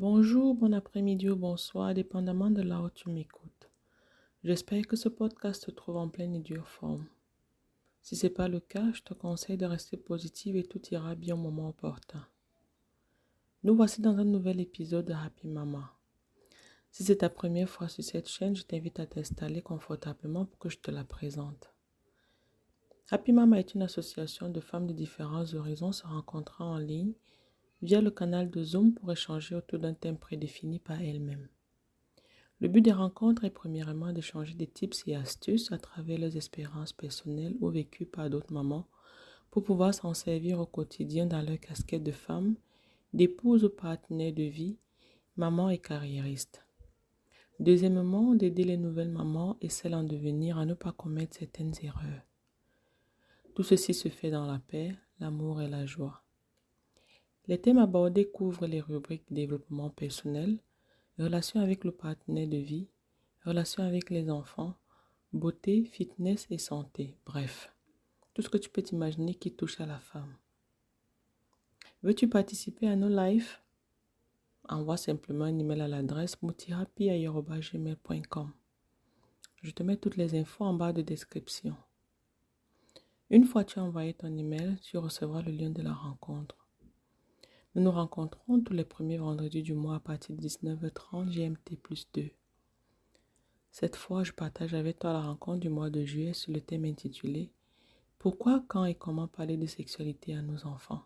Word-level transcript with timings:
Bonjour, 0.00 0.54
bon 0.54 0.72
après-midi 0.74 1.28
ou 1.28 1.34
bonsoir, 1.34 1.92
dépendamment 1.92 2.52
de 2.52 2.62
là 2.62 2.80
où 2.80 2.88
tu 2.88 3.10
m'écoutes. 3.10 3.68
J'espère 4.44 4.86
que 4.86 4.94
ce 4.94 5.08
podcast 5.08 5.66
te 5.66 5.72
trouve 5.72 5.96
en 5.96 6.08
pleine 6.08 6.36
et 6.36 6.38
dure 6.38 6.68
forme. 6.68 7.08
Si 8.00 8.14
ce 8.14 8.26
n'est 8.26 8.32
pas 8.32 8.46
le 8.46 8.60
cas, 8.60 8.92
je 8.92 9.02
te 9.02 9.12
conseille 9.12 9.56
de 9.56 9.66
rester 9.66 9.96
positive 9.96 10.54
et 10.54 10.62
tout 10.62 10.80
ira 10.92 11.16
bien 11.16 11.34
au 11.34 11.38
moment 11.38 11.70
opportun. 11.70 12.24
Nous 13.64 13.74
voici 13.74 14.00
dans 14.00 14.16
un 14.16 14.24
nouvel 14.24 14.60
épisode 14.60 15.06
de 15.06 15.14
Happy 15.14 15.48
Mama. 15.48 15.92
Si 16.92 17.02
c'est 17.02 17.16
ta 17.16 17.28
première 17.28 17.68
fois 17.68 17.88
sur 17.88 18.04
cette 18.04 18.28
chaîne, 18.28 18.54
je 18.54 18.62
t'invite 18.62 19.00
à 19.00 19.06
t'installer 19.06 19.62
confortablement 19.62 20.44
pour 20.44 20.60
que 20.60 20.68
je 20.68 20.78
te 20.78 20.92
la 20.92 21.02
présente. 21.02 21.74
Happy 23.10 23.32
Mama 23.32 23.58
est 23.58 23.74
une 23.74 23.82
association 23.82 24.48
de 24.48 24.60
femmes 24.60 24.86
de 24.86 24.92
différents 24.92 25.52
horizons 25.54 25.90
se 25.90 26.06
rencontrant 26.06 26.74
en 26.74 26.78
ligne 26.78 27.14
via 27.82 28.00
le 28.00 28.10
canal 28.10 28.50
de 28.50 28.62
Zoom 28.62 28.94
pour 28.94 29.12
échanger 29.12 29.54
autour 29.54 29.78
d'un 29.78 29.94
thème 29.94 30.18
prédéfini 30.18 30.78
par 30.78 31.00
elles-mêmes. 31.00 31.48
Le 32.60 32.68
but 32.68 32.82
des 32.82 32.92
rencontres 32.92 33.44
est 33.44 33.50
premièrement 33.50 34.12
d'échanger 34.12 34.54
des 34.54 34.66
tips 34.66 35.04
et 35.06 35.14
astuces 35.14 35.70
à 35.70 35.78
travers 35.78 36.18
leurs 36.18 36.36
expériences 36.36 36.92
personnelles 36.92 37.54
ou 37.60 37.68
vécues 37.68 38.06
par 38.06 38.28
d'autres 38.30 38.52
mamans 38.52 38.88
pour 39.50 39.62
pouvoir 39.62 39.94
s'en 39.94 40.12
servir 40.12 40.58
au 40.58 40.66
quotidien 40.66 41.26
dans 41.26 41.40
leur 41.40 41.60
casquette 41.60 42.02
de 42.02 42.12
femme, 42.12 42.56
d'épouse 43.12 43.64
ou 43.64 43.68
partenaire 43.68 44.32
de 44.32 44.42
vie, 44.42 44.76
maman 45.36 45.70
et 45.70 45.78
carriériste. 45.78 46.64
Deuxièmement, 47.60 48.34
d'aider 48.34 48.64
les 48.64 48.76
nouvelles 48.76 49.08
mamans 49.08 49.56
et 49.60 49.68
celles 49.68 49.94
en 49.94 50.04
devenir 50.04 50.58
à 50.58 50.66
ne 50.66 50.74
pas 50.74 50.92
commettre 50.92 51.36
certaines 51.36 51.74
erreurs. 51.82 52.22
Tout 53.54 53.62
ceci 53.62 53.94
se 53.94 54.08
fait 54.08 54.30
dans 54.30 54.46
la 54.46 54.58
paix, 54.58 54.94
l'amour 55.18 55.62
et 55.62 55.68
la 55.68 55.86
joie. 55.86 56.22
Les 57.48 57.58
thèmes 57.58 57.78
abordés 57.78 58.28
couvrent 58.28 58.66
les 58.66 58.82
rubriques 58.82 59.32
développement 59.32 59.88
personnel, 59.88 60.58
relations 61.18 61.60
avec 61.60 61.82
le 61.84 61.92
partenaire 61.92 62.46
de 62.46 62.58
vie, 62.58 62.88
relations 63.42 63.82
avec 63.82 64.10
les 64.10 64.30
enfants, 64.30 64.74
beauté, 65.32 65.86
fitness 65.86 66.46
et 66.50 66.58
santé, 66.58 67.16
bref, 67.24 67.74
tout 68.34 68.42
ce 68.42 68.50
que 68.50 68.58
tu 68.58 68.68
peux 68.68 68.82
t'imaginer 68.82 69.34
qui 69.34 69.50
touche 69.50 69.80
à 69.80 69.86
la 69.86 69.98
femme. 69.98 70.36
Veux-tu 72.02 72.28
participer 72.28 72.86
à 72.86 72.96
nos 72.96 73.08
lives? 73.08 73.56
Envoie 74.68 74.98
simplement 74.98 75.46
un 75.46 75.58
email 75.58 75.80
à 75.80 75.88
l'adresse 75.88 76.42
moutirapi.com. 76.42 78.52
Je 79.62 79.70
te 79.70 79.82
mets 79.82 79.96
toutes 79.96 80.16
les 80.16 80.38
infos 80.38 80.64
en 80.64 80.74
bas 80.74 80.92
de 80.92 81.00
description. 81.00 81.74
Une 83.30 83.46
fois 83.46 83.64
tu 83.64 83.78
as 83.78 83.82
envoyé 83.82 84.12
ton 84.12 84.36
email, 84.36 84.76
tu 84.82 84.98
recevras 84.98 85.40
le 85.40 85.52
lien 85.52 85.70
de 85.70 85.80
la 85.80 85.94
rencontre. 85.94 86.67
Nous 87.78 87.84
nous 87.84 87.92
rencontrons 87.92 88.58
tous 88.58 88.72
les 88.72 88.84
premiers 88.84 89.18
vendredis 89.18 89.62
du 89.62 89.72
mois 89.72 89.94
à 89.94 90.00
partir 90.00 90.34
de 90.34 90.40
19h30 90.40 91.30
GMT 91.30 91.76
plus 91.80 92.08
2. 92.12 92.28
Cette 93.70 93.94
fois, 93.94 94.24
je 94.24 94.32
partage 94.32 94.74
avec 94.74 94.98
toi 94.98 95.12
la 95.12 95.22
rencontre 95.22 95.60
du 95.60 95.68
mois 95.68 95.88
de 95.88 96.04
juillet 96.04 96.32
sur 96.32 96.52
le 96.52 96.60
thème 96.60 96.86
intitulé 96.86 97.52
Pourquoi, 98.18 98.64
quand 98.66 98.84
et 98.84 98.96
comment 98.96 99.28
parler 99.28 99.56
de 99.56 99.66
sexualité 99.66 100.34
à 100.34 100.42
nos 100.42 100.66
enfants? 100.66 101.04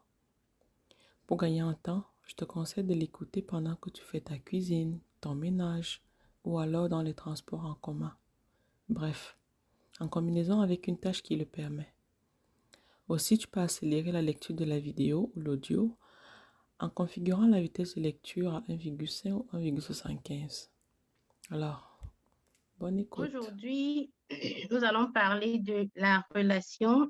Pour 1.27 1.37
gagner 1.37 1.61
un 1.61 1.75
temps, 1.75 2.05
je 2.23 2.37
te 2.37 2.47
conseille 2.47 2.84
de 2.84 2.95
l'écouter 2.95 3.43
pendant 3.43 3.77
que 3.77 3.91
tu 3.91 4.03
fais 4.03 4.23
ta 4.23 4.39
cuisine, 4.39 4.98
ton 5.20 5.34
ménage 5.34 6.00
ou 6.43 6.59
alors 6.59 6.89
dans 6.89 7.03
les 7.03 7.12
transports 7.12 7.67
en 7.67 7.75
commun. 7.75 8.17
Bref, 8.89 9.37
en 10.00 10.09
combinaison 10.09 10.62
avec 10.62 10.87
une 10.87 10.97
tâche 10.97 11.23
qui 11.23 11.37
le 11.37 11.45
permet. 11.45 11.93
Aussi, 13.09 13.37
tu 13.37 13.47
peux 13.47 13.61
accélérer 13.61 14.11
la 14.11 14.23
lecture 14.23 14.55
de 14.55 14.65
la 14.65 14.78
vidéo 14.78 15.31
ou 15.37 15.41
l'audio 15.41 15.98
en 16.83 16.88
configurant 16.88 17.47
la 17.47 17.61
vitesse 17.61 17.94
de 17.94 18.00
lecture 18.00 18.55
à 18.55 18.61
1,5 18.69 19.33
ou 19.33 19.47
1,75. 19.55 20.69
Alors, 21.50 21.97
bonne 22.78 22.98
écoute. 22.98 23.30
Aujourd'hui, 23.30 24.12
nous 24.70 24.83
allons 24.83 25.12
parler 25.12 25.60
de 25.60 25.88
la 25.94 26.27
relation 26.34 27.09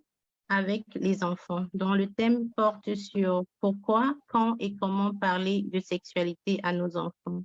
avec 0.51 0.85
les 0.95 1.25
enfants, 1.25 1.65
dont 1.73 1.95
le 1.95 2.07
thème 2.13 2.51
porte 2.51 2.95
sur 2.95 3.45
pourquoi, 3.61 4.15
quand 4.29 4.57
et 4.59 4.77
comment 4.77 5.15
parler 5.15 5.63
de 5.63 5.81
sexualité 5.81 6.61
à 6.63 6.75
nos 6.75 6.99
enfants. 6.99 7.43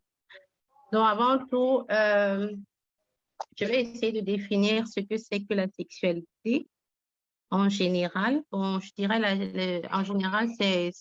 Donc, 0.92 1.08
avant 1.08 1.46
tout, 1.48 1.86
euh, 1.90 2.54
je 3.56 3.66
vais 3.66 3.84
essayer 3.84 4.12
de 4.12 4.20
définir 4.20 4.86
ce 4.86 5.00
que 5.00 5.16
c'est 5.18 5.46
que 5.46 5.54
la 5.54 5.70
sexualité 5.70 6.68
en 7.52 7.70
général. 7.70 8.44
Bon, 8.52 8.82
je 8.82 8.92
dirais, 8.98 9.82
en 9.94 10.04
général, 10.04 10.50
c'est 10.60 10.92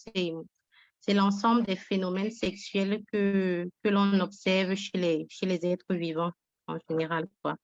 c'est 1.07 1.15
l'ensemble 1.15 1.65
des 1.65 1.77
phénomènes 1.77 2.31
sexuels 2.31 3.03
que, 3.13 3.69
que 3.83 3.89
l'on 3.89 4.19
observe 4.21 4.75
chez 4.75 4.99
les, 4.99 5.27
chez 5.31 5.47
les 5.47 5.65
êtres 5.65 5.95
vivants 5.95 6.33
en 6.67 6.79
général. 6.91 7.29
Quoi. 7.43 7.57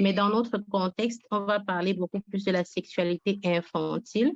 Mais 0.00 0.12
dans 0.12 0.28
notre 0.28 0.58
contexte, 0.58 1.22
on 1.30 1.40
va 1.40 1.60
parler 1.60 1.94
beaucoup 1.94 2.20
plus 2.20 2.44
de 2.44 2.50
la 2.50 2.64
sexualité 2.64 3.38
infantile, 3.44 4.32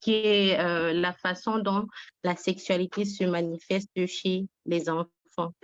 qui 0.00 0.12
est 0.12 0.58
euh, 0.60 0.92
la 0.92 1.12
façon 1.14 1.58
dont 1.58 1.86
la 2.24 2.36
sexualité 2.36 3.04
se 3.04 3.24
manifeste 3.24 4.06
chez 4.06 4.46
les 4.66 4.90
enfants. 4.90 5.54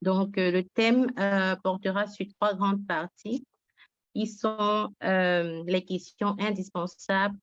Donc, 0.00 0.38
euh, 0.38 0.50
le 0.50 0.62
thème 0.62 1.10
euh, 1.18 1.56
portera 1.56 2.06
sur 2.06 2.26
trois 2.38 2.54
grandes 2.54 2.86
parties 2.86 3.44
qui 4.14 4.26
sont 4.26 4.88
les 5.02 5.84
questions 5.86 6.34
indispensables 6.38 7.36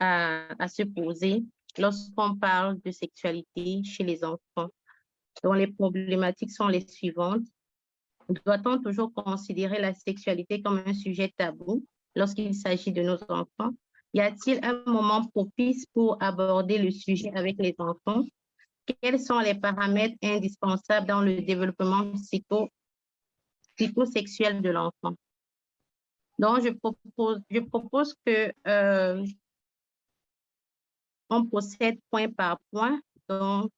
à, 0.00 0.46
à 0.62 0.68
se 0.68 0.82
poser 0.82 1.42
lorsqu'on 1.78 2.36
parle 2.36 2.80
de 2.84 2.90
sexualité 2.90 3.82
chez 3.84 4.04
les 4.04 4.24
enfants, 4.24 4.70
dont 5.42 5.52
les 5.52 5.66
problématiques 5.66 6.52
sont 6.52 6.68
les 6.68 6.86
suivantes. 6.86 7.46
Doit-on 8.46 8.80
toujours 8.80 9.12
considérer 9.12 9.80
la 9.80 9.94
sexualité 9.94 10.62
comme 10.62 10.82
un 10.86 10.94
sujet 10.94 11.32
tabou 11.36 11.84
lorsqu'il 12.14 12.54
s'agit 12.54 12.92
de 12.92 13.02
nos 13.02 13.18
enfants? 13.28 13.74
Y 14.14 14.20
a-t-il 14.20 14.64
un 14.64 14.82
moment 14.86 15.26
propice 15.26 15.86
pour 15.92 16.22
aborder 16.22 16.78
le 16.78 16.90
sujet 16.90 17.32
avec 17.34 17.56
les 17.58 17.74
enfants? 17.78 18.24
Quels 19.00 19.20
sont 19.20 19.40
les 19.40 19.54
paramètres 19.54 20.16
indispensables 20.22 21.06
dans 21.06 21.20
le 21.20 21.42
développement 21.42 22.12
psycho, 22.12 22.68
psychosexuel 23.76 24.62
de 24.62 24.70
l'enfant? 24.70 25.14
Donc, 26.38 26.62
je 26.62 26.70
propose, 26.70 27.40
je 27.50 27.60
propose 27.60 28.14
que 28.24 28.52
euh, 28.66 29.24
on 31.30 31.46
procède 31.46 31.98
point 32.10 32.30
par 32.30 32.58
point. 32.70 33.00
Donc, 33.28 33.70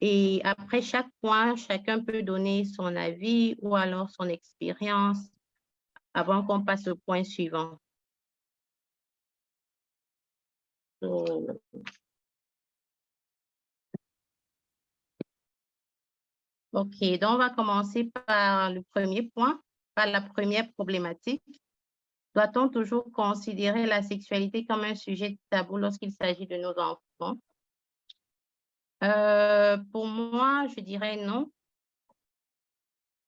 et 0.00 0.40
après 0.44 0.82
chaque 0.82 1.08
point, 1.22 1.56
chacun 1.56 2.04
peut 2.04 2.22
donner 2.22 2.64
son 2.64 2.94
avis 2.96 3.56
ou 3.62 3.74
alors 3.76 4.10
son 4.10 4.28
expérience 4.28 5.18
avant 6.14 6.44
qu'on 6.44 6.64
passe 6.64 6.86
au 6.88 6.96
point 6.96 7.24
suivant. 7.24 7.78
OK, 16.72 17.18
donc 17.20 17.30
on 17.30 17.38
va 17.38 17.50
commencer 17.50 18.10
par 18.26 18.70
le 18.72 18.82
premier 18.82 19.22
point, 19.22 19.60
par 19.94 20.06
la 20.06 20.20
première 20.20 20.70
problématique. 20.72 21.63
Doit-on 22.34 22.68
toujours 22.68 23.10
considérer 23.12 23.86
la 23.86 24.02
sexualité 24.02 24.66
comme 24.66 24.82
un 24.82 24.96
sujet 24.96 25.38
tabou 25.50 25.76
lorsqu'il 25.76 26.10
s'agit 26.10 26.46
de 26.46 26.56
nos 26.56 26.76
enfants? 26.78 27.38
Euh, 29.04 29.76
pour 29.92 30.06
moi, 30.06 30.66
je 30.74 30.80
dirais 30.80 31.24
non. 31.24 31.50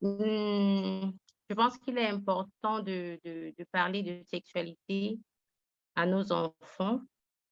Hmm, 0.00 1.12
je 1.48 1.54
pense 1.54 1.78
qu'il 1.78 1.98
est 1.98 2.08
important 2.08 2.80
de, 2.80 3.20
parler 3.70 4.02
de 4.02 4.22
sexualité 4.24 5.18
à 5.94 6.06
nos 6.06 6.32
enfants, 6.32 7.00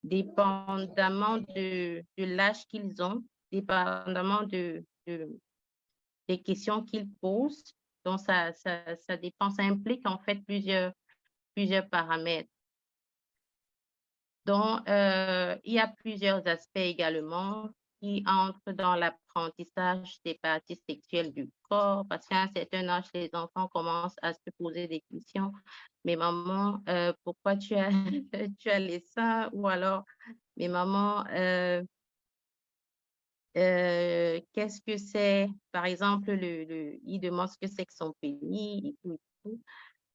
dépendamment 0.02 1.38
de, 1.38 2.04
l'âge 2.18 2.66
qu'ils 2.66 3.00
ont, 3.00 3.22
dépendamment 3.52 4.42
de, 4.42 4.84
des 5.06 6.42
questions 6.42 6.82
qu'ils 6.82 7.08
posent. 7.20 7.74
Donc, 8.04 8.20
ça, 8.20 8.52
ça, 8.52 8.96
ça 8.96 9.16
dépend, 9.16 9.50
ça 9.50 9.62
implique 9.62 10.06
en 10.06 10.18
fait 10.18 10.36
plusieurs, 10.44 10.92
plusieurs 11.54 11.88
paramètres. 11.88 12.48
Donc, 14.46 14.86
euh, 14.88 15.56
il 15.64 15.74
y 15.74 15.78
a 15.78 15.88
plusieurs 15.88 16.46
aspects 16.46 16.76
également 16.76 17.70
qui 18.00 18.22
entrent 18.26 18.72
dans 18.72 18.94
l'apprentissage 18.94 20.18
des 20.24 20.38
parties 20.42 20.78
sexuelles 20.88 21.32
du 21.32 21.50
corps, 21.62 22.04
parce 22.08 22.26
qu'à 22.26 22.42
un 22.42 22.48
certain 22.54 22.86
âge, 22.88 23.06
les 23.14 23.30
enfants 23.32 23.68
commencent 23.68 24.16
à 24.20 24.34
se 24.34 24.50
poser 24.58 24.86
des 24.86 25.02
questions. 25.10 25.52
Mais 26.04 26.16
maman, 26.16 26.82
euh, 26.88 27.14
pourquoi 27.24 27.56
tu 27.56 27.74
as, 27.74 27.88
tu 28.58 28.68
as 28.68 28.78
les 28.78 29.00
seins? 29.00 29.48
Ou 29.54 29.66
alors, 29.68 30.04
mais 30.58 30.68
maman, 30.68 31.24
euh, 33.56 34.40
qu'est-ce 34.52 34.80
que 34.82 34.96
c'est? 34.98 35.48
Par 35.72 35.86
exemple, 35.86 36.32
le, 36.32 36.64
le, 36.64 36.98
il 37.04 37.20
demande 37.20 37.48
ce 37.48 37.56
que 37.58 37.66
c'est 37.68 37.86
que 37.86 37.94
son 37.94 38.12
pénis 38.20 38.82
et 38.84 38.94
tout. 39.02 39.14
Et 39.14 39.18
tout. 39.44 39.60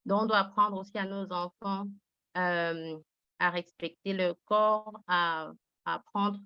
Donc, 0.10 0.24
on 0.24 0.26
doit 0.26 0.40
apprendre 0.40 0.78
aussi 0.78 0.98
à 0.98 1.06
nos 1.06 1.32
enfants 1.32 1.88
euh, 2.36 2.98
à 3.38 3.50
respecter 3.52 4.14
leur 4.14 4.36
corps, 4.46 4.92
à, 5.08 5.52
apprendre 5.86 6.40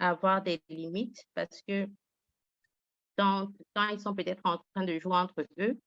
avoir 0.00 0.42
des 0.42 0.60
limites 0.68 1.24
parce 1.34 1.62
que 1.62 1.88
quand, 3.16 3.48
quand 3.76 3.88
ils 3.90 4.00
sont 4.00 4.12
peut-être 4.12 4.42
en 4.44 4.58
train 4.58 4.84
de 4.84 4.98
jouer 4.98 5.14
entre 5.16 5.46
eux, 5.60 5.80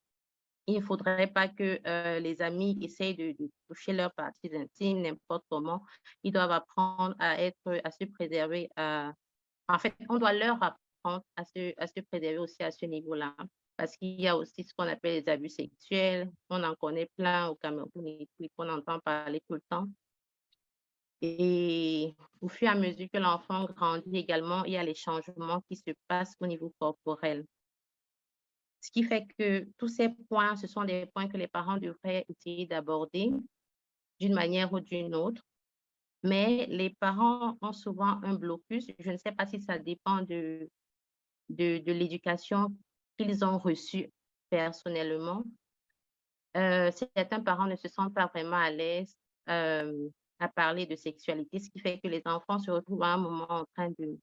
il 0.65 0.77
ne 0.77 0.81
faudrait 0.81 1.27
pas 1.27 1.49
que 1.49 1.77
euh, 1.85 2.19
les 2.19 2.41
amis 2.41 2.77
essayent 2.81 3.15
de, 3.15 3.35
toucher 3.67 3.91
leurs 3.91 4.13
parties 4.13 4.49
intimes 4.55 5.01
n'importe 5.01 5.43
comment. 5.49 5.83
Ils 6.23 6.31
doivent 6.31 6.51
apprendre 6.51 7.15
à 7.19 7.41
être, 7.41 7.81
à 7.83 7.91
se 7.91 8.05
préserver. 8.05 8.69
En 8.77 9.79
fait, 9.79 9.93
on 10.07 10.17
doit 10.17 10.33
leur 10.33 10.55
apprendre 10.63 11.23
à 11.35 11.43
se, 11.43 11.73
à 11.77 11.87
se 11.87 11.99
préserver 11.99 12.37
aussi 12.37 12.63
à 12.63 12.71
ce 12.71 12.85
niveau-là. 12.85 13.35
Parce 13.77 13.95
qu'il 13.95 14.19
y 14.19 14.27
a 14.27 14.35
aussi 14.35 14.63
ce 14.63 14.74
qu'on 14.74 14.88
appelle 14.88 15.24
les 15.24 15.29
abus 15.29 15.50
sexuels. 15.50 16.31
On 16.50 16.63
en 16.63 16.75
connaît 16.75 17.09
plein 17.15 17.47
au 17.47 17.56
Cameroun 17.56 18.07
et 18.07 18.27
qu'on 18.57 18.69
entend 18.69 19.00
parler 19.00 19.41
tout 19.47 19.53
le 19.53 19.62
temps. 19.69 19.88
Et 21.21 22.15
au 22.41 22.47
fur 22.47 22.68
et 22.68 22.71
à 22.71 22.75
mesure 22.75 23.07
que 23.12 23.19
l'enfant 23.19 23.65
grandit 23.65 24.18
également, 24.18 24.65
il 24.65 24.74
y 24.74 24.77
a 24.77 24.83
les 24.83 24.95
changements 24.95 25.62
qui 25.69 25.75
se 25.75 25.91
passent 26.07 26.35
au 26.39 26.47
niveau 26.47 26.74
corporel. 26.79 27.45
Ce 28.81 28.91
qui 28.91 29.03
fait 29.03 29.25
que 29.38 29.68
tous 29.77 29.89
ces 29.89 30.09
points, 30.30 30.56
ce 30.56 30.68
sont 30.68 30.83
des 30.83 31.07
points 31.07 31.27
que 31.27 31.38
les 31.38 31.47
parents 31.47 31.77
devraient 31.77 32.25
essayer 32.30 32.65
d'aborder 32.65 33.31
d'une 34.19 34.33
manière 34.33 34.71
ou 34.73 34.80
d'une 34.80 35.15
autre. 35.15 35.44
Mais 36.23 36.65
les 36.68 36.91
parents 36.91 37.57
ont 37.62 37.73
souvent 37.73 38.21
un 38.23 38.33
blocus. 38.33 38.88
Je 39.00 39.12
ne 39.12 39.18
sais 39.18 39.31
pas 39.31 39.45
si 39.45 39.59
ça 39.62 39.77
dépend 39.77 40.21
de, 40.21 40.69
de, 41.50 41.91
l'éducation 41.91 42.75
qu'ils 43.17 43.43
ont 43.43 43.57
reçue 43.57 44.09
personnellement. 44.49 45.43
Euh, 46.55 46.91
certains 47.15 47.41
parents 47.41 47.67
ne 47.67 47.75
se 47.75 47.87
sentent 47.87 48.13
pas 48.13 48.27
vraiment 48.27 48.57
à 48.57 48.71
l'aise 48.71 49.15
euh, 49.49 50.09
à 50.39 50.47
parler 50.47 50.85
de 50.85 50.95
sexualité, 50.95 51.59
ce 51.59 51.69
qui 51.69 51.79
fait 51.79 51.99
que 51.99 52.07
les 52.07 52.21
enfants 52.25 52.59
se 52.59 52.71
retrouvent 52.71 53.03
à 53.03 53.13
un 53.13 53.17
moment 53.17 53.49
en 53.49 53.65
train 53.75 53.89
de, 53.97 54.17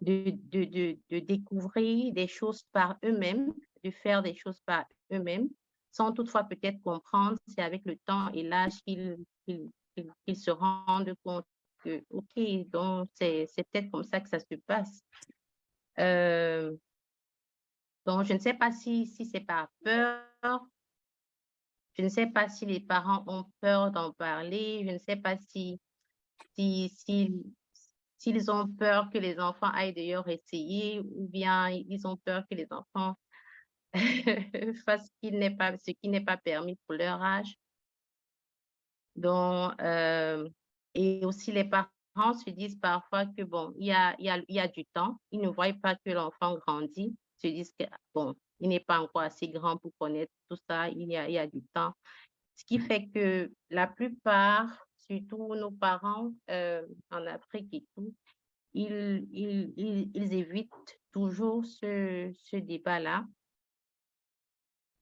de, 0.00 0.96
de, 1.10 1.18
découvrir 1.18 2.12
des 2.12 2.26
choses 2.26 2.62
par 2.72 2.98
eux-mêmes, 3.04 3.52
de 3.84 3.90
faire 3.90 4.22
des 4.22 4.34
choses 4.34 4.60
par 4.66 4.84
eux-mêmes, 5.12 5.48
sans 5.90 6.12
toutefois 6.12 6.44
peut-être 6.44 6.82
comprendre, 6.82 7.38
c'est 7.46 7.62
avec 7.62 7.82
le 7.84 7.96
temps 7.96 8.30
et 8.32 8.42
l'âge 8.42 8.74
qu'ils 8.84 10.36
se 10.36 10.50
rendent 10.50 11.14
compte 11.24 11.46
que, 11.84 12.04
OK, 12.10 12.70
donc 12.70 13.08
c'est 13.14 13.48
peut-être 13.72 13.90
comme 13.90 14.04
ça 14.04 14.20
que 14.20 14.28
ça 14.28 14.40
se 14.40 14.54
passe. 14.66 15.02
Euh, 15.98 16.76
donc, 18.08 18.24
je 18.24 18.32
ne 18.32 18.38
sais 18.38 18.54
pas 18.54 18.72
si, 18.72 19.06
si 19.06 19.26
c'est 19.26 19.40
par 19.40 19.68
peur, 19.84 20.66
je 21.92 22.02
ne 22.02 22.08
sais 22.08 22.26
pas 22.26 22.48
si 22.48 22.64
les 22.64 22.80
parents 22.80 23.22
ont 23.26 23.44
peur 23.60 23.90
d'en 23.90 24.14
parler. 24.14 24.82
Je 24.86 24.92
ne 24.92 24.98
sais 24.98 25.16
pas 25.16 25.36
si, 25.36 25.78
si, 26.54 26.90
s'ils 28.16 28.50
ont 28.50 28.66
peur 28.66 29.10
que 29.12 29.18
les 29.18 29.38
enfants 29.38 29.70
aillent 29.74 29.92
d'ailleurs 29.92 30.26
essayer 30.26 31.00
ou 31.00 31.28
bien 31.28 31.68
ils 31.68 32.06
ont 32.06 32.16
peur 32.16 32.44
que 32.50 32.56
les 32.56 32.66
enfants 32.70 33.14
fassent 34.86 35.12
ce 35.20 35.90
qui 36.00 36.08
n'est 36.08 36.24
pas 36.24 36.38
permis 36.38 36.78
pour 36.86 36.94
leur 36.94 37.22
âge. 37.22 37.58
Donc, 39.16 39.78
euh, 39.82 40.48
et 40.94 41.26
aussi 41.26 41.52
les 41.52 41.64
parents 41.64 42.32
se 42.32 42.48
disent 42.48 42.78
parfois 42.80 43.26
que 43.26 43.42
bon, 43.42 43.74
il 43.76 43.88
y 43.88 43.92
a, 43.92 44.18
y 44.18 44.30
a, 44.30 44.40
y 44.48 44.60
a 44.60 44.68
du 44.68 44.86
temps. 44.94 45.20
Ils 45.30 45.42
ne 45.42 45.48
voient 45.48 45.74
pas 45.74 45.94
que 45.96 46.08
l'enfant 46.10 46.56
grandit. 46.56 47.14
Se 47.38 47.46
disent 47.48 47.74
que 47.78 47.84
bon, 48.14 48.34
il 48.60 48.68
n'est 48.68 48.80
pas 48.80 49.00
encore 49.00 49.22
assez 49.22 49.48
grand 49.48 49.76
pour 49.76 49.92
connaître 49.98 50.32
tout 50.48 50.58
ça, 50.68 50.88
il 50.88 51.08
y 51.08 51.16
a, 51.16 51.28
il 51.28 51.34
y 51.34 51.38
a 51.38 51.46
du 51.46 51.62
temps. 51.72 51.94
Ce 52.56 52.64
qui 52.64 52.78
fait 52.78 53.08
que 53.08 53.52
la 53.70 53.86
plupart, 53.86 54.86
surtout 54.96 55.54
nos 55.54 55.70
parents 55.70 56.32
euh, 56.50 56.86
en 57.10 57.24
Afrique 57.26 57.72
et 57.72 57.84
tout, 57.94 58.12
ils, 58.74 59.26
ils, 59.32 60.10
ils, 60.14 60.34
évitent 60.34 61.00
toujours 61.12 61.64
ce, 61.64 62.32
ce 62.34 62.56
débat-là. 62.56 63.24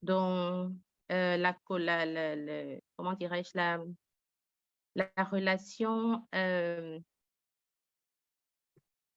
Donc, 0.03 0.73
euh, 1.13 1.37
la, 1.37 1.57
la, 1.69 2.79
comment 2.97 3.15
dirais-je, 3.15 3.51
la, 3.55 3.83
la 4.95 5.25
relation 5.25 6.27
euh, 6.35 7.01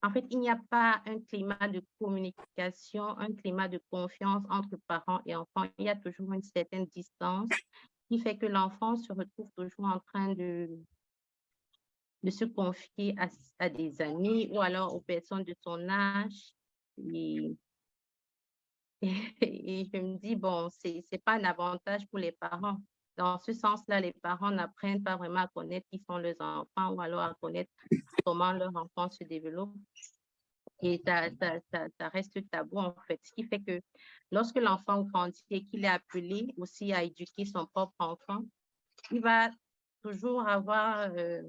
en 0.02 0.12
fait, 0.12 0.26
il 0.30 0.40
n'y 0.40 0.50
a 0.50 0.60
pas 0.70 1.02
un 1.06 1.20
climat 1.20 1.68
de 1.68 1.84
communication, 2.00 3.18
un 3.18 3.34
climat 3.34 3.68
de 3.68 3.82
confiance 3.92 4.44
entre 4.50 4.78
parents 4.88 5.22
et 5.26 5.36
enfants. 5.36 5.68
Il 5.78 5.86
y 5.86 5.90
a 5.90 5.96
toujours 5.96 6.32
une 6.34 6.44
certaine 6.44 6.86
distance 6.86 7.50
qui 8.08 8.20
fait 8.20 8.38
que 8.38 8.46
l'enfant 8.46 8.96
se 8.96 9.12
retrouve 9.12 9.50
toujours 9.58 9.86
en 9.86 10.00
train 10.00 10.34
de, 10.34 10.70
se 12.30 12.46
confier 12.46 13.16
à, 13.60 13.70
des 13.70 14.02
amis 14.02 14.50
ou 14.52 14.62
alors 14.62 14.96
aux 14.96 15.02
personnes 15.02 15.44
de 15.44 15.56
son 15.62 15.90
âge. 15.90 16.54
Et, 16.98 17.58
et, 19.42 19.90
je 19.94 20.00
me 20.00 20.18
dis, 20.18 20.36
bon, 20.36 20.70
ce 20.70 20.88
n'est 20.88 21.20
pas 21.20 21.34
un 21.34 21.44
avantage 21.44 22.08
pour 22.08 22.20
les 22.20 22.32
parents. 22.32 22.78
Dans 23.20 23.38
ce 23.38 23.52
sens-là, 23.52 24.00
les 24.00 24.14
parents 24.14 24.50
n'apprennent 24.50 25.04
pas 25.04 25.18
vraiment 25.18 25.42
à 25.42 25.48
connaître 25.50 25.86
qui 25.92 26.02
sont 26.10 26.18
leurs 26.18 26.40
enfants 26.40 26.94
ou 26.94 27.02
alors 27.02 27.20
à 27.20 27.36
connaître 27.42 27.70
comment 28.26 28.54
leur 28.54 28.74
enfant 28.74 29.12
se 29.12 29.26
développe. 29.26 29.76
Et 30.82 31.04
ça, 31.06 31.28
reste 32.14 32.50
tabou, 32.50 32.78
en 32.78 32.96
fait. 33.08 33.20
Ce 33.22 33.34
qui 33.34 33.44
fait 33.44 33.60
que 33.60 33.82
lorsque 34.32 34.56
l'enfant 34.56 35.02
grandit 35.02 35.44
et 35.50 35.66
qu'il 35.66 35.84
est 35.84 35.90
appelé 35.90 36.54
aussi 36.56 36.94
à 36.94 37.04
éduquer 37.04 37.44
son 37.44 37.66
propre 37.66 37.94
enfant, 38.00 38.46
il 39.12 39.20
va 39.20 39.50
toujours 40.02 40.48
avoir, 40.48 41.12
euh, 41.12 41.44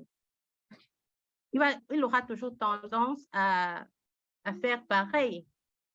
il, 1.52 1.60
va, 1.60 1.70
il 1.92 2.02
aura 2.02 2.22
toujours 2.22 2.58
tendance 2.58 3.24
à, 3.32 3.86
à 4.42 4.54
faire 4.54 4.84
pareil, 4.88 5.46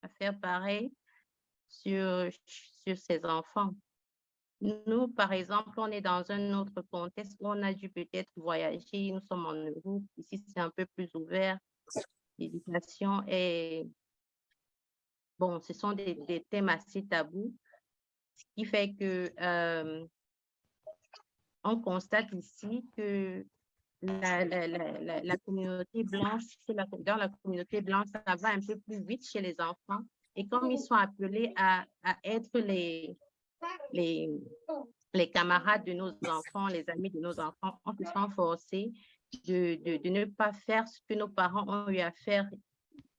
à 0.03 0.07
faire 0.07 0.39
pareil 0.39 0.93
sur, 1.67 2.29
sur 2.45 2.97
ses 2.97 3.25
enfants. 3.25 3.75
Nous, 4.61 5.07
par 5.09 5.33
exemple, 5.33 5.77
on 5.77 5.87
est 5.87 6.01
dans 6.01 6.23
un 6.31 6.59
autre 6.59 6.81
contexte 6.89 7.35
où 7.39 7.49
on 7.49 7.61
a 7.61 7.73
dû 7.73 7.89
peut-être 7.89 8.29
voyager. 8.37 9.11
Nous 9.11 9.19
sommes 9.21 9.45
en 9.45 9.53
Europe. 9.53 10.03
Ici, 10.17 10.43
c'est 10.47 10.59
un 10.59 10.71
peu 10.71 10.85
plus 10.95 11.09
ouvert. 11.13 11.59
L'éducation 12.37 13.21
est... 13.27 13.85
Bon, 15.37 15.59
ce 15.59 15.73
sont 15.73 15.91
des, 15.91 16.45
thèmes 16.49 16.69
assez 16.69 17.05
tabous, 17.05 17.53
ce 18.37 18.45
qui 18.55 18.63
fait 18.63 18.93
que 18.93 19.29
euh, 19.41 20.07
on 21.65 21.81
constate 21.81 22.31
ici 22.31 22.85
que 22.95 23.45
la, 24.01 24.45
la, 24.45 25.37
communauté 25.39 26.05
blanche, 26.05 26.43
dans 26.99 27.17
la 27.17 27.27
communauté 27.43 27.81
blanche, 27.81 28.07
ça 28.13 28.35
va 28.37 28.49
un 28.49 28.61
peu 28.61 28.79
plus 28.79 29.03
vite 29.03 29.27
chez 29.27 29.41
les 29.41 29.55
enfants. 29.59 30.03
Et 30.37 30.47
comme 30.47 30.71
ils 30.71 30.79
sont 30.79 30.95
appelés 30.95 31.51
à, 31.57 31.85
à 32.03 32.15
être 32.23 32.59
les, 32.59 33.17
les, 33.91 34.29
les 35.13 35.29
camarades 35.29 35.85
de 35.85 35.93
nos 35.93 36.11
enfants, 36.27 36.67
les 36.67 36.87
amis 36.89 37.09
de 37.09 37.19
nos 37.19 37.39
enfants, 37.39 37.79
on 37.85 37.93
se 37.93 38.03
sent 38.03 38.33
forcés 38.35 38.91
de, 39.47 39.75
de, 39.83 39.97
de, 39.97 40.09
ne 40.09 40.25
pas 40.25 40.53
faire 40.53 40.87
ce 40.87 40.99
que 41.07 41.13
nos 41.13 41.27
parents 41.27 41.67
ont 41.67 41.89
eu 41.89 41.99
à 41.99 42.11
faire 42.11 42.49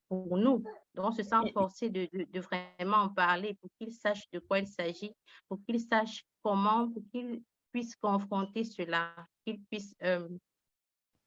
pour 0.09 0.37
nous. 0.39 0.63
Donc, 0.95 1.07
on 1.07 1.13
se 1.13 1.23
sent 1.23 1.51
forcé 1.53 1.91
de, 1.91 2.09
de 2.13 2.41
vraiment 2.41 2.99
en 2.99 3.09
parler 3.09 3.55
pour 3.61 3.71
qu'ils 3.79 3.93
sachent 3.93 4.31
de 4.31 4.39
quoi 4.39 4.61
il 4.61 4.69
s'agit, 4.69 5.13
pour 5.49 5.59
qu'ils 5.65 5.81
sachent 5.81 6.25
comment, 6.43 6.91
pour 6.91 7.03
qu'ils 7.13 7.43
puissent 7.73 7.97
confronter 7.97 8.65
cela, 8.65 9.15
qu'ils 9.45 9.63
puissent, 9.65 9.97
euh, 10.03 10.29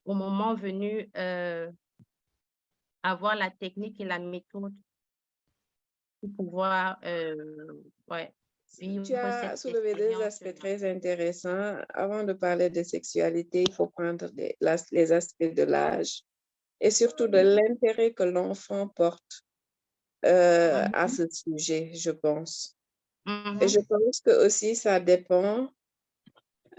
au 0.06 0.14
moment 0.14 0.56
venu, 0.56 1.10
euh, 1.18 1.70
avoir 3.04 3.36
la 3.36 3.50
technique 3.50 4.00
et 4.00 4.06
la 4.06 4.20
méthode 4.20 4.74
pour 6.20 6.34
pouvoir 6.36 6.98
euh, 7.06 7.82
ouais, 8.10 8.34
tu 8.78 9.14
as 9.16 9.56
soulevé 9.58 9.94
deux 9.94 10.22
aspects 10.22 10.54
très 10.56 10.90
intéressants. 10.90 11.78
Avant 11.90 12.24
de 12.24 12.34
parler 12.34 12.70
de 12.70 12.84
sexualité, 12.84 13.64
il 13.64 13.74
faut 13.74 13.88
prendre 13.88 14.30
les 14.92 15.12
aspects 15.12 15.54
de 15.54 15.64
l'âge 15.64 16.24
et 16.80 16.92
surtout 16.92 17.28
de 17.28 17.40
l'intérêt 17.40 18.14
que 18.14 18.24
l'enfant 18.24 18.88
porte 18.88 19.44
euh, 20.26 20.86
à 20.94 21.08
ce 21.08 21.28
sujet, 21.30 21.92
je 21.94 22.12
pense. 22.12 22.76
Et 23.62 23.68
je 23.68 23.80
pense 23.80 24.22
que 24.22 24.46
aussi 24.46 24.76
ça 24.76 25.00
dépend 25.00 25.70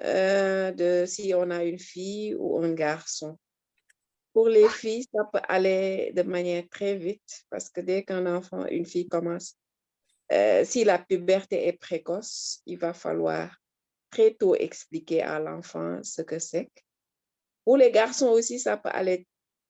euh, 0.01 0.73
de 0.73 1.05
si 1.07 1.33
on 1.35 1.51
a 1.51 1.65
une 1.65 1.79
fille 1.79 2.35
ou 2.35 2.59
un 2.59 2.73
garçon. 2.73 3.39
Pour 4.33 4.49
les 4.49 4.69
filles, 4.69 5.07
ça 5.13 5.25
peut 5.33 5.41
aller 5.49 6.13
de 6.15 6.23
manière 6.23 6.65
très 6.71 6.97
vite 6.97 7.45
parce 7.51 7.69
que 7.69 7.81
dès 7.81 8.05
qu'un 8.05 8.27
enfant, 8.27 8.67
une 8.67 8.87
fille 8.87 9.09
commence 9.09 9.57
euh, 10.33 10.65
si 10.65 10.85
la 10.85 10.99
puberté 10.99 11.67
est 11.67 11.73
précoce, 11.79 12.63
il 12.67 12.79
va 12.79 12.93
falloir 12.93 13.57
très 14.11 14.35
tôt 14.35 14.55
expliquer 14.55 15.23
à 15.23 15.39
l'enfant 15.39 16.01
ce 16.03 16.23
que 16.23 16.39
c'est. 16.39 16.69
Pour 17.65 17.77
les 17.77 17.91
garçons 17.91 18.29
aussi, 18.29 18.59
ça 18.59 18.77
peut 18.77 18.91
aller 18.93 19.27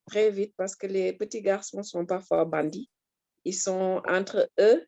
très 0.07 0.31
vite 0.31 0.55
parce 0.57 0.77
que 0.77 0.87
les 0.87 1.13
petits 1.13 1.43
garçons 1.43 1.83
sont 1.83 2.07
parfois 2.07 2.45
bandits. 2.45 2.91
Ils 3.45 3.55
sont 3.55 4.03
entre 4.07 4.51
eux 4.59 4.87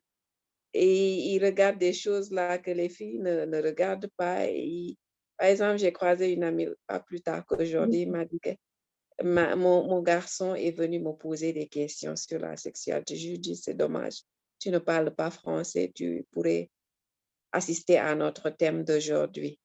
et 0.73 1.33
ils 1.33 1.43
regardent 1.43 1.79
des 1.79 1.93
choses 1.93 2.31
là 2.31 2.57
que 2.57 2.71
les 2.71 2.89
filles 2.89 3.19
ne, 3.19 3.45
ne 3.45 3.61
regardent 3.61 4.09
pas. 4.17 4.47
par 5.37 5.47
exemple, 5.47 5.77
j'ai 5.77 5.93
croisé 5.93 6.31
une 6.31 6.43
amie 6.43 6.67
pas 6.87 6.99
plus 6.99 7.21
tard 7.21 7.45
qu'aujourd'hui, 7.45 8.05
m'a 8.05 8.25
dit 8.25 8.39
mon, 9.23 10.01
garçon 10.01 10.55
est 10.55 10.71
venu 10.71 10.99
me 10.99 11.11
poser 11.11 11.53
des 11.53 11.67
questions 11.67 12.15
sur 12.15 12.39
la 12.39 12.57
sexualité. 12.57 13.15
Je 13.15 13.29
lui 13.29 13.39
dis, 13.39 13.55
c'est 13.55 13.73
dommage, 13.73 14.21
tu 14.63 14.71
ne 14.71 14.79
parles 14.79 15.13
pas 15.13 15.29
français, 15.29 15.91
tu 15.93 16.25
pourrais 16.31 16.69
assister 17.51 17.97
à 17.97 18.15
notre 18.15 18.49
thème 18.49 18.85
d'aujourd'hui. 18.85 19.59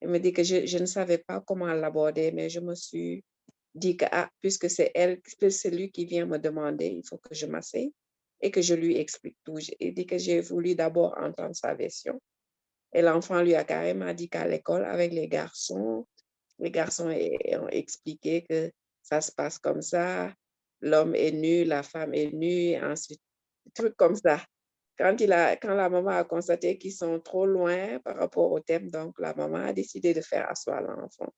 Il 0.00 0.08
me 0.08 0.18
dit 0.18 0.32
que 0.32 0.42
je, 0.42 0.78
ne 0.78 0.86
savais 0.86 1.18
pas 1.18 1.40
comment 1.40 1.72
l'aborder, 1.72 2.32
mais 2.32 2.50
je 2.50 2.58
me 2.58 2.74
suis 2.74 3.24
dit 3.72 3.96
que 3.96 4.04
ah, 4.10 4.28
puisque 4.40 4.68
c'est 4.68 4.90
elle, 4.96 5.20
c'est 5.48 5.70
lui 5.70 5.92
qui 5.92 6.06
vient 6.06 6.26
me 6.26 6.38
demander, 6.38 6.86
il 6.86 7.06
faut 7.06 7.18
que 7.18 7.36
je 7.36 7.46
m'asseye 7.46 7.94
et 8.40 8.50
que 8.50 8.60
je 8.60 8.74
lui 8.74 8.96
explique 8.96 9.38
tout. 9.44 9.58
Il 9.78 9.94
dit 9.94 10.06
que 10.06 10.18
j'ai 10.18 10.40
voulu 10.40 10.74
d'abord 10.74 11.16
entendre 11.16 11.54
sa 11.54 11.74
version. 11.74 12.20
Et 12.92 13.00
l'enfant 13.00 13.42
lui 13.42 13.54
a 13.54 13.62
carrément 13.62 14.12
dit 14.12 14.28
qu'à 14.28 14.44
l'école, 14.44 14.84
avec 14.84 15.12
les 15.12 15.28
garçons, 15.28 16.04
les 16.58 16.72
garçons 16.72 17.08
ont 17.10 17.68
expliqué 17.68 18.42
que 18.42 18.72
ça 19.04 19.20
se 19.20 19.30
passe 19.30 19.60
comme 19.60 19.82
ça, 19.82 20.34
l'homme 20.80 21.14
est 21.14 21.30
nu, 21.30 21.62
la 21.62 21.84
femme 21.84 22.12
est 22.12 22.32
nue, 22.32 22.76
ensuite, 22.82 23.22
trucs 23.74 23.96
comme 23.96 24.16
ça. 24.16 24.40
Quand, 24.98 25.16
il 25.20 25.32
a, 25.32 25.56
quand 25.56 25.74
la 25.74 25.88
maman 25.88 26.10
a 26.10 26.24
constaté 26.24 26.78
qu'ils 26.78 26.92
sont 26.92 27.18
trop 27.20 27.46
loin 27.46 27.98
par 28.00 28.16
rapport 28.16 28.52
au 28.52 28.60
thème, 28.60 28.90
donc 28.90 29.18
la 29.18 29.34
maman 29.34 29.58
a 29.58 29.72
décidé 29.72 30.14
de 30.14 30.20
faire 30.20 30.48
asseoir 30.50 30.82
l'enfant 30.82 31.32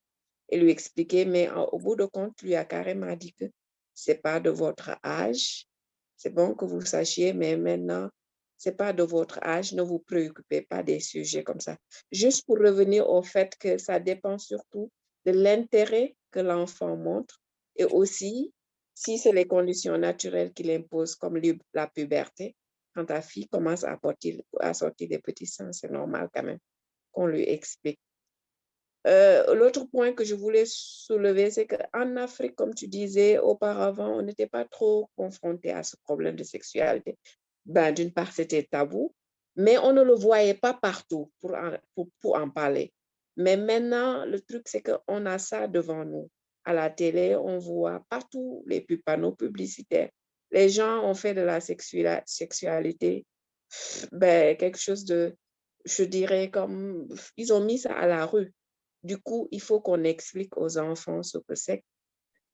et 0.49 0.57
lui 0.57 0.71
expliquer, 0.71 1.25
mais 1.25 1.49
au 1.71 1.79
bout 1.79 1.95
de 1.95 2.05
compte, 2.05 2.41
lui 2.41 2.55
a 2.55 2.65
carrément 2.65 3.15
dit 3.15 3.33
que 3.33 3.45
c'est 3.93 4.21
pas 4.21 4.39
de 4.39 4.49
votre 4.49 4.97
âge, 5.03 5.67
c'est 6.17 6.33
bon 6.33 6.53
que 6.53 6.65
vous 6.65 6.81
sachiez, 6.81 7.33
mais 7.33 7.57
maintenant, 7.57 8.09
c'est 8.57 8.77
pas 8.77 8.93
de 8.93 9.03
votre 9.03 9.39
âge, 9.43 9.73
ne 9.73 9.81
vous 9.81 9.99
préoccupez 9.99 10.61
pas 10.61 10.83
des 10.83 10.99
sujets 10.99 11.43
comme 11.43 11.59
ça. 11.59 11.77
Juste 12.11 12.45
pour 12.45 12.57
revenir 12.57 13.09
au 13.09 13.21
fait 13.21 13.55
que 13.57 13.77
ça 13.77 13.99
dépend 13.99 14.37
surtout 14.37 14.91
de 15.25 15.31
l'intérêt 15.31 16.15
que 16.31 16.39
l'enfant 16.39 16.95
montre 16.95 17.41
et 17.75 17.85
aussi 17.85 18.53
si 18.95 19.17
c'est 19.17 19.33
les 19.33 19.45
conditions 19.45 19.97
naturelles 19.97 20.53
qu'il 20.53 20.71
impose, 20.71 21.15
comme 21.15 21.39
la 21.73 21.87
puberté. 21.87 22.55
Quand 22.95 23.05
ta 23.05 23.21
fille 23.21 23.47
commence 23.49 23.83
à, 23.83 23.99
sortir 24.73 25.09
des 25.09 25.19
petits 25.19 25.45
seins, 25.45 25.73
c'est 25.73 25.91
normal 25.91 26.29
quand 26.33 26.43
même 26.43 26.59
qu'on 27.11 27.27
lui 27.27 27.43
explique. 27.43 27.99
Euh, 29.05 29.53
l'autre 29.53 29.83
point 29.83 30.13
que 30.13 30.23
je 30.23 30.33
voulais 30.33 30.63
soulever, 30.65 31.51
c'est 31.51 31.67
qu'en 31.67 32.15
Afrique, 32.15 32.55
comme 32.55 32.73
tu 32.73 32.87
disais 32.87 33.37
auparavant, 33.37 34.17
on 34.17 34.21
n'était 34.21 34.47
pas 34.47 34.63
trop 34.63 35.09
confronté 35.17 35.71
à 35.71 35.83
ce 35.83 35.97
problème 35.97 36.37
de 36.37 36.43
sexualité. 36.43 37.17
Ben, 37.65 37.93
D'une 37.93 38.13
part, 38.13 38.31
c'était 38.31 38.63
tabou, 38.63 39.13
mais 39.57 39.77
on 39.77 39.91
ne 39.91 40.01
le 40.01 40.15
voyait 40.15 40.55
pas 40.55 40.73
partout 40.73 41.31
pour 41.41 41.55
pour, 41.93 42.07
pour 42.21 42.37
en 42.37 42.49
parler. 42.49 42.93
Mais 43.35 43.57
maintenant, 43.57 44.25
le 44.25 44.39
truc, 44.39 44.67
c'est 44.67 44.81
qu'on 44.81 45.25
a 45.25 45.37
ça 45.37 45.67
devant 45.67 46.05
nous. 46.05 46.29
À 46.65 46.73
la 46.73 46.89
télé, 46.89 47.35
on 47.35 47.59
voit 47.59 48.03
partout 48.09 48.63
les 48.65 48.81
panneaux 48.81 49.35
publicitaires. 49.35 50.09
Les 50.51 50.69
gens 50.69 51.03
ont 51.03 51.13
fait 51.13 51.33
de 51.33 51.41
la 51.41 51.59
sexualité 51.61 53.25
ben, 54.11 54.55
quelque 54.57 54.79
chose 54.79 55.05
de, 55.05 55.35
je 55.85 56.03
dirais, 56.03 56.49
comme, 56.49 57.07
ils 57.37 57.53
ont 57.53 57.63
mis 57.63 57.79
ça 57.79 57.93
à 57.93 58.07
la 58.07 58.25
rue. 58.25 58.53
Du 59.03 59.17
coup, 59.17 59.47
il 59.51 59.61
faut 59.61 59.81
qu'on 59.81 60.03
explique 60.03 60.57
aux 60.57 60.77
enfants 60.77 61.23
ce 61.23 61.37
que 61.37 61.55
c'est. 61.55 61.83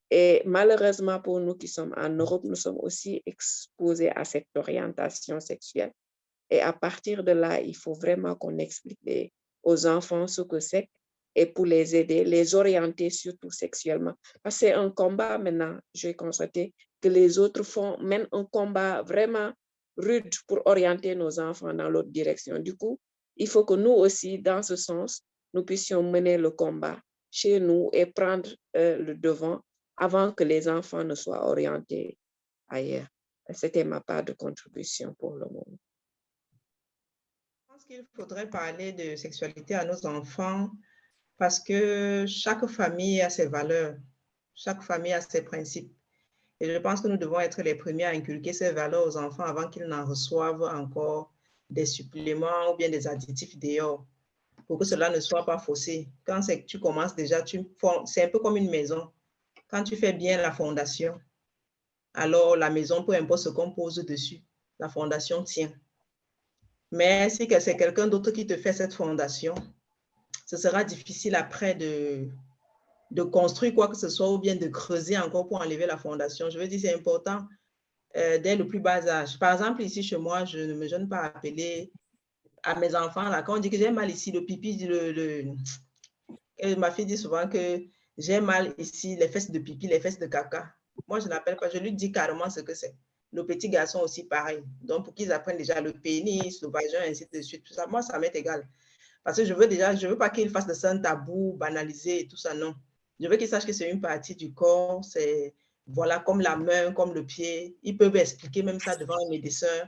Et 0.10 0.42
malheureusement 0.46 1.22
pour 1.22 1.40
nous 1.40 1.56
qui 1.56 1.70
sommes 1.70 1.94
en 1.96 2.10
Europe, 2.10 2.44
nous 2.44 2.56
sommes 2.56 2.80
aussi 2.80 3.24
exposés 3.26 4.10
à 4.10 4.26
cette 4.26 4.48
orientation 4.56 5.40
sexuelle. 5.40 5.94
Et 6.50 6.60
à 6.60 6.74
partir 6.74 7.24
de 7.24 7.32
là, 7.32 7.62
il 7.62 7.76
faut 7.76 7.94
vraiment 7.94 8.36
qu'on 8.36 8.58
explique 8.58 9.00
aux 9.64 9.88
enfants 9.88 10.28
ce 10.28 10.42
que 10.42 10.60
c'est 10.60 10.90
et 11.36 11.46
pour 11.46 11.66
les 11.66 11.96
aider, 11.96 12.24
les 12.24 12.56
orienter 12.56 13.10
surtout 13.10 13.52
sexuellement. 13.52 14.14
Parce 14.44 14.56
que 14.56 14.60
c'est 14.60 14.74
un 14.74 14.90
combat 14.90 15.38
maintenant, 15.38 15.78
j'ai 15.94 16.14
constaté 16.14 16.74
que 17.02 17.08
les 17.10 17.40
autres 17.40 17.64
font, 17.64 17.98
mènent 18.00 18.28
un 18.32 18.46
combat 18.46 19.02
vraiment 19.02 19.52
rude 19.98 20.34
pour 20.48 20.62
orienter 20.66 21.16
nos 21.16 21.40
enfants 21.40 21.74
dans 21.74 21.90
l'autre 21.90 22.10
direction. 22.10 22.60
Du 22.60 22.76
coup, 22.76 23.00
il 23.38 23.48
faut 23.48 23.66
que 23.66 23.74
nous 23.74 23.92
aussi, 23.92 24.40
dans 24.40 24.62
ce 24.62 24.76
sens, 24.76 25.24
nous 25.54 25.64
puissions 25.64 26.04
mener 26.04 26.38
le 26.38 26.52
combat 26.52 27.00
chez 27.30 27.60
nous 27.60 27.90
et 27.94 28.06
prendre 28.06 28.50
euh, 28.76 28.98
le 28.98 29.16
devant 29.16 29.62
avant 29.98 30.32
que 30.32 30.44
les 30.44 30.68
enfants 30.68 31.04
ne 31.04 31.16
soient 31.16 31.48
orientés 31.48 32.18
ailleurs. 32.68 33.08
C'était 33.54 33.84
ma 33.84 34.00
part 34.00 34.24
de 34.24 34.34
contribution 34.34 35.14
pour 35.18 35.36
le 35.36 35.46
moment 35.46 35.78
qu'il 37.92 38.06
faudrait 38.16 38.50
parler 38.50 38.94
de 38.94 39.16
sexualité 39.16 39.76
à 39.76 39.86
nos 39.86 40.06
enfants 40.06 40.70
parce 41.42 41.60
que 41.60 42.28
chaque 42.28 42.68
famille 42.68 43.20
a 43.20 43.32
ses 43.32 43.48
valeurs, 43.48 43.96
chaque 44.54 44.84
famille 44.84 45.12
a 45.12 45.22
ses 45.22 45.42
principes. 45.42 45.92
Et 46.60 46.72
je 46.72 46.78
pense 46.78 47.02
que 47.02 47.08
nous 47.08 47.18
devons 47.18 47.40
être 47.40 47.64
les 47.64 47.74
premiers 47.74 48.04
à 48.04 48.10
inculquer 48.10 48.54
ces 48.54 48.72
valeurs 48.72 49.08
aux 49.08 49.18
enfants 49.18 49.46
avant 49.46 49.68
qu'ils 49.68 49.88
n'en 49.88 50.06
reçoivent 50.06 50.62
encore 50.62 51.34
des 51.68 51.88
suppléments 51.88 52.72
ou 52.72 52.78
bien 52.78 52.90
des 52.90 53.08
additifs 53.08 53.58
dehors 53.58 54.06
pour 54.68 54.78
que 54.78 54.86
cela 54.86 55.10
ne 55.10 55.20
soit 55.20 55.44
pas 55.44 55.58
faussé. 55.58 56.12
Quand 56.26 56.42
tu 56.68 56.80
commences 56.80 57.16
déjà, 57.16 57.44
c'est 58.06 58.24
un 58.24 58.28
peu 58.28 58.38
comme 58.38 58.58
une 58.58 58.70
maison. 58.70 59.12
Quand 59.68 59.84
tu 59.84 59.96
fais 59.96 60.14
bien 60.14 60.40
la 60.40 60.52
fondation, 60.52 61.20
alors 62.14 62.56
la 62.56 62.70
maison, 62.70 63.04
peu 63.04 63.16
importe 63.16 63.42
ce 63.42 63.50
qu'on 63.50 63.72
pose 63.72 63.96
dessus, 63.96 64.44
la 64.78 64.90
fondation 64.90 65.44
tient. 65.44 65.74
Mais 66.92 67.32
si 67.32 67.48
c'est 67.60 67.78
quelqu'un 67.78 68.06
d'autre 68.06 68.30
qui 68.30 68.46
te 68.46 68.56
fait 68.58 68.74
cette 68.74 68.94
fondation, 68.94 69.56
ce 70.52 70.58
sera 70.58 70.84
difficile 70.84 71.36
après 71.36 71.76
de, 71.76 72.28
de 73.10 73.24
construire 73.24 73.74
quoi 73.74 73.88
que 73.88 73.96
ce 73.96 74.10
soit 74.10 74.30
ou 74.30 74.38
bien 74.38 74.58
de 74.58 74.68
creuser 74.68 75.18
encore 75.18 75.48
pour 75.48 75.62
enlever 75.62 75.86
la 75.86 75.96
fondation. 75.96 76.50
Je 76.50 76.60
veux 76.60 76.68
dire, 76.68 76.82
c'est 76.82 76.94
important 76.94 77.48
euh, 78.18 78.38
dès 78.38 78.58
le 78.58 78.68
plus 78.68 78.82
bas 78.82 79.08
âge. 79.08 79.40
Par 79.40 79.54
exemple, 79.54 79.82
ici 79.82 80.04
chez 80.04 80.18
moi, 80.18 80.44
je 80.44 80.60
ne 80.60 80.74
me 80.74 80.90
gêne 80.90 81.08
pas 81.08 81.20
à 81.20 81.26
appeler 81.28 81.94
à 82.64 82.78
mes 82.78 82.94
enfants, 82.96 83.30
là, 83.30 83.44
quand 83.44 83.56
on 83.56 83.60
dit 83.60 83.70
que 83.70 83.78
j'ai 83.78 83.92
mal 83.92 84.12
ici, 84.12 84.30
le 84.34 84.44
pipi, 84.44 84.78
le, 84.86 85.56
ma 86.78 86.92
fille 86.92 87.06
dit 87.06 87.18
souvent 87.18 87.48
que 87.48 87.82
j'ai 88.18 88.42
mal 88.42 88.76
ici, 88.78 89.16
les 89.16 89.30
fesses 89.30 89.52
de 89.52 89.60
pipi, 89.60 89.88
les 89.88 90.02
fesses 90.02 90.20
de 90.20 90.28
caca. 90.28 90.76
Moi, 91.08 91.22
je 91.22 91.30
n'appelle 91.30 91.56
pas, 91.56 91.70
je 91.70 91.78
lui 91.78 91.94
dis 91.94 92.12
carrément 92.12 92.50
ce 92.50 92.60
que 92.60 92.74
c'est 92.74 92.94
nos 93.32 93.46
petits 93.46 93.70
garçons 93.70 94.02
aussi 94.02 94.26
pareil. 94.26 94.62
Donc, 94.82 95.06
pour 95.06 95.14
qu'ils 95.14 95.32
apprennent 95.32 95.58
déjà 95.58 95.80
le 95.80 95.94
pénis, 95.94 96.62
le 96.62 96.68
vagin, 96.68 97.00
ainsi 97.08 97.26
de 97.32 97.42
suite, 97.42 97.64
tout 97.64 97.74
ça, 97.74 97.88
moi, 97.88 98.02
ça 98.02 98.20
m'est 98.20 98.36
égal. 98.36 98.68
Parce 99.24 99.38
que 99.38 99.46
je 99.46 99.54
veux 99.54 99.68
déjà, 99.68 99.96
je 99.96 100.08
veux 100.08 100.18
pas 100.18 100.30
qu'ils 100.30 100.50
fassent 100.50 100.68
de 100.68 100.74
ça 100.74 100.92
un 100.92 100.98
tabou, 100.98 101.54
banalisé 101.54 102.22
et 102.22 102.28
tout 102.28 102.38
ça, 102.38 102.54
non. 102.54 102.76
Je 103.20 103.28
veux 103.28 103.38
qu'ils 103.38 103.48
sachent 103.48 103.66
que 103.66 103.74
c'est 103.74 103.90
une 103.90 104.02
partie 104.02 104.36
du 104.36 104.54
corps, 104.54 105.04
c'est, 105.06 105.54
voilà, 105.86 106.20
comme 106.20 106.42
la 106.42 106.56
main, 106.56 106.92
comme 106.92 107.14
le 107.14 107.26
pied. 107.26 107.78
Ils 107.84 107.98
peuvent 107.98 108.16
expliquer 108.16 108.64
même 108.64 108.80
ça 108.80 108.96
devant 108.96 109.16
un 109.16 109.30
médecin. 109.30 109.88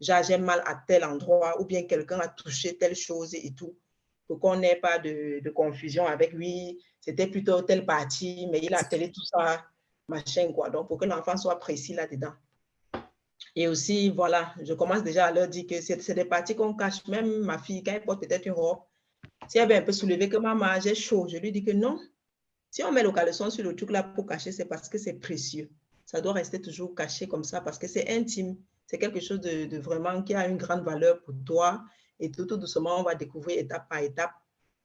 J'ai 0.00 0.38
mal 0.38 0.62
à 0.64 0.76
tel 0.86 1.04
endroit, 1.04 1.60
ou 1.60 1.64
bien 1.64 1.82
quelqu'un 1.84 2.20
a 2.20 2.28
touché 2.28 2.78
telle 2.78 2.94
chose 2.94 3.34
et 3.34 3.52
tout, 3.56 3.76
pour 4.28 4.38
qu'on 4.38 4.56
n'ait 4.56 4.76
pas 4.76 5.00
de, 5.00 5.40
de, 5.40 5.50
confusion 5.50 6.06
avec 6.06 6.32
lui. 6.32 6.80
C'était 7.00 7.26
plutôt 7.26 7.62
telle 7.62 7.84
partie, 7.84 8.46
mais 8.52 8.60
il 8.62 8.74
a 8.74 8.84
télé 8.84 9.10
tout 9.10 9.24
ça, 9.24 9.64
machin, 10.06 10.52
quoi. 10.52 10.70
Donc, 10.70 10.86
pour 10.86 10.98
que 10.98 11.04
l'enfant 11.04 11.36
soit 11.36 11.58
précis 11.58 11.94
là-dedans. 11.94 12.32
Et 13.60 13.66
aussi, 13.66 14.10
voilà, 14.10 14.54
je 14.62 14.72
commence 14.72 15.02
déjà 15.02 15.26
à 15.26 15.32
leur 15.32 15.48
dire 15.48 15.66
que 15.66 15.80
c'est 15.80 16.14
des 16.14 16.24
parties 16.24 16.54
qu'on 16.54 16.74
cache. 16.74 17.04
Même 17.08 17.40
ma 17.40 17.58
fille, 17.58 17.82
quand 17.82 17.90
elle 17.90 18.04
porte 18.04 18.20
peut-être 18.20 18.46
une 18.46 18.52
robe, 18.52 18.78
si 19.48 19.58
elle 19.58 19.64
avait 19.64 19.78
un 19.78 19.82
peu 19.82 19.90
soulevé 19.90 20.28
que 20.28 20.36
maman, 20.36 20.80
j'ai 20.80 20.94
chaud, 20.94 21.26
je 21.28 21.38
lui 21.38 21.50
dis 21.50 21.64
que 21.64 21.72
non. 21.72 21.98
Si 22.70 22.84
on 22.84 22.92
met 22.92 23.02
le 23.02 23.10
caleçon 23.10 23.50
sur 23.50 23.64
le 23.64 23.74
truc 23.74 23.90
là 23.90 24.04
pour 24.04 24.26
cacher, 24.26 24.52
c'est 24.52 24.66
parce 24.66 24.88
que 24.88 24.96
c'est 24.96 25.14
précieux. 25.14 25.72
Ça 26.06 26.20
doit 26.20 26.34
rester 26.34 26.62
toujours 26.62 26.94
caché 26.94 27.26
comme 27.26 27.42
ça 27.42 27.60
parce 27.60 27.78
que 27.78 27.88
c'est 27.88 28.08
intime. 28.08 28.56
C'est 28.86 28.98
quelque 29.00 29.18
chose 29.18 29.40
de, 29.40 29.76
vraiment 29.78 30.22
qui 30.22 30.34
a 30.34 30.46
une 30.46 30.56
grande 30.56 30.84
valeur 30.84 31.20
pour 31.24 31.34
toi. 31.44 31.82
Et 32.20 32.30
tout, 32.30 32.46
tout 32.46 32.58
doucement, 32.58 33.00
on 33.00 33.02
va 33.02 33.16
découvrir 33.16 33.58
étape 33.58 33.88
par 33.88 33.98
étape 33.98 34.34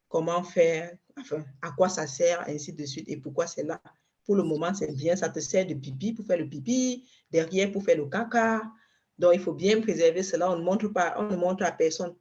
comment 0.09 0.41
faire, 0.41 0.97
enfin, 1.19 1.45
à 1.61 1.69
quoi 1.77 1.89
ça 1.89 2.07
sert, 2.07 2.43
ainsi 2.49 2.73
de 2.73 2.85
suite, 2.85 3.07
et 3.07 3.17
pourquoi 3.17 3.45
c'est 3.45 3.63
là. 3.65 3.79
Pour 4.25 4.35
le 4.35 4.43
moment, 4.43 4.73
c'est 4.73 4.93
bien, 4.95 5.15
ça 5.15 5.29
te 5.29 5.39
sert 5.39 5.65
de 5.65 5.73
pipi 5.73 6.13
pour 6.13 6.25
faire 6.25 6.37
le 6.37 6.47
pipi, 6.47 7.05
derrière 7.31 7.71
pour 7.71 7.83
faire 7.83 7.97
le 7.97 8.05
caca. 8.05 8.61
Donc, 9.19 9.31
il 9.33 9.39
faut 9.39 9.53
bien 9.53 9.81
préserver 9.81 10.23
cela. 10.23 10.51
On 10.51 10.57
ne 10.57 10.63
montre 10.63 10.87
pas, 10.87 11.15
on 11.17 11.23
ne 11.23 11.35
montre 11.35 11.63
à 11.63 11.71
personne. 11.71 12.15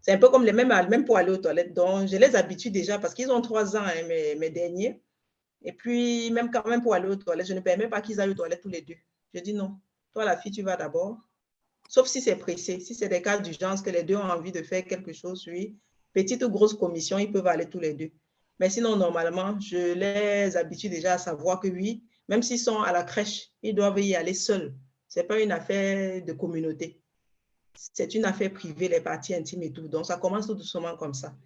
C'est 0.00 0.12
un 0.12 0.18
peu 0.18 0.28
comme 0.28 0.44
les 0.44 0.52
mêmes, 0.52 0.68
même 0.88 1.04
pour 1.04 1.16
aller 1.16 1.32
aux 1.32 1.36
toilettes. 1.36 1.74
Donc, 1.74 2.08
je 2.08 2.16
les 2.16 2.36
habitue 2.36 2.70
déjà 2.70 2.98
parce 2.98 3.14
qu'ils 3.14 3.30
ont 3.30 3.40
trois 3.40 3.76
ans, 3.76 3.82
hein, 3.82 4.06
mes, 4.06 4.34
mes, 4.36 4.50
derniers. 4.50 5.02
Et 5.62 5.72
puis, 5.72 6.30
même 6.30 6.50
quand 6.50 6.66
même 6.68 6.82
pour 6.82 6.94
aller 6.94 7.08
aux 7.08 7.16
toilettes, 7.16 7.48
je 7.48 7.54
ne 7.54 7.60
permets 7.60 7.88
pas 7.88 8.00
qu'ils 8.00 8.20
aillent 8.20 8.30
aux 8.30 8.34
toilettes 8.34 8.60
tous 8.60 8.68
les 8.68 8.82
deux. 8.82 8.94
Je 9.34 9.40
dis 9.40 9.54
non. 9.54 9.78
Toi, 10.12 10.24
la 10.24 10.36
fille, 10.36 10.52
tu 10.52 10.62
vas 10.62 10.76
d'abord. 10.76 11.18
Sauf 11.88 12.06
si 12.06 12.20
c'est 12.20 12.36
pressé. 12.36 12.80
Si 12.80 12.94
c'est 12.94 13.08
des 13.08 13.22
cas 13.22 13.38
d'urgence 13.38 13.82
que 13.82 13.90
les 13.90 14.02
deux 14.02 14.16
ont 14.16 14.30
envie 14.30 14.52
de 14.52 14.62
faire 14.62 14.84
quelque 14.84 15.12
chose, 15.12 15.46
oui. 15.46 15.76
Petite 16.12 16.42
ou 16.42 16.50
grosse 16.50 16.74
commission, 16.74 17.18
ils 17.18 17.30
peuvent 17.30 17.46
aller 17.46 17.68
tous 17.68 17.80
les 17.80 17.94
deux. 17.94 18.10
Mais 18.58 18.70
sinon, 18.70 18.96
normalement, 18.96 19.58
je 19.60 19.94
les 19.94 20.56
habitue 20.56 20.88
déjà 20.88 21.14
à 21.14 21.18
savoir 21.18 21.60
que 21.60 21.68
oui, 21.68 22.04
même 22.28 22.42
s'ils 22.42 22.58
sont 22.58 22.80
à 22.80 22.92
la 22.92 23.02
crèche, 23.04 23.50
ils 23.62 23.74
doivent 23.74 24.00
y 24.00 24.14
aller 24.14 24.34
seuls. 24.34 24.74
Ce 25.08 25.20
n'est 25.20 25.26
pas 25.26 25.40
une 25.40 25.52
affaire 25.52 26.24
de 26.24 26.32
communauté. 26.32 27.00
C'est 27.74 28.14
une 28.14 28.24
affaire 28.24 28.52
privée, 28.52 28.88
les 28.88 29.00
parties 29.00 29.34
intimes 29.34 29.62
et 29.62 29.72
tout. 29.72 29.88
Donc, 29.88 30.06
ça 30.06 30.16
commence 30.16 30.46
tout 30.46 30.54
doucement 30.54 30.96
comme 30.96 31.14
ça. 31.14 31.36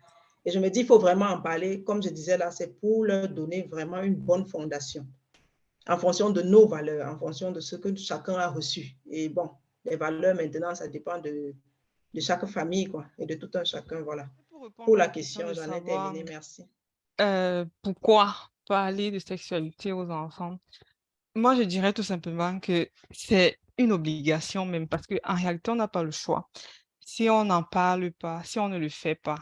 Et 0.44 0.50
je 0.50 0.58
me 0.58 0.70
dis, 0.70 0.80
il 0.80 0.86
faut 0.86 0.98
vraiment 0.98 1.26
en 1.26 1.40
parler. 1.40 1.82
Comme 1.82 2.02
je 2.02 2.08
disais 2.08 2.38
là, 2.38 2.50
c'est 2.50 2.78
pour 2.80 3.04
leur 3.04 3.28
donner 3.28 3.62
vraiment 3.62 4.00
une 4.00 4.14
bonne 4.14 4.46
fondation. 4.46 5.06
en 5.88 5.98
fonction 5.98 6.30
de 6.30 6.42
nos 6.42 6.68
valeurs, 6.68 7.12
en 7.12 7.18
fonction 7.18 7.50
de 7.50 7.60
ce 7.60 7.76
que 7.76 7.94
chacun 7.96 8.34
a 8.34 8.48
reçu. 8.48 8.96
Et 9.10 9.28
bon, 9.28 9.50
les 9.84 9.96
valeurs 9.96 10.36
maintenant, 10.36 10.74
ça 10.74 10.86
dépend 10.88 11.18
de, 11.18 11.54
de 12.14 12.20
chaque 12.20 12.46
famille 12.46 12.86
quoi, 12.86 13.06
et 13.18 13.26
de 13.26 13.34
tout 13.34 13.50
un 13.54 13.64
chacun. 13.64 14.00
Voilà. 14.02 14.28
Pour, 14.84 14.96
la 14.96 15.08
question, 15.08 15.52
j'en 15.52 15.72
ai 15.72 15.82
terminé. 15.82 16.24
Merci. 16.28 16.64
Euh, 17.20 17.64
pourquoi 17.82 18.34
parler 18.66 19.10
de 19.10 19.18
sexualité 19.18 19.92
aux 19.92 20.10
enfants? 20.10 20.58
Moi, 21.34 21.54
je 21.56 21.62
dirais 21.62 21.92
tout 21.92 22.02
simplement 22.02 22.58
que 22.60 22.88
c'est 23.10 23.58
une 23.78 23.92
obligation 23.92 24.66
même 24.66 24.88
parce 24.88 25.06
qu'en 25.06 25.34
réalité, 25.34 25.70
on 25.70 25.76
n'a 25.76 25.88
pas 25.88 26.02
le 26.02 26.10
choix. 26.10 26.48
Si 27.00 27.28
on 27.28 27.44
n'en 27.44 27.62
parle 27.62 28.12
pas, 28.12 28.42
si 28.44 28.58
on 28.58 28.68
ne 28.68 28.78
le 28.78 28.88
fait 28.88 29.14
pas, 29.16 29.38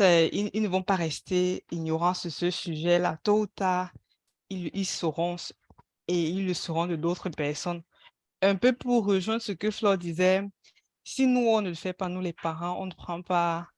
ils, 0.00 0.50
ne 0.62 0.68
vont 0.68 0.82
pas 0.82 0.96
rester 0.96 1.64
ignorants 1.70 2.14
sur 2.14 2.30
ce 2.30 2.50
sujet-là. 2.50 3.18
Tôt 3.22 3.40
ou 3.42 3.46
tard, 3.46 3.92
ils, 4.50 4.70
ils 4.74 4.86
sauront 4.86 5.36
et 6.08 6.22
ils 6.30 6.46
le 6.46 6.54
seront 6.54 6.86
de 6.86 6.96
d'autres 6.96 7.28
personnes. 7.30 7.82
Un 8.42 8.56
peu 8.56 8.72
pour 8.72 9.06
rejoindre 9.06 9.42
ce 9.42 9.52
que 9.52 9.70
Flore 9.70 9.98
disait, 9.98 10.42
si 11.04 11.26
nous, 11.26 11.46
on 11.48 11.62
ne 11.62 11.70
le 11.70 11.74
fait 11.74 11.92
pas, 11.92 12.08
nous 12.08 12.20
les 12.20 12.32
parents, 12.32 12.80
on 12.80 12.86
ne 12.86 12.92
prend 12.92 13.22
pas, 13.22 13.68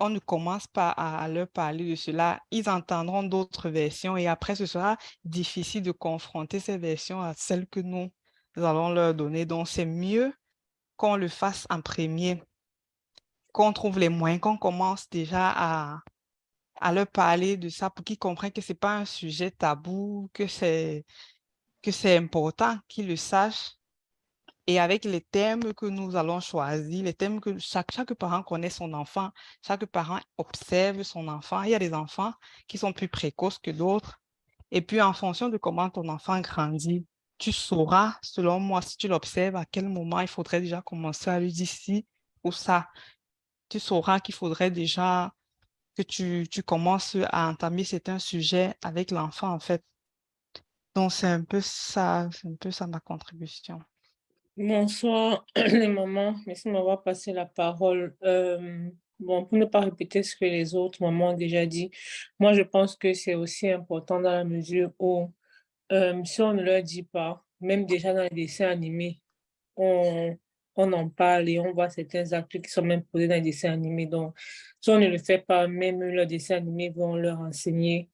on 0.00 0.08
ne 0.08 0.18
commence 0.18 0.66
pas 0.66 0.90
à, 0.90 1.28
leur 1.28 1.46
parler 1.48 1.90
de 1.90 1.94
cela, 1.94 2.40
ils 2.50 2.68
entendront 2.68 3.22
d'autres 3.22 3.68
versions 3.68 4.16
et 4.16 4.26
après, 4.26 4.54
ce 4.56 4.66
sera 4.66 4.96
difficile 5.24 5.82
de 5.82 5.92
confronter 5.92 6.58
ces 6.58 6.78
versions 6.78 7.20
à 7.22 7.34
celles 7.34 7.66
que 7.68 7.80
nous, 7.80 8.10
allons 8.56 8.90
leur 8.90 9.14
donner. 9.14 9.44
Donc, 9.44 9.68
c'est 9.68 9.84
mieux 9.84 10.32
qu'on 10.96 11.16
le 11.16 11.28
fasse 11.28 11.66
en 11.70 11.82
premier, 11.82 12.42
qu'on 13.52 13.72
trouve 13.72 13.98
les 13.98 14.08
moyens, 14.08 14.40
qu'on 14.40 14.56
commence 14.56 15.08
déjà 15.10 15.52
à, 15.54 16.92
leur 16.92 17.06
parler 17.06 17.58
de 17.58 17.68
ça 17.68 17.90
pour 17.90 18.04
qu'ils 18.04 18.18
comprennent 18.18 18.52
que 18.52 18.62
ce 18.62 18.72
n'est 18.72 18.78
pas 18.78 18.96
un 18.96 19.04
sujet 19.04 19.50
tabou, 19.50 20.30
que 20.32 20.46
c'est 20.46 21.04
important 22.16 22.78
qu'ils 22.88 23.08
le 23.08 23.16
sachent. 23.16 23.79
Et 24.70 24.78
avec 24.78 25.04
les 25.04 25.20
thèmes 25.20 25.74
que 25.74 25.86
nous 25.86 26.14
allons 26.14 26.38
choisir, 26.38 27.02
les 27.02 27.12
thèmes 27.12 27.40
que 27.40 27.58
chaque, 27.58 27.90
chaque 27.90 28.14
parent 28.14 28.44
connaît 28.44 28.70
son 28.70 28.92
enfant, 28.92 29.30
chaque 29.66 29.84
parent 29.86 30.20
observe 30.38 31.02
son 31.02 31.26
enfant. 31.26 31.62
Il 31.62 31.70
y 31.70 31.74
a 31.74 31.80
des 31.80 31.92
enfants 31.92 32.32
qui 32.68 32.78
sont 32.78 32.92
plus 32.92 33.08
précoces 33.08 33.58
que 33.58 33.72
d'autres. 33.72 34.20
Et 34.70 34.80
puis, 34.80 35.02
en 35.02 35.12
fonction 35.12 35.48
de 35.48 35.56
comment 35.56 35.90
ton 35.90 36.08
enfant 36.08 36.40
grandit, 36.40 37.04
tu 37.36 37.50
sauras, 37.50 38.14
selon 38.22 38.60
moi, 38.60 38.80
si 38.80 38.96
tu 38.96 39.08
l'observes, 39.08 39.56
à 39.56 39.64
quel 39.64 39.88
moment 39.88 40.20
il 40.20 40.28
faudrait 40.28 40.60
déjà 40.60 40.82
commencer 40.82 41.30
à 41.30 41.40
lui 41.40 41.52
dire 41.52 41.66
ci 41.66 42.06
ou 42.44 42.52
ça. 42.52 42.88
Tu 43.68 43.80
sauras 43.80 44.20
qu'il 44.20 44.36
faudrait 44.36 44.70
déjà 44.70 45.32
que 45.96 46.02
tu, 46.02 46.46
tu 46.48 46.62
commences 46.62 47.16
à 47.30 47.48
entamer 47.48 47.82
certains 47.82 48.20
sujets 48.20 48.76
avec 48.84 49.10
l'enfant, 49.10 49.50
en 49.52 49.58
fait. 49.58 49.82
Donc, 50.94 51.10
c'est 51.10 51.26
un 51.26 51.42
peu 51.42 51.60
ça, 51.60 52.28
c'est 52.30 52.46
un 52.46 52.54
peu 52.54 52.70
ça 52.70 52.86
ma 52.86 53.00
contribution. 53.00 53.80
Bonsoir 54.62 55.46
les 55.56 55.88
mamans, 55.88 56.34
merci 56.46 56.68
de 56.68 56.74
m'avoir 56.74 57.02
passé 57.02 57.32
la 57.32 57.46
parole. 57.46 58.14
Euh, 58.24 58.90
bon, 59.18 59.46
pour 59.46 59.56
ne 59.56 59.64
pas 59.64 59.80
répéter 59.80 60.22
ce 60.22 60.36
que 60.36 60.44
les 60.44 60.74
autres 60.74 61.02
mamans 61.02 61.30
ont 61.30 61.34
déjà 61.34 61.64
dit, 61.64 61.90
moi 62.38 62.52
je 62.52 62.60
pense 62.60 62.94
que 62.94 63.14
c'est 63.14 63.34
aussi 63.34 63.70
important 63.70 64.20
dans 64.20 64.32
la 64.32 64.44
mesure 64.44 64.92
où 64.98 65.32
euh, 65.92 66.22
si 66.26 66.42
on 66.42 66.52
ne 66.52 66.62
leur 66.62 66.82
dit 66.82 67.04
pas, 67.04 67.42
même 67.62 67.86
déjà 67.86 68.12
dans 68.12 68.24
les 68.24 68.28
dessins 68.28 68.68
animés, 68.68 69.22
on, 69.76 70.36
on 70.76 70.92
en 70.92 71.08
parle 71.08 71.48
et 71.48 71.58
on 71.58 71.72
voit 71.72 71.88
certains 71.88 72.30
actes 72.34 72.60
qui 72.60 72.68
sont 72.70 72.82
même 72.82 73.04
posés 73.04 73.28
dans 73.28 73.36
les 73.36 73.40
dessins 73.40 73.72
animés. 73.72 74.04
Donc, 74.04 74.38
si 74.78 74.90
on 74.90 74.98
ne 74.98 75.06
le 75.06 75.16
fait 75.16 75.38
pas, 75.38 75.68
même 75.68 76.02
leurs 76.02 76.26
dessins 76.26 76.56
animés 76.56 76.90
vont 76.90 77.16
leur 77.16 77.40
enseigner 77.40 78.10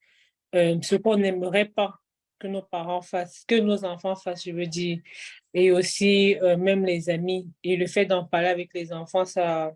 euh, 0.55 0.79
ce 0.81 0.95
qu'on 0.95 1.17
n'aimerait 1.17 1.65
pas 1.65 2.01
que 2.39 2.47
nos 2.47 2.63
parents 2.63 3.03
fassent, 3.03 3.45
que 3.47 3.57
nos 3.57 3.85
enfants 3.85 4.17
fassent, 4.17 4.45
je 4.45 4.53
veux 4.53 4.67
dire. 4.67 5.01
Et 5.55 5.71
aussi, 5.71 6.37
euh, 6.43 6.57
même 6.57 6.85
les 6.85 7.11
amis. 7.11 7.51
Et 7.63 7.77
le 7.77 7.87
fait 7.87 8.07
d'en 8.07 8.25
parler 8.25 8.49
avec 8.49 8.73
les 8.75 8.93
enfants, 8.93 9.25
ça, 9.25 9.75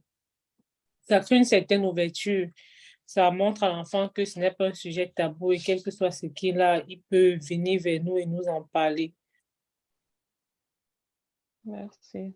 ça 1.03 1.21
crée 1.21 1.37
une 1.37 1.45
certaine 1.45 1.85
ouverture. 1.85 2.49
Ça 3.07 3.31
montre 3.31 3.65
à 3.65 3.69
l'enfant 3.69 4.09
que 4.09 4.25
ce 4.25 4.39
n'est 4.39 4.53
pas 4.53 4.69
un 4.69 4.75
sujet 4.75 5.13
tabou 5.15 5.53
et 5.53 5.59
quel 5.59 5.83
que 5.83 5.91
soit 5.91 6.13
ce 6.13 6.27
qu'il 6.27 6.61
a, 6.61 6.83
il 6.87 7.03
peut 7.03 7.37
venir 7.37 7.81
vers 7.81 8.03
nous 8.03 8.19
et 8.19 8.27
nous 8.27 8.45
en 8.45 8.63
parler. 8.63 9.13
Merci. 11.65 12.35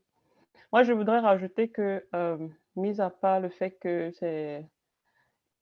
Moi, 0.72 0.82
je 0.82 0.92
voudrais 0.92 1.20
rajouter 1.20 1.68
que, 1.68 2.04
euh, 2.14 2.48
mis 2.74 3.00
à 3.00 3.10
part 3.10 3.40
le 3.40 3.48
fait 3.48 3.78
que 3.78 4.10
c'est 4.18 4.66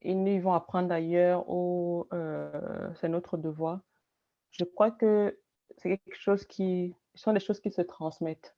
ils 0.05 0.41
vont 0.41 0.53
apprendre 0.53 0.93
ailleurs 0.93 1.45
euh, 2.13 2.91
c'est 3.01 3.09
notre 3.09 3.37
devoir, 3.37 3.81
je 4.53 4.65
crois 4.65 4.91
que 4.91 5.39
c'est 5.79 5.99
quelque 5.99 6.17
chose 6.17 6.47
qui 6.47 6.95
ce 7.15 7.23
sont 7.25 7.33
des 7.33 7.41
choses 7.41 7.61
qui 7.61 7.71
se 7.71 7.83
transmettent. 7.83 8.55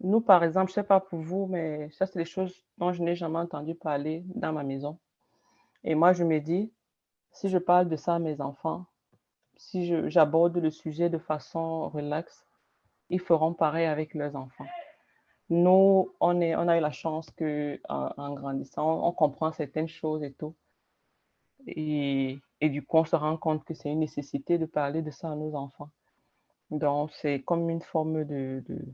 Nous, 0.00 0.20
par 0.20 0.44
exemple, 0.44 0.68
je 0.68 0.72
ne 0.72 0.82
sais 0.82 0.88
pas 0.88 1.00
pour 1.00 1.20
vous, 1.20 1.46
mais 1.46 1.90
ça, 1.90 2.06
c'est 2.06 2.18
des 2.18 2.24
choses 2.24 2.64
dont 2.78 2.92
je 2.92 3.02
n'ai 3.02 3.16
jamais 3.16 3.38
entendu 3.38 3.74
parler 3.74 4.24
dans 4.34 4.52
ma 4.52 4.62
maison. 4.62 4.98
Et 5.84 5.94
moi, 5.94 6.12
je 6.12 6.24
me 6.24 6.38
dis, 6.38 6.72
si 7.32 7.48
je 7.48 7.58
parle 7.58 7.88
de 7.88 7.96
ça 7.96 8.16
à 8.16 8.18
mes 8.18 8.40
enfants, 8.40 8.86
si 9.56 10.10
j'aborde 10.10 10.56
le 10.58 10.70
sujet 10.70 11.08
de 11.08 11.18
façon 11.18 11.88
relaxe, 11.88 12.46
ils 13.08 13.20
feront 13.20 13.54
pareil 13.54 13.86
avec 13.86 14.14
leurs 14.14 14.36
enfants. 14.36 14.66
Nous, 15.48 16.12
on, 16.20 16.40
a 16.40 16.76
eu 16.76 16.80
la 16.80 16.90
chance 16.90 17.30
qu'en 17.30 17.76
en, 18.16 18.34
grandissant, 18.34 19.06
on, 19.06 19.12
comprend 19.12 19.52
certaines 19.52 19.88
choses 19.88 20.22
et 20.24 20.32
tout. 20.32 20.54
Et, 21.66 22.38
et, 22.60 22.68
du 22.68 22.84
coup, 22.84 22.98
on 22.98 23.04
se 23.04 23.16
rend 23.16 23.36
compte 23.36 23.64
que 23.64 23.74
c'est 23.74 23.90
une 23.90 24.00
nécessité 24.00 24.58
de 24.58 24.66
parler 24.66 25.02
de 25.02 25.10
ça 25.10 25.30
à 25.30 25.34
nos 25.34 25.54
enfants. 25.54 25.90
Donc, 26.70 27.10
c'est 27.12 27.42
comme 27.42 27.68
une 27.70 27.82
forme 27.82 28.24
de, 28.24 28.62
de, 28.66 28.84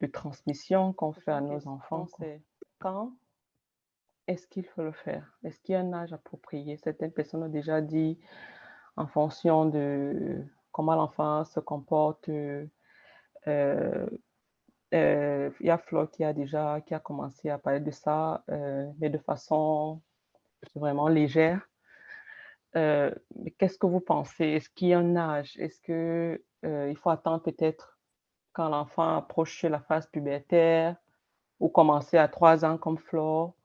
de 0.00 0.06
transmission 0.06 0.92
qu'on 0.92 1.12
fait 1.12 1.32
à 1.32 1.40
nos 1.40 1.66
enfants. 1.68 2.06
C'est 2.18 2.42
quand 2.78 3.12
est-ce 4.26 4.46
qu'il 4.48 4.64
faut 4.64 4.82
le 4.82 4.92
faire? 4.92 5.38
Est-ce 5.44 5.60
qu'il 5.60 5.74
y 5.74 5.76
a 5.76 5.80
un 5.80 5.92
âge 5.92 6.12
approprié? 6.12 6.76
Certaines 6.78 7.12
personnes 7.12 7.44
ont 7.44 7.48
déjà 7.48 7.80
dit 7.80 8.18
en 8.96 9.06
fonction 9.06 9.66
de 9.66 10.42
comment 10.72 10.94
l'enfant 10.94 11.44
se 11.44 11.60
comporte, 11.60 12.28
euh, 12.28 12.66
euh, 14.94 15.50
il 15.60 15.66
y 15.66 15.70
a 15.70 15.78
Flo 15.78 16.06
qui 16.06 16.24
a 16.24 16.32
déjà 16.32 16.80
qui 16.80 16.94
a 16.94 17.00
commencé 17.00 17.50
à 17.50 17.58
parler 17.58 17.80
de 17.80 17.90
ça, 17.90 18.44
euh, 18.50 18.90
mais 18.98 19.10
de 19.10 19.18
façon 19.18 20.00
vraiment 20.74 21.08
légère. 21.08 21.68
Euh, 22.76 23.10
qu'est-ce 23.58 23.78
que 23.78 23.86
vous 23.86 24.00
pensez? 24.00 24.44
Est-ce 24.44 24.68
qu'il 24.70 24.88
y 24.88 24.92
a 24.94 24.98
un 24.98 25.16
âge? 25.16 25.56
Est-ce 25.58 25.80
qu'il 25.80 26.96
faut 26.96 27.10
attendre 27.10 27.42
peut-être 27.42 27.98
quand 28.52 28.68
l'enfant 28.68 29.16
approche 29.16 29.62
la 29.64 29.80
phase 29.80 30.06
pubertaire 30.06 30.96
ou 31.58 31.68
commencer 31.68 32.18
à 32.18 32.28
trois 32.28 32.64
ans 32.64 32.76
comme 32.76 32.98
Flo? 32.98 33.56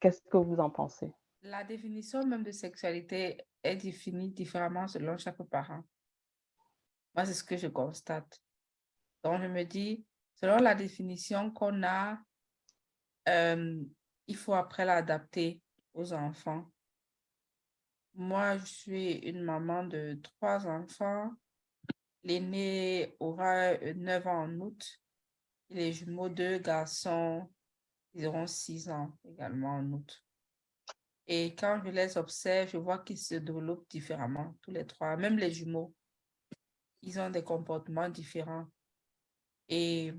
Qu'est-ce 0.00 0.22
que 0.22 0.36
vous 0.36 0.56
en 0.56 0.70
pensez? 0.70 1.12
La 1.42 1.64
définition 1.64 2.24
même 2.26 2.42
de 2.42 2.52
sexualité 2.52 3.38
est 3.62 3.76
définie 3.76 4.30
différemment 4.30 4.86
selon 4.86 5.18
chaque 5.18 5.42
parent. 5.44 5.82
Moi, 7.14 7.24
c'est 7.24 7.34
ce 7.34 7.44
que 7.44 7.56
je 7.56 7.68
constate. 7.68 8.40
Donc, 9.22 9.40
je 9.40 9.46
me 9.46 9.64
dis, 9.64 10.04
selon 10.34 10.56
la 10.56 10.74
définition 10.74 11.50
qu'on 11.50 11.82
a, 11.82 12.18
euh, 13.28 13.82
il 14.26 14.36
faut 14.36 14.54
après 14.54 14.84
l'adapter 14.84 15.60
aux 15.92 16.12
enfants. 16.12 16.70
Moi, 18.14 18.58
je 18.58 18.66
suis 18.66 19.12
une 19.28 19.42
maman 19.42 19.84
de 19.84 20.20
trois 20.22 20.66
enfants. 20.66 21.32
L'aîné 22.22 23.16
aura 23.18 23.76
9 23.76 24.26
ans 24.26 24.44
en 24.44 24.60
août. 24.60 25.00
Les 25.70 25.92
jumeaux, 25.92 26.28
deux 26.28 26.58
garçons, 26.58 27.50
ils 28.14 28.26
auront 28.26 28.46
6 28.46 28.88
ans 28.88 29.12
également 29.24 29.76
en 29.76 29.92
août. 29.92 30.24
Et 31.26 31.54
quand 31.56 31.80
je 31.84 31.90
les 31.90 32.16
observe, 32.16 32.70
je 32.70 32.76
vois 32.76 32.98
qu'ils 32.98 33.18
se 33.18 33.36
développent 33.36 33.88
différemment, 33.88 34.54
tous 34.60 34.70
les 34.70 34.86
trois, 34.86 35.16
même 35.16 35.38
les 35.38 35.50
jumeaux. 35.50 35.94
Ils 37.02 37.18
ont 37.18 37.30
des 37.30 37.42
comportements 37.42 38.08
différents. 38.08 38.66
Et 39.68 40.12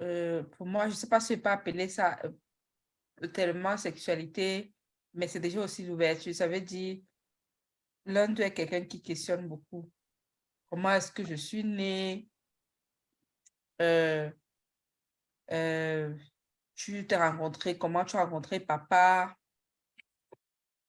euh, 0.00 0.42
pour 0.42 0.66
moi, 0.66 0.84
je 0.84 0.90
ne 0.90 0.96
sais 0.96 1.08
pas 1.08 1.20
si 1.20 1.34
je 1.34 1.40
peux 1.40 1.50
appeler 1.50 1.88
ça 1.88 2.18
euh, 2.24 3.26
tellement 3.28 3.76
sexualité, 3.76 4.74
mais 5.12 5.28
c'est 5.28 5.40
déjà 5.40 5.60
aussi 5.60 5.84
l'ouverture. 5.84 6.34
Ça 6.34 6.48
veut 6.48 6.60
dire, 6.60 7.00
l'un 8.06 8.28
d'eux 8.28 8.42
est 8.42 8.54
quelqu'un 8.54 8.84
qui 8.84 9.02
questionne 9.02 9.46
beaucoup. 9.48 9.90
Comment 10.70 10.92
est-ce 10.92 11.12
que 11.12 11.24
je 11.24 11.34
suis 11.34 11.64
née? 11.64 12.28
Euh, 13.82 14.30
tu 16.74 17.06
t'es 17.06 17.16
rencontré, 17.16 17.76
comment 17.76 18.04
tu 18.04 18.16
as 18.16 18.24
rencontré 18.24 18.60
papa? 18.60 19.36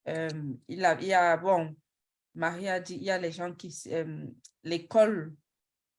il, 0.08 0.86
a, 0.86 1.02
il 1.02 1.08
y 1.08 1.14
a, 1.14 1.36
bon, 1.36 1.76
Marie 2.36 2.70
a 2.70 2.80
dit, 2.80 2.96
il 2.96 3.04
y 3.04 3.10
a 3.10 3.18
les 3.18 3.32
gens 3.32 3.54
qui, 3.54 3.74
l'école 4.64 5.36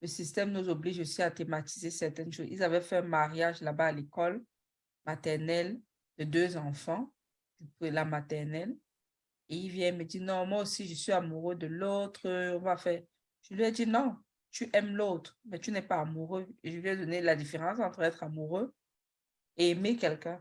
le 0.07 0.11
système 0.11 0.53
nous 0.53 0.69
oblige 0.69 1.01
aussi 1.01 1.21
à 1.21 1.33
thématiser 1.33 1.90
certaines 1.90 2.33
choses. 2.33 2.47
Ils 2.49 2.62
avaient 2.62 2.81
fait 2.81 2.99
un 2.99 3.03
mariage 3.03 3.61
là-bas 3.61 3.87
à 3.87 3.92
l'école 3.92 4.40
maternelle 5.05 5.81
de 6.16 6.23
deux 6.23 6.57
enfants, 6.57 7.12
la 7.81 8.05
maternelle. 8.05 8.77
Et 9.49 9.57
il 9.57 9.69
vient 9.69 9.90
me 9.90 10.05
dire, 10.05 10.23
non, 10.23 10.47
moi 10.47 10.62
aussi, 10.62 10.87
je 10.87 10.95
suis 10.95 11.11
amoureux 11.11 11.57
de 11.57 11.66
l'autre, 11.66 12.21
on 12.55 12.61
va 12.61 12.77
faire. 12.77 13.03
Je 13.42 13.55
lui 13.55 13.64
ai 13.64 13.73
dit, 13.73 13.85
non, 13.85 14.16
tu 14.53 14.71
aimes 14.73 14.95
l'autre, 14.95 15.37
mais 15.45 15.59
tu 15.59 15.73
n'es 15.73 15.83
pas 15.83 16.01
amoureux. 16.01 16.47
Je 16.62 16.71
lui 16.71 16.88
ai 16.88 16.97
donné 16.97 17.21
la 17.21 17.35
différence 17.35 17.81
entre 17.81 18.03
être 18.03 18.23
amoureux 18.23 18.73
et 19.57 19.71
aimer 19.71 19.97
quelqu'un. 19.97 20.40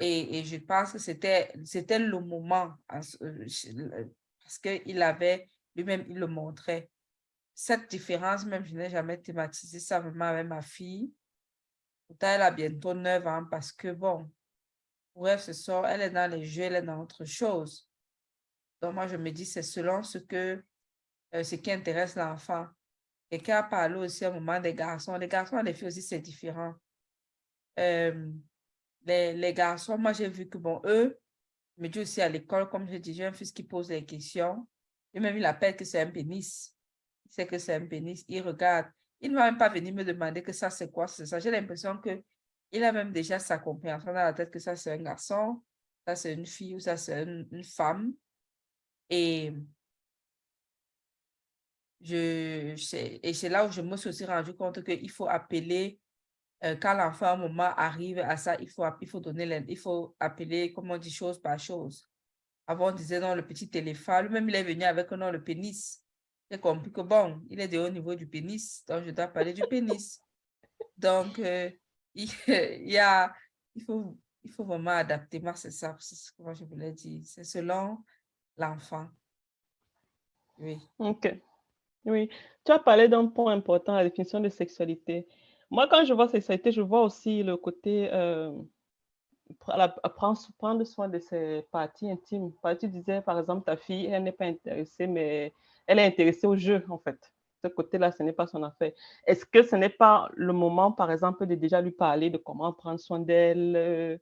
Et, 0.00 0.38
et, 0.38 0.44
je 0.44 0.56
pense 0.56 0.90
que 0.90 0.98
c'était 0.98 1.52
le 2.00 2.18
moment, 2.18 2.74
euh, 3.22 4.08
parce 4.42 4.58
qu'il 4.58 5.02
avait, 5.02 5.48
lui-même, 5.76 6.04
il 6.08 6.18
le 6.18 6.26
montrait. 6.26 6.90
Cette 7.54 7.88
différence, 7.88 8.44
même, 8.44 8.64
je 8.64 8.74
n'ai 8.74 8.90
jamais 8.90 9.20
thématisé 9.20 9.78
ça 9.78 10.00
vraiment 10.00 10.26
avec 10.26 10.46
ma 10.46 10.60
fille. 10.60 11.12
Pourtant, 12.08 12.28
elle 12.28 12.42
a 12.42 12.50
bientôt 12.50 12.94
9 12.94 13.26
ans 13.26 13.44
parce 13.48 13.72
que, 13.72 13.92
bon, 13.92 14.30
bref, 15.14 15.42
ce 15.42 15.52
soir, 15.52 15.86
elle 15.86 16.02
est 16.02 16.10
dans 16.10 16.30
les 16.30 16.44
jeux, 16.44 16.64
elle 16.64 16.76
est 16.76 16.82
dans 16.82 17.00
autre 17.00 17.24
chose. 17.24 17.88
Donc, 18.82 18.94
moi, 18.94 19.06
je 19.06 19.16
me 19.16 19.30
dis, 19.30 19.46
c'est 19.46 19.62
selon 19.62 20.02
ce 20.02 20.18
que, 20.18 20.64
euh, 21.34 21.44
ce 21.44 21.54
qui 21.54 21.70
intéresse 21.70 22.16
l'enfant. 22.16 22.66
Quelqu'un 23.30 23.58
a 23.58 23.62
parlé 23.62 23.96
aussi 23.96 24.24
à 24.24 24.28
un 24.28 24.32
moment 24.32 24.60
des 24.60 24.74
garçons. 24.74 25.16
Les 25.16 25.28
garçons 25.28 25.56
les 25.62 25.74
filles 25.74 25.88
aussi, 25.88 26.02
c'est 26.02 26.20
différent. 26.20 26.74
Euh, 27.78 28.30
les, 29.06 29.32
les, 29.32 29.54
garçons, 29.54 29.96
moi, 29.96 30.12
j'ai 30.12 30.28
vu 30.28 30.48
que, 30.48 30.58
bon, 30.58 30.82
eux, 30.84 31.18
me 31.78 31.88
dis 31.88 32.00
aussi 32.00 32.20
à 32.20 32.28
l'école, 32.28 32.68
comme 32.68 32.88
je 32.88 32.96
dis, 32.96 33.14
j'ai 33.14 33.24
un 33.24 33.32
fils 33.32 33.52
qui 33.52 33.62
pose 33.62 33.88
des 33.88 34.04
questions. 34.04 34.66
Et 35.12 35.20
même, 35.20 35.36
il 35.36 35.44
appelle 35.44 35.76
que 35.76 35.84
c'est 35.84 36.00
un 36.00 36.10
pénis. 36.10 36.73
Sait 37.34 37.48
que 37.48 37.58
c'est 37.58 37.74
un 37.74 37.86
pénis. 37.86 38.24
Il 38.28 38.42
regarde. 38.42 38.86
Il 39.20 39.32
ne 39.32 39.36
va 39.36 39.46
même 39.46 39.58
pas 39.58 39.68
venir 39.68 39.92
me 39.92 40.04
demander 40.04 40.40
que 40.40 40.52
ça, 40.52 40.70
c'est 40.70 40.90
quoi, 40.92 41.08
c'est 41.08 41.26
ça. 41.26 41.40
J'ai 41.40 41.50
l'impression 41.50 41.98
que 41.98 42.22
il 42.70 42.84
a 42.84 42.92
même 42.92 43.12
déjà 43.12 43.40
sa 43.40 43.58
compréhension 43.58 44.12
dans 44.12 44.14
la 44.14 44.32
tête 44.32 44.52
que 44.52 44.60
ça, 44.60 44.76
c'est 44.76 44.92
un 44.92 45.02
garçon, 45.02 45.60
ça, 46.06 46.14
c'est 46.14 46.34
une 46.34 46.46
fille 46.46 46.74
ou 46.76 46.80
ça, 46.80 46.96
c'est 46.96 47.24
une, 47.24 47.64
femme. 47.64 48.14
Et 49.10 49.52
je, 52.00 52.74
et 53.22 53.34
c'est 53.34 53.48
là 53.48 53.66
où 53.66 53.72
je 53.72 53.80
me 53.80 53.96
suis 53.96 54.10
aussi 54.10 54.24
rendu 54.24 54.54
compte 54.54 54.84
qu'il 54.84 55.10
faut 55.10 55.28
appeler, 55.28 55.98
euh, 56.62 56.76
quand 56.76 56.94
l'enfant, 56.94 57.26
un 57.26 57.36
moment, 57.36 57.74
arrive 57.76 58.20
à 58.20 58.36
ça, 58.36 58.56
il 58.60 58.70
faut, 58.70 58.84
il 59.00 59.08
faut 59.08 59.20
donner, 59.20 59.64
il 59.68 59.78
faut 59.78 60.14
appeler, 60.20 60.72
comme 60.72 60.90
on 60.92 60.98
dit, 60.98 61.10
chose 61.10 61.40
par 61.40 61.58
chose. 61.58 62.08
Avant, 62.68 62.90
on 62.90 62.92
disait 62.92 63.18
non, 63.18 63.34
le 63.34 63.44
petit 63.44 63.68
téléphone, 63.68 64.26
lui-même, 64.26 64.48
il 64.48 64.54
est 64.54 64.62
venu 64.62 64.84
avec 64.84 65.10
non, 65.10 65.32
le 65.32 65.42
pénis. 65.42 66.03
J'ai 66.50 66.58
compris 66.58 66.92
que 66.92 67.00
bon, 67.00 67.40
il 67.48 67.60
est 67.60 67.68
de 67.68 67.78
haut 67.78 67.88
niveau 67.88 68.14
du 68.14 68.26
pénis, 68.26 68.84
donc 68.86 69.04
je 69.04 69.10
dois 69.10 69.28
parler 69.28 69.52
du 69.52 69.62
pénis. 69.62 70.20
Donc, 70.96 71.38
euh, 71.38 71.70
il, 72.14 72.30
y 72.90 72.98
a, 72.98 73.32
il, 73.74 73.82
faut, 73.82 74.16
il 74.42 74.50
faut 74.52 74.64
vraiment 74.64 74.92
adapter. 74.92 75.40
Moi, 75.40 75.54
c'est 75.54 75.70
ça, 75.70 75.96
c'est 75.98 76.14
ce 76.14 76.32
que 76.32 76.42
moi 76.42 76.54
je 76.54 76.64
voulais 76.64 76.92
dire. 76.92 77.22
C'est 77.24 77.44
selon 77.44 77.98
l'enfant. 78.56 79.08
Oui. 80.58 80.78
OK. 80.98 81.34
Oui. 82.04 82.28
Tu 82.64 82.72
as 82.72 82.78
parlé 82.78 83.08
d'un 83.08 83.26
point 83.26 83.52
important, 83.52 83.96
la 83.96 84.04
définition 84.04 84.40
de 84.40 84.48
sexualité. 84.48 85.26
Moi, 85.70 85.88
quand 85.88 86.04
je 86.04 86.12
vois 86.12 86.28
sexualité, 86.28 86.70
je 86.70 86.82
vois 86.82 87.02
aussi 87.02 87.42
le 87.42 87.56
côté 87.56 88.12
euh, 88.12 88.52
prendre, 89.58 90.00
prendre 90.56 90.84
soin 90.84 91.08
de 91.08 91.18
ses 91.18 91.66
parties 91.70 92.10
intimes. 92.10 92.52
Tu 92.78 92.88
disais, 92.88 93.22
par 93.22 93.38
exemple, 93.40 93.64
ta 93.64 93.76
fille, 93.76 94.06
elle 94.06 94.22
n'est 94.22 94.32
pas 94.32 94.46
intéressée, 94.46 95.06
mais 95.06 95.52
elle 95.86 95.98
est 95.98 96.06
intéressée 96.06 96.46
au 96.46 96.56
jeu, 96.56 96.84
en 96.88 96.98
fait 96.98 97.18
ce 97.64 97.68
côté-là, 97.68 98.12
ce 98.12 98.22
n'est 98.22 98.32
pas 98.32 98.46
son 98.46 98.62
affaire. 98.62 98.92
Est-ce 99.26 99.46
que 99.46 99.62
ce 99.62 99.76
n'est 99.76 99.88
pas 99.88 100.28
le 100.34 100.52
moment, 100.52 100.92
par 100.92 101.10
exemple, 101.10 101.46
de 101.46 101.54
déjà 101.54 101.80
lui 101.80 101.92
parler 101.92 102.30
de 102.30 102.36
comment 102.36 102.72
prendre 102.72 103.00
soin 103.00 103.20
d'elle, 103.20 103.74
euh, 103.76 104.18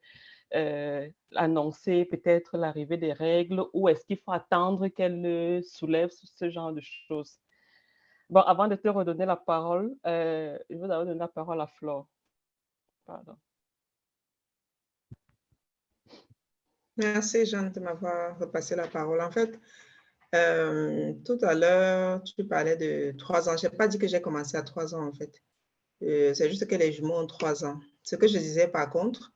euh, 0.55 1.09
annoncer 1.35 2.05
peut-être 2.05 2.57
l'arrivée 2.57 2.99
des 2.99 3.13
règles, 3.13 3.65
ou 3.73 3.89
est-ce 3.89 4.05
qu'il 4.05 4.19
faut 4.19 4.33
attendre 4.33 4.89
qu'elle 4.89 5.63
soulève 5.65 6.11
ce 6.11 6.51
genre 6.51 6.73
de 6.73 6.81
choses? 6.81 7.41
Bon, 8.31 8.41
avant 8.41 8.69
de 8.69 8.77
te 8.77 8.89
redonner 8.89 9.27
la 9.27 9.37
parole, 9.37 9.93
euh, 10.07 10.57
je 10.71 10.77
vais 10.77 10.89
d'abord 10.89 11.07
donner 11.07 11.19
la 11.19 11.29
parole 11.29 11.61
à 11.61 11.67
Flore. 11.67 12.07
Pardon. 13.05 13.37
Merci, 16.97 17.47
Jeanne, 17.47 17.73
de 17.73 17.81
m'avoir 17.81 18.39
repassé 18.39 18.77
la 18.77 18.87
parole. 18.87 19.21
En 19.21 19.31
fait, 19.31 19.59
euh, 20.35 21.13
tout 21.25 21.39
à 21.43 21.55
l'heure, 21.55 22.23
tu 22.23 22.45
parlais 22.45 22.77
de 22.77 23.17
trois 23.19 23.49
ans. 23.49 23.57
Je 23.57 23.67
n'ai 23.67 23.77
pas 23.77 23.89
dit 23.89 23.99
que 23.99 24.09
j'ai 24.09 24.21
commencé 24.21 24.57
à 24.57 24.63
trois 24.63 24.95
ans, 24.95 25.07
en 25.07 25.13
fait. 25.13 25.33
Euh, 26.03 26.33
c'est 26.35 26.49
juste 26.49 26.67
que 26.67 26.75
les 26.75 26.93
jumeaux 26.93 27.19
ont 27.19 27.27
trois 27.27 27.65
ans. 27.65 27.79
Ce 28.03 28.17
que 28.17 28.27
je 28.27 28.39
disais, 28.39 28.67
par 28.67 28.89
contre, 28.91 29.33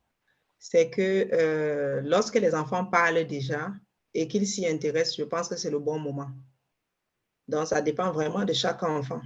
c'est 0.59 0.89
que 0.89 1.29
euh, 1.31 2.01
lorsque 2.03 2.35
les 2.35 2.55
enfants 2.55 2.85
parlent 2.85 3.25
déjà 3.25 3.71
et 4.13 4.27
qu'ils 4.27 4.47
s'y 4.47 4.67
intéressent, 4.67 5.17
je 5.17 5.23
pense 5.23 5.47
que 5.47 5.55
c'est 5.55 5.69
le 5.69 5.79
bon 5.79 5.99
moment. 5.99 6.29
Donc, 7.47 7.67
ça 7.67 7.81
dépend 7.81 8.11
vraiment 8.11 8.43
de 8.43 8.53
chaque 8.53 8.83
enfant. 8.83 9.21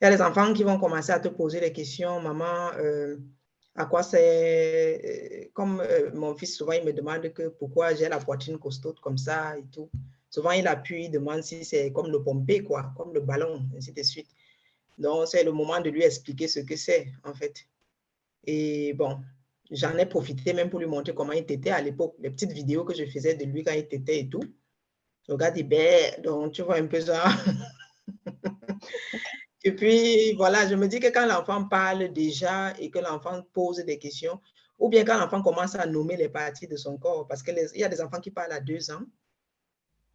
Il 0.00 0.04
y 0.04 0.08
a 0.08 0.16
des 0.16 0.22
enfants 0.22 0.52
qui 0.52 0.64
vont 0.64 0.78
commencer 0.78 1.12
à 1.12 1.20
te 1.20 1.28
poser 1.28 1.60
des 1.60 1.72
questions. 1.72 2.20
Maman, 2.20 2.70
à 3.74 3.86
quoi 3.86 4.02
c'est... 4.02 5.50
Comme 5.52 5.82
mon 6.14 6.34
fils, 6.36 6.56
souvent, 6.56 6.72
il 6.72 6.84
me 6.84 6.92
demande 6.92 7.32
que 7.32 7.48
pourquoi 7.48 7.94
j'ai 7.94 8.08
la 8.08 8.18
poitrine 8.18 8.58
costaud 8.58 8.94
comme 9.02 9.18
ça 9.18 9.58
et 9.58 9.64
tout. 9.72 9.90
Souvent, 10.30 10.52
il 10.52 10.66
appuie, 10.68 11.06
il 11.06 11.10
demande 11.10 11.42
si 11.42 11.64
c'est 11.64 11.92
comme 11.92 12.10
le 12.10 12.22
pompé, 12.22 12.62
quoi, 12.62 12.92
comme 12.96 13.12
le 13.12 13.20
ballon, 13.20 13.66
ainsi 13.76 13.92
de 13.92 14.02
suite. 14.02 14.28
Donc, 14.96 15.26
c'est 15.26 15.42
le 15.42 15.50
moment 15.50 15.80
de 15.80 15.90
lui 15.90 16.04
expliquer 16.04 16.46
ce 16.46 16.60
que 16.60 16.76
c'est, 16.76 17.12
en 17.24 17.34
fait. 17.34 17.66
Et 18.44 18.92
bon, 18.94 19.18
j'en 19.70 19.96
ai 19.98 20.06
profité 20.06 20.52
même 20.52 20.70
pour 20.70 20.78
lui 20.78 20.86
montrer 20.86 21.14
comment 21.14 21.32
il 21.32 21.50
était 21.50 21.70
à 21.70 21.80
l'époque, 21.80 22.14
les 22.20 22.30
petites 22.30 22.52
vidéos 22.52 22.84
que 22.84 22.94
je 22.94 23.04
faisais 23.06 23.34
de 23.34 23.44
lui 23.44 23.64
quand 23.64 23.72
il 23.72 23.78
était 23.90 24.20
et 24.20 24.28
tout. 24.28 24.44
Le 25.28 25.36
gars 25.36 25.50
dit, 25.50 25.64
ben, 25.64 26.20
donc 26.22 26.52
tu 26.52 26.62
vois 26.62 26.76
un 26.76 26.86
peu 26.86 27.00
ça. 27.00 27.24
et 29.64 29.72
puis, 29.72 30.32
voilà, 30.34 30.68
je 30.68 30.76
me 30.76 30.86
dis 30.86 31.00
que 31.00 31.08
quand 31.08 31.26
l'enfant 31.26 31.64
parle 31.64 32.12
déjà 32.12 32.72
et 32.78 32.88
que 32.90 33.00
l'enfant 33.00 33.42
pose 33.52 33.78
des 33.78 33.98
questions, 33.98 34.40
ou 34.78 34.88
bien 34.88 35.04
quand 35.04 35.18
l'enfant 35.18 35.42
commence 35.42 35.74
à 35.74 35.86
nommer 35.86 36.16
les 36.16 36.28
parties 36.28 36.68
de 36.68 36.76
son 36.76 36.98
corps, 36.98 37.26
parce 37.26 37.42
qu'il 37.42 37.56
y 37.74 37.84
a 37.84 37.88
des 37.88 38.00
enfants 38.00 38.20
qui 38.20 38.30
parlent 38.30 38.52
à 38.52 38.60
deux 38.60 38.90
ans, 38.92 39.02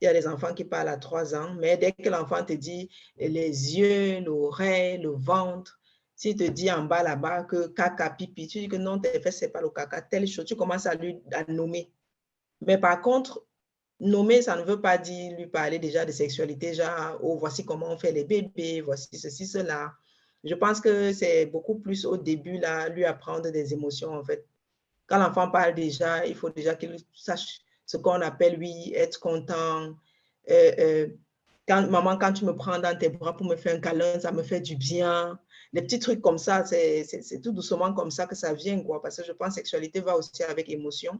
il 0.02 0.06
y 0.06 0.08
a 0.08 0.14
des 0.14 0.28
enfants 0.28 0.54
qui 0.54 0.66
parlent 0.66 0.90
à 0.90 0.98
trois 0.98 1.36
ans, 1.36 1.54
mais 1.56 1.78
dès 1.78 1.92
que 1.92 2.10
l'enfant 2.10 2.44
te 2.44 2.54
dit 2.54 2.90
les 3.18 3.78
yeux, 3.78 4.20
l'oreille, 4.22 4.98
le 5.00 5.12
ventre, 5.12 5.80
s'il 6.16 6.36
te 6.36 6.44
dit 6.44 6.72
en 6.72 6.84
bas 6.84 7.04
là-bas 7.04 7.44
que 7.44 7.68
caca, 7.68 8.10
pipi, 8.10 8.48
tu 8.48 8.60
dis 8.60 8.68
que 8.68 8.76
non, 8.78 9.00
tes 9.00 9.20
fesses, 9.20 9.40
ce 9.40 9.46
n'est 9.46 9.52
pas 9.52 9.62
le 9.62 9.70
caca, 9.70 10.02
telle 10.02 10.28
chose, 10.28 10.46
tu 10.46 10.56
commences 10.56 10.86
à 10.86 10.96
lui 10.96 11.22
nommer. 11.48 11.92
Mais 12.62 12.78
par 12.78 13.02
contre, 13.02 13.46
nommer, 14.00 14.42
ça 14.42 14.56
ne 14.56 14.64
veut 14.64 14.82
pas 14.82 14.98
dire 14.98 15.38
lui 15.38 15.48
parler 15.48 15.80
déjà 15.80 16.06
de 16.06 16.12
sexualité, 16.12 16.74
genre, 16.74 17.20
oh, 17.22 17.38
voici 17.38 17.66
comment 17.66 17.90
on 17.90 17.98
fait 17.98 18.12
les 18.12 18.24
bébés, 18.24 18.82
voici 18.82 19.18
ceci, 19.18 19.46
cela. 19.46 19.94
Je 20.44 20.54
pense 20.56 20.80
que 20.80 21.12
c'est 21.12 21.48
beaucoup 21.48 21.80
plus 21.80 22.06
au 22.06 22.18
début, 22.18 22.60
là, 22.60 22.90
lui 22.90 23.06
apprendre 23.06 23.50
des 23.50 23.74
émotions, 23.74 24.14
en 24.14 24.24
fait. 24.24 24.46
Quand 25.08 25.18
l'enfant 25.18 25.50
parle 25.50 25.76
déjà, 25.76 26.26
il 26.26 26.36
faut 26.36 26.50
déjà 26.50 26.76
qu'il 26.76 26.96
sache 27.14 27.60
ce 27.86 27.98
qu'on 27.98 28.22
appelle, 28.22 28.58
oui, 28.60 28.94
être 28.96 29.20
content. 29.20 29.96
Euh, 30.50 30.72
euh, 30.80 31.08
maman, 31.68 32.18
quand 32.18 32.34
tu 32.34 32.46
me 32.46 32.56
prends 32.56 32.80
dans 32.80 32.98
tes 32.98 33.10
bras 33.10 33.36
pour 33.36 33.46
me 33.46 33.56
faire 33.56 33.76
un 33.76 33.80
câlin, 33.80 34.20
ça 34.20 34.32
me 34.32 34.44
fait 34.44 34.62
du 34.62 34.76
bien. 34.76 35.40
Les 35.74 35.82
petits 35.82 36.00
trucs 36.00 36.22
comme 36.22 36.38
ça, 36.38 36.64
c'est 36.66 37.42
tout 37.44 37.52
doucement 37.52 37.94
comme 37.94 38.12
ça 38.12 38.26
que 38.26 38.36
ça 38.36 38.54
vient, 38.54 38.82
quoi. 38.82 39.02
Parce 39.02 39.18
que 39.18 39.24
je 39.24 39.32
pense 39.32 39.50
que 39.50 39.56
sexualité 39.56 40.00
va 40.00 40.16
aussi 40.16 40.44
avec 40.44 40.70
émotion. 40.70 41.20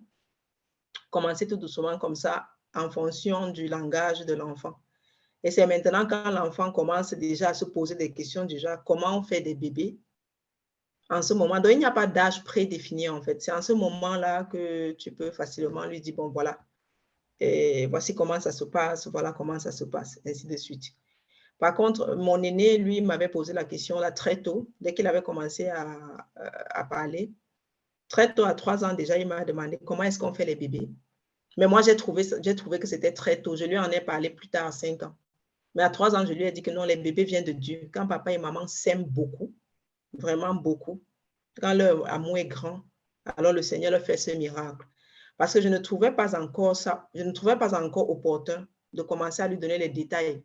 Commencer 1.10 1.48
tout 1.48 1.58
doucement 1.58 1.98
comme 1.98 2.16
ça 2.16 2.48
en 2.74 2.90
fonction 2.90 3.50
du 3.50 3.68
langage 3.68 4.26
de 4.26 4.34
l'enfant. 4.34 4.76
Et 5.44 5.52
c'est 5.52 5.68
maintenant 5.68 6.08
quand 6.08 6.32
l'enfant 6.32 6.72
commence 6.72 7.14
déjà 7.14 7.50
à 7.50 7.54
se 7.54 7.66
poser 7.66 7.96
des 7.96 8.12
questions, 8.12 8.46
déjà, 8.46 8.78
comment 8.78 9.20
on 9.20 9.24
fait 9.24 9.42
des 9.42 9.54
bébés? 9.54 10.00
En 11.10 11.22
ce 11.22 11.34
moment. 11.34 11.60
Donc, 11.60 11.72
il 11.72 11.80
n'y 11.80 11.86
a 11.86 11.92
pas 11.92 12.08
d'âge 12.08 12.44
prédéfini, 12.44 13.10
en 13.10 13.22
fait. 13.22 13.42
C'est 13.42 13.52
en 13.52 13.62
ce 13.62 13.74
moment-là 13.74 14.46
que 14.46 14.92
tu 14.94 15.12
peux 15.12 15.32
facilement 15.32 15.86
lui 15.86 16.02
dire, 16.02 16.16
bon, 16.16 16.30
voilà, 16.30 16.60
et 17.40 17.88
voici 17.88 18.16
comment 18.16 18.40
ça 18.40 18.52
se 18.52 18.64
passe, 18.64 19.08
voilà 19.08 19.34
comment 19.34 19.60
ça 19.60 19.72
se 19.72 19.84
passe, 19.84 20.20
ainsi 20.26 20.48
de 20.48 20.56
suite. 20.58 20.86
Par 21.58 21.74
contre, 21.74 22.16
mon 22.16 22.42
aîné, 22.44 22.78
lui, 22.78 23.02
m'avait 23.02 23.30
posé 23.30 23.54
la 23.54 23.64
question 23.64 24.00
là 24.00 24.12
très 24.12 24.42
tôt, 24.42 24.70
dès 24.82 24.94
qu'il 24.94 25.08
avait 25.08 25.22
commencé 25.22 25.68
à, 25.68 26.84
parler. 26.90 27.32
Très 28.10 28.34
tôt, 28.34 28.44
à 28.44 28.54
trois 28.54 28.84
ans 28.86 28.94
déjà, 28.94 29.18
il 29.18 29.28
m'a 29.28 29.44
demandé 29.46 29.80
comment 29.84 30.04
est-ce 30.04 30.20
qu'on 30.20 30.34
fait 30.34 30.46
les 30.46 30.56
bébés. 30.56 30.90
Mais 31.58 31.68
moi, 31.68 31.82
j'ai 31.82 31.96
trouvé, 31.96 32.24
j'ai 32.42 32.56
trouvé 32.56 32.80
que 32.80 32.88
c'était 32.88 33.14
très 33.14 33.42
tôt. 33.42 33.56
Je 33.56 33.66
lui 33.66 33.78
en 33.78 33.90
ai 33.90 34.02
parlé 34.02 34.30
plus 34.30 34.50
tard, 34.50 34.68
à 34.68 34.72
cinq 34.72 35.04
ans. 35.04 35.16
Mais 35.74 35.84
à 35.84 35.90
trois 35.90 36.16
ans, 36.16 36.26
je 36.26 36.34
lui 36.34 36.44
ai 36.44 36.52
dit 36.52 36.62
que 36.62 36.72
non, 36.72 36.84
les 36.84 36.98
bébés 36.98 37.24
viennent 37.24 37.46
de 37.46 37.54
Dieu. 37.54 37.90
Quand 37.94 38.06
papa 38.08 38.34
et 38.34 38.38
maman 38.38 38.68
s'aiment 38.68 39.06
beaucoup, 39.06 39.54
vraiment 40.20 40.54
beaucoup. 40.54 41.02
Quand 41.62 41.74
leur 41.74 42.12
amour 42.12 42.38
est 42.38 42.46
grand, 42.46 42.82
alors 43.38 43.54
le 43.54 43.62
Seigneur 43.62 43.92
leur 43.92 44.02
fait 44.02 44.18
ce 44.18 44.32
miracle. 44.32 44.86
Parce 45.38 45.54
que 45.54 45.62
je 45.62 45.70
ne 45.70 45.78
trouvais 45.78 46.12
pas 46.12 46.40
encore 46.40 46.76
ça, 46.76 47.10
je 47.14 47.24
ne 47.24 47.32
trouvais 47.32 47.58
pas 47.58 47.80
encore 47.82 48.10
opportun 48.10 48.68
de 48.94 49.02
commencer 49.02 49.42
à 49.42 49.48
lui 49.48 49.58
donner 49.58 49.78
les 49.78 49.90
détails, 49.90 50.44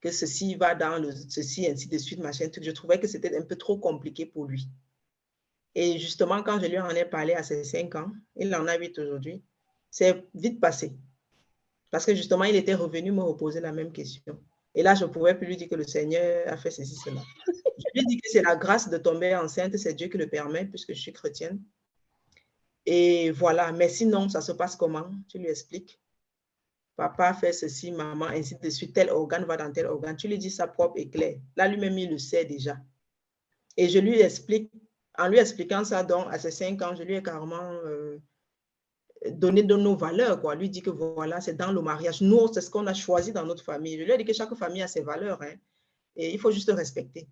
que 0.00 0.10
ceci 0.10 0.54
va 0.54 0.74
dans 0.74 1.02
ceci, 1.28 1.66
ainsi 1.66 1.88
de 1.88 1.98
suite, 1.98 2.20
machin, 2.20 2.48
tout. 2.48 2.60
Je 2.62 2.70
trouvais 2.70 2.98
que 2.98 3.06
c'était 3.06 3.36
un 3.36 3.42
peu 3.42 3.56
trop 3.56 3.78
compliqué 3.78 4.26
pour 4.26 4.46
lui. 4.46 4.68
Et 5.74 5.98
justement, 5.98 6.42
quand 6.42 6.60
je 6.60 6.66
lui 6.66 6.78
en 6.78 6.90
ai 6.90 7.04
parlé 7.04 7.34
à 7.34 7.42
ses 7.42 7.64
cinq 7.64 7.94
ans, 7.94 8.10
il 8.36 8.54
en 8.54 8.66
a 8.66 8.76
huit 8.76 8.98
aujourd'hui, 8.98 9.44
c'est 9.90 10.24
vite 10.34 10.60
passé. 10.60 10.96
Parce 11.90 12.06
que 12.06 12.14
justement, 12.14 12.44
il 12.44 12.56
était 12.56 12.74
revenu 12.74 13.12
me 13.12 13.22
reposer 13.22 13.60
la 13.60 13.72
même 13.72 13.92
question. 13.92 14.40
Et 14.74 14.82
là, 14.82 14.94
je 14.94 15.04
ne 15.04 15.10
pouvais 15.10 15.34
plus 15.34 15.46
lui 15.46 15.56
dire 15.56 15.68
que 15.68 15.74
le 15.74 15.84
Seigneur 15.84 16.46
a 16.46 16.56
fait 16.56 16.70
ceci, 16.70 16.94
cela. 16.94 17.20
Je 17.46 17.52
lui 17.94 18.00
ai 18.02 18.04
dit 18.04 18.20
que 18.20 18.28
c'est 18.30 18.42
la 18.42 18.56
grâce 18.56 18.88
de 18.88 18.96
tomber 18.98 19.34
enceinte, 19.34 19.76
c'est 19.76 19.94
Dieu 19.94 20.08
qui 20.08 20.18
le 20.18 20.28
permet, 20.28 20.64
puisque 20.66 20.92
je 20.94 21.00
suis 21.00 21.12
chrétienne. 21.12 21.60
Et 22.86 23.30
voilà, 23.32 23.72
mais 23.72 23.88
sinon, 23.88 24.28
ça 24.28 24.40
se 24.40 24.52
passe 24.52 24.76
comment? 24.76 25.10
Tu 25.28 25.38
lui 25.38 25.48
expliques. 25.48 26.00
Papa 26.96 27.34
fait 27.34 27.52
ceci, 27.52 27.90
maman, 27.92 28.26
ainsi 28.26 28.56
de 28.56 28.70
suite, 28.70 28.94
tel 28.94 29.10
organe 29.10 29.44
va 29.44 29.56
dans 29.56 29.72
tel 29.72 29.86
organe. 29.86 30.16
Tu 30.16 30.28
lui 30.28 30.38
dis 30.38 30.50
ça 30.50 30.66
propre 30.66 30.98
et 30.98 31.08
clair. 31.08 31.38
Là, 31.56 31.66
lui-même, 31.66 31.98
il 31.98 32.10
le 32.10 32.18
sait 32.18 32.44
déjà. 32.44 32.76
Et 33.76 33.88
je 33.88 33.98
lui 33.98 34.20
explique, 34.20 34.70
en 35.18 35.28
lui 35.28 35.38
expliquant 35.38 35.84
ça, 35.84 36.04
donc, 36.04 36.26
à 36.30 36.38
ses 36.38 36.50
cinq 36.50 36.80
ans, 36.82 36.94
je 36.94 37.02
lui 37.02 37.14
ai 37.14 37.22
carrément 37.22 37.72
euh, 37.84 38.18
donné 39.26 39.62
de 39.62 39.76
nos 39.76 39.96
valeurs, 39.96 40.40
quoi. 40.40 40.54
Lui 40.54 40.70
dit 40.70 40.82
que 40.82 40.90
voilà, 40.90 41.40
c'est 41.40 41.54
dans 41.54 41.72
le 41.72 41.82
mariage. 41.82 42.20
Nous, 42.22 42.52
c'est 42.52 42.60
ce 42.60 42.70
qu'on 42.70 42.86
a 42.86 42.94
choisi 42.94 43.32
dans 43.32 43.44
notre 43.44 43.62
famille. 43.62 43.98
Je 43.98 44.04
lui 44.04 44.12
ai 44.12 44.18
dit 44.18 44.24
que 44.24 44.32
chaque 44.32 44.54
famille 44.54 44.82
a 44.82 44.88
ses 44.88 45.02
valeurs, 45.02 45.42
hein, 45.42 45.54
et 46.16 46.32
il 46.32 46.38
faut 46.38 46.50
juste 46.50 46.70
respecter. 46.70 47.28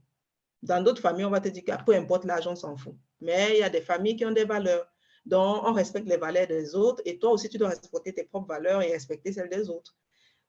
Dans 0.62 0.82
d'autres 0.82 1.00
familles, 1.00 1.24
on 1.24 1.30
va 1.30 1.40
te 1.40 1.48
dire 1.48 1.64
que 1.64 1.84
peu 1.84 1.94
importe 1.94 2.24
l'âge, 2.24 2.46
on 2.46 2.56
s'en 2.56 2.76
fout. 2.76 2.94
Mais 3.20 3.56
il 3.56 3.60
y 3.60 3.62
a 3.62 3.70
des 3.70 3.80
familles 3.80 4.16
qui 4.16 4.24
ont 4.24 4.32
des 4.32 4.44
valeurs. 4.44 4.86
Donc, 5.24 5.62
on 5.64 5.72
respecte 5.72 6.08
les 6.08 6.16
valeurs 6.16 6.46
des 6.46 6.74
autres 6.74 7.02
et 7.04 7.18
toi 7.18 7.32
aussi, 7.32 7.48
tu 7.48 7.58
dois 7.58 7.68
respecter 7.68 8.14
tes 8.14 8.24
propres 8.24 8.48
valeurs 8.48 8.82
et 8.82 8.92
respecter 8.92 9.32
celles 9.32 9.50
des 9.50 9.68
autres. 9.68 9.94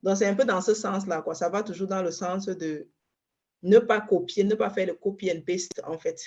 Donc, 0.01 0.17
c'est 0.17 0.25
un 0.25 0.35
peu 0.35 0.45
dans 0.45 0.61
ce 0.61 0.73
sens-là, 0.73 1.21
quoi. 1.21 1.35
Ça 1.35 1.49
va 1.49 1.63
toujours 1.63 1.87
dans 1.87 2.01
le 2.01 2.11
sens 2.11 2.45
de 2.45 2.87
ne 3.61 3.79
pas 3.79 3.99
copier, 4.01 4.43
ne 4.43 4.55
pas 4.55 4.69
faire 4.69 4.87
le 4.87 4.93
copy 4.93 5.31
and 5.31 5.41
paste, 5.45 5.81
en 5.85 5.97
fait. 5.97 6.21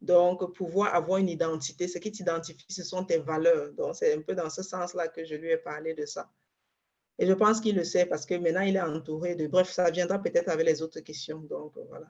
Donc, 0.00 0.54
pouvoir 0.54 0.94
avoir 0.94 1.18
une 1.18 1.28
identité, 1.28 1.86
ce 1.86 1.98
qui 1.98 2.10
t'identifie, 2.10 2.72
ce 2.72 2.82
sont 2.82 3.04
tes 3.04 3.18
valeurs. 3.18 3.72
Donc, 3.74 3.94
c'est 3.94 4.14
un 4.14 4.22
peu 4.22 4.34
dans 4.34 4.48
ce 4.48 4.62
sens-là 4.62 5.08
que 5.08 5.24
je 5.24 5.34
lui 5.34 5.50
ai 5.50 5.58
parlé 5.58 5.94
de 5.94 6.06
ça. 6.06 6.30
Et 7.18 7.26
je 7.26 7.32
pense 7.34 7.60
qu'il 7.60 7.76
le 7.76 7.84
sait 7.84 8.06
parce 8.06 8.24
que 8.24 8.34
maintenant, 8.34 8.62
il 8.62 8.76
est 8.76 8.80
entouré 8.80 9.34
de... 9.34 9.46
Bref, 9.46 9.68
ça 9.68 9.90
viendra 9.90 10.18
peut-être 10.18 10.48
avec 10.48 10.66
les 10.66 10.80
autres 10.80 11.00
questions. 11.00 11.40
Donc, 11.40 11.74
voilà. 11.88 12.06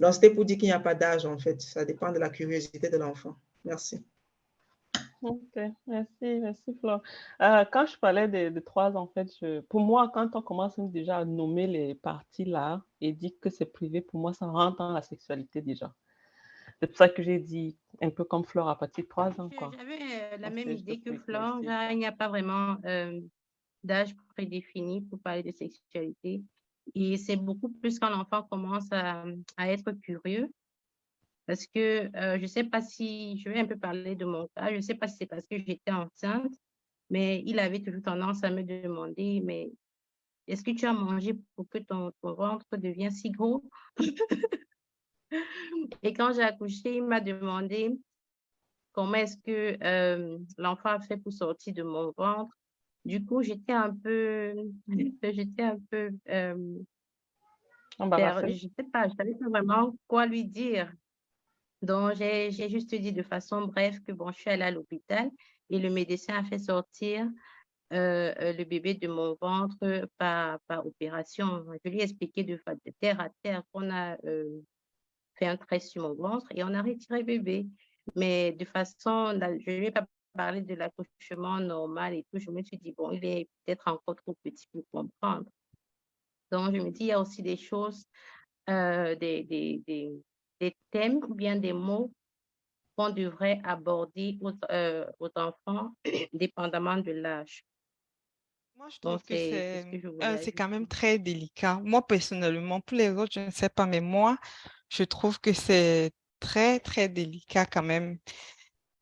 Donc, 0.00 0.14
c'était 0.14 0.30
pour 0.30 0.46
dire 0.46 0.56
qu'il 0.56 0.68
n'y 0.68 0.72
a 0.72 0.80
pas 0.80 0.94
d'âge, 0.94 1.26
en 1.26 1.38
fait. 1.38 1.60
Ça 1.60 1.84
dépend 1.84 2.10
de 2.12 2.18
la 2.18 2.30
curiosité 2.30 2.88
de 2.88 2.96
l'enfant. 2.96 3.36
Merci. 3.64 4.02
Ok, 5.22 5.56
merci, 5.86 6.40
merci 6.40 6.74
Flore. 6.80 7.00
Euh, 7.40 7.64
quand 7.70 7.86
je 7.86 7.96
parlais 7.96 8.26
de, 8.26 8.58
trois, 8.58 8.96
en 8.96 9.06
fait, 9.06 9.28
pour 9.68 9.80
moi, 9.80 10.10
quand 10.12 10.34
on 10.34 10.42
commence 10.42 10.78
déjà 10.78 11.18
à 11.18 11.24
nommer 11.24 11.68
les 11.68 11.94
parties 11.94 12.44
là 12.44 12.82
et 13.00 13.12
dit 13.12 13.36
que 13.38 13.48
c'est 13.48 13.66
privé, 13.66 14.00
pour 14.00 14.18
moi, 14.18 14.32
ça 14.34 14.46
rentre 14.46 14.78
dans 14.78 14.92
la 14.92 15.02
sexualité 15.02 15.62
déjà. 15.62 15.94
C'est 16.82 16.88
pour 16.88 16.96
ça 16.96 17.08
que 17.08 17.22
j'ai 17.22 17.38
dit 17.38 17.78
un 18.00 18.10
peu 18.10 18.24
comme 18.24 18.44
Flore 18.44 18.68
à 18.68 18.76
partir 18.76 19.04
de 19.04 19.08
trois 19.08 19.40
ans. 19.40 19.48
J'avais 19.78 20.00
euh, 20.02 20.36
la 20.38 20.50
même 20.50 20.68
idée 20.72 20.98
que 20.98 21.16
Flore. 21.16 21.60
Il 21.62 21.96
n'y 21.96 22.04
a 22.04 22.10
pas 22.10 22.26
vraiment 22.26 22.76
euh, 22.84 23.20
d'âge 23.84 24.16
prédéfini 24.34 25.00
pour 25.02 25.20
parler 25.20 25.44
de 25.44 25.52
sexualité. 25.52 26.42
Et 26.96 27.16
c'est 27.18 27.36
beaucoup 27.36 27.68
plus 27.68 28.00
quand 28.00 28.10
l'enfant 28.10 28.42
commence 28.42 28.90
à, 28.90 29.24
à 29.56 29.70
être 29.70 29.92
curieux 30.02 30.52
parce 31.46 31.68
que 31.68 32.10
euh, 32.16 32.36
je 32.36 32.42
ne 32.42 32.46
sais 32.48 32.64
pas 32.64 32.82
si, 32.82 33.38
je 33.38 33.48
vais 33.48 33.60
un 33.60 33.66
peu 33.66 33.78
parler 33.78 34.16
de 34.16 34.24
mon 34.24 34.48
cas, 34.56 34.70
je 34.70 34.76
ne 34.76 34.80
sais 34.80 34.96
pas 34.96 35.06
si 35.06 35.18
c'est 35.18 35.26
parce 35.26 35.46
que 35.46 35.58
j'étais 35.58 35.92
enceinte, 35.92 36.52
mais 37.10 37.44
il 37.46 37.60
avait 37.60 37.80
toujours 37.80 38.02
tendance 38.02 38.42
à 38.42 38.50
me 38.50 38.64
demander, 38.64 39.40
mais 39.44 39.70
est-ce 40.48 40.64
que 40.64 40.72
tu 40.72 40.84
as 40.86 40.92
mangé 40.92 41.34
pour 41.54 41.68
que 41.68 41.78
ton, 41.78 42.12
ventre 42.22 42.76
devienne 42.76 43.12
si 43.12 43.30
gros? 43.30 43.62
Et 46.02 46.12
quand 46.12 46.32
j'ai 46.32 46.42
accouché, 46.42 46.96
il 46.96 47.04
m'a 47.04 47.20
demandé 47.20 47.92
comment 48.92 49.14
est-ce 49.14 49.36
que 49.38 49.76
euh, 49.82 50.38
l'enfant 50.58 50.90
a 50.90 51.00
fait 51.00 51.16
pour 51.16 51.32
sortir 51.32 51.74
de 51.74 51.82
mon 51.82 52.12
ventre. 52.16 52.54
Du 53.04 53.24
coup, 53.24 53.42
j'étais 53.42 53.72
un 53.72 53.94
peu, 53.94 54.54
j'étais 55.22 55.62
un 55.62 55.78
peu, 55.90 56.10
euh, 56.28 56.78
je 57.98 58.64
ne 58.64 58.70
sais 58.78 58.90
pas, 58.92 59.08
je 59.08 59.14
savais 59.14 59.34
pas 59.34 59.48
vraiment 59.48 59.96
quoi 60.06 60.26
lui 60.26 60.44
dire. 60.44 60.92
Donc, 61.80 62.14
j'ai 62.14 62.68
juste 62.68 62.94
dit 62.94 63.12
de 63.12 63.22
façon 63.22 63.66
brève 63.66 64.00
que 64.02 64.12
bon, 64.12 64.30
je 64.30 64.38
suis 64.38 64.50
allée 64.50 64.62
à 64.62 64.70
l'hôpital 64.70 65.30
et 65.68 65.78
le 65.78 65.90
médecin 65.90 66.34
a 66.34 66.44
fait 66.44 66.58
sortir 66.58 67.28
euh, 67.92 68.32
euh, 68.40 68.52
le 68.52 68.64
bébé 68.64 68.94
de 68.94 69.08
mon 69.08 69.36
ventre 69.40 70.08
par, 70.16 70.60
par 70.68 70.86
opération. 70.86 71.64
Je 71.84 71.90
lui 71.90 71.98
ai 71.98 72.04
expliqué 72.04 72.44
de, 72.44 72.54
de 72.54 72.92
terre 73.00 73.20
à 73.20 73.28
terre 73.42 73.62
qu'on 73.72 73.90
a 73.90 74.16
euh, 74.24 74.60
fait 75.38 75.46
un 75.46 75.56
trait 75.56 75.80
sur 75.80 76.02
mon 76.02 76.14
ventre 76.14 76.46
et 76.50 76.64
on 76.64 76.74
a 76.74 76.82
retiré 76.82 77.20
le 77.20 77.24
bébé. 77.24 77.66
Mais 78.16 78.52
de 78.52 78.64
façon, 78.64 79.38
je 79.38 79.70
ne 79.70 79.84
ai 79.84 79.90
pas 79.90 80.06
parlé 80.34 80.60
de 80.62 80.74
l'accouchement 80.74 81.60
normal 81.60 82.14
et 82.14 82.24
tout. 82.24 82.38
Je 82.38 82.50
me 82.50 82.62
suis 82.62 82.78
dit, 82.78 82.92
bon, 82.92 83.10
il 83.12 83.24
est 83.24 83.48
peut-être 83.64 83.86
encore 83.88 84.16
trop 84.16 84.36
petit 84.42 84.66
pour 84.72 84.82
comprendre. 84.90 85.46
Donc, 86.50 86.74
je 86.74 86.80
me 86.80 86.90
dis, 86.90 87.04
il 87.04 87.06
y 87.06 87.12
a 87.12 87.20
aussi 87.20 87.42
des 87.42 87.56
choses, 87.56 88.04
des, 88.66 89.16
des, 89.18 89.82
des 89.86 90.12
des 90.62 90.76
thèmes 90.92 91.20
ou 91.28 91.34
bien 91.34 91.56
des 91.56 91.72
mots 91.72 92.12
qu'on 92.96 93.10
devrait 93.10 93.60
aborder 93.64 94.38
aux, 94.40 94.52
euh, 94.70 95.04
aux 95.18 95.30
enfants, 95.34 95.90
dépendamment 96.32 96.98
de 96.98 97.10
l'âge. 97.10 97.64
Moi, 98.76 98.88
je 98.88 98.98
trouve 99.00 99.22
que 99.22 99.34
c'est 99.36 100.52
quand 100.52 100.68
même 100.68 100.86
très 100.86 101.18
délicat. 101.18 101.80
Moi, 101.82 102.06
personnellement, 102.06 102.80
pour 102.80 102.96
les 102.96 103.10
autres, 103.10 103.32
je 103.34 103.40
ne 103.40 103.50
sais 103.50 103.68
pas, 103.68 103.86
mais 103.86 104.00
moi, 104.00 104.38
je 104.92 105.04
trouve 105.04 105.40
que 105.40 105.52
c'est 105.54 106.12
très, 106.40 106.80
très 106.80 107.08
délicat 107.08 107.66
quand 107.66 107.82
même. 107.82 108.18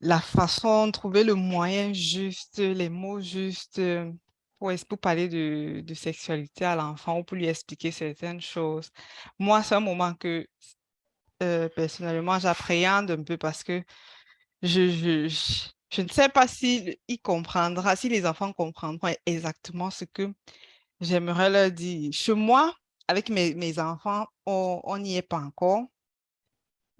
La 0.01 0.21
façon 0.21 0.87
de 0.87 0.91
trouver 0.91 1.23
le 1.23 1.35
moyen 1.35 1.93
juste, 1.93 2.59
les 2.59 2.89
mots 2.89 3.21
justes 3.21 3.79
euh, 3.79 4.11
pour, 4.59 4.99
parler 4.99 5.27
de, 5.27 5.93
sexualité 5.93 6.65
à 6.65 6.75
l'enfant 6.75 7.19
ou 7.19 7.23
pour 7.23 7.37
lui 7.37 7.47
expliquer 7.47 7.91
certaines 7.91 8.41
choses. 8.41 8.89
Moi, 9.39 9.63
c'est 9.63 9.75
un 9.75 9.79
moment 9.81 10.13
que 10.15 10.47
euh, 11.43 11.69
personnellement, 11.69 12.39
j'appréhende 12.39 13.11
un 13.11 13.23
peu 13.23 13.37
parce 13.37 13.63
que 13.63 13.83
je, 14.61 14.89
je, 14.89 15.27
je, 15.91 16.01
ne 16.01 16.07
sais 16.09 16.29
pas 16.29 16.47
s'il 16.47 16.97
il 17.07 17.19
comprendra, 17.19 17.95
si 17.95 18.09
les 18.09 18.25
enfants 18.25 18.53
comprendront 18.53 19.13
exactement 19.25 19.91
ce 19.91 20.05
que 20.05 20.31
j'aimerais 21.01 21.49
leur 21.49 21.71
dire. 21.71 22.13
Chez 22.13 22.33
moi, 22.33 22.75
avec 23.07 23.29
mes, 23.29 23.79
enfants, 23.79 24.27
on 24.45 24.97
n'y 24.97 25.17
est 25.17 25.21
pas 25.21 25.39
encore. 25.39 25.87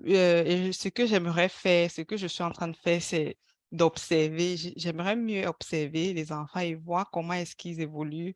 Euh, 0.07 0.71
ce 0.71 0.89
que 0.89 1.05
j'aimerais 1.05 1.49
faire, 1.49 1.91
ce 1.91 2.01
que 2.01 2.17
je 2.17 2.27
suis 2.27 2.43
en 2.43 2.51
train 2.51 2.67
de 2.67 2.75
faire, 2.75 3.01
c'est 3.01 3.37
d'observer. 3.71 4.57
J'aimerais 4.75 5.15
mieux 5.15 5.45
observer 5.45 6.13
les 6.13 6.31
enfants 6.31 6.59
et 6.59 6.75
voir 6.75 7.09
comment 7.11 7.33
est-ce 7.33 7.55
qu'ils 7.55 7.81
évoluent. 7.81 8.33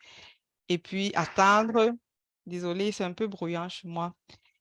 Et 0.70 0.78
puis 0.78 1.12
attendre, 1.16 1.92
désolé, 2.46 2.92
c'est 2.92 3.04
un 3.04 3.14
peu 3.14 3.28
bruyant 3.28 3.70
chez 3.70 3.88
moi, 3.88 4.14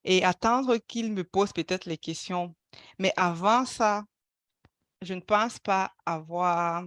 et 0.04 0.24
attendre 0.24 0.76
qu'il 0.78 1.12
me 1.12 1.24
pose 1.24 1.52
peut-être 1.52 1.86
les 1.86 1.98
questions. 1.98 2.54
Mais 2.98 3.12
avant 3.16 3.64
ça, 3.64 4.04
je 5.02 5.14
ne 5.14 5.20
pense 5.20 5.58
pas 5.58 5.92
avoir 6.06 6.84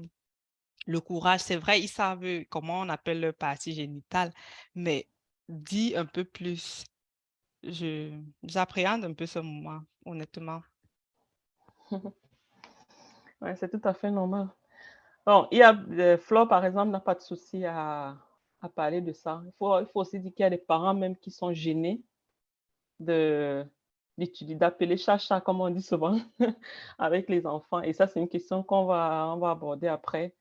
le 0.87 1.01
courage. 1.01 1.41
C'est 1.41 1.57
vrai, 1.57 1.81
ils 1.81 1.87
savent 1.87 2.43
comment 2.49 2.81
on 2.81 2.89
appelle 2.89 3.19
le 3.21 3.33
partie 3.33 3.73
génitale, 3.73 4.33
mais 4.75 5.07
dis 5.49 5.95
un 5.95 6.05
peu 6.05 6.23
plus. 6.23 6.85
J'appréhende 8.43 9.03
un 9.03 9.13
peu 9.13 9.25
ce 9.25 9.39
moment, 9.39 9.81
honnêtement. 10.05 10.61
ouais, 13.41 13.55
c'est 13.55 13.69
tout 13.69 13.81
à 13.83 13.93
fait 13.93 14.11
normal. 14.11 14.49
Bon, 15.25 15.47
il 15.51 15.57
y 15.57 15.63
a 15.63 15.73
euh, 15.73 16.17
par 16.47 16.63
exemple, 16.63 16.91
n'a 16.91 17.01
pas 17.01 17.15
de 17.15 17.21
souci 17.21 17.65
à, 17.65 18.17
parler 18.75 19.01
de 19.01 19.11
ça. 19.13 19.41
Il 19.45 19.51
faut, 19.57 19.85
aussi 19.95 20.19
dire 20.19 20.33
qu'il 20.33 20.43
y 20.43 20.45
a 20.45 20.49
des 20.49 20.57
parents 20.57 20.93
même 20.93 21.17
qui 21.17 21.31
sont 21.31 21.53
gênés 21.53 22.01
de 22.99 23.65
d'appeler 24.17 24.97
chacha, 24.97 25.41
comme 25.41 25.61
on 25.61 25.69
dit 25.69 25.81
souvent, 25.81 26.17
avec 26.97 27.29
les 27.29 27.45
enfants. 27.45 27.81
Et 27.81 27.93
ça, 27.93 28.07
c'est 28.07 28.19
une 28.19 28.29
question 28.29 28.63
qu'on 28.63 28.85
va, 28.85 29.35
va 29.39 29.51
aborder 29.51 29.87
après. 29.87 30.33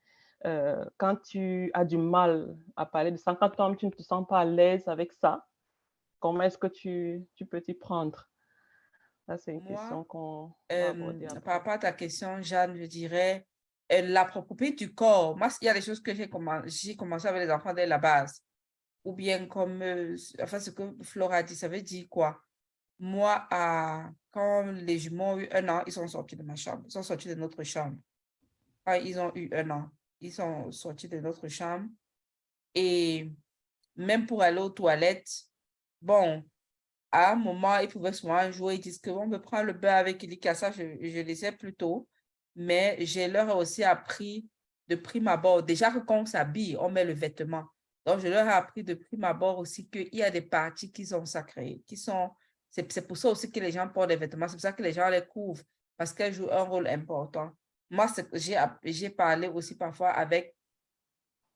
Euh, 0.44 0.85
quand 0.96 1.16
tu 1.16 1.70
as 1.75 1.85
du 1.85 1.96
mal 1.96 2.57
à 2.77 2.87
parler 2.87 3.11
de 3.11 3.16
ça, 3.16 3.35
quand 3.35 3.51
toi, 3.51 3.75
tu 3.77 3.87
ne 3.87 3.90
te 3.90 4.03
sens 4.03 4.27
pas 4.29 4.40
à 4.40 4.44
l'aise 4.44 4.87
avec 4.87 5.12
ça, 5.12 5.46
comment 6.20 6.42
est-ce 6.42 6.59
que 6.59 6.66
tu, 6.66 7.25
tu 7.35 7.46
peux 7.46 7.61
t'y 7.61 7.75
prendre? 7.75 8.29
Ça, 9.27 9.37
c'est 9.38 9.53
une 9.53 9.64
question 9.64 10.05
qu'on 10.05 10.55
après. 10.70 11.40
Par 11.40 11.55
rapport 11.55 11.72
à 11.72 11.79
ta 11.79 11.92
question, 11.92 12.40
Jeanne, 12.42 12.77
je 12.77 12.85
dirais 12.85 13.46
euh, 13.92 14.03
la 14.03 14.25
propriété 14.25 14.87
du 14.87 14.94
corps. 14.94 15.37
Moi, 15.37 15.49
il 15.62 15.64
y 15.64 15.68
a 15.68 15.75
des 15.75 15.81
choses 15.81 16.01
que 16.01 16.14
j'ai 16.14 16.29
commencé, 16.29 16.96
commencé 16.96 17.27
avec 17.27 17.42
les 17.42 17.51
enfants 17.51 17.75
dès 17.75 17.87
la 17.87 17.99
base. 17.99 18.42
Ou 19.05 19.14
bien 19.14 19.46
comme, 19.46 19.83
euh, 19.83 20.16
enfin, 20.40 20.61
ce 20.61 20.70
que 20.70 20.83
Flora 21.03 21.37
a 21.37 21.42
dit, 21.42 21.57
ça 21.57 21.68
veut 21.68 21.83
dire 21.83 22.07
quoi? 22.09 22.40
moi, 22.99 23.46
à, 23.51 24.11
quand 24.31 24.62
les 24.72 24.99
jumeaux 24.99 25.25
ont 25.25 25.38
eu 25.38 25.49
un 25.53 25.68
an, 25.68 25.83
ils 25.87 25.92
sont 25.92 26.07
sortis 26.09 26.37
de 26.37 26.42
ma 26.42 26.57
chambre. 26.57 26.83
Ils 26.87 26.92
sont 26.92 27.03
sortis 27.03 27.29
de 27.29 27.35
notre 27.35 27.62
chambre. 27.62 27.96
Quand 28.85 28.94
ils 28.94 29.18
ont 29.18 29.33
eu 29.35 29.49
un 29.53 29.70
an, 29.70 29.90
ils 30.20 30.33
sont 30.33 30.70
sortis 30.72 31.09
de 31.09 31.20
notre 31.20 31.48
chambre. 31.48 31.87
Et 32.74 33.31
même 33.96 34.26
pour 34.26 34.42
aller 34.42 34.61
aux 34.61 34.70
toilettes, 34.70 35.44
bon, 36.00 36.44
à 37.11 37.33
un 37.33 37.37
moment, 37.37 37.79
ils 37.79 37.88
pouvaient 37.88 38.12
souvent 38.12 38.50
jouer. 38.50 38.74
Ils 38.74 38.81
disent 38.81 38.98
que 38.98 39.11
on 39.11 39.31
peut 39.31 39.40
prendre 39.40 39.64
le 39.64 39.72
bain 39.72 39.94
avec 39.94 40.22
Ilikasa. 40.22 40.70
Je, 40.72 40.83
je 41.00 41.20
les 41.20 41.44
ai 41.44 41.52
plus 41.52 41.74
tôt. 41.74 42.09
Mais 42.55 42.96
j'ai 43.00 43.29
leur 43.29 43.57
aussi 43.57 43.85
appris 43.85 44.48
de 44.88 44.96
prime 44.96 45.29
abord. 45.29 45.62
Déjà 45.62 45.90
que 45.90 45.98
quand 45.98 46.20
on 46.20 46.26
s'habille, 46.26 46.76
on 46.79 46.90
met 46.90 47.05
le 47.05 47.12
vêtement. 47.12 47.64
Donc, 48.07 48.20
je 48.20 48.29
leur 48.29 48.46
ai 48.46 48.52
appris 48.52 48.85
de 48.85 48.94
prime 48.94 49.24
abord 49.24 49.59
aussi 49.59 49.88
qu'il 49.88 50.14
y 50.14 50.22
a 50.22 50.31
des 50.31 50.42
parties 50.42 50.92
qui 50.92 51.05
sont 51.05 51.26
sacrées, 51.26 51.83
qui 51.87 51.96
sont... 51.96 52.31
C'est 52.70 53.07
pour 53.07 53.16
ça 53.16 53.31
aussi 53.31 53.50
que 53.50 53.59
les 53.59 53.72
gens 53.72 53.88
portent 53.88 54.11
des 54.11 54.16
vêtements, 54.16 54.46
c'est 54.46 54.55
pour 54.55 54.61
ça 54.61 54.72
que 54.72 54.83
les 54.83 54.92
gens 54.92 55.09
les 55.09 55.26
couvrent, 55.26 55.64
parce 55.96 56.12
qu'elles 56.12 56.35
jouent 56.35 56.50
un 56.50 56.62
rôle 56.62 56.87
important. 56.87 57.50
Moi, 57.90 58.07
j'ai 58.33 59.11
parlé 59.11 59.49
aussi 59.49 59.77
parfois 59.77 60.11
avec 60.11 60.55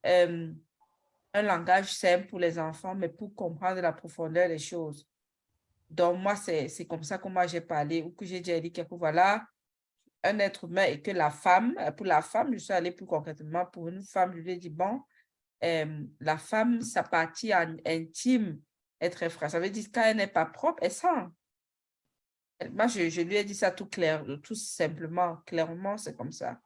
un 0.04 1.42
langage 1.42 1.92
simple 1.92 2.26
pour 2.26 2.38
les 2.38 2.58
enfants, 2.58 2.94
mais 2.94 3.08
pour 3.08 3.34
comprendre 3.34 3.80
la 3.80 3.92
profondeur 3.92 4.48
des 4.48 4.58
choses. 4.58 5.06
Donc, 5.88 6.18
moi, 6.18 6.36
c'est 6.36 6.86
comme 6.88 7.02
ça 7.02 7.18
que 7.18 7.28
moi 7.28 7.46
j'ai 7.46 7.60
parlé, 7.60 8.02
ou 8.02 8.10
que 8.12 8.24
j'ai 8.24 8.40
dit 8.40 8.72
que 8.72 8.82
voilà, 8.90 9.44
un 10.22 10.38
être 10.38 10.64
humain 10.64 10.84
et 10.84 11.00
que 11.02 11.10
la 11.10 11.30
femme, 11.30 11.74
pour 11.96 12.06
la 12.06 12.22
femme, 12.22 12.52
je 12.52 12.58
suis 12.58 12.72
allée 12.72 12.92
plus 12.92 13.06
concrètement, 13.06 13.66
pour 13.66 13.88
une 13.88 14.02
femme, 14.02 14.32
je 14.34 14.38
lui 14.38 14.52
ai 14.52 14.56
dit, 14.56 14.70
bon, 14.70 15.02
la 15.62 16.38
femme, 16.38 16.80
sa 16.80 17.02
partie 17.02 17.52
intime 17.52 18.60
est 19.00 19.10
très 19.10 19.30
fraîche. 19.30 19.52
Ça 19.52 19.60
veut 19.60 19.70
dire 19.70 19.86
quand 19.92 20.02
elle 20.02 20.18
n'est 20.18 20.26
pas 20.26 20.46
propre, 20.46 20.82
elle 20.82 20.92
sent. 20.92 21.08
Moi, 22.72 22.86
je, 22.88 23.08
je, 23.08 23.22
lui 23.22 23.36
ai 23.36 23.44
dit 23.44 23.54
ça 23.54 23.70
tout 23.70 23.86
clair, 23.86 24.24
tout 24.42 24.54
simplement, 24.54 25.36
clairement, 25.46 25.96
c'est 25.96 26.14
comme 26.14 26.32
ça. 26.32 26.60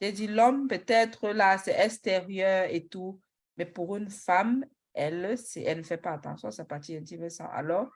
J'ai 0.00 0.12
dit, 0.12 0.26
l'homme, 0.26 0.68
peut-être 0.68 1.30
là, 1.30 1.58
c'est 1.58 1.78
extérieur 1.78 2.66
et 2.70 2.86
tout, 2.86 3.20
mais 3.56 3.66
pour 3.66 3.96
une 3.96 4.10
femme, 4.10 4.64
elle, 4.94 5.36
elle 5.56 5.78
ne 5.78 5.82
fait 5.82 5.98
pas 5.98 6.12
attention 6.12 6.48
à 6.48 6.52
sa 6.52 6.64
partie 6.64 6.96
intime. 6.96 7.28
Alors, 7.52 7.90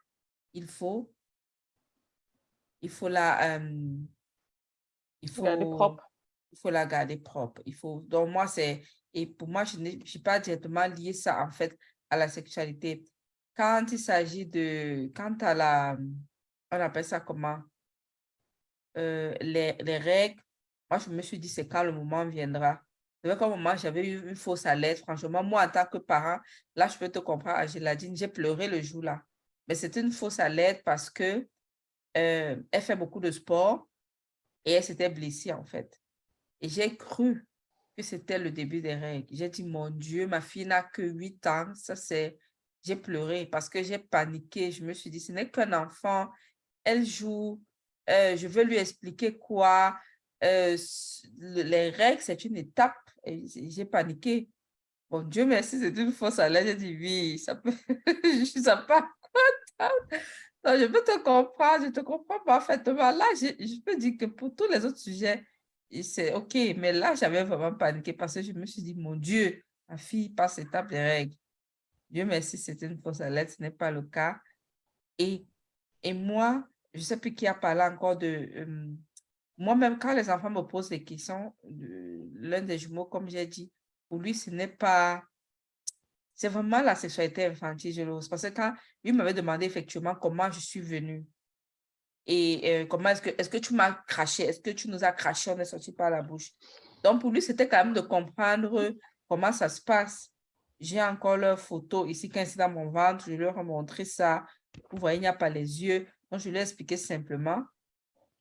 il 0.53 0.67
faut, 0.67 1.13
il 2.83 2.91
faut 2.91 3.09
la, 3.09 3.59
il 5.21 5.31
faut, 5.31 5.43
garder 5.43 5.65
propre. 5.65 6.11
Il 6.53 6.59
faut 6.59 6.71
la 6.71 6.87
garder 6.87 7.17
propre. 7.17 7.63
Il 7.67 7.75
faut, 7.75 8.01
donc, 8.07 8.31
moi, 8.31 8.47
c'est, 8.47 8.83
et 9.13 9.27
pour 9.27 9.49
moi, 9.49 9.65
je 9.65 9.79
n'ai 9.79 9.99
pas 10.23 10.39
directement 10.39 10.87
lié 10.87 11.13
ça, 11.13 11.43
en 11.43 11.51
fait, 11.51 11.79
à 12.11 12.17
la 12.17 12.29
sexualité. 12.29 13.05
Quand 13.57 13.87
il 13.91 13.99
s'agit 13.99 14.47
de, 14.47 15.11
quant 15.15 15.37
à 15.41 15.55
la, 15.55 15.97
on 16.77 16.81
appelle 16.81 17.05
ça 17.05 17.21
comment, 17.21 17.59
euh, 18.97 19.35
les, 19.41 19.77
les 19.81 19.99
règles, 19.99 20.41
moi, 20.91 20.99
je 20.99 21.11
me 21.11 21.23
suis 21.23 21.39
dit, 21.39 21.49
c'est 21.49 21.67
quand 21.67 21.83
le 21.83 21.93
moment 21.93 22.25
viendra. 22.27 22.81
C'est 23.23 23.35
vrai 23.35 23.49
moment, 23.49 23.75
j'avais 23.77 24.07
eu 24.07 24.29
une 24.29 24.37
fausse 24.37 24.67
alerte. 24.67 24.99
Franchement, 24.99 25.43
moi, 25.43 25.65
en 25.65 25.69
tant 25.69 25.87
que 25.87 25.99
parent, 25.99 26.39
là, 26.77 26.89
je 26.89 26.99
peux 26.99 27.09
te 27.09 27.19
comprendre, 27.19 27.57
Agéladine, 27.57 28.17
j'ai 28.17 28.29
pleuré 28.29 28.69
le 28.69 28.83
jour-là. 28.83 29.23
Mais 29.67 29.75
c'est 29.75 29.97
une 29.97 30.13
fausse 30.13 30.39
alerte 30.39 30.83
parce 30.85 31.09
que 31.09 31.49
euh, 32.17 32.63
elle 32.71 32.83
fait 32.83 32.97
beaucoup 32.97 33.21
de 33.21 33.31
sport 33.31 33.89
et 34.65 34.73
elle 34.73 34.85
s'était 34.85 35.09
blessée, 35.09 35.53
en 35.53 35.65
fait. 35.65 35.99
Et 36.61 36.69
j'ai 36.69 36.97
cru 36.97 37.47
que 37.97 38.03
c'était 38.03 38.39
le 38.39 38.51
début 38.51 38.83
des 38.83 38.95
règles. 38.95 39.27
J'ai 39.35 39.49
dit, 39.49 39.65
mon 39.65 39.89
Dieu, 39.89 40.27
ma 40.27 40.41
fille 40.41 40.67
n'a 40.67 40.83
que 40.83 41.03
8 41.03 41.47
ans. 41.47 41.75
Ça, 41.75 41.97
c'est... 41.97 42.39
J'ai 42.83 42.97
pleuré 42.97 43.47
parce 43.47 43.71
que 43.71 43.83
j'ai 43.83 43.99
paniqué. 43.99 44.71
Je 44.71 44.85
me 44.85 44.93
suis 44.93 45.09
dit, 45.09 45.21
ce 45.21 45.33
n'est 45.33 45.51
qu'un 45.51 45.73
enfant. 45.73 46.29
Elle 46.85 47.05
joue. 47.05 47.61
Euh, 48.09 48.37
je 48.37 48.47
veux 48.47 48.65
lui 48.65 48.77
expliquer 48.77 49.37
quoi. 49.37 49.99
Euh, 50.43 50.77
les 51.39 51.91
règles, 51.91 52.21
c'est 52.21 52.45
une 52.45 52.57
étape. 52.57 52.97
J'ai 53.27 53.85
paniqué. 53.85 54.51
Mon 55.11 55.23
Dieu, 55.23 55.47
merci, 55.47 55.79
c'est 55.81 55.97
une 55.97 56.13
fausse 56.13 56.39
alerte. 56.39 56.67
J'ai 56.67 56.75
dit, 56.75 56.97
oui, 57.01 57.39
ça 57.39 57.55
peut... 57.55 57.73
je 58.25 58.45
suis 58.45 58.63
pas 58.63 59.09
non, 60.65 60.79
je 60.79 60.87
peux 60.87 61.05
te 61.05 61.23
comprendre, 61.23 61.85
je 61.85 61.91
te 61.91 62.01
comprends 62.01 62.41
parfaitement. 62.41 63.11
Là, 63.11 63.25
je, 63.35 63.49
je 63.63 63.81
peux 63.83 63.97
dire 63.97 64.15
que 64.19 64.25
pour 64.25 64.55
tous 64.55 64.67
les 64.71 64.85
autres 64.85 64.99
sujets, 64.99 65.45
c'est 66.03 66.33
OK. 66.33 66.55
Mais 66.77 66.93
là, 66.93 67.15
j'avais 67.15 67.45
vraiment 67.45 67.75
paniqué 67.75 68.15
parce 68.15 68.35
que 68.35 68.43
je 68.43 68.53
me 68.53 68.65
suis 68.65 68.83
dit, 68.83 68.95
mon 68.95 69.15
Dieu, 69.15 69.63
ma 69.89 69.99
fille 69.99 70.31
passe 70.31 70.59
étape 70.59 70.89
des 70.89 71.01
règles. 71.01 71.35
Dieu 72.09 72.25
merci, 72.25 72.57
c'était 72.57 72.87
une 72.87 72.99
fausse 72.99 73.21
alerte, 73.21 73.51
ce 73.51 73.63
n'est 73.63 73.71
pas 73.71 73.91
le 73.91 74.03
cas. 74.03 74.39
Et, 75.19 75.47
et 76.03 76.15
moi, 76.15 76.67
je 76.95 77.01
ne 77.01 77.05
sais 77.05 77.17
plus 77.19 77.35
qui 77.35 77.47
a 77.47 77.55
parlé 77.55 77.83
encore 77.83 78.17
de... 78.17 78.51
Euh, 78.57 78.95
moi-même, 79.59 79.99
quand 79.99 80.15
les 80.15 80.31
enfants 80.31 80.51
me 80.51 80.63
posent 80.63 80.89
des 80.89 81.05
questions, 81.05 81.55
l'un 81.63 82.63
des 82.63 82.79
jumeaux, 82.79 83.05
comme 83.05 83.29
j'ai 83.29 83.47
dit, 83.47 83.71
pour 84.09 84.19
lui, 84.19 84.35
ce 84.35 84.51
n'est 84.51 84.69
pas 84.69 85.23
c'est 86.35 86.49
vraiment 86.49 86.83
la 86.83 86.95
sexualité 86.95 87.47
infantile, 87.47 87.93
je 87.93 88.03
l'ose. 88.03 88.29
Parce 88.29 88.43
que 88.43 88.49
quand 88.49 88.73
lui 89.05 89.13
m'avait 89.13 89.35
demandé 89.35 89.67
effectivement 89.67 90.15
comment 90.15 90.51
je 90.51 90.61
suis 90.61 90.81
venue 90.81 91.25
et 92.27 92.83
euh, 92.83 92.87
comment 92.87 93.11
est-ce 93.11 93.23
que, 93.23 93.31
est-ce 93.39 93.49
que 93.49 93.59
tu 93.59 93.75
m'as 93.75 93.93
craché, 93.93 94.45
est-ce 94.45 94.61
que 94.61 94.71
tu 94.71 94.89
nous 94.89 95.05
as 95.05 95.13
craché, 95.13 95.51
on 95.51 95.59
est 95.59 95.65
sorti 95.65 95.93
par 95.93 96.11
la 96.11 96.23
bouche. 96.23 96.51
Donc 97.03 97.21
pour 97.21 97.31
lui, 97.31 97.43
c'était 97.43 97.69
quand 97.69 97.85
même 97.85 97.95
de 97.95 98.01
comprendre 98.01 98.95
comment 99.29 99.53
ça 99.53 99.69
se 99.69 99.81
passe. 99.81 100.31
J'ai 100.81 101.03
encore 101.03 101.37
leur 101.37 101.61
photo 101.61 102.07
ici, 102.07 102.29
quand 102.29 102.45
c'est 102.45 102.59
dans 102.59 102.71
mon 102.71 102.91
ventre, 102.91 103.27
je 103.29 103.37
leur 103.37 103.59
ai 103.59 103.63
montré 103.63 104.05
ça. 104.05 104.45
Vous 104.91 104.99
voyez, 104.99 105.19
il 105.19 105.21
n'y 105.21 105.27
a 105.27 105.35
pas 105.35 105.51
les 105.51 105.85
yeux. 105.85 106.09
Donc 106.35 106.41
je 106.41 106.51
lui 106.51 106.59
ai 106.59 106.63
expliqué 106.63 106.97
simplement. 106.97 107.63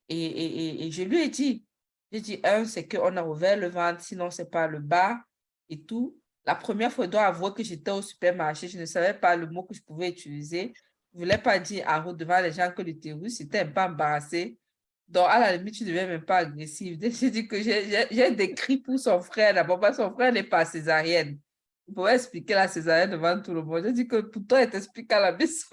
Et, 0.08 0.90
je 0.90 1.04
lui 1.04 1.22
ai 1.22 1.28
dit, 1.28 1.64
j'ai 2.10 2.20
dit, 2.20 2.40
un, 2.42 2.64
c'est 2.64 2.88
qu'on 2.88 3.16
a 3.16 3.22
ouvert 3.22 3.56
le 3.56 3.68
ventre, 3.68 4.00
sinon 4.00 4.30
c'est 4.30 4.50
pas 4.50 4.66
le 4.66 4.80
bas 4.80 5.20
et 5.68 5.80
tout. 5.80 6.18
La 6.44 6.56
première 6.56 6.90
fois, 6.92 7.04
je 7.04 7.10
dois 7.10 7.26
avouer 7.26 7.52
que 7.54 7.62
j'étais 7.62 7.92
au 7.92 8.02
supermarché, 8.02 8.66
je 8.66 8.80
ne 8.80 8.84
savais 8.84 9.14
pas 9.14 9.36
le 9.36 9.46
mot 9.46 9.62
que 9.62 9.74
je 9.74 9.80
pouvais 9.80 10.08
utiliser. 10.08 10.72
Je 11.12 11.20
ne 11.20 11.24
voulais 11.24 11.38
pas 11.38 11.60
dire 11.60 11.86
en 11.86 12.02
route 12.02 12.16
devant 12.16 12.40
les 12.40 12.50
gens 12.50 12.72
que 12.76 12.82
l'utérus, 12.82 13.36
c'était 13.36 13.60
un 13.60 13.66
peu 13.66 13.82
embarrassé. 13.82 14.58
Donc, 15.06 15.28
à 15.28 15.38
la 15.38 15.56
limite, 15.56 15.76
tu 15.76 15.84
ne 15.84 15.90
deviens 15.90 16.08
même 16.08 16.24
pas 16.24 16.38
agressive. 16.38 16.98
J'ai 17.12 17.30
dit 17.30 17.46
que 17.46 17.62
j'ai 17.62 18.30
décrit 18.32 18.78
pour 18.78 18.98
son 18.98 19.20
frère. 19.20 19.54
D'abord, 19.54 19.80
son 19.94 20.12
frère 20.12 20.32
n'est 20.32 20.42
pas 20.42 20.64
césarienne. 20.64 21.38
Il 21.86 21.94
pouvait 21.94 22.16
expliquer 22.16 22.54
la 22.54 22.66
césarienne 22.66 23.10
devant 23.10 23.40
tout 23.40 23.54
le 23.54 23.62
monde. 23.62 23.84
J'ai 23.84 23.92
dit 23.92 24.08
que 24.08 24.16
pour 24.16 24.44
toi, 24.48 24.62
elle 24.62 24.70
t'explique 24.70 25.12
à 25.12 25.20
la 25.20 25.30
maison. 25.30 25.68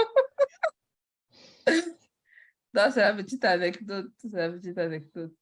Donc, 2.74 2.92
c'est 2.94 3.02
la 3.02 3.14
petite 3.14 3.44
anecdote. 3.44 4.12
C'est 4.18 4.34
la 4.34 4.50
petite 4.52 4.78
anecdote. 4.78 5.34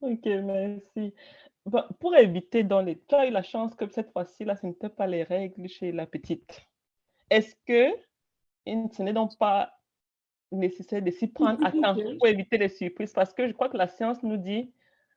Ok, 0.00 0.24
merci 0.24 1.12
pour 2.00 2.16
éviter 2.16 2.64
dans 2.64 2.80
les... 2.80 2.98
Tu 3.08 3.14
as 3.14 3.26
eu 3.26 3.30
la 3.30 3.42
chance 3.42 3.74
que 3.74 3.88
cette 3.90 4.10
fois-ci, 4.12 4.44
là, 4.44 4.56
ce 4.56 4.66
n'était 4.66 4.88
pas 4.88 5.06
les 5.06 5.22
règles 5.22 5.68
chez 5.68 5.92
la 5.92 6.06
petite. 6.06 6.62
Est-ce 7.30 7.54
que 7.66 7.94
ce 8.66 9.02
n'est 9.02 9.12
donc 9.12 9.36
pas 9.38 9.72
nécessaire 10.50 11.02
de 11.02 11.10
s'y 11.10 11.28
prendre 11.28 11.64
à 11.64 11.72
temps 11.72 11.96
pour 12.18 12.26
éviter 12.26 12.58
les 12.58 12.68
surprises? 12.68 13.12
Parce 13.12 13.32
que 13.32 13.46
je 13.46 13.52
crois 13.52 13.68
que 13.68 13.76
la 13.76 13.88
science 13.88 14.22
nous 14.22 14.36
dit 14.36 14.72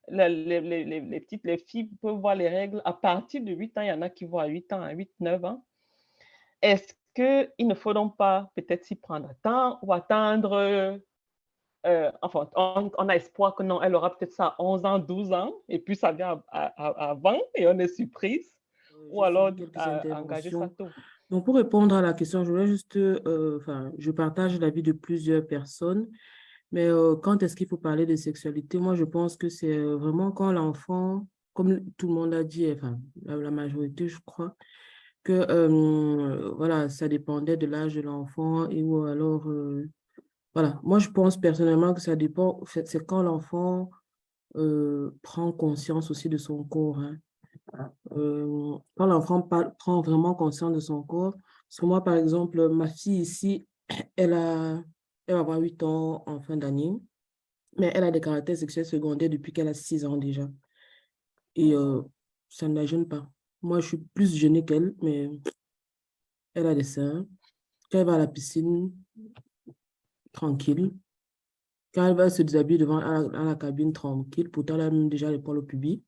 les, 0.09 0.29
les, 0.29 0.61
les, 0.61 0.83
les, 0.83 1.19
petites, 1.19 1.43
les 1.43 1.57
filles 1.57 1.89
peuvent 2.01 2.19
voir 2.19 2.35
les 2.35 2.49
règles 2.49 2.81
à 2.85 2.93
partir 2.93 3.41
de 3.43 3.51
8 3.51 3.77
ans. 3.77 3.81
Il 3.81 3.87
y 3.87 3.91
en 3.91 4.01
a 4.01 4.09
qui 4.09 4.25
voient 4.25 4.43
à 4.43 4.47
8 4.47 4.73
ans, 4.73 4.81
à 4.81 4.91
8, 4.91 5.11
9 5.19 5.45
ans. 5.45 5.65
Est-ce 6.61 6.93
qu'il 7.13 7.67
ne 7.67 7.75
faut 7.75 7.93
donc 7.93 8.17
pas 8.17 8.49
peut-être 8.55 8.85
s'y 8.85 8.95
prendre 8.95 9.29
à 9.29 9.33
temps 9.35 9.79
ou 9.81 9.93
attendre 9.93 10.99
euh, 11.85 12.11
enfin, 12.21 12.47
on, 12.55 13.09
a 13.09 13.15
espoir 13.15 13.55
que 13.55 13.63
non, 13.63 13.81
elle 13.81 13.95
aura 13.95 14.15
peut-être 14.15 14.33
ça 14.33 14.47
à 14.47 14.55
11 14.59 14.85
ans, 14.85 14.99
12 14.99 15.33
ans, 15.33 15.53
et 15.67 15.79
puis 15.79 15.95
ça 15.95 16.11
vient 16.11 16.43
à, 16.51 17.15
20 17.15 17.37
et 17.55 17.67
on 17.67 17.77
est 17.79 17.87
surprise, 17.87 18.53
ou 19.09 19.23
alors 19.23 19.51
à, 19.75 20.01
engager 20.21 20.51
ça 20.51 20.69
tôt. 20.77 20.87
Donc, 21.31 21.45
pour 21.45 21.55
répondre 21.55 21.95
à 21.95 22.01
la 22.01 22.13
question, 22.13 22.43
je 22.43 22.51
voulais 22.51 22.67
juste, 22.67 22.97
euh, 22.97 23.57
enfin, 23.59 23.91
je 23.97 24.11
partage 24.11 24.59
l'avis 24.59 24.83
de 24.83 24.91
plusieurs 24.91 25.47
personnes, 25.47 26.07
mais 26.71 26.85
euh, 26.85 27.15
quand 27.15 27.41
est-ce 27.41 27.55
qu'il 27.55 27.67
faut 27.67 27.77
parler 27.77 28.05
de 28.05 28.15
sexualité? 28.15 28.77
Moi, 28.77 28.95
je 28.95 29.03
pense 29.03 29.35
que 29.35 29.49
c'est 29.49 29.77
vraiment 29.77 30.31
quand 30.31 30.51
l'enfant, 30.51 31.25
comme 31.53 31.83
tout 31.97 32.09
le 32.09 32.13
monde 32.13 32.33
a 32.35 32.43
dit, 32.43 32.71
enfin, 32.71 32.99
la, 33.23 33.49
majorité, 33.49 34.07
je 34.07 34.19
crois, 34.23 34.55
que 35.23 36.51
voilà, 36.55 36.89
ça 36.89 37.07
dépendait 37.07 37.57
de 37.57 37.67
l'âge 37.67 37.95
de 37.95 38.01
l'enfant 38.01 38.69
et 38.69 38.83
ou 38.83 39.03
alors 39.03 39.47
voilà, 40.53 40.79
moi 40.83 40.99
je 40.99 41.09
pense 41.09 41.39
personnellement 41.39 41.93
que 41.93 42.01
ça 42.01 42.15
dépend, 42.15 42.59
c'est 42.65 43.05
quand 43.05 43.23
l'enfant 43.23 43.89
euh, 44.57 45.17
prend 45.21 45.51
conscience 45.53 46.11
aussi 46.11 46.27
de 46.27 46.37
son 46.37 46.63
corps. 46.63 46.99
Hein. 46.99 47.17
Euh, 48.11 48.77
quand 48.95 49.05
l'enfant 49.05 49.41
prend 49.41 50.01
vraiment 50.01 50.35
conscience 50.35 50.73
de 50.73 50.81
son 50.81 51.03
corps, 51.03 51.35
parce 51.69 51.81
moi 51.83 52.03
par 52.03 52.15
exemple, 52.15 52.67
ma 52.69 52.87
fille 52.87 53.21
ici, 53.21 53.65
elle, 54.17 54.33
a, 54.33 54.83
elle 55.27 55.35
va 55.35 55.39
avoir 55.39 55.59
8 55.59 55.83
ans 55.83 56.23
en 56.25 56.41
fin 56.41 56.57
d'année, 56.57 56.93
mais 57.77 57.91
elle 57.95 58.03
a 58.03 58.11
des 58.11 58.19
caractères 58.19 58.57
sexuels 58.57 58.85
secondaires 58.85 59.29
depuis 59.29 59.53
qu'elle 59.53 59.69
a 59.69 59.73
6 59.73 60.05
ans 60.05 60.17
déjà. 60.17 60.49
Et 61.55 61.73
euh, 61.73 62.01
ça 62.49 62.67
ne 62.67 62.75
la 62.75 62.85
gêne 62.85 63.07
pas. 63.07 63.29
Moi 63.61 63.79
je 63.79 63.87
suis 63.89 63.97
plus 63.97 64.35
gênée 64.35 64.65
qu'elle, 64.65 64.95
mais 65.01 65.29
elle 66.53 66.67
a 66.67 66.75
des 66.75 66.83
seins. 66.83 67.25
Quand 67.91 67.99
elle 67.99 68.05
va 68.05 68.15
à 68.15 68.17
la 68.17 68.27
piscine, 68.27 68.91
tranquille. 70.31 70.91
Quand 71.93 72.07
elle 72.07 72.15
va 72.15 72.29
se 72.29 72.41
déshabiller 72.41 72.79
devant 72.79 72.99
la, 72.99 73.55
cabine 73.55 73.91
tranquille, 73.91 74.49
pourtant 74.49 74.75
elle 74.75 74.81
a 74.81 74.91
même 74.91 75.09
déjà 75.09 75.29
les 75.29 75.39
poils 75.39 75.57
au 75.57 75.61
pubis. 75.61 76.01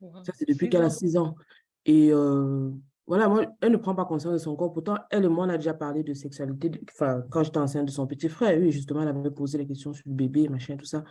Ça, 0.00 0.32
c'est 0.34 0.46
depuis 0.46 0.68
qu'elle 0.68 0.82
a 0.82 0.90
6 0.90 1.16
ans. 1.16 1.36
Et 1.84 2.12
euh, 2.12 2.70
voilà, 3.06 3.28
moi, 3.28 3.46
elle 3.60 3.72
ne 3.72 3.76
prend 3.76 3.94
pas 3.94 4.04
conscience 4.04 4.32
de 4.32 4.38
son 4.38 4.56
corps. 4.56 4.72
Pourtant, 4.72 4.96
elle 5.10 5.24
et 5.24 5.28
moi, 5.28 5.46
on 5.46 5.48
a 5.48 5.56
déjà 5.56 5.72
parlé 5.72 6.02
de 6.02 6.12
sexualité. 6.12 6.70
Enfin, 6.92 7.22
quand 7.30 7.44
j'étais 7.44 7.58
enceinte 7.58 7.86
de 7.86 7.90
son 7.90 8.06
petit 8.06 8.28
frère, 8.28 8.58
oui, 8.60 8.72
justement, 8.72 9.02
elle 9.02 9.08
avait 9.08 9.30
posé 9.30 9.56
les 9.56 9.66
questions 9.66 9.92
sur 9.92 10.02
le 10.06 10.14
bébé, 10.14 10.48
machin, 10.48 10.76
tout 10.76 10.84
ça. 10.84 11.04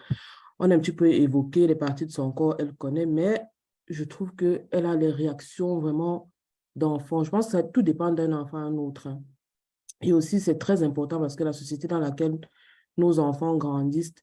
On 0.59 0.69
a 0.69 0.75
un 0.75 0.79
petit 0.79 0.91
peu 0.91 1.07
évoqué 1.07 1.67
les 1.67 1.75
parties 1.75 2.05
de 2.05 2.11
son 2.11 2.31
corps, 2.31 2.55
elle 2.59 2.73
connaît, 2.73 3.05
mais 3.05 3.41
je 3.87 4.03
trouve 4.03 4.33
qu'elle 4.35 4.85
a 4.85 4.95
les 4.95 5.09
réactions 5.09 5.79
vraiment 5.79 6.31
d'enfants. 6.75 7.23
Je 7.23 7.29
pense 7.29 7.45
que 7.47 7.51
ça, 7.53 7.63
tout 7.63 7.81
dépend 7.81 8.11
d'un 8.11 8.33
enfant 8.33 8.57
à 8.57 8.61
un 8.61 8.77
autre. 8.77 9.07
Hein. 9.07 9.21
Et 10.01 10.13
aussi, 10.13 10.39
c'est 10.39 10.57
très 10.57 10.83
important 10.83 11.19
parce 11.19 11.35
que 11.35 11.43
la 11.43 11.53
société 11.53 11.87
dans 11.87 11.99
laquelle 11.99 12.39
nos 12.97 13.19
enfants 13.19 13.55
grandissent, 13.57 14.13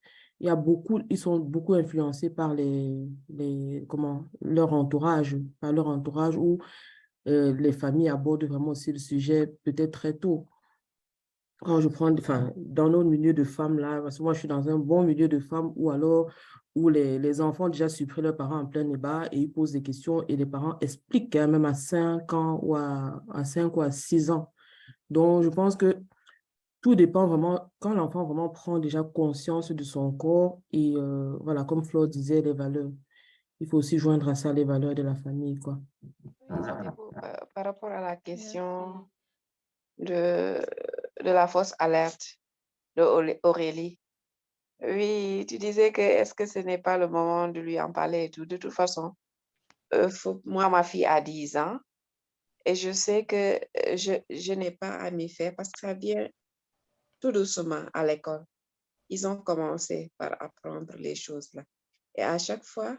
il 0.40 0.46
y 0.46 0.50
a 0.50 0.56
beaucoup, 0.56 1.00
ils 1.08 1.18
sont 1.18 1.38
beaucoup 1.38 1.74
influencés 1.74 2.28
par 2.28 2.52
les, 2.52 3.08
les, 3.28 3.84
comment, 3.88 4.24
leur 4.40 4.72
entourage, 4.72 5.36
par 5.60 5.72
leur 5.72 5.86
entourage 5.86 6.36
ou 6.36 6.58
euh, 7.28 7.54
les 7.54 7.72
familles 7.72 8.08
abordent 8.08 8.44
vraiment 8.44 8.70
aussi 8.70 8.92
le 8.92 8.98
sujet 8.98 9.54
peut-être 9.62 9.92
très 9.92 10.14
tôt. 10.14 10.48
Quand 11.64 11.80
je 11.80 11.88
prends, 11.88 12.12
enfin, 12.12 12.52
dans 12.56 12.88
nos 12.88 13.04
milieux 13.04 13.32
de 13.32 13.44
femmes 13.44 13.78
là, 13.78 14.00
parce 14.02 14.18
que 14.18 14.22
moi 14.22 14.32
je 14.34 14.40
suis 14.40 14.48
dans 14.48 14.68
un 14.68 14.78
bon 14.78 15.04
milieu 15.04 15.28
de 15.28 15.38
femmes 15.38 15.72
ou 15.76 15.90
alors 15.90 16.30
où 16.74 16.88
les, 16.88 17.18
les 17.18 17.40
enfants 17.40 17.68
déjà 17.68 17.88
surpris 17.88 18.22
leurs 18.22 18.36
parents 18.36 18.60
en 18.60 18.66
plein 18.66 18.84
débat 18.84 19.26
et 19.30 19.38
ils 19.38 19.52
posent 19.52 19.72
des 19.72 19.82
questions 19.82 20.24
et 20.26 20.36
les 20.36 20.46
parents 20.46 20.76
expliquent 20.80 21.32
quand 21.32 21.46
même 21.46 21.64
à 21.64 21.74
5 21.74 22.32
ans 22.32 22.58
ou 22.62 22.74
à, 22.74 23.22
à 23.32 23.44
5 23.44 23.76
ou 23.76 23.82
à 23.82 23.90
6 23.90 24.30
ans. 24.30 24.52
Donc 25.10 25.42
je 25.42 25.50
pense 25.50 25.76
que 25.76 26.02
tout 26.82 26.96
dépend 26.96 27.26
vraiment, 27.26 27.70
quand 27.78 27.94
l'enfant 27.94 28.24
vraiment 28.24 28.48
prend 28.48 28.78
déjà 28.78 29.04
conscience 29.04 29.70
de 29.70 29.84
son 29.84 30.12
corps 30.12 30.60
et 30.72 30.94
euh, 30.96 31.36
voilà, 31.40 31.64
comme 31.64 31.84
Flo 31.84 32.06
disait, 32.06 32.42
les 32.42 32.52
valeurs. 32.52 32.90
Il 33.60 33.68
faut 33.68 33.78
aussi 33.78 33.98
joindre 33.98 34.28
à 34.28 34.34
ça 34.34 34.52
les 34.52 34.64
valeurs 34.64 34.94
de 34.94 35.02
la 35.02 35.14
famille, 35.14 35.60
quoi. 35.60 35.78
Par 37.54 37.64
rapport 37.64 37.90
à 37.90 38.00
la 38.00 38.16
question 38.16 39.06
de, 39.99 40.64
de 41.22 41.30
la 41.30 41.47
fausse 41.47 41.74
alerte 41.78 42.38
de 42.97 43.03
Aurélie, 43.43 43.99
oui, 44.82 45.47
tu 45.49 45.59
disais 45.59 45.93
que 45.93 46.01
est-ce 46.01 46.34
que 46.34 46.47
ce 46.47 46.59
n'est 46.59 46.78
pas 46.82 46.99
le 46.99 47.09
moment 47.09 47.49
de 47.49 47.61
lui 47.61 47.80
en 47.80 47.93
parler 47.93 48.24
et 48.24 48.30
tout. 48.30 48.45
De 48.47 48.57
toute 48.57 48.72
façon, 48.72 49.14
euh, 49.95 50.11
moi, 50.45 50.68
ma 50.68 50.82
fille 50.82 51.07
a 51.07 51.20
10 51.20 51.57
ans 51.57 51.78
et 52.64 52.74
je 52.74 52.90
sais 52.93 53.24
que 53.24 53.57
euh, 53.57 53.97
je, 53.97 54.14
je 54.28 54.53
n'ai 54.53 54.72
pas 54.72 54.90
à 54.97 55.11
m'y 55.11 55.28
faire 55.28 55.55
parce 55.55 55.70
que 55.70 55.80
ça 55.80 55.95
vient 55.95 56.28
tout 57.20 57.30
doucement 57.30 57.84
à 57.95 58.05
l'école. 58.05 58.45
Ils 59.09 59.26
ont 59.26 59.36
commencé 59.36 60.11
par 60.18 60.40
apprendre 60.43 60.97
les 60.97 61.14
choses 61.14 61.53
là. 61.55 61.62
Et 62.16 62.22
à 62.22 62.38
chaque 62.38 62.64
fois, 62.64 62.99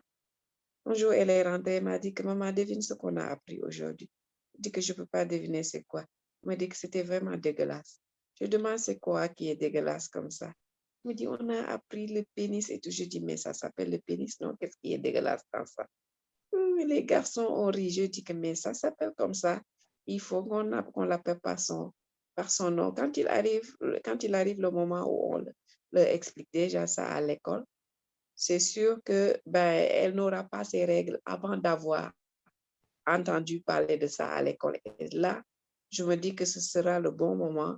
un 0.85 0.93
jour, 0.93 1.13
elle 1.13 1.29
est 1.29 1.43
rentrée, 1.43 1.75
elle 1.75 1.83
m'a 1.83 1.99
dit 1.99 2.13
que 2.13 2.23
maman, 2.23 2.51
devine 2.51 2.81
ce 2.81 2.93
qu'on 2.93 3.17
a 3.17 3.25
appris 3.25 3.61
aujourd'hui. 3.61 4.09
Je 4.55 4.61
dis 4.61 4.71
que 4.71 4.81
je 4.81 4.93
ne 4.93 4.97
peux 4.97 5.05
pas 5.05 5.25
deviner 5.25 5.63
c'est 5.63 5.83
quoi. 5.83 6.05
M'a 6.43 6.55
dit 6.55 6.67
que 6.67 6.75
c'était 6.75 7.03
vraiment 7.03 7.37
dégueulasse. 7.37 8.01
Je 8.39 8.47
demande 8.47 8.79
c'est 8.79 8.99
quoi 8.99 9.29
qui 9.29 9.49
est 9.49 9.55
dégueulasse 9.55 10.09
comme 10.09 10.29
ça? 10.29 10.51
Elle 11.05 11.11
me 11.11 11.13
dit, 11.13 11.27
on 11.27 11.49
a 11.49 11.63
appris 11.71 12.07
le 12.07 12.23
pénis 12.35 12.69
et 12.69 12.79
tout. 12.79 12.91
Je 12.91 13.03
dis, 13.05 13.21
mais 13.21 13.37
ça 13.37 13.53
s'appelle 13.53 13.91
le 13.91 13.99
pénis, 13.99 14.39
non? 14.41 14.55
Qu'est-ce 14.59 14.77
qui 14.81 14.93
est 14.93 14.97
dégueulasse 14.97 15.43
dans 15.53 15.65
ça? 15.65 15.85
Les 16.85 17.03
garçons 17.05 17.45
ont 17.45 17.67
ri. 17.67 17.89
Je 17.89 18.03
dis 18.03 18.23
que, 18.23 18.33
mais 18.33 18.55
ça 18.55 18.73
s'appelle 18.73 19.11
comme 19.17 19.33
ça. 19.33 19.61
Il 20.05 20.19
faut 20.19 20.43
qu'on 20.43 21.03
l'appelle 21.05 21.39
par 21.39 21.59
son, 21.59 21.93
par 22.35 22.49
son 22.49 22.71
nom. 22.71 22.91
Quand 22.91 23.15
il 23.15 23.27
arrive, 23.27 23.75
quand 24.03 24.23
il 24.23 24.35
arrive 24.35 24.59
le 24.59 24.71
moment 24.71 25.05
où 25.07 25.35
on 25.35 25.45
leur 25.91 26.07
explique 26.07 26.49
déjà 26.51 26.87
ça 26.87 27.05
à 27.07 27.21
l'école, 27.21 27.63
c'est 28.35 28.59
sûr 28.59 28.99
que 29.05 29.39
ben, 29.45 29.87
elle 29.89 30.15
n'aura 30.15 30.43
pas 30.43 30.63
ses 30.63 30.85
règles 30.85 31.21
avant 31.25 31.55
d'avoir 31.55 32.11
entendu 33.05 33.61
parler 33.61 33.97
de 33.97 34.07
ça 34.07 34.29
à 34.29 34.41
l'école. 34.41 34.79
Là, 35.11 35.41
je 35.93 36.03
me 36.03 36.15
dis 36.15 36.35
que 36.35 36.45
ce 36.45 36.59
sera 36.59 36.99
le 36.99 37.11
bon 37.11 37.35
moment 37.35 37.77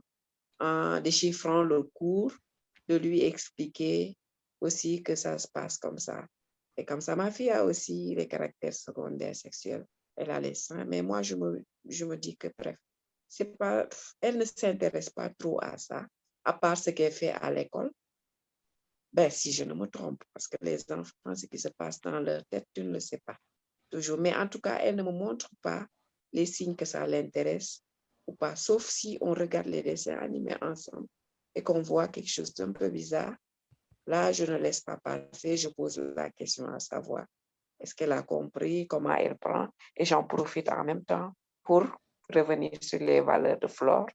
en 0.60 1.02
déchiffrant 1.02 1.64
le 1.64 1.84
cours 1.84 2.32
de 2.88 2.96
lui 2.96 3.22
expliquer 3.24 4.18
aussi 4.62 5.04
que 5.04 5.16
ça 5.16 5.38
se 5.38 5.48
passe 5.50 5.78
comme 5.78 5.98
ça. 5.98 6.26
Et 6.78 6.86
comme 6.86 7.02
ça, 7.02 7.16
ma 7.16 7.30
fille 7.30 7.50
a 7.50 7.66
aussi 7.66 8.16
les 8.16 8.28
caractères 8.28 8.74
secondaires 8.74 9.36
sexuels. 9.36 9.86
Elle 10.16 10.32
a 10.32 10.40
les 10.40 10.56
seins, 10.56 10.86
mais 10.86 11.02
moi, 11.02 11.22
je 11.22 11.36
me, 11.36 11.62
je 11.86 12.06
me 12.06 12.16
dis 12.16 12.38
que 12.38 12.48
bref, 12.58 12.78
c'est 13.28 13.58
pas, 13.58 13.88
elle 14.22 14.38
ne 14.38 14.46
s'intéresse 14.46 15.10
pas 15.10 15.30
trop 15.30 15.62
à 15.62 15.78
ça, 15.78 16.08
à 16.46 16.54
part 16.54 16.78
ce 16.78 16.92
qu'elle 16.92 17.12
fait 17.12 17.32
à 17.32 17.52
l'école. 17.52 17.92
Ben, 19.12 19.30
si 19.30 19.52
je 19.52 19.66
ne 19.66 19.74
me 19.74 19.88
trompe, 19.88 20.24
parce 20.34 20.48
que 20.48 20.58
les 20.62 20.90
enfants, 20.92 21.36
ce 21.36 21.48
qui 21.48 21.60
se 21.60 21.70
passe 21.70 22.00
dans 22.00 22.20
leur 22.20 22.46
tête, 22.46 22.68
tu 22.74 22.84
ne 22.84 22.92
le 22.92 23.00
sais 23.02 23.22
pas 23.26 23.38
toujours. 23.90 24.20
Mais 24.20 24.34
en 24.36 24.48
tout 24.48 24.60
cas, 24.60 24.80
elle 24.82 24.96
ne 24.96 25.04
me 25.04 25.12
montre 25.12 25.50
pas 25.62 25.86
les 26.32 26.46
signes 26.46 26.76
que 26.76 26.86
ça 26.86 27.06
l'intéresse 27.08 27.85
ou 28.28 28.34
pas, 28.34 28.56
sauf 28.56 28.86
si 28.86 29.18
on 29.22 29.34
regarde 29.34 29.68
les 29.68 29.84
dessins 29.84 30.18
animés 30.18 30.56
ensemble 30.62 31.08
et 31.54 31.64
qu'on 31.64 31.82
voit 31.82 32.08
quelque 32.08 32.30
chose 32.30 32.54
d'un 32.54 32.72
peu 32.72 32.90
bizarre. 32.90 33.36
Là, 34.08 34.32
je 34.32 34.46
ne 34.46 34.58
laisse 34.58 34.82
pas 34.82 34.98
passer, 34.98 35.58
je 35.58 35.70
pose 35.70 35.98
la 36.16 36.30
question 36.30 36.68
à 36.68 36.80
savoir 36.80 37.26
est-ce 37.80 37.94
qu'elle 37.94 38.12
a 38.12 38.24
compris 38.24 38.88
comment 38.88 39.16
elle 39.16 39.38
prend 39.38 39.68
et 39.96 40.06
j'en 40.06 40.24
profite 40.24 40.70
en 40.70 40.84
même 40.84 41.04
temps 41.04 41.34
pour 41.64 41.86
revenir 42.34 42.72
sur 42.82 43.00
les 43.00 43.22
valeurs 43.22 43.60
de 43.60 43.68
Flore, 43.68 44.08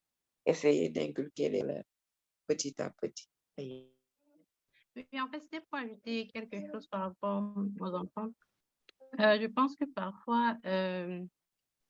essayer 0.47 0.89
d'inculquer 0.89 1.49
les 1.49 1.63
valeurs 1.63 1.85
petit 2.47 2.81
à 2.81 2.91
petit. 2.91 3.29
Oui, 3.59 5.21
en 5.21 5.29
fait, 5.29 5.41
c'était 5.41 5.61
pour 5.61 5.79
ajouter 5.79 6.29
quelque 6.29 6.67
chose 6.71 6.87
par 6.89 7.03
rapport 7.03 7.55
aux 7.81 7.95
enfants. 7.95 8.31
Euh, 9.21 9.41
je 9.41 9.47
pense 9.47 9.75
que 9.77 9.85
parfois, 9.85 10.57
euh, 10.67 11.25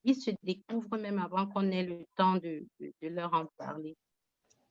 ils 0.04 0.16
se 0.16 0.30
découvrent 0.42 0.96
même 0.96 1.18
avant 1.18 1.46
qu'on 1.46 1.70
ait 1.70 1.84
le 1.84 2.04
temps 2.16 2.36
de, 2.36 2.66
leur 3.02 3.32
en 3.34 3.46
parler. 3.58 3.96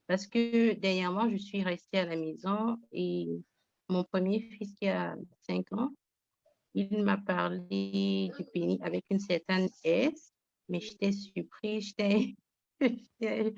Parce 0.08 0.26
que 0.26 0.74
dernièrement, 0.74 1.30
je 1.30 1.38
suis 1.38 1.64
restée 1.64 2.00
à 2.00 2.06
la 2.06 2.16
maison 2.16 2.78
et 2.92 3.28
mon 3.88 4.04
premier 4.04 4.42
fils 4.42 4.74
qui 4.76 4.88
a 4.88 5.16
5 5.48 5.72
ans, 5.74 5.92
il 6.74 7.04
m'a 7.04 7.18
parlé 7.18 8.32
du 8.38 8.46
pénis 8.54 8.80
avec 8.82 9.06
une 9.10 9.20
certaine 9.20 9.70
S 9.84 10.34
mais 10.70 10.80
j'étais 10.80 11.12
surprise, 11.12 11.88
j'étais, 11.88 12.36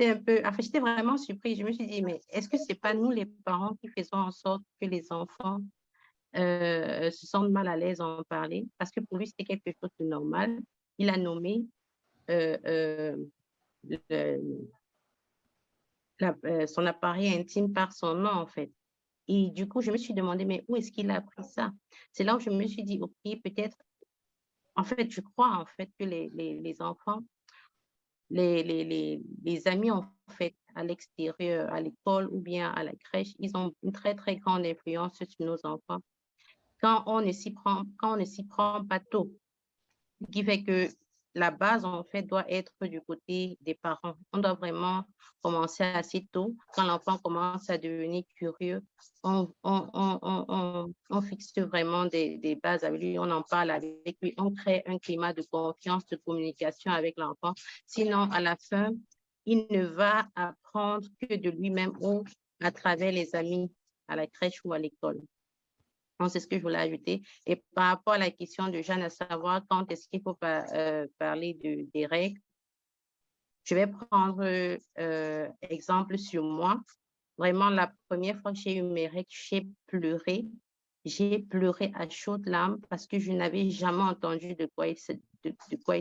un 0.00 0.16
peu, 0.16 0.40
enfin, 0.44 0.56
j'étais 0.60 0.80
vraiment 0.80 1.16
surprise. 1.16 1.58
Je 1.58 1.64
me 1.64 1.72
suis 1.72 1.86
dit, 1.86 2.02
mais 2.02 2.20
est-ce 2.28 2.48
que 2.48 2.58
c'est 2.58 2.80
pas 2.80 2.94
nous 2.94 3.10
les 3.10 3.26
parents 3.26 3.74
qui 3.76 3.88
faisons 3.88 4.18
en 4.18 4.30
sorte 4.30 4.62
que 4.80 4.86
les 4.86 5.10
enfants 5.10 5.60
euh, 6.36 7.10
se 7.10 7.26
sentent 7.26 7.50
mal 7.50 7.66
à 7.66 7.76
l'aise 7.76 8.00
en 8.00 8.22
parler? 8.24 8.66
Parce 8.78 8.90
que 8.90 9.00
pour 9.00 9.18
lui, 9.18 9.26
c'était 9.26 9.44
quelque 9.44 9.72
chose 9.80 9.90
de 9.98 10.04
normal. 10.04 10.60
Il 11.00 11.08
a 11.08 11.16
nommé 11.16 11.64
euh, 12.30 13.16
euh, 14.12 14.36
son 16.66 16.86
appareil 16.86 17.34
intime 17.34 17.72
par 17.72 17.92
son 17.92 18.14
nom, 18.14 18.30
en 18.30 18.46
fait. 18.46 18.70
Et 19.26 19.50
du 19.50 19.66
coup, 19.66 19.80
je 19.80 19.90
me 19.90 19.96
suis 19.96 20.12
demandé, 20.12 20.44
mais 20.44 20.62
où 20.68 20.76
est-ce 20.76 20.92
qu'il 20.92 21.10
a 21.10 21.16
appris 21.16 21.42
ça? 21.42 21.72
C'est 22.12 22.22
là 22.22 22.36
où 22.36 22.38
je 22.38 22.50
me 22.50 22.66
suis 22.66 22.84
dit, 22.84 23.00
OK, 23.00 23.40
peut-être 23.42 23.78
en 24.76 24.84
fait, 24.84 25.10
je 25.10 25.20
crois 25.20 25.56
en 25.56 25.66
fait 25.66 25.90
que 25.98 26.04
les, 26.04 26.28
les, 26.28 26.82
enfants, 26.82 27.20
les, 28.30 28.62
les, 28.62 29.20
les, 29.44 29.68
amis 29.68 29.90
en 29.90 30.04
fait 30.28 30.54
à 30.74 30.84
l'extérieur, 30.84 31.72
à 31.72 31.80
l'école 31.80 32.28
ou 32.30 32.40
bien 32.40 32.70
à 32.72 32.84
la 32.84 32.92
crèche, 32.94 33.32
ils 33.38 33.56
ont 33.56 33.74
une 33.82 33.92
très 33.92 34.14
très 34.14 34.36
grande 34.36 34.64
influence 34.64 35.16
sur 35.16 35.46
nos 35.46 35.58
enfants. 35.64 36.00
Quand 36.80 37.02
on 37.06 37.20
ne 37.20 37.32
s'y 37.32 37.50
prend, 37.52 37.84
quand 37.98 38.14
on 38.14 38.16
ne 38.16 38.24
s'y 38.24 38.44
prend 38.44 38.84
pas 38.84 39.00
tôt, 39.00 39.30
qui 40.30 40.44
fait 40.44 40.62
que 40.62 40.88
la 41.34 41.50
base, 41.50 41.84
en 41.84 42.02
fait, 42.02 42.22
doit 42.22 42.50
être 42.50 42.72
du 42.82 43.00
côté 43.00 43.56
des 43.60 43.74
parents. 43.74 44.16
On 44.32 44.38
doit 44.38 44.54
vraiment 44.54 45.04
commencer 45.42 45.84
assez 45.84 46.26
tôt. 46.32 46.56
Quand 46.74 46.84
l'enfant 46.84 47.18
commence 47.18 47.70
à 47.70 47.78
devenir 47.78 48.24
curieux, 48.34 48.82
on, 49.22 49.52
fixe 51.22 51.56
vraiment 51.58 52.06
des, 52.06 52.38
des, 52.38 52.56
bases 52.56 52.84
avec 52.84 53.00
lui, 53.00 53.18
on 53.18 53.30
en 53.30 53.42
parle 53.42 53.70
avec 53.70 54.16
lui, 54.20 54.34
on 54.38 54.52
crée 54.52 54.82
un 54.86 54.98
climat 54.98 55.32
de 55.32 55.42
confiance, 55.42 56.06
de 56.06 56.16
communication 56.16 56.90
avec 56.90 57.14
l'enfant. 57.16 57.54
Sinon, 57.86 58.28
à 58.32 58.40
la 58.40 58.56
fin, 58.56 58.90
il 59.46 59.66
ne 59.70 59.84
va 59.84 60.26
apprendre 60.34 61.06
que 61.20 61.34
de 61.34 61.50
lui-même 61.50 61.92
ou 62.00 62.24
à 62.60 62.70
travers 62.70 63.12
les 63.12 63.34
amis 63.34 63.72
à 64.08 64.16
la 64.16 64.26
crèche 64.26 64.60
ou 64.64 64.72
à 64.72 64.78
l'école 64.78 65.20
c'est 66.28 66.40
ce 66.40 66.46
que 66.46 66.56
je 66.56 66.62
voulais 66.62 66.78
ajouter. 66.78 67.22
Et 67.46 67.62
par 67.74 67.88
rapport 67.88 68.14
à 68.14 68.18
la 68.18 68.30
question 68.30 68.68
de 68.68 68.82
Jeanne, 68.82 69.02
à 69.02 69.10
savoir 69.10 69.62
quand 69.68 69.90
est-ce 69.90 70.08
qu'il 70.08 70.22
faut 70.22 70.36
euh, 70.44 71.06
parler 71.18 71.54
de, 71.62 71.88
des 71.94 72.06
règles, 72.06 72.40
je 73.64 73.74
vais 73.74 73.86
prendre 73.86 74.42
euh, 74.98 75.48
exemple 75.62 76.18
sur 76.18 76.42
moi. 76.42 76.80
Vraiment, 77.38 77.70
la 77.70 77.92
première 78.08 78.40
fois 78.40 78.52
que 78.52 78.58
j'ai 78.58 78.76
eu 78.76 78.82
mes 78.82 79.06
règles, 79.06 79.28
j'ai 79.28 79.66
pleuré. 79.86 80.46
J'ai 81.04 81.38
pleuré 81.38 81.90
à 81.94 82.08
chaudes 82.10 82.46
larmes 82.46 82.80
parce 82.90 83.06
que 83.06 83.18
je 83.18 83.32
n'avais 83.32 83.70
jamais 83.70 84.02
entendu 84.02 84.54
de, 84.54 84.66
quoi 84.66 84.88
il 84.88 84.98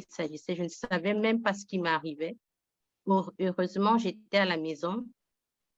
s'agissait. 0.10 0.56
Je 0.56 0.64
ne 0.64 0.68
savais 0.68 1.14
même 1.14 1.42
pas 1.42 1.54
ce 1.54 1.66
qui 1.66 1.80
m'arrivait. 1.80 2.36
Heureusement, 3.40 3.98
j'étais 3.98 4.38
à 4.38 4.46
la 4.46 4.58
maison 4.58 5.06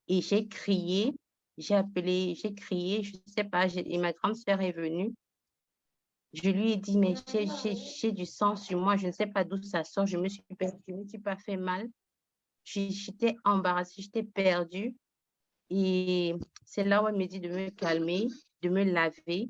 et 0.08 0.22
j'ai 0.22 0.48
crié 0.48 1.14
j'ai 1.62 1.76
appelé, 1.76 2.36
j'ai 2.36 2.54
crié, 2.54 3.04
je 3.04 3.14
ne 3.14 3.32
sais 3.34 3.44
pas, 3.44 3.68
et 3.68 3.98
ma 3.98 4.14
grande 4.14 4.36
sœur 4.36 4.62
est 4.62 4.72
venue. 4.72 5.14
Je 6.34 6.50
lui 6.50 6.72
ai 6.72 6.78
dit, 6.78 6.98
mais 6.98 7.16
j'ai 8.00 8.12
du 8.12 8.26
sang 8.26 8.56
sur 8.56 8.80
moi, 8.80 8.96
je 8.96 9.08
ne 9.08 9.12
sais 9.12 9.28
pas 9.28 9.44
d'où 9.44 9.62
ça 9.62 9.84
sort, 9.84 10.06
je 10.06 10.18
me 10.18 10.30
suis 10.30 10.44
je 10.88 10.94
me 10.94 11.08
suis 11.08 11.20
pas 11.20 11.36
fait 11.38 11.58
mal. 11.58 11.90
J'étais 12.64 13.36
embarrassée, 13.44 14.02
j'étais 14.02 14.24
perdue. 14.24 14.96
Et 15.70 16.36
c'est 16.66 16.84
là 16.84 17.04
où 17.04 17.08
elle 17.08 17.16
me 17.16 17.26
dit 17.26 17.40
de 17.40 17.50
me 17.50 17.70
calmer, 17.70 18.28
de 18.62 18.70
me 18.70 18.84
laver 18.84 19.50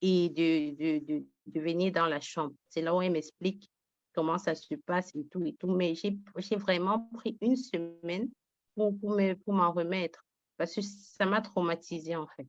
et 0.00 0.28
de, 0.30 0.74
de, 0.76 1.04
de, 1.04 1.26
de 1.46 1.60
venir 1.60 1.92
dans 1.92 2.06
la 2.06 2.20
chambre. 2.20 2.54
C'est 2.68 2.82
là 2.82 2.94
où 2.94 3.02
elle 3.02 3.12
m'explique 3.12 3.70
comment 4.14 4.38
ça 4.38 4.54
se 4.54 4.74
passe 4.74 5.14
et 5.14 5.26
tout 5.26 5.44
et 5.44 5.54
tout. 5.54 5.70
Mais 5.70 5.94
j'ai 5.94 6.56
vraiment 6.56 7.08
pris 7.14 7.36
une 7.40 7.56
semaine 7.56 8.30
pour, 8.74 8.98
pour 8.98 9.54
m'en 9.54 9.72
remettre 9.72 10.24
parce 10.60 10.74
que 10.74 10.82
ça 10.82 11.24
m'a 11.24 11.40
traumatisée 11.40 12.16
en 12.16 12.26
fait. 12.26 12.46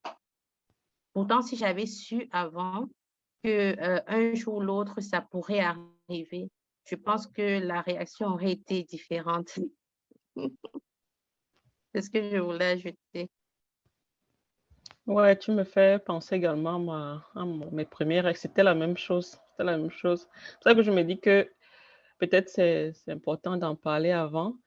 Pourtant, 1.13 1.41
si 1.41 1.55
j'avais 1.55 1.85
su 1.85 2.27
avant 2.31 2.89
que 3.41 3.47
euh, 3.81 4.01
un 4.05 4.33
jour 4.33 4.55
ou 4.55 4.59
l'autre, 4.59 4.99
ça 4.99 5.21
pourrait 5.21 5.61
arriver, 5.61 6.49
je 6.83 6.95
pense 6.95 7.25
que 7.25 7.59
la 7.59 7.79
réaction 7.79 8.27
aurait 8.27 8.51
été 8.51 8.83
différente. 8.83 9.57
C'est 11.95 12.01
ce 12.01 12.09
que 12.09 12.29
je 12.29 12.37
voulais 12.37 12.65
ajouter. 12.65 13.29
Ouais, 15.07 15.37
tu 15.37 15.51
me 15.51 15.63
fais 15.63 15.97
penser 15.97 16.35
également 16.35 16.93
à, 16.93 17.45
mes 17.71 17.85
premières 17.85 18.35
C'était 18.35 18.63
la 18.63 18.75
même 18.75 18.97
chose. 18.97 19.39
C'était 19.51 19.63
la 19.63 19.77
même 19.77 19.89
chose. 19.89 20.27
C'est 20.33 20.55
pour 20.55 20.63
ça 20.63 20.75
que 20.75 20.83
je 20.83 20.91
me 20.91 21.03
dis 21.03 21.17
que 21.17 21.49
peut-être 22.17 22.49
c'est 22.49 22.93
important 23.07 23.55
d'en 23.55 23.77
parler 23.77 24.11
avant 24.11 24.57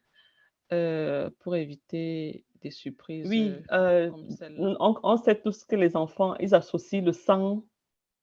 euh, 0.73 1.29
pour 1.41 1.57
éviter 1.57 2.47
des 2.65 2.71
surprises. 2.71 3.29
Oui, 3.29 3.53
euh, 3.73 4.11
euh 4.43 4.77
on, 4.81 4.97
on, 5.03 5.17
sait 5.19 5.41
tous 5.41 5.65
que 5.65 5.77
les 5.77 5.95
enfants, 5.97 6.35
ils 6.41 6.55
associent 6.55 7.05
le 7.05 7.13
sang 7.13 7.63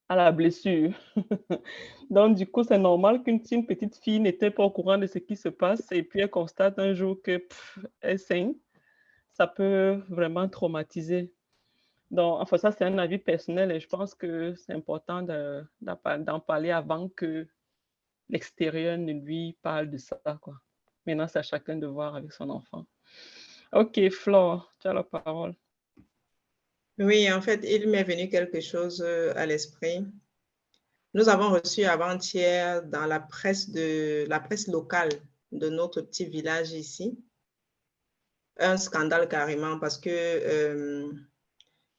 à 0.08 0.16
la 0.16 0.32
blessure. 0.32 0.92
Donc, 2.10 2.36
du 2.36 2.46
coup, 2.46 2.64
c'est 2.64 2.78
normal 2.78 3.22
qu'une 3.22 3.40
petite 3.40 3.96
fille 3.96 4.20
n'était 4.20 4.50
pas 4.50 4.64
au 4.64 4.70
courant 4.70 4.98
de 4.98 5.06
ce 5.06 5.18
qui 5.18 5.36
se 5.36 5.48
passe 5.48 5.90
et 5.92 6.02
puis 6.02 6.20
elle 6.20 6.30
constate 6.30 6.78
un 6.78 6.92
jour 6.92 7.22
que 7.22 7.46
elle 8.00 8.18
saigne. 8.18 8.54
Ça 9.32 9.46
peut 9.46 10.02
vraiment 10.10 10.48
traumatiser. 10.48 11.32
Donc, 12.10 12.40
enfin, 12.40 12.58
ça, 12.58 12.72
c'est 12.72 12.84
un 12.84 12.98
avis 12.98 13.18
personnel 13.18 13.70
et 13.72 13.80
je 13.80 13.88
pense 13.88 14.14
que 14.14 14.54
c'est 14.54 14.74
important 14.74 15.22
d'en 15.22 16.40
parler 16.40 16.70
avant 16.70 17.08
que 17.08 17.48
l'extérieur 18.28 18.98
ne 18.98 19.12
lui 19.12 19.56
parle 19.62 19.88
de 19.88 19.96
ça. 19.96 20.20
Quoi. 20.42 20.54
Maintenant, 21.06 21.28
c'est 21.28 21.38
à 21.38 21.42
chacun 21.42 21.76
de 21.76 21.86
voir 21.86 22.16
avec 22.16 22.32
son 22.32 22.50
enfant. 22.50 22.84
OK, 23.72 24.10
Flore, 24.10 24.72
tu 24.80 24.88
as 24.88 24.92
la 24.92 25.02
parole. 25.02 25.54
Oui, 26.98 27.30
en 27.32 27.40
fait, 27.40 27.60
il 27.64 27.88
m'est 27.88 28.04
venu 28.04 28.28
quelque 28.28 28.60
chose 28.60 29.02
euh, 29.04 29.32
à 29.34 29.46
l'esprit. 29.46 30.06
Nous 31.14 31.28
avons 31.28 31.50
reçu 31.50 31.84
avant-hier 31.84 32.82
dans 32.82 33.06
la 33.06 33.20
presse, 33.20 33.70
de, 33.70 34.26
la 34.28 34.40
presse 34.40 34.68
locale 34.68 35.10
de 35.52 35.68
notre 35.68 36.02
petit 36.02 36.26
village 36.26 36.72
ici 36.72 37.18
un 38.58 38.76
scandale 38.76 39.28
carrément 39.28 39.78
parce 39.78 39.98
que 39.98 40.10
euh, 40.10 41.12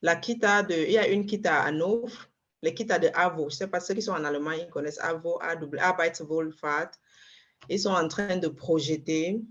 la 0.01 0.15
Kita 0.15 0.63
de, 0.63 0.76
il 0.76 0.91
y 0.91 0.97
a 0.97 1.07
une 1.07 1.26
Kita 1.26 1.61
à 1.61 1.67
Hanovre, 1.67 2.30
les 2.61 2.74
Kita 2.74 2.99
de 2.99 3.09
AVO, 3.13 3.49
je 3.49 3.55
ne 3.55 3.57
sais 3.57 3.67
pas 3.67 3.80
ceux 3.80 3.93
qui 3.93 4.01
sont 4.01 4.13
en 4.13 4.24
Allemagne, 4.24 4.61
ils 4.65 4.69
connaissent 4.69 4.99
AVO, 4.99 5.39
Arbeitswohlfahrt. 5.41 6.93
Ils 7.69 7.80
sont 7.80 7.91
en 7.91 8.07
train 8.07 8.38
de 8.38 8.47
projeter, 8.47 9.41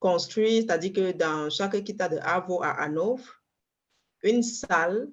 construire, 0.00 0.62
c'est-à-dire 0.62 0.92
que 0.92 1.12
dans 1.12 1.48
chaque 1.50 1.82
Kita 1.84 2.08
de 2.08 2.18
AVO 2.18 2.62
à 2.62 2.70
Hanovre, 2.82 3.40
une 4.24 4.42
salle 4.42 5.08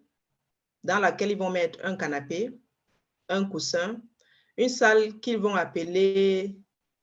dans 0.84 1.00
laquelle 1.00 1.32
ils 1.32 1.38
vont 1.38 1.52
mettre 1.52 1.80
un 1.84 1.96
canapé, 1.96 2.58
un 3.30 3.46
coussin, 3.46 4.02
une 4.58 4.70
salle 4.70 5.20
qu'ils 5.20 5.38
vont 5.38 5.56
appeler 5.56 6.58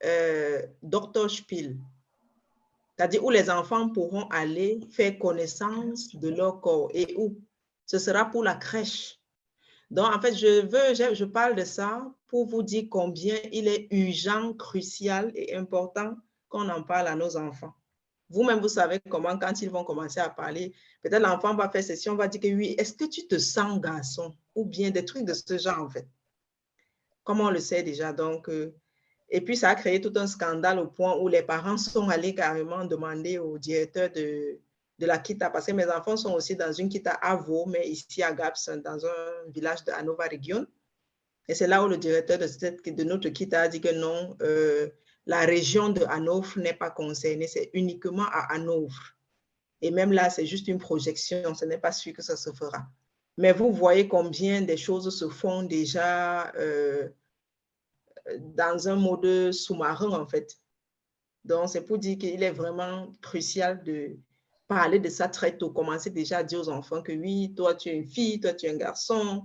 euh, 0.05 0.63
Dr. 0.83 1.31
Spiel 1.31 1.77
c'est-à-dire 2.97 3.25
où 3.25 3.31
les 3.31 3.51
enfants 3.51 3.89
pourront 3.89 4.29
aller 4.29 4.81
faire 4.91 5.19
connaissance 5.19 6.15
de 6.15 6.29
leur 6.29 6.61
corps 6.61 6.91
et 6.95 7.15
où 7.17 7.37
ce 7.87 7.99
sera 7.99 8.27
pour 8.27 8.45
la 8.45 8.55
crèche. 8.55 9.19
Donc, 9.91 10.15
en 10.15 10.21
fait, 10.21 10.35
je 10.35 10.67
veux, 10.67 11.15
je, 11.15 11.25
parle 11.25 11.57
de 11.57 11.65
ça 11.65 12.07
pour 12.29 12.47
vous 12.47 12.63
dire 12.63 12.85
combien 12.91 13.37
il 13.53 13.69
est 13.69 13.89
urgent, 13.91 14.55
crucial 14.55 15.33
et 15.35 15.55
important 15.55 16.17
qu'on 16.55 16.69
en 16.69 16.85
parle 16.85 17.09
à 17.09 17.17
nos 17.17 17.37
enfants. 17.37 17.75
Vous-même, 18.31 18.61
vous 18.61 18.69
savez 18.69 19.01
comment, 19.09 19.37
quand 19.37 19.61
ils 19.61 19.71
vont 19.71 19.83
commencer 19.83 20.21
à 20.21 20.29
parler, 20.29 20.73
peut-être 21.03 21.21
l'enfant 21.21 21.55
va 21.57 21.69
faire 21.69 21.83
session, 21.83 22.15
va 22.15 22.29
dire 22.29 22.41
que 22.41 22.47
oui, 22.47 22.77
est-ce 22.79 22.93
que 22.93 23.07
tu 23.07 23.27
te 23.27 23.39
sens 23.39 23.81
garçon? 23.81 24.33
Ou 24.55 24.65
bien 24.65 24.91
des 24.91 25.05
trucs 25.05 25.25
de 25.25 25.35
ce 25.35 25.59
genre, 25.59 25.81
en 25.81 25.91
fait. 25.91 26.07
Comme 27.25 27.41
on 27.41 27.51
le 27.51 27.59
sait 27.59 27.83
déjà. 27.83 28.13
Donc, 28.13 28.49
euh, 28.49 28.73
et 29.29 29.41
puis, 29.41 29.57
ça 29.57 29.71
a 29.71 29.75
créé 29.75 30.01
tout 30.01 30.13
un 30.15 30.29
scandale 30.29 30.79
au 30.79 30.87
point 30.87 31.17
où 31.17 31.27
les 31.27 31.43
parents 31.43 31.77
sont 31.77 32.09
allés 32.09 32.37
carrément 32.37 32.85
demander 32.85 33.39
au 33.39 33.59
directeur 33.59 34.11
de, 34.11 34.61
de 35.01 35.07
la 35.07 35.19
Kita, 35.19 35.51
parce 35.51 35.67
que 35.67 35.73
mes 35.73 35.87
enfants 35.87 36.17
sont 36.17 36.35
aussi 36.35 36.55
dans 36.55 36.73
une 36.73 36.89
Kita 36.89 37.15
à 37.15 37.35
Vaux, 37.35 37.67
mais 37.67 37.89
ici 37.89 38.23
à 38.23 38.33
Gaps, 38.33 38.71
dans 38.85 39.05
un 39.05 39.49
village 39.49 39.85
de 39.85 39.91
Hanova 39.91 40.29
Region. 40.31 40.65
Et 41.49 41.55
c'est 41.55 41.67
là 41.67 41.83
où 41.83 41.89
le 41.89 41.99
directeur 41.99 42.39
de, 42.39 42.47
cette, 42.47 42.89
de 42.89 43.05
notre 43.05 43.29
Kita 43.29 43.63
a 43.63 43.69
dit 43.69 43.81
que 43.81 43.93
non, 43.93 44.37
euh, 44.41 44.89
la 45.27 45.41
région 45.41 45.89
de 45.89 46.03
Hanovre 46.05 46.59
n'est 46.59 46.75
pas 46.75 46.91
concernée, 46.91 47.47
c'est 47.47 47.71
uniquement 47.73 48.27
à 48.27 48.53
Hanovre. 48.55 49.15
Et 49.81 49.91
même 49.91 50.13
là, 50.13 50.31
c'est 50.31 50.47
juste 50.47 50.69
une 50.69 50.79
projection, 50.79 51.55
ce 51.55 51.65
n'est 51.65 51.79
pas 51.79 51.93
sûr 51.93 52.13
que 52.13 52.23
ça 52.23 52.37
se 52.37 52.51
fera. 52.53 52.87
Mais 53.37 53.53
vous 53.53 53.73
voyez 53.73 54.07
combien 54.07 54.63
des 54.63 54.77
choses 54.77 55.17
se 55.17 55.29
font 55.29 55.63
déjà 55.63 56.53
euh, 56.57 57.09
dans 58.39 58.89
un 58.89 58.97
mode 58.97 59.53
sous-marin, 59.53 60.11
en 60.11 60.27
fait. 60.27 60.57
Donc, 61.45 61.69
c'est 61.69 61.85
pour 61.85 61.99
dire 61.99 62.17
qu'il 62.17 62.43
est 62.43 62.53
vraiment 62.53 63.13
crucial 63.21 63.83
de 63.83 64.17
parler 64.69 64.99
de 64.99 65.09
ça 65.11 65.29
très 65.29 65.57
tôt, 65.57 65.71
commencer 65.71 66.11
déjà 66.11 66.39
à 66.39 66.43
dire 66.43 66.61
aux 66.61 66.69
enfants 66.69 67.03
que 67.03 67.13
oui, 67.13 67.53
toi, 67.55 67.75
tu 67.75 67.91
es 67.91 67.97
une 67.97 68.07
fille, 68.07 68.41
toi, 68.41 68.55
tu 68.55 68.67
es 68.67 68.71
un 68.71 68.77
garçon. 68.77 69.45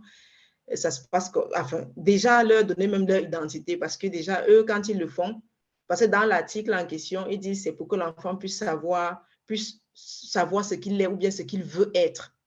Ça 0.76 0.92
se 0.92 1.08
passe, 1.08 1.32
enfin, 1.58 1.88
déjà 1.98 2.44
leur 2.44 2.64
donner 2.64 2.88
même 2.88 3.08
leur 3.08 3.20
identité, 3.22 3.76
parce 3.76 3.98
que 3.98 4.08
déjà, 4.08 4.46
eux, 4.48 4.64
quand 4.66 4.88
ils 4.88 5.00
le 5.00 5.08
font, 5.08 5.42
parce 5.90 6.02
que 6.02 6.06
dans 6.06 6.24
l'article 6.24 6.72
en 6.76 6.86
question, 6.86 7.26
ils 7.28 7.40
disent 7.40 7.64
c'est 7.64 7.72
pour 7.72 7.88
que 7.88 7.96
l'enfant 7.96 8.36
puisse 8.36 8.60
savoir, 8.60 9.26
puisse 9.48 9.82
savoir 9.96 10.64
ce 10.64 10.76
qu'il 10.76 11.02
est 11.02 11.08
ou 11.08 11.18
bien 11.18 11.32
ce 11.32 11.42
qu'il 11.42 11.64
veut 11.64 11.90
être. 11.96 12.38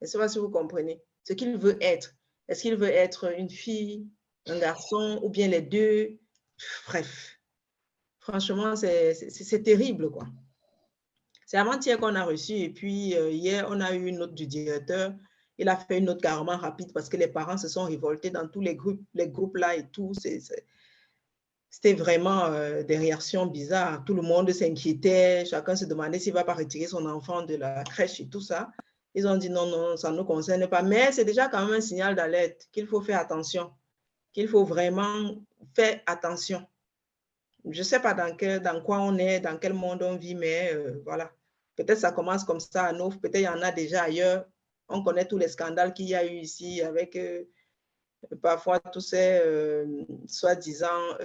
Je 0.00 0.06
ne 0.06 0.10
sais 0.10 0.18
pas 0.18 0.28
si 0.28 0.38
vous 0.38 0.50
comprenez. 0.50 1.02
Ce 1.24 1.32
qu'il 1.32 1.56
veut 1.56 1.78
être. 1.80 2.14
Est-ce 2.46 2.60
qu'il 2.60 2.76
veut 2.76 2.90
être 2.90 3.32
une 3.38 3.48
fille, 3.48 4.06
un 4.46 4.58
garçon 4.58 5.18
ou 5.22 5.30
bien 5.30 5.48
les 5.48 5.62
deux? 5.62 6.18
Bref, 6.88 7.40
franchement, 8.18 8.76
c'est 8.76 9.62
terrible, 9.64 10.10
quoi. 10.10 10.26
C'est 11.46 11.56
avant-hier 11.56 11.98
qu'on 11.98 12.14
a 12.14 12.24
reçu 12.24 12.52
et 12.52 12.68
puis 12.68 13.16
euh, 13.16 13.30
hier, 13.30 13.66
on 13.70 13.80
a 13.80 13.94
eu 13.94 14.06
une 14.06 14.18
note 14.18 14.34
du 14.34 14.46
directeur. 14.46 15.14
Il 15.56 15.70
a 15.70 15.76
fait 15.76 15.98
une 15.98 16.04
note 16.04 16.20
carrément 16.20 16.58
rapide 16.58 16.92
parce 16.92 17.08
que 17.08 17.16
les 17.16 17.28
parents 17.28 17.56
se 17.56 17.68
sont 17.68 17.84
révoltés 17.84 18.28
dans 18.28 18.46
tous 18.46 18.60
les 18.60 18.76
groupes, 18.76 19.02
les 19.14 19.28
groupes 19.28 19.56
là 19.56 19.74
et 19.74 19.88
tout. 19.88 20.12
C'était 21.70 21.94
vraiment 21.94 22.46
euh, 22.46 22.82
des 22.82 22.98
réactions 22.98 23.46
bizarres. 23.46 24.04
Tout 24.04 24.14
le 24.14 24.22
monde 24.22 24.50
s'inquiétait. 24.52 25.44
Chacun 25.46 25.76
se 25.76 25.84
demandait 25.84 26.18
s'il 26.18 26.32
ne 26.32 26.38
va 26.38 26.44
pas 26.44 26.54
retirer 26.54 26.86
son 26.86 27.06
enfant 27.06 27.42
de 27.42 27.54
la 27.54 27.84
crèche 27.84 28.20
et 28.20 28.28
tout 28.28 28.40
ça. 28.40 28.70
Ils 29.14 29.26
ont 29.26 29.36
dit 29.36 29.50
non, 29.50 29.66
non, 29.66 29.96
ça 29.96 30.10
ne 30.10 30.16
nous 30.16 30.24
concerne 30.24 30.66
pas. 30.68 30.82
Mais 30.82 31.12
c'est 31.12 31.24
déjà 31.24 31.48
quand 31.48 31.64
même 31.64 31.76
un 31.76 31.80
signal 31.80 32.14
d'alerte 32.14 32.68
qu'il 32.72 32.86
faut 32.86 33.00
faire 33.00 33.20
attention 33.20 33.70
qu'il 34.32 34.48
faut 34.48 34.64
vraiment 34.64 35.36
faire 35.74 36.00
attention. 36.06 36.66
Je 37.68 37.78
ne 37.78 37.84
sais 37.84 38.00
pas 38.00 38.14
dans, 38.14 38.34
quel, 38.36 38.60
dans 38.60 38.80
quoi 38.82 39.00
on 39.00 39.18
est, 39.18 39.40
dans 39.40 39.58
quel 39.58 39.74
monde 39.74 40.02
on 40.02 40.16
vit, 40.16 40.34
mais 40.34 40.72
euh, 40.72 41.02
voilà. 41.04 41.30
Peut-être 41.76 41.98
ça 41.98 42.12
commence 42.12 42.44
comme 42.44 42.60
ça 42.60 42.84
à 42.84 42.92
Neuf, 42.92 43.18
peut-être 43.20 43.40
il 43.40 43.44
y 43.44 43.48
en 43.48 43.62
a 43.62 43.70
déjà 43.70 44.04
ailleurs. 44.04 44.46
On 44.88 45.02
connaît 45.02 45.26
tous 45.26 45.38
les 45.38 45.48
scandales 45.48 45.94
qu'il 45.94 46.08
y 46.08 46.14
a 46.14 46.24
eu 46.24 46.36
ici 46.38 46.82
avec 46.82 47.16
euh, 47.16 47.44
parfois 48.42 48.80
tous 48.80 49.00
ces 49.00 49.40
euh, 49.42 50.04
soi-disant 50.26 51.16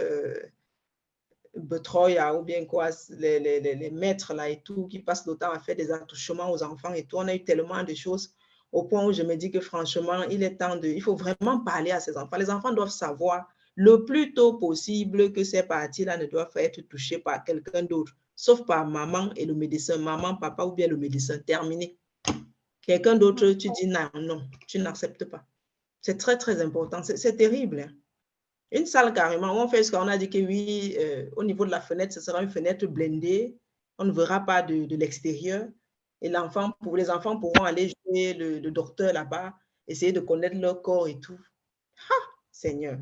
Betroya 1.55 2.35
ou 2.35 2.43
bien 2.43 2.65
quoi, 2.65 2.89
les, 3.09 3.39
les, 3.39 3.59
les, 3.61 3.89
maîtres 3.89 4.33
là 4.33 4.49
et 4.49 4.61
tout, 4.61 4.87
qui 4.87 4.99
passent 4.99 5.25
le 5.25 5.35
temps 5.35 5.51
à 5.51 5.59
faire 5.59 5.75
des 5.75 5.91
attouchements 5.91 6.51
aux 6.51 6.63
enfants 6.63 6.93
et 6.93 7.05
tout. 7.05 7.17
On 7.17 7.27
a 7.27 7.35
eu 7.35 7.43
tellement 7.43 7.83
de 7.83 7.93
choses 7.93 8.33
au 8.71 8.83
point 8.83 9.05
où 9.05 9.13
je 9.13 9.23
me 9.23 9.35
dis 9.35 9.51
que 9.51 9.61
franchement, 9.61 10.23
il 10.23 10.43
est 10.43 10.57
temps 10.57 10.75
de, 10.75 10.87
il 10.87 11.01
faut 11.01 11.15
vraiment 11.15 11.59
parler 11.59 11.91
à 11.91 11.99
ces 11.99 12.17
enfants. 12.17 12.37
Les 12.37 12.49
enfants 12.49 12.73
doivent 12.73 12.89
savoir 12.89 13.47
le 13.75 14.03
plus 14.03 14.33
tôt 14.33 14.57
possible 14.57 15.31
que 15.31 15.43
ces 15.43 15.63
parties-là 15.63 16.17
ne 16.17 16.25
doivent 16.25 16.51
pas 16.51 16.63
être 16.63 16.81
touchées 16.81 17.19
par 17.19 17.43
quelqu'un 17.43 17.83
d'autre, 17.83 18.13
sauf 18.35 18.65
par 18.65 18.85
maman 18.85 19.31
et 19.35 19.45
le 19.45 19.53
médecin, 19.53 19.97
maman, 19.97 20.35
papa 20.35 20.65
ou 20.65 20.73
bien 20.73 20.87
le 20.87 20.97
médecin. 20.97 21.37
Terminé. 21.39 21.97
Quelqu'un 22.81 23.15
d'autre, 23.15 23.49
tu 23.53 23.69
dis 23.69 23.87
non, 23.87 24.09
non, 24.13 24.43
tu 24.67 24.79
n'acceptes 24.79 25.25
pas. 25.25 25.45
C'est 26.05 26.17
très, 26.17 26.37
très 26.37 26.61
important. 26.61 27.01
C'est 27.01 27.35
terrible. 27.35 27.91
Une 28.71 28.85
salle 28.85 29.11
carrément, 29.11 29.51
on 29.59 29.67
fait 29.67 29.81
ce 29.81 29.89
qu'on 29.89 30.07
a 30.07 30.19
dit 30.19 30.29
que 30.29 30.37
oui, 30.37 30.95
euh, 30.99 31.27
au 31.35 31.43
niveau 31.43 31.65
de 31.65 31.71
la 31.71 31.81
fenêtre, 31.81 32.13
ce 32.13 32.21
sera 32.21 32.43
une 32.43 32.49
fenêtre 32.51 32.85
blindée. 32.85 33.57
On 33.97 34.05
ne 34.05 34.11
verra 34.11 34.41
pas 34.41 34.61
de, 34.61 34.85
de 34.85 34.95
l'extérieur. 34.97 35.67
Et 36.21 36.29
l'enfant, 36.29 36.73
pour 36.83 36.95
les 36.95 37.09
enfants 37.09 37.39
pourront 37.39 37.63
aller 37.63 37.89
jouer 37.89 38.35
le, 38.35 38.69
docteur 38.69 39.13
là-bas, 39.13 39.55
essayer 39.87 40.11
de 40.11 40.19
connaître 40.19 40.55
leur 40.57 40.83
corps 40.83 41.07
et 41.07 41.19
tout. 41.19 41.39
Ah, 42.11 42.25
Seigneur. 42.51 42.99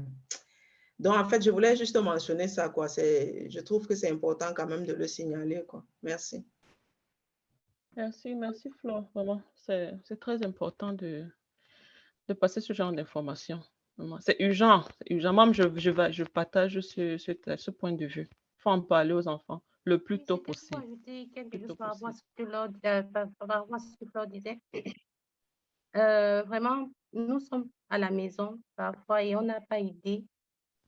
Donc, 0.97 1.17
en 1.17 1.27
fait, 1.27 1.41
je 1.41 1.51
voulais 1.51 1.75
juste 1.75 1.97
mentionner 1.97 2.47
ça, 2.47 2.69
quoi. 2.69 2.87
Je 2.87 3.59
trouve 3.59 3.85
que 3.85 3.95
c'est 3.95 4.11
important 4.11 4.53
quand 4.55 4.67
même 4.67 4.85
de 4.85 4.93
le 4.93 5.07
signaler, 5.07 5.65
quoi. 5.67 5.83
Merci. 6.03 6.45
Merci, 7.97 8.33
merci, 8.33 8.69
Flore. 8.79 9.09
Vraiment, 9.13 9.41
c'est 9.55 10.19
très 10.21 10.41
important 10.45 10.93
de, 10.93 11.27
de 12.27 12.33
passer 12.33 12.61
ce 12.61 12.73
genre 12.73 12.91
d'informations. 12.91 13.61
C'est 14.21 14.37
urgent. 14.39 14.85
urgent. 15.09 15.33
Moi, 15.33 15.51
je, 15.51 15.63
je, 15.75 16.11
je 16.11 16.23
partage 16.23 16.79
ce, 16.81 17.17
ce, 17.17 17.31
ce, 17.57 17.71
point 17.71 17.91
de 17.91 18.05
vue. 18.05 18.27
Il 18.31 18.61
faut 18.61 18.71
en 18.71 18.81
parler 18.81 19.13
aux 19.13 19.27
enfants 19.27 19.61
le 19.85 19.99
plus 19.99 20.23
tôt 20.23 20.37
possible. 20.37 20.81
ajouter 20.81 21.29
quelque 21.33 21.59
chose 21.59 21.75
par 21.77 21.89
rapport 21.89 22.09
à 22.09 22.13
ce 22.13 23.97
que 23.97 24.09
Claude 24.09 24.29
disait. 24.29 24.59
Euh, 25.95 26.41
vraiment, 26.47 26.89
nous 27.11 27.39
sommes 27.39 27.69
à 27.91 27.99
la 27.99 28.09
maison 28.09 28.59
parfois 28.75 29.21
et 29.21 29.35
on 29.35 29.43
n'a 29.43 29.61
pas 29.61 29.77
idée 29.77 30.25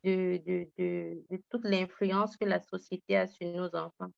de, 0.04 0.42
de, 0.44 0.68
de, 0.80 1.24
de 1.30 1.44
toute 1.52 1.64
l'influence 1.64 2.36
que 2.38 2.46
la 2.46 2.60
société 2.60 3.16
a 3.16 3.28
sur 3.28 3.48
nos 3.50 3.76
enfants. 3.76 4.10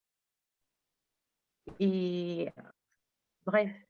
Et 1.82 2.48
bref, 3.46 3.87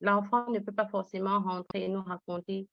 l'enfant 0.00 0.50
ne 0.50 0.58
peut 0.58 0.72
pas 0.72 0.86
forcément 0.86 1.40
rentrer 1.40 1.84
et 1.84 1.88
nous 1.88 2.02
raconter 2.02 2.68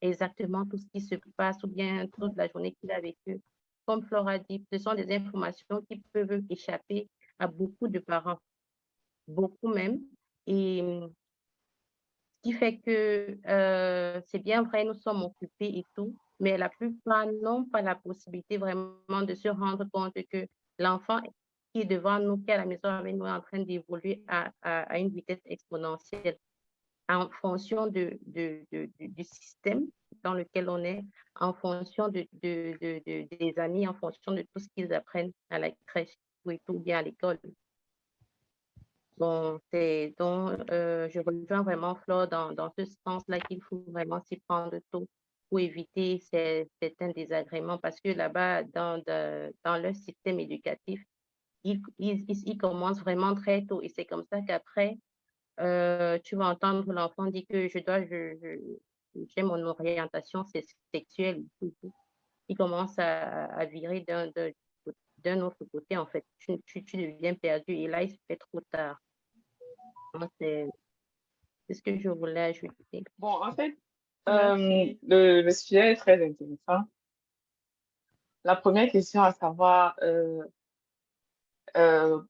exactement 0.00 0.66
tout 0.66 0.76
ce 0.76 0.86
qui 0.92 1.00
se 1.00 1.14
passe 1.36 1.62
ou 1.62 1.68
bien 1.68 2.06
toute 2.08 2.36
la 2.36 2.48
journée 2.48 2.74
qu'il 2.80 2.90
a 2.90 3.00
vécue. 3.00 3.40
Comme 3.86 4.02
Flora 4.02 4.38
dit, 4.38 4.64
ce 4.72 4.78
sont 4.78 4.94
des 4.94 5.10
informations 5.12 5.82
qui 5.88 6.02
peuvent 6.12 6.42
échapper 6.50 7.08
à 7.38 7.46
beaucoup 7.46 7.88
de 7.88 7.98
parents, 7.98 8.38
beaucoup 9.28 9.68
même. 9.68 10.00
Et 10.46 10.82
ce 10.82 12.50
qui 12.50 12.52
fait 12.52 12.78
que 12.78 13.38
euh, 13.46 14.20
c'est 14.26 14.38
bien 14.38 14.62
vrai, 14.62 14.84
nous 14.84 14.94
sommes 14.94 15.22
occupés 15.22 15.78
et 15.78 15.84
tout, 15.94 16.14
mais 16.40 16.58
la 16.58 16.68
plupart 16.68 17.26
n'ont 17.42 17.64
pas 17.64 17.82
la 17.82 17.94
possibilité 17.94 18.58
vraiment 18.58 19.22
de 19.22 19.34
se 19.34 19.48
rendre 19.48 19.86
compte 19.92 20.14
que 20.30 20.46
l'enfant 20.78 21.20
qui 21.72 21.80
est 21.80 21.84
devant 21.84 22.18
nous, 22.18 22.38
qui 22.38 22.50
est 22.50 22.54
à 22.54 22.58
la 22.58 22.66
maison 22.66 22.88
avec 22.88 23.16
nous, 23.16 23.26
est 23.26 23.30
en 23.30 23.40
train 23.40 23.60
d'évoluer 23.60 24.22
à, 24.28 24.50
à, 24.62 24.98
une 24.98 25.08
vitesse 25.08 25.42
exponentielle 25.46 26.38
en 27.08 27.28
fonction 27.40 27.86
de, 27.86 28.18
de, 28.26 28.64
de, 28.72 28.88
du 28.98 29.24
système 29.24 29.86
dans 30.22 30.34
lequel 30.34 30.68
on 30.68 30.82
est, 30.84 31.04
en 31.36 31.52
fonction 31.52 32.08
de, 32.08 32.26
des 32.32 33.54
amis, 33.56 33.86
en 33.86 33.94
fonction 33.94 34.32
de 34.32 34.42
tout 34.42 34.60
ce 34.60 34.68
qu'ils 34.74 34.92
apprennent 34.94 35.32
à 35.50 35.58
la 35.58 35.70
crèche 35.86 36.16
ou 36.44 36.52
tout 36.66 36.78
bien 36.78 36.98
à 36.98 37.02
l'école. 37.02 37.38
Bon, 39.16 39.60
donc, 40.18 40.70
euh, 40.72 41.08
je 41.08 41.20
rejoins 41.20 41.62
vraiment 41.62 41.94
Flore 41.94 42.26
dans, 42.26 42.52
dans 42.52 42.72
ce 42.76 42.84
sens-là 43.06 43.38
qu'il 43.40 43.62
faut 43.62 43.84
vraiment 43.88 44.20
s'y 44.22 44.40
prendre 44.48 44.76
tôt 44.90 45.06
pour 45.48 45.60
éviter 45.60 46.18
certains 46.18 47.10
désagréments 47.10 47.78
parce 47.78 48.00
que 48.00 48.08
là-bas, 48.08 48.64
dans, 48.64 49.00
dans 49.06 49.82
leur 49.82 49.94
système 49.94 50.40
éducatif, 50.40 51.00
ils, 51.62 51.80
ils, 51.98 52.24
ils, 52.28 52.58
commencent 52.58 53.00
vraiment 53.00 53.34
très 53.34 53.64
tôt 53.64 53.80
et 53.82 53.88
c'est 53.88 54.04
comme 54.04 54.24
ça 54.30 54.40
qu'après, 54.42 54.98
euh, 55.60 56.18
tu 56.24 56.36
vas 56.36 56.46
entendre 56.46 56.92
l'enfant 56.92 57.26
dire 57.26 57.44
que 57.48 57.68
je 57.68 57.78
dois, 57.78 58.04
je, 58.04 58.58
j'ai 59.14 59.42
mon 59.42 59.62
orientation 59.64 60.44
sexuelle. 60.92 61.44
Il 62.48 62.56
commence 62.56 62.98
à, 62.98 63.46
à 63.46 63.64
virer 63.64 64.00
d'un, 64.00 64.30
d'un 65.18 65.40
autre 65.40 65.64
côté, 65.72 65.96
en 65.96 66.06
fait. 66.06 66.24
Tu, 66.38 66.60
tu, 66.66 66.84
tu, 66.84 66.96
deviens 66.96 67.34
perdu 67.34 67.72
et 67.72 67.88
là, 67.88 68.02
il 68.02 68.10
se 68.10 68.18
fait 68.28 68.36
trop 68.36 68.60
tard. 68.70 69.00
C'est, 70.38 70.66
c'est 71.66 71.74
ce 71.74 71.82
que 71.82 71.98
je 71.98 72.08
voulais 72.08 72.40
ajouter. 72.40 73.04
Bon, 73.18 73.42
en 73.42 73.52
fait, 73.52 73.76
euh, 74.28 74.94
le, 75.02 75.42
le, 75.42 75.50
sujet 75.50 75.92
est 75.92 75.96
très 75.96 76.24
intéressant. 76.24 76.84
La 78.44 78.56
première 78.56 78.90
question 78.90 79.22
à 79.22 79.32
savoir, 79.32 79.96
euh, 80.02 80.44
euh, 81.76 82.22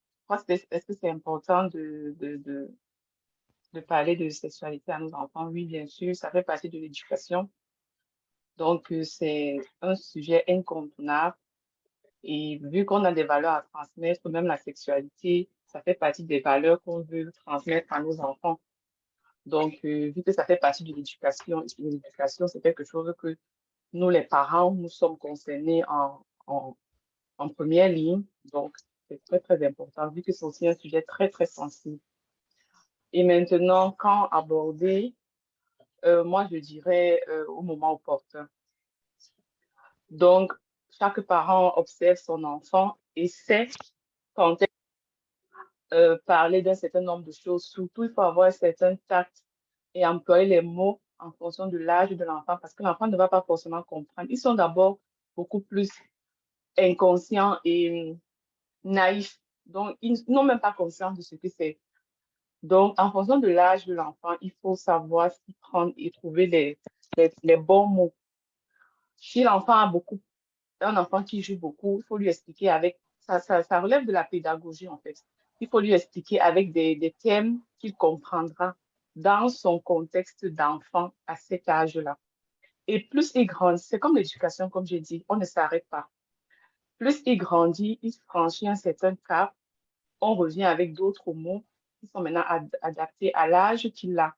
est-ce 0.49 0.87
que 0.87 0.95
c'est 0.95 1.11
important 1.11 1.65
de, 1.65 2.15
de, 2.19 2.37
de, 2.37 2.75
de 3.75 3.81
parler 3.81 4.17
de 4.17 4.29
sexualité 4.31 4.93
à 4.93 4.99
nos 4.99 5.13
enfants. 5.15 5.49
Oui, 5.49 5.67
bien 5.67 5.87
sûr, 5.87 6.15
ça 6.17 6.31
fait 6.31 6.43
partie 6.43 6.71
de 6.71 6.79
l'éducation. 6.79 7.51
Donc, 8.57 8.91
euh, 8.93 9.03
c'est 9.03 9.59
un 9.83 9.97
sujet 9.97 10.45
incontournable. 10.49 11.37
Et 12.23 12.59
vu 12.63 12.85
qu'on 12.87 13.05
a 13.05 13.13
des 13.13 13.25
valeurs 13.25 13.55
à 13.55 13.63
transmettre, 13.73 14.31
même 14.31 14.47
la 14.47 14.57
sexualité, 14.57 15.51
ça 15.67 15.83
fait 15.83 15.95
partie 15.95 16.25
des 16.25 16.41
valeurs 16.41 16.83
qu'on 16.83 17.01
veut 17.03 17.31
transmettre 17.45 17.93
à 17.93 18.01
nos 18.01 18.21
enfants. 18.21 18.61
Donc, 19.45 19.79
euh, 19.85 20.11
vu 20.15 20.23
que 20.23 20.33
ça 20.33 20.47
fait 20.47 20.57
partie 20.57 20.85
de 20.85 20.95
l'éducation, 20.95 21.65
l'éducation, 21.79 22.47
c'est 22.47 22.63
quelque 22.63 22.85
chose 22.85 23.13
que 23.19 23.37
nous, 23.93 24.09
les 24.09 24.23
parents, 24.23 24.73
nous 24.73 24.89
sommes 24.89 25.19
concernés 25.19 25.85
en, 25.87 26.25
première 27.57 27.89
ligne. 27.91 28.23
Donc, 28.53 28.75
c'est 29.09 29.23
très, 29.25 29.41
très 29.41 29.67
important, 29.67 30.09
vu 30.09 30.23
que 30.23 30.33
c'est 30.33 30.45
aussi 30.47 30.67
un 30.67 30.75
sujet 30.75 31.03
très, 31.03 31.29
très 31.29 31.47
sensible. 31.47 32.01
Et 33.17 33.23
maintenant, 33.23 33.93
quand 33.93 34.27
aborder, 34.31 35.15
euh, 36.05 36.25
moi, 36.25 36.49
je 36.51 36.57
dirais 36.57 37.23
euh, 37.29 37.47
au 37.47 37.63
moment 37.63 37.93
opportun. 37.93 38.49
Donc, 40.11 40.53
chaque 40.91 41.21
parent 41.21 41.75
observe 41.77 42.17
son 42.17 42.43
enfant 42.43 42.99
et 43.15 43.29
sait 43.29 43.69
quand 44.35 44.59
euh, 45.93 46.19
parler 46.27 46.61
d'un 46.61 46.75
certain 46.75 47.03
nombre 47.03 47.25
de 47.25 47.31
choses. 47.31 47.65
Surtout, 47.65 48.03
il 48.03 48.11
faut 48.11 48.23
avoir 48.23 48.49
un 48.49 48.51
certain 48.51 48.97
tact 49.07 49.45
et 49.95 50.05
employer 50.05 50.47
les 50.47 50.61
mots 50.61 51.01
en 51.21 51.31
fonction 51.31 51.69
de 51.69 51.79
l'âge 51.79 52.11
de 52.11 52.25
l'enfant 52.25 52.59
parce 52.61 52.75
que 52.75 52.83
l'enfant 52.83 53.07
ne 53.07 53.17
va 53.17 53.29
pas 53.29 53.43
forcément 53.43 53.85
comprendre. 53.85 54.27
Ils 54.29 54.39
sont 54.39 54.55
d'abord 54.55 54.99
beaucoup 55.37 55.61
plus 55.61 55.89
inconscients 56.77 57.61
et 57.65 58.17
naïfs. 58.83 59.39
Donc, 59.67 59.97
ils 60.03 60.19
n'ont 60.27 60.43
même 60.43 60.59
pas 60.59 60.73
conscience 60.73 61.17
de 61.17 61.23
ce 61.23 61.37
que 61.37 61.49
c'est 61.49 61.79
donc, 62.65 62.99
en 62.99 63.13
fonction 63.13 63.39
de 63.39 63.49
l'âge 63.49 63.85
de 63.85 63.93
l'enfant, 63.93 64.37
il 64.41 64.51
faut 64.63 64.75
savoir 64.75 65.31
s'y 65.31 65.53
prendre 65.61 65.93
et 65.99 66.11
trouver 66.11 66.47
les, 66.47 66.79
les, 67.43 67.59
bons 67.59 67.87
mots. 67.87 68.15
Si 69.17 69.43
l'enfant 69.43 69.75
a 69.75 69.87
beaucoup, 69.87 70.19
un 70.81 70.97
enfant 70.97 71.23
qui 71.23 71.43
joue 71.43 71.59
beaucoup, 71.59 71.99
il 72.01 72.05
faut 72.07 72.17
lui 72.17 72.29
expliquer 72.29 72.71
avec, 72.71 72.99
ça, 73.19 73.39
ça, 73.39 73.81
relève 73.83 74.07
de 74.07 74.13
la 74.13 74.25
pédagogie 74.25 74.89
en 74.89 74.97
fait. 74.97 75.23
Il 75.61 75.69
faut 75.69 75.79
lui 75.79 75.93
expliquer 75.93 76.41
avec 76.41 76.73
des, 76.73 76.97
des 76.97 77.13
thèmes 77.13 77.61
qu'il 77.79 77.95
comprendra 77.95 78.75
dans 79.15 79.51
son 79.51 79.79
contexte 79.79 80.47
d'enfant 80.47 81.13
à 81.27 81.37
cet 81.37 81.69
âge-là. 81.69 82.19
Et 82.87 83.01
plus 83.01 83.33
il 83.35 83.45
grandit, 83.45 83.83
c'est 83.83 83.99
comme 83.99 84.17
l'éducation, 84.17 84.71
comme 84.71 84.87
j'ai 84.87 85.01
dit, 85.01 85.23
on 85.29 85.37
ne 85.37 85.45
s'arrête 85.45 85.87
pas. 85.91 86.09
Plus 86.97 87.23
il 87.27 87.37
grandit, 87.37 87.99
il 88.01 88.15
franchit 88.27 88.69
un 88.69 88.75
certain 88.75 89.17
cap, 89.29 89.55
on 90.23 90.35
revient 90.35 90.65
avec 90.65 90.95
d'autres 90.95 91.35
mots 91.35 91.63
sont 92.07 92.21
maintenant 92.21 92.45
adaptés 92.83 93.33
à 93.35 93.47
l'âge 93.47 93.89
qu'il 93.91 94.19
a 94.19 94.35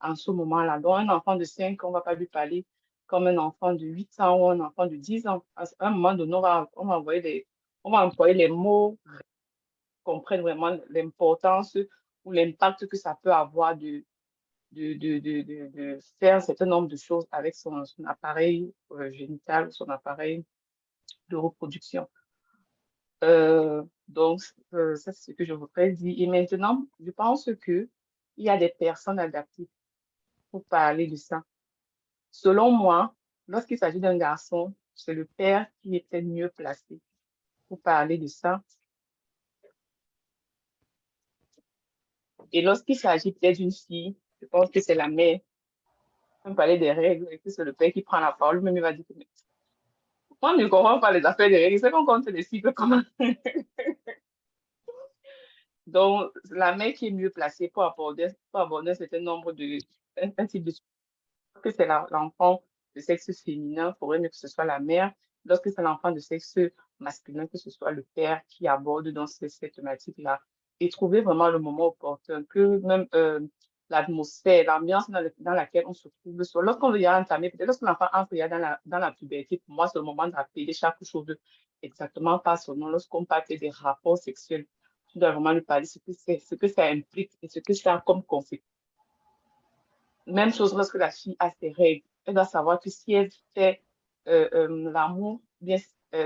en 0.00 0.14
ce 0.14 0.30
moment-là. 0.30 0.78
Donc, 0.78 0.98
un 0.98 1.08
enfant 1.08 1.36
de 1.36 1.44
5 1.44 1.82
ans, 1.84 1.88
on 1.88 1.90
ne 1.90 1.96
va 1.96 2.02
pas 2.02 2.14
lui 2.14 2.26
parler 2.26 2.64
comme 3.06 3.26
un 3.26 3.38
enfant 3.38 3.74
de 3.74 3.86
8 3.86 4.20
ans 4.20 4.38
ou 4.38 4.48
un 4.50 4.60
enfant 4.60 4.86
de 4.86 4.96
10 4.96 5.26
ans. 5.26 5.44
À 5.56 5.64
un 5.80 5.90
moment 5.90 6.14
donné, 6.14 6.34
on 6.34 6.40
va, 6.40 6.70
envoyer 6.76 7.20
les, 7.20 7.46
on 7.82 7.90
va 7.90 8.04
employer 8.06 8.34
les 8.34 8.48
mots 8.48 8.98
comprennent 10.04 10.42
vraiment 10.42 10.78
l'importance 10.90 11.76
ou 12.24 12.32
l'impact 12.32 12.86
que 12.86 12.96
ça 12.96 13.18
peut 13.20 13.32
avoir 13.32 13.76
de, 13.76 14.04
de, 14.70 14.94
de, 14.94 15.18
de, 15.18 15.42
de, 15.42 15.98
faire 16.20 16.36
un 16.36 16.40
certain 16.40 16.66
nombre 16.66 16.88
de 16.88 16.96
choses 16.96 17.26
avec 17.32 17.54
son, 17.54 17.82
appareil 18.06 18.72
euh, 18.92 19.10
génital, 19.12 19.72
son 19.72 19.88
appareil 19.88 20.44
de 21.28 21.36
reproduction. 21.36 22.08
Euh, 23.24 23.82
donc, 24.08 24.42
euh, 24.74 24.96
ça, 24.96 25.12
c'est 25.12 25.32
ce 25.32 25.36
que 25.36 25.44
je 25.44 25.54
voudrais 25.54 25.90
dire. 25.92 26.14
Et 26.16 26.26
maintenant, 26.26 26.86
je 27.00 27.10
pense 27.10 27.48
qu'il 27.64 27.88
y 28.36 28.50
a 28.50 28.56
des 28.58 28.68
personnes 28.68 29.18
adaptées 29.18 29.68
pour 30.50 30.64
parler 30.64 31.06
de 31.06 31.16
ça. 31.16 31.42
Selon 32.30 32.70
moi, 32.70 33.14
lorsqu'il 33.48 33.78
s'agit 33.78 34.00
d'un 34.00 34.18
garçon, 34.18 34.74
c'est 34.94 35.14
le 35.14 35.24
père 35.24 35.66
qui 35.80 35.98
peut-être 36.00 36.24
mieux 36.24 36.50
placé 36.50 37.00
pour 37.68 37.80
parler 37.80 38.18
de 38.18 38.26
ça. 38.26 38.62
Et 42.52 42.60
lorsqu'il 42.62 42.96
s'agit 42.96 43.32
peut-être 43.32 43.56
d'une 43.56 43.72
fille, 43.72 44.16
je 44.40 44.46
pense 44.46 44.70
que 44.70 44.80
c'est 44.80 44.94
la 44.94 45.08
mère. 45.08 45.40
On 46.44 46.54
parler 46.54 46.78
des 46.78 46.92
règles 46.92 47.26
et 47.30 47.38
que 47.38 47.48
c'est 47.48 47.64
le 47.64 47.72
père 47.72 47.90
qui 47.90 48.02
prend 48.02 48.20
la 48.20 48.32
parole, 48.32 48.60
même 48.60 48.76
il 48.76 48.82
va 48.82 48.92
dire 48.92 49.06
que 49.06 49.14
moi, 50.44 50.54
ne 50.58 50.66
comprends 50.66 51.00
pas 51.00 51.10
les 51.10 51.24
affaires 51.24 51.48
de 51.48 51.54
règles. 51.54 51.78
C'est 51.78 51.90
qu'on 51.90 52.04
compte 52.04 52.26
les 52.26 52.42
cycles 52.42 52.74
comment. 52.74 53.00
Donc, 55.86 56.32
la 56.50 56.76
mère 56.76 56.92
qui 56.92 57.06
est 57.06 57.10
mieux 57.10 57.30
placée 57.30 57.68
pour 57.68 57.84
aborder, 57.84 58.28
un 58.52 58.94
certain 58.94 59.20
nombre 59.20 59.52
de, 59.52 59.78
un, 60.20 60.46
type 60.46 60.64
de 60.64 60.72
que 61.62 61.70
c'est 61.70 61.86
l'enfant 61.86 62.62
de 62.94 63.00
sexe 63.00 63.30
féminin, 63.42 63.94
il 63.94 63.98
faudrait 63.98 64.18
mieux 64.18 64.28
que 64.28 64.36
ce 64.36 64.48
soit 64.48 64.66
la 64.66 64.80
mère. 64.80 65.14
Lorsque 65.46 65.70
c'est 65.70 65.82
l'enfant 65.82 66.10
de 66.10 66.20
sexe 66.20 66.58
masculin, 66.98 67.46
que 67.46 67.56
ce 67.56 67.70
soit 67.70 67.90
le 67.90 68.02
père 68.14 68.42
qui 68.46 68.68
aborde 68.68 69.08
dans 69.08 69.26
cette, 69.26 69.50
cette 69.50 69.74
thématique-là. 69.74 70.42
Et 70.80 70.90
trouver 70.90 71.22
vraiment 71.22 71.48
le 71.48 71.58
moment 71.58 71.86
opportun, 71.86 72.44
que 72.44 72.78
même 72.84 73.06
euh, 73.14 73.40
l'atmosphère, 73.94 74.64
l'ambiance 74.66 75.08
dans, 75.10 75.52
laquelle 75.52 75.84
on 75.86 75.94
se 75.94 76.08
trouve. 76.08 76.42
Lorsqu'on 76.62 76.90
veut 76.90 77.00
y 77.00 77.08
entamer, 77.08 77.50
peut-être 77.50 77.66
lorsque 77.66 77.82
l'enfant 77.82 78.08
entre 78.12 78.34
dans 78.34 78.58
la, 78.58 78.80
dans 78.84 78.98
la 78.98 79.12
puberté, 79.12 79.62
pour 79.64 79.74
moi, 79.74 79.88
c'est 79.88 79.98
le 79.98 80.04
moment 80.04 80.28
d'appeler 80.28 80.72
chaque 80.72 81.02
chose 81.04 81.36
exactement 81.82 82.38
par 82.38 82.58
son 82.58 82.74
nom. 82.74 82.88
Lorsqu'on 82.88 83.24
parle 83.24 83.44
des 83.48 83.70
rapports 83.70 84.18
sexuels, 84.18 84.66
tu 85.08 85.18
dois 85.18 85.32
vraiment 85.32 85.52
lui 85.52 85.60
parler 85.60 85.86
ce 85.86 85.98
que 85.98 86.12
ce 86.12 86.54
que 86.54 86.68
ça 86.68 86.86
implique 86.86 87.32
et 87.42 87.48
ce 87.48 87.60
que 87.60 87.72
ça 87.72 87.94
a 87.94 88.00
comme 88.00 88.22
conséquence. 88.22 88.68
Même 90.26 90.52
chose 90.52 90.74
lorsque 90.74 90.94
la 90.94 91.10
fille 91.10 91.36
a 91.38 91.50
ses 91.50 91.70
règles. 91.70 92.06
elle 92.24 92.34
doit 92.34 92.46
savoir 92.46 92.80
que 92.80 92.90
si 92.90 93.12
elle 93.12 93.30
fait 93.54 93.82
euh, 94.26 94.48
euh, 94.54 94.90
l'amour, 94.90 95.40
bien 95.60 95.78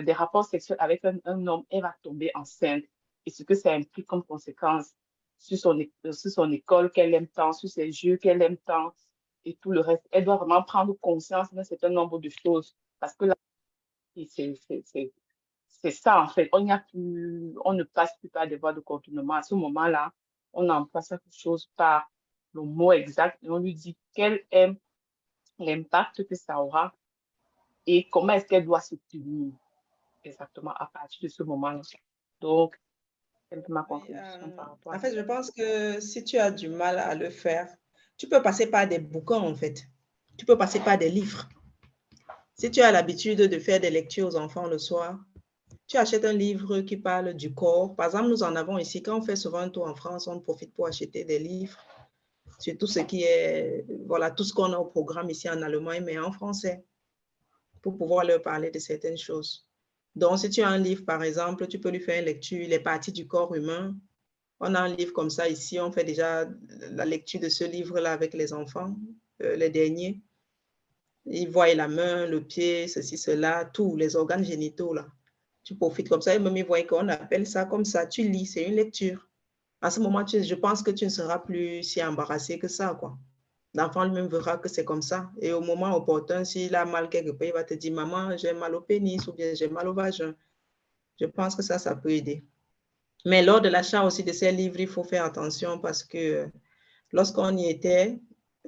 des 0.02 0.12
rapports 0.12 0.44
sexuels 0.44 0.76
avec 0.80 1.02
un, 1.06 1.46
homme, 1.46 1.64
elle 1.70 1.80
va 1.80 1.94
tomber 2.02 2.30
enceinte. 2.34 2.84
Et 3.24 3.30
ce 3.30 3.42
que 3.42 3.54
ça 3.54 3.72
implique 3.72 4.06
comme 4.06 4.22
conséquence 4.22 4.92
sur 5.38 5.56
son, 5.58 5.78
sur 6.04 6.30
son 6.30 6.52
école 6.52 6.90
qu'elle 6.90 7.14
aime 7.14 7.28
tant, 7.28 7.52
sur 7.52 7.68
ses 7.68 7.92
jeux 7.92 8.16
qu'elle 8.16 8.42
aime 8.42 8.56
tant 8.58 8.92
et 9.44 9.54
tout 9.56 9.70
le 9.70 9.80
reste. 9.80 10.06
Elle 10.10 10.24
doit 10.24 10.36
vraiment 10.36 10.62
prendre 10.62 10.94
conscience 10.94 11.52
d'un 11.52 11.64
certain 11.64 11.90
nombre 11.90 12.18
de 12.18 12.28
choses 12.28 12.76
parce 13.00 13.14
que 13.14 13.26
là, 13.26 13.34
c'est 14.14 15.90
ça 15.90 16.20
en 16.20 16.28
fait. 16.28 16.48
On, 16.52 16.68
a 16.68 16.78
plus, 16.78 17.54
on 17.64 17.72
ne 17.72 17.84
passe 17.84 18.16
plus 18.18 18.28
par 18.28 18.48
des 18.48 18.56
voies 18.56 18.72
de 18.72 18.80
contournement. 18.80 19.34
À 19.34 19.42
ce 19.42 19.54
moment-là, 19.54 20.12
on 20.52 20.68
emploie 20.68 21.02
quelque 21.02 21.22
chose 21.30 21.70
par 21.76 22.10
le 22.52 22.62
mot 22.62 22.92
exact 22.92 23.38
et 23.42 23.50
on 23.50 23.58
lui 23.58 23.74
dit 23.74 23.96
quel 24.14 24.44
est 24.50 24.72
l'impact 25.58 26.26
que 26.26 26.34
ça 26.34 26.60
aura 26.60 26.92
et 27.86 28.08
comment 28.10 28.32
est-ce 28.32 28.46
qu'elle 28.46 28.64
doit 28.64 28.80
se 28.80 28.96
tenir 29.10 29.52
exactement 30.24 30.72
à 30.74 30.86
partir 30.86 31.20
de 31.22 31.28
ce 31.28 31.42
moment-là. 31.42 31.80
Donc, 32.40 32.78
ma 33.68 33.82
par 33.82 34.70
rapport 34.70 34.94
En 34.94 34.98
fait, 34.98 35.14
je 35.14 35.20
pense 35.20 35.50
que 35.50 36.00
si 36.00 36.24
tu 36.24 36.38
as 36.38 36.50
du 36.50 36.68
mal 36.68 36.98
à 36.98 37.14
le 37.14 37.30
faire, 37.30 37.68
tu 38.16 38.28
peux 38.28 38.42
passer 38.42 38.66
par 38.66 38.86
des 38.86 38.98
bouquins 38.98 39.40
en 39.40 39.54
fait. 39.54 39.84
Tu 40.36 40.44
peux 40.44 40.58
passer 40.58 40.80
par 40.80 40.98
des 40.98 41.08
livres. 41.08 41.48
Si 42.54 42.70
tu 42.70 42.80
as 42.80 42.92
l'habitude 42.92 43.38
de 43.38 43.58
faire 43.58 43.80
des 43.80 43.90
lectures 43.90 44.26
aux 44.26 44.36
enfants 44.36 44.66
le 44.66 44.78
soir, 44.78 45.18
tu 45.86 45.96
achètes 45.96 46.24
un 46.24 46.32
livre 46.32 46.80
qui 46.80 46.96
parle 46.96 47.34
du 47.34 47.54
corps. 47.54 47.94
Par 47.94 48.06
exemple, 48.06 48.28
nous 48.28 48.42
en 48.42 48.54
avons 48.56 48.78
ici. 48.78 49.02
Quand 49.02 49.18
on 49.18 49.22
fait 49.22 49.36
souvent 49.36 49.58
un 49.58 49.70
tour 49.70 49.86
en 49.86 49.94
France, 49.94 50.26
on 50.26 50.40
profite 50.40 50.74
pour 50.74 50.86
acheter 50.86 51.24
des 51.24 51.38
livres 51.38 51.78
sur 52.58 52.76
tout 52.76 52.86
ce 52.86 53.00
qui 53.00 53.22
est, 53.22 53.86
voilà, 54.06 54.30
tout 54.30 54.44
ce 54.44 54.52
qu'on 54.52 54.72
a 54.72 54.78
au 54.78 54.86
programme 54.86 55.30
ici 55.30 55.48
en 55.48 55.62
Allemagne, 55.62 56.02
mais 56.04 56.18
en 56.18 56.32
français, 56.32 56.84
pour 57.80 57.96
pouvoir 57.96 58.24
leur 58.24 58.42
parler 58.42 58.70
de 58.70 58.78
certaines 58.78 59.16
choses. 59.16 59.67
Donc, 60.18 60.40
si 60.40 60.50
tu 60.50 60.62
as 60.62 60.68
un 60.68 60.78
livre, 60.78 61.04
par 61.04 61.22
exemple, 61.22 61.68
tu 61.68 61.78
peux 61.78 61.90
lui 61.90 62.00
faire 62.00 62.18
une 62.18 62.24
lecture, 62.24 62.66
les 62.66 62.80
parties 62.80 63.12
du 63.12 63.28
corps 63.28 63.54
humain. 63.54 63.96
On 64.58 64.74
a 64.74 64.80
un 64.80 64.88
livre 64.88 65.12
comme 65.12 65.30
ça 65.30 65.48
ici, 65.48 65.78
on 65.78 65.92
fait 65.92 66.02
déjà 66.02 66.48
la 66.90 67.04
lecture 67.04 67.38
de 67.38 67.48
ce 67.48 67.62
livre-là 67.62 68.14
avec 68.14 68.34
les 68.34 68.52
enfants, 68.52 68.96
euh, 69.42 69.54
les 69.54 69.70
derniers. 69.70 70.20
Ils 71.24 71.48
voient 71.48 71.72
la 71.72 71.86
main, 71.86 72.26
le 72.26 72.42
pied, 72.42 72.88
ceci, 72.88 73.16
cela, 73.16 73.64
tous 73.64 73.94
les 73.94 74.16
organes 74.16 74.44
génitaux, 74.44 74.92
là. 74.92 75.06
Tu 75.62 75.76
profites 75.76 76.08
comme 76.08 76.22
ça, 76.22 76.34
et 76.34 76.40
même 76.40 76.56
ils 76.56 76.64
voient 76.64 76.82
qu'on 76.82 77.08
appelle 77.08 77.46
ça 77.46 77.66
comme 77.66 77.84
ça. 77.84 78.04
Tu 78.06 78.22
lis, 78.28 78.46
c'est 78.46 78.64
une 78.64 78.74
lecture. 78.74 79.28
À 79.80 79.90
ce 79.92 80.00
moment, 80.00 80.26
je 80.26 80.54
pense 80.56 80.82
que 80.82 80.90
tu 80.90 81.04
ne 81.04 81.10
seras 81.10 81.38
plus 81.38 81.84
si 81.84 82.02
embarrassé 82.02 82.58
que 82.58 82.66
ça, 82.66 82.96
quoi. 82.98 83.16
L'enfant 83.74 84.04
lui-même 84.04 84.28
verra 84.28 84.56
que 84.56 84.68
c'est 84.68 84.84
comme 84.84 85.02
ça. 85.02 85.30
Et 85.40 85.52
au 85.52 85.60
moment 85.60 85.94
opportun, 85.94 86.44
s'il 86.44 86.74
a 86.74 86.84
mal 86.84 87.08
quelque 87.08 87.30
part, 87.30 87.48
il 87.48 87.52
va 87.52 87.64
te 87.64 87.74
dire, 87.74 87.92
maman, 87.92 88.36
j'ai 88.36 88.52
mal 88.52 88.74
au 88.74 88.80
pénis 88.80 89.26
ou 89.26 89.32
bien 89.32 89.54
j'ai 89.54 89.68
mal 89.68 89.88
au 89.88 89.92
vagin. 89.92 90.34
Je 91.20 91.26
pense 91.26 91.54
que 91.54 91.62
ça, 91.62 91.78
ça 91.78 91.94
peut 91.94 92.10
aider. 92.10 92.44
Mais 93.24 93.42
lors 93.42 93.60
de 93.60 93.68
l'achat 93.68 94.04
aussi 94.04 94.24
de 94.24 94.32
ces 94.32 94.52
livres, 94.52 94.80
il 94.80 94.88
faut 94.88 95.04
faire 95.04 95.24
attention 95.24 95.78
parce 95.78 96.04
que 96.04 96.48
lorsqu'on 97.12 97.56
y 97.56 97.68
était, 97.68 98.18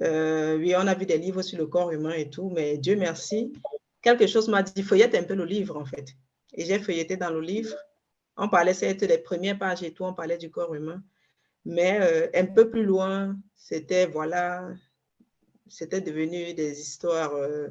euh, 0.01 0.57
oui, 0.57 0.75
on 0.75 0.87
a 0.87 0.93
vu 0.93 1.05
des 1.05 1.17
livres 1.17 1.41
sur 1.41 1.57
le 1.57 1.67
corps 1.67 1.91
humain 1.91 2.13
et 2.13 2.29
tout, 2.29 2.49
mais 2.49 2.77
Dieu 2.77 2.95
merci, 2.95 3.53
quelque 4.01 4.27
chose 4.27 4.49
m'a 4.49 4.63
dit, 4.63 4.83
feuillette 4.83 5.15
un 5.15 5.23
peu 5.23 5.35
le 5.35 5.45
livre 5.45 5.77
en 5.77 5.85
fait. 5.85 6.15
Et 6.53 6.65
j'ai 6.65 6.79
feuilleté 6.79 7.17
dans 7.17 7.29
le 7.29 7.41
livre. 7.41 7.75
On 8.37 8.49
parlait, 8.49 8.73
c'était 8.73 9.07
les 9.07 9.19
premières 9.19 9.57
pages 9.57 9.83
et 9.83 9.93
tout, 9.93 10.03
on 10.03 10.13
parlait 10.13 10.37
du 10.37 10.49
corps 10.51 10.73
humain. 10.73 11.01
Mais 11.65 11.99
euh, 12.01 12.27
un 12.33 12.45
peu 12.45 12.69
plus 12.69 12.83
loin, 12.83 13.37
c'était, 13.55 14.07
voilà, 14.07 14.67
c'était 15.71 16.01
devenu 16.01 16.53
des 16.53 16.79
histoires 16.79 17.33
euh, 17.33 17.69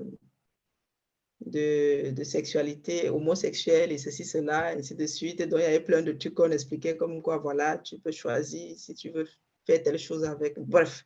de, 1.45 2.15
sexualité 2.25 3.11
homosexuelle 3.11 3.93
et 3.93 3.99
ceci, 3.99 4.25
cela, 4.25 4.73
et 4.73 4.79
ainsi 4.79 4.95
de 4.95 5.07
suite. 5.07 5.43
Donc, 5.43 5.61
il 5.61 5.63
y 5.63 5.67
avait 5.67 5.81
plein 5.81 6.03
de 6.03 6.13
trucs 6.13 6.35
qu'on 6.35 6.51
expliquait 6.51 6.97
comme 6.97 7.21
quoi, 7.23 7.39
voilà, 7.39 7.77
tu 7.79 7.99
peux 7.99 8.11
choisir 8.11 8.77
si 8.79 8.95
tu 8.95 9.11
veux 9.11 9.29
faire 9.67 9.83
telle 9.83 9.99
chose 9.99 10.25
avec. 10.25 10.59
Bref, 10.59 11.05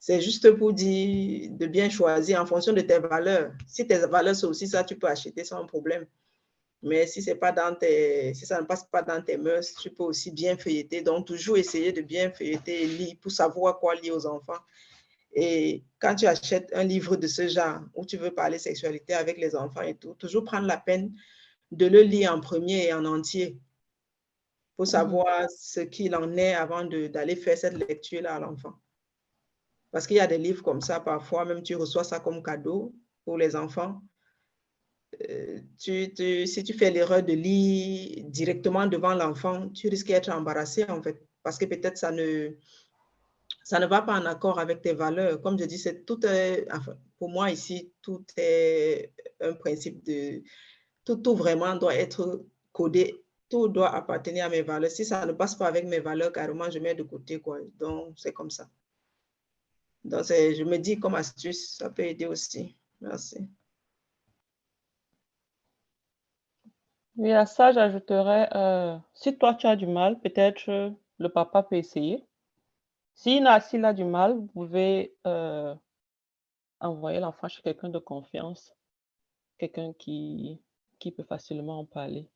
c'est 0.00 0.20
juste 0.20 0.50
pour 0.52 0.72
dire 0.72 1.50
de 1.52 1.66
bien 1.66 1.88
choisir 1.88 2.42
en 2.42 2.46
fonction 2.46 2.72
de 2.72 2.80
tes 2.80 2.98
valeurs. 2.98 3.52
Si 3.68 3.86
tes 3.86 3.98
valeurs 3.98 4.34
sont 4.34 4.48
aussi 4.48 4.66
ça, 4.66 4.82
tu 4.82 4.96
peux 4.96 5.06
acheter 5.06 5.44
sans 5.44 5.64
problème. 5.66 6.06
Mais 6.84 7.06
si, 7.06 7.22
pas 7.36 7.52
dans 7.52 7.76
tes, 7.76 8.34
si 8.34 8.44
ça 8.44 8.60
ne 8.60 8.66
passe 8.66 8.84
pas 8.84 9.02
dans 9.02 9.22
tes 9.22 9.36
mœurs, 9.36 9.72
tu 9.80 9.90
peux 9.90 10.02
aussi 10.02 10.32
bien 10.32 10.56
feuilleter. 10.56 11.02
Donc, 11.02 11.28
toujours 11.28 11.56
essayer 11.56 11.92
de 11.92 12.00
bien 12.00 12.32
feuilleter 12.32 12.82
et 12.82 12.86
lire 12.86 13.14
pour 13.20 13.30
savoir 13.30 13.78
quoi 13.78 13.94
lire 13.94 14.16
aux 14.16 14.26
enfants 14.26 14.58
et 15.32 15.84
quand 15.98 16.14
tu 16.14 16.26
achètes 16.26 16.70
un 16.74 16.84
livre 16.84 17.16
de 17.16 17.26
ce 17.26 17.48
genre 17.48 17.80
où 17.94 18.04
tu 18.04 18.16
veux 18.16 18.32
parler 18.32 18.58
sexualité 18.58 19.14
avec 19.14 19.38
les 19.38 19.56
enfants 19.56 19.82
et 19.82 19.96
tout, 19.96 20.14
toujours 20.14 20.44
prendre 20.44 20.66
la 20.66 20.76
peine 20.76 21.14
de 21.70 21.86
le 21.86 22.02
lire 22.02 22.34
en 22.34 22.40
premier 22.40 22.86
et 22.86 22.92
en 22.92 23.04
entier 23.06 23.58
pour 24.76 24.84
mmh. 24.84 24.90
savoir 24.90 25.50
ce 25.50 25.80
qu'il 25.80 26.14
en 26.14 26.36
est 26.36 26.54
avant 26.54 26.84
d'aller 26.84 27.36
faire 27.36 27.56
cette 27.56 27.78
lecture-là 27.88 28.34
à 28.34 28.40
l'enfant. 28.40 28.74
Parce 29.90 30.06
qu'il 30.06 30.16
y 30.16 30.20
a 30.20 30.26
des 30.26 30.38
livres 30.38 30.62
comme 30.62 30.80
ça, 30.80 31.00
parfois 31.00 31.44
même 31.44 31.62
tu 31.62 31.76
reçois 31.76 32.04
ça 32.04 32.20
comme 32.20 32.42
cadeau 32.42 32.94
pour 33.24 33.38
les 33.38 33.56
enfants. 33.56 34.02
Euh, 35.28 35.60
tu, 35.78 36.46
si 36.46 36.64
tu 36.64 36.72
fais 36.72 36.90
l'erreur 36.90 37.22
de 37.22 37.34
lire 37.34 38.24
directement 38.28 38.86
devant 38.86 39.14
l'enfant, 39.14 39.68
tu 39.70 39.88
risques 39.88 40.06
d'être 40.06 40.30
embarrassé 40.30 40.84
en 40.88 41.02
fait, 41.02 41.22
parce 41.42 41.58
que 41.58 41.66
peut-être 41.66 41.98
ça 41.98 42.10
ne, 42.10 42.56
ça 43.64 43.78
ne 43.78 43.86
va 43.86 44.02
pas 44.02 44.18
en 44.18 44.26
accord 44.26 44.58
avec 44.58 44.82
tes 44.82 44.92
valeurs. 44.92 45.40
Comme 45.40 45.58
je 45.58 45.64
dis, 45.64 45.78
c'est 45.78 46.04
tout 46.04 46.20
pour 47.18 47.28
moi 47.30 47.50
ici, 47.50 47.92
tout 48.02 48.24
est 48.36 49.12
un 49.40 49.54
principe 49.54 50.04
de, 50.04 50.42
tout, 51.04 51.16
tout 51.16 51.34
vraiment 51.34 51.76
doit 51.76 51.94
être 51.94 52.44
codé, 52.72 53.24
tout 53.48 53.68
doit 53.68 53.94
appartenir 53.94 54.46
à 54.46 54.48
mes 54.48 54.62
valeurs. 54.62 54.90
Si 54.90 55.04
ça 55.04 55.24
ne 55.26 55.32
passe 55.32 55.54
pas 55.54 55.66
avec 55.66 55.86
mes 55.86 56.00
valeurs, 56.00 56.32
carrément, 56.32 56.70
je 56.70 56.78
mets 56.78 56.94
de 56.94 57.02
côté, 57.02 57.40
quoi. 57.40 57.58
Donc, 57.78 58.14
c'est 58.18 58.32
comme 58.32 58.50
ça. 58.50 58.68
Donc, 60.04 60.24
je 60.24 60.64
me 60.64 60.78
dis 60.78 60.98
comme 60.98 61.14
astuce, 61.14 61.76
ça 61.76 61.90
peut 61.90 62.04
aider 62.04 62.26
aussi. 62.26 62.76
Merci. 63.00 63.48
Oui, 67.16 67.30
à 67.32 67.44
ça, 67.46 67.72
j'ajouterais, 67.72 68.48
euh, 68.54 68.96
si 69.14 69.36
toi 69.36 69.54
tu 69.54 69.66
as 69.66 69.76
du 69.76 69.86
mal, 69.86 70.18
peut-être 70.20 70.94
le 71.18 71.28
papa 71.28 71.62
peut 71.62 71.76
essayer. 71.76 72.24
S'il 73.14 73.46
a, 73.46 73.60
a 73.60 73.92
du 73.92 74.04
mal, 74.04 74.34
vous 74.34 74.46
pouvez 74.46 75.14
euh, 75.26 75.74
envoyer 76.80 77.20
l'enfant 77.20 77.48
chez 77.48 77.62
quelqu'un 77.62 77.88
de 77.88 77.98
confiance, 77.98 78.74
quelqu'un 79.58 79.92
qui, 79.92 80.60
qui 80.98 81.12
peut 81.12 81.24
facilement 81.24 81.80
en 81.80 81.84
parler. 81.84 82.28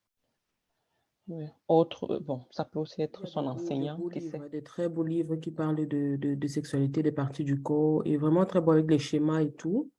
Autre, 1.66 2.14
euh, 2.14 2.20
bon, 2.20 2.44
ça 2.50 2.64
peut 2.64 2.78
aussi 2.78 3.02
être 3.02 3.26
son 3.26 3.46
enseignant. 3.46 3.98
Des, 4.12 4.32
des 4.50 4.62
très 4.62 4.88
beaux 4.88 5.02
livres 5.02 5.36
qui 5.36 5.50
parlent 5.50 5.74
de, 5.88 6.16
de, 6.16 6.46
sexualité, 6.46 7.02
des 7.02 7.10
parties 7.10 7.42
du 7.42 7.60
corps, 7.60 8.02
et 8.04 8.16
vraiment 8.16 8.46
très 8.46 8.60
beau 8.60 8.70
avec 8.70 8.88
les 8.88 9.00
schémas 9.00 9.40
et 9.40 9.50
tout. 9.50 9.90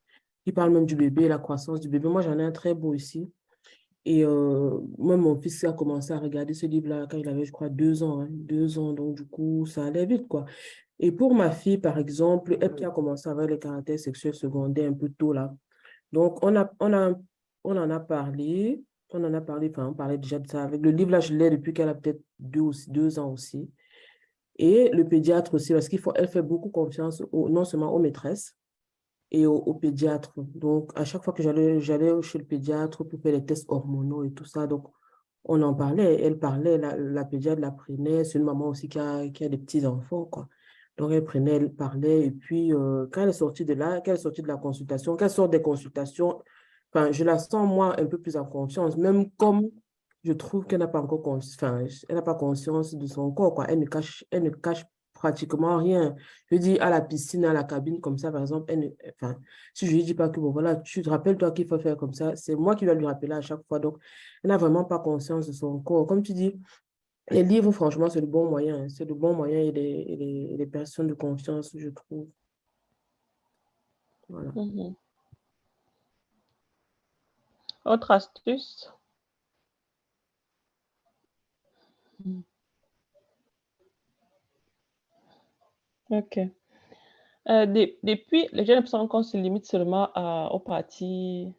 Qui 0.45 0.53
parlent 0.53 0.71
même 0.71 0.86
du 0.86 0.95
bébé, 0.95 1.28
la 1.28 1.39
croissance 1.39 1.82
du 1.82 1.89
bébé. 1.89 2.07
Moi, 2.07 2.21
j'en 2.21 2.39
ai 2.39 2.43
un 2.43 2.53
très 2.53 2.73
beau 2.73 2.93
ici. 2.93 3.30
Et 4.10 4.24
euh, 4.24 4.80
moi, 4.97 5.18
mon 5.18 5.36
fils 5.36 5.66
a 5.66 5.74
commencé 5.74 6.14
à 6.14 6.18
regarder 6.18 6.53
ce 6.53 6.66
livre-là 6.66 7.08
quand 7.12 7.18
il 7.18 7.28
avait, 7.28 7.43
je 7.43 7.51
crois, 7.51 7.68
deux 7.68 8.03
ans. 8.03 8.22
Hein, 8.22 8.30
deux 8.32 8.80
ans, 8.80 8.93
donc 8.93 9.16
du 9.16 9.26
coup, 9.26 9.66
ça 9.66 9.84
allait 9.84 10.05
vite, 10.05 10.30
quoi. 10.30 10.45
Et 10.97 11.12
pour 11.12 11.36
ma 11.36 11.51
fille, 11.51 11.78
par 11.78 11.97
exemple, 11.97 12.58
elle 12.62 12.74
qui 12.74 12.86
a 12.86 12.89
commencé 12.89 13.28
avec 13.28 13.49
les 13.49 13.60
caractères 13.60 13.99
sexuels 13.99 14.34
secondaires 14.34 14.89
un 14.89 14.93
peu 14.93 15.10
tôt, 15.10 15.34
là. 15.34 15.53
Donc, 16.14 16.41
on, 16.41 16.55
a, 16.55 16.72
on, 16.80 16.93
a, 16.93 17.16
on 17.66 17.76
en 17.76 17.89
a 17.89 17.99
parlé. 17.99 18.82
On 19.10 19.22
en 19.26 19.34
a 19.34 19.41
parlé, 19.41 19.70
enfin, 19.70 19.88
on 19.88 19.93
parlait 19.93 20.18
déjà 20.18 20.39
de 20.39 20.47
ça. 20.47 20.64
Avec 20.64 20.82
le 20.82 20.91
livre, 20.91 21.12
là, 21.12 21.20
je 21.20 21.34
l'ai 21.34 21.49
depuis 21.49 21.74
qu'elle 21.74 21.89
a 21.89 21.93
peut-être 21.93 22.22
deux, 22.39 22.72
deux 22.88 23.20
ans 23.20 23.34
aussi. 23.34 23.70
Et 24.58 24.89
le 24.93 25.05
pédiatre 25.05 25.53
aussi, 25.53 25.74
parce 25.74 25.89
qu'elle 25.89 26.28
fait 26.30 26.41
beaucoup 26.41 26.70
confiance 26.70 27.22
non 27.34 27.66
seulement 27.66 27.93
aux 27.93 27.99
maîtresses, 27.99 28.55
et 29.32 29.45
au, 29.45 29.73
pédiatre. 29.73 30.34
Donc, 30.38 30.91
à 30.95 31.05
chaque 31.05 31.23
fois 31.23 31.34
que 31.34 31.43
j'allais 31.43 31.82
chez 31.82 32.38
le 32.38 32.45
pédiatre 32.45 33.03
pour 33.03 33.19
faire 33.21 33.34
les 33.34 33.45
tests 33.45 33.65
hormonaux 33.69 34.23
et 34.23 34.32
tout 34.32 34.45
ça, 34.45 34.67
donc 34.67 34.88
on 35.43 35.61
en 35.61 35.73
parlait, 35.73 36.21
elle 36.21 36.39
parlait, 36.39 36.78
la, 36.78 36.95
la 36.97 37.25
pédiatre 37.25 37.61
la 37.61 37.71
prenait, 37.71 38.23
c'est 38.23 38.39
une 38.39 38.45
maman 38.45 38.67
aussi 38.69 38.89
qui 38.89 38.99
a, 38.99 39.28
qui 39.30 39.45
a 39.45 39.49
des 39.49 39.57
petits-enfants, 39.57 40.25
quoi. 40.25 40.47
Donc, 40.97 41.11
elle 41.11 41.23
prenait, 41.23 41.55
elle 41.55 41.73
parlait, 41.73 42.25
et 42.25 42.32
puis 42.32 42.73
euh, 42.73 43.05
quand 43.11 43.21
elle 43.21 43.30
est 43.30 43.34
sortie 43.34 43.65
de 43.65 43.73
là, 43.73 44.01
quand 44.03 44.13
elle 44.13 44.17
est 44.17 44.41
de 44.41 44.47
la 44.47 44.57
consultation, 44.57 45.15
quand 45.15 45.25
elle 45.25 45.32
sort 45.32 45.49
des 45.49 45.61
consultations, 45.61 46.41
enfin, 46.91 47.11
je 47.11 47.23
la 47.23 47.38
sens, 47.38 47.67
moi, 47.67 47.99
un 47.99 48.05
peu 48.05 48.17
plus 48.17 48.36
en 48.36 48.45
confiance, 48.45 48.97
même 48.97 49.30
comme 49.38 49.69
je 50.23 50.34
trouve 50.34 50.65
qu'elle 50.65 50.80
n'a 50.80 50.88
pas 50.88 51.01
encore 51.01 51.25
enfin, 51.28 51.86
elle 52.09 52.15
n'a 52.15 52.21
pas 52.21 52.36
conscience 52.36 52.95
de 52.95 53.05
son 53.07 53.32
corps, 53.32 53.53
quoi. 53.53 53.65
Elle 53.69 53.80
ne 53.80 53.86
cache, 53.86 54.25
elle 54.32 54.43
ne 54.43 54.49
cache 54.49 54.86
pratiquement 55.18 55.78
rien. 55.78 56.15
Je 56.51 56.57
dis 56.57 56.80
à 56.80 56.89
la 56.89 57.01
piscine, 57.01 57.45
à 57.45 57.53
la 57.53 57.63
cabine, 57.63 57.99
comme 57.99 58.18
ça, 58.18 58.32
par 58.32 58.41
exemple, 58.41 58.74
enfin, 59.15 59.36
si 59.74 59.88
je 59.88 59.91
lui 59.95 60.03
dis 60.03 60.13
pas 60.13 60.30
que, 60.30 60.39
bon, 60.39 60.51
voilà, 60.51 60.76
tu 60.76 61.01
te 61.01 61.09
rappelles, 61.09 61.38
toi, 61.38 61.51
qu'il 61.51 61.68
faut 61.68 61.80
faire 61.80 61.97
comme 61.97 62.13
ça, 62.13 62.36
c'est 62.36 62.55
moi 62.55 62.76
qui 62.76 62.86
vais 62.86 62.95
lui 62.95 63.05
rappeler 63.05 63.34
à 63.34 63.41
chaque 63.41 63.63
fois. 63.68 63.80
Donc, 63.80 63.97
elle 64.43 64.49
n'a 64.49 64.57
vraiment 64.57 64.86
pas 64.86 64.99
conscience 64.99 65.47
de 65.47 65.53
son 65.53 65.80
corps. 65.80 66.05
Comme 66.07 66.22
tu 66.24 66.34
dis, 66.34 66.59
les 67.30 67.43
livres, 67.43 67.72
franchement, 67.72 68.09
c'est 68.09 68.22
le 68.22 68.28
bon 68.28 68.49
moyen. 68.49 68.84
Hein. 68.84 68.89
C'est 68.89 69.05
le 69.05 69.15
bon 69.15 69.34
moyen 69.34 69.59
et 69.59 69.72
les, 69.72 70.68
personnes 70.68 71.07
de 71.07 71.13
confiance, 71.13 71.72
je 71.76 71.89
trouve. 71.89 72.28
Voilà. 74.30 74.51
Mhm. 74.55 74.95
Autre 77.86 78.11
astuce? 78.11 78.91
Hmm. 82.24 82.41
Ok. 86.10 86.39
Euh, 87.49 87.66
depuis, 88.03 88.47
les 88.51 88.66
jeunes 88.66 88.78
l'impression 88.78 89.08
qu'on 89.08 89.24
se 89.24 89.38
limite 89.38 89.66
seulement 89.66 90.10
aux 90.51 90.60
parties 90.60 91.53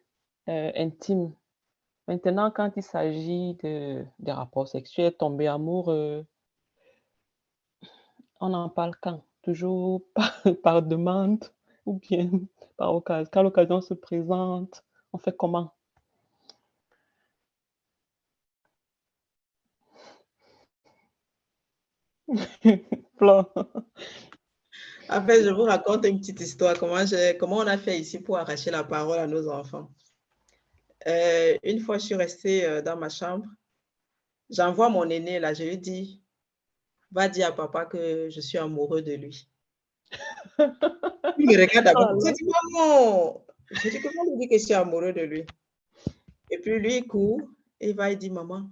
euh, 0.47 0.71
intimes. 0.75 1.33
Maintenant, 2.07 2.51
quand 2.51 2.71
il 2.75 2.83
s'agit 2.83 3.55
de, 3.63 4.03
des 4.19 4.31
rapports 4.31 4.67
sexuels, 4.67 5.15
tomber 5.15 5.47
amoureux, 5.47 6.25
on 8.39 8.53
en 8.53 8.69
parle 8.69 8.95
quand? 9.01 9.21
Toujours 9.43 10.01
par, 10.63 10.81
demande 10.81 11.43
ou 11.85 11.99
bien 11.99 12.29
par 12.77 12.93
occasion, 12.95 13.29
quand 13.31 13.43
l'occasion 13.43 13.81
se 13.81 13.93
présente, 13.93 14.83
on 15.13 15.17
fait 15.17 15.35
comment? 15.35 15.71
En 25.11 25.25
fait, 25.25 25.43
je 25.43 25.49
vous 25.49 25.63
raconte 25.63 26.05
une 26.05 26.19
petite 26.19 26.39
histoire, 26.39 26.77
comment, 26.77 27.03
comment 27.39 27.57
on 27.57 27.67
a 27.67 27.77
fait 27.77 27.99
ici 27.99 28.19
pour 28.19 28.37
arracher 28.37 28.69
la 28.69 28.83
parole 28.83 29.17
à 29.17 29.25
nos 29.25 29.49
enfants? 29.49 29.89
Euh, 31.07 31.57
une 31.63 31.79
fois, 31.79 31.97
je 31.97 32.05
suis 32.05 32.15
restée 32.15 32.65
euh, 32.65 32.81
dans 32.81 32.95
ma 32.95 33.09
chambre. 33.09 33.45
J'envoie 34.49 34.89
mon 34.89 35.09
aîné 35.09 35.39
là, 35.39 35.53
je 35.53 35.63
lui 35.63 35.77
dis, 35.77 36.21
va 37.11 37.27
dire 37.27 37.47
à 37.47 37.51
papa 37.55 37.85
que 37.85 38.29
je 38.29 38.39
suis 38.39 38.57
amoureux 38.57 39.01
de 39.01 39.13
lui. 39.13 39.49
Il 40.59 41.47
me 41.47 41.59
regarde 41.59 41.85
d'abord. 41.85 42.13
Oh 42.15 42.25
je 42.25 42.31
dis, 42.31 42.43
maman, 42.43 43.45
je 43.71 43.89
dis, 43.89 44.01
comment 44.01 44.23
lui 44.25 44.37
dit 44.37 44.47
que 44.47 44.57
je 44.57 44.63
suis 44.63 44.73
amoureux 44.73 45.13
de 45.13 45.21
lui? 45.21 45.45
Et 46.51 46.57
puis 46.59 46.79
lui, 46.79 46.97
il 46.97 47.07
court 47.07 47.41
et 47.79 47.91
il 47.91 47.95
va 47.95 48.11
et 48.11 48.15
dit, 48.15 48.29
maman, 48.29 48.69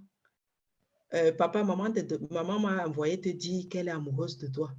euh, 1.14 1.32
papa, 1.32 1.64
maman, 1.64 1.88
maman 2.30 2.58
m'a 2.58 2.86
envoyé 2.86 3.20
te 3.20 3.28
dire 3.28 3.68
qu'elle 3.68 3.88
est 3.88 3.92
amoureuse 3.92 4.36
de 4.38 4.48
toi. 4.48 4.70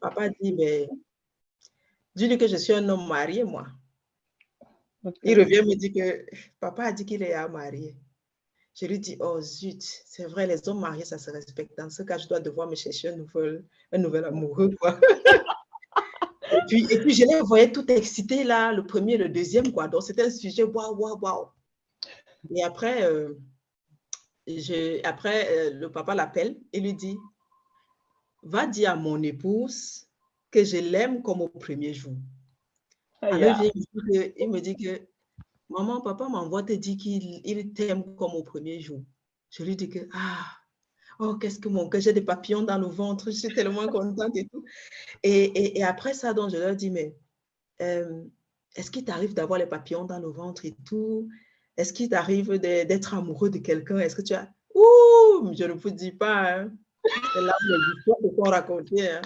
Papa 0.00 0.28
dit, 0.28 0.52
mais 0.54 0.88
dis-lui 2.14 2.38
que 2.38 2.46
je 2.46 2.56
suis 2.56 2.72
un 2.72 2.88
homme 2.88 3.06
marié, 3.08 3.44
moi. 3.44 3.66
Il 5.22 5.38
revient 5.38 5.62
me 5.62 5.76
dit 5.76 5.92
que 5.92 6.26
papa 6.58 6.84
a 6.84 6.92
dit 6.92 7.04
qu'il 7.04 7.22
est 7.22 7.48
marié. 7.48 7.96
Je 8.74 8.86
lui 8.86 8.98
dis, 8.98 9.16
oh 9.20 9.40
zut, 9.40 9.82
c'est 9.82 10.26
vrai, 10.26 10.46
les 10.46 10.68
hommes 10.68 10.80
mariés, 10.80 11.04
ça 11.04 11.16
se 11.16 11.30
respecte. 11.30 11.78
Dans 11.78 11.88
ce 11.88 12.02
cas, 12.02 12.18
je 12.18 12.28
dois 12.28 12.40
devoir 12.40 12.68
me 12.68 12.74
chercher 12.74 13.08
un 13.08 13.16
nouvel, 13.16 13.64
un 13.92 13.98
nouvel 13.98 14.24
amoureux. 14.24 14.70
Quoi. 14.78 15.00
et, 16.52 16.58
puis, 16.68 16.86
et 16.90 16.98
puis, 16.98 17.14
je 17.14 17.24
les 17.24 17.40
voyais 17.40 17.72
tout 17.72 17.90
excité 17.90 18.44
là, 18.44 18.72
le 18.72 18.84
premier, 18.84 19.16
le 19.16 19.30
deuxième. 19.30 19.72
Quoi. 19.72 19.88
Donc, 19.88 20.02
c'était 20.02 20.26
un 20.26 20.30
sujet, 20.30 20.62
waouh, 20.62 20.94
waouh, 20.94 21.18
waouh. 21.20 21.48
Et 22.54 22.62
après, 22.62 23.04
euh, 23.04 23.34
je, 24.46 25.00
après 25.06 25.48
euh, 25.50 25.70
le 25.70 25.90
papa 25.90 26.14
l'appelle 26.14 26.58
et 26.72 26.80
lui 26.80 26.92
dit, 26.92 27.16
va 28.46 28.66
dire 28.66 28.90
à 28.90 28.96
mon 28.96 29.22
épouse 29.22 30.06
que 30.50 30.64
je 30.64 30.76
l'aime 30.76 31.22
comme 31.22 31.42
au 31.42 31.48
premier 31.48 31.92
jour. 31.92 32.14
Alors, 33.20 33.62
il 33.62 34.50
me 34.50 34.60
dit 34.60 34.76
que, 34.76 35.06
maman, 35.68 36.00
papa 36.00 36.28
m'envoie 36.28 36.62
te 36.62 36.72
dire 36.72 36.96
qu'il 36.96 37.72
t'aime 37.72 38.14
comme 38.14 38.34
au 38.34 38.42
premier 38.42 38.80
jour. 38.80 39.02
Je 39.50 39.64
lui 39.64 39.74
dis 39.74 39.88
que, 39.88 40.08
ah, 40.12 40.46
oh, 41.18 41.34
qu'est-ce 41.36 41.58
que 41.58 41.68
mon 41.68 41.88
cœur, 41.88 42.00
j'ai 42.00 42.12
des 42.12 42.22
papillons 42.22 42.62
dans 42.62 42.78
le 42.78 42.86
ventre, 42.86 43.30
je 43.30 43.36
suis 43.36 43.54
tellement 43.54 43.86
contente 43.88 44.36
et 44.36 44.46
tout. 44.48 44.64
Et, 45.22 45.78
et, 45.78 45.82
après 45.82 46.14
ça, 46.14 46.32
donc, 46.34 46.50
je 46.50 46.56
leur 46.56 46.76
dis, 46.76 46.90
mais 46.90 47.16
euh, 47.82 48.22
est-ce 48.76 48.90
qu'il 48.90 49.04
t'arrive 49.04 49.34
d'avoir 49.34 49.58
les 49.58 49.66
papillons 49.66 50.04
dans 50.04 50.20
le 50.20 50.28
ventre 50.28 50.64
et 50.66 50.76
tout? 50.84 51.28
Est-ce 51.76 51.92
qu'il 51.92 52.08
t'arrive 52.08 52.52
d'être 52.58 53.14
amoureux 53.14 53.50
de 53.50 53.58
quelqu'un? 53.58 53.98
Est-ce 53.98 54.16
que 54.16 54.22
tu 54.22 54.34
as... 54.34 54.50
Ouh, 54.74 55.52
je 55.52 55.64
ne 55.64 55.72
vous 55.72 55.90
dis 55.90 56.12
pas. 56.12 56.60
Hein. 56.60 56.72
C'est 57.32 57.40
là 57.40 57.54
les 57.62 57.98
histoires 57.98 58.18
que 58.18 58.34
sont 58.34 58.50
racontées. 58.50 59.10
Hein. 59.10 59.22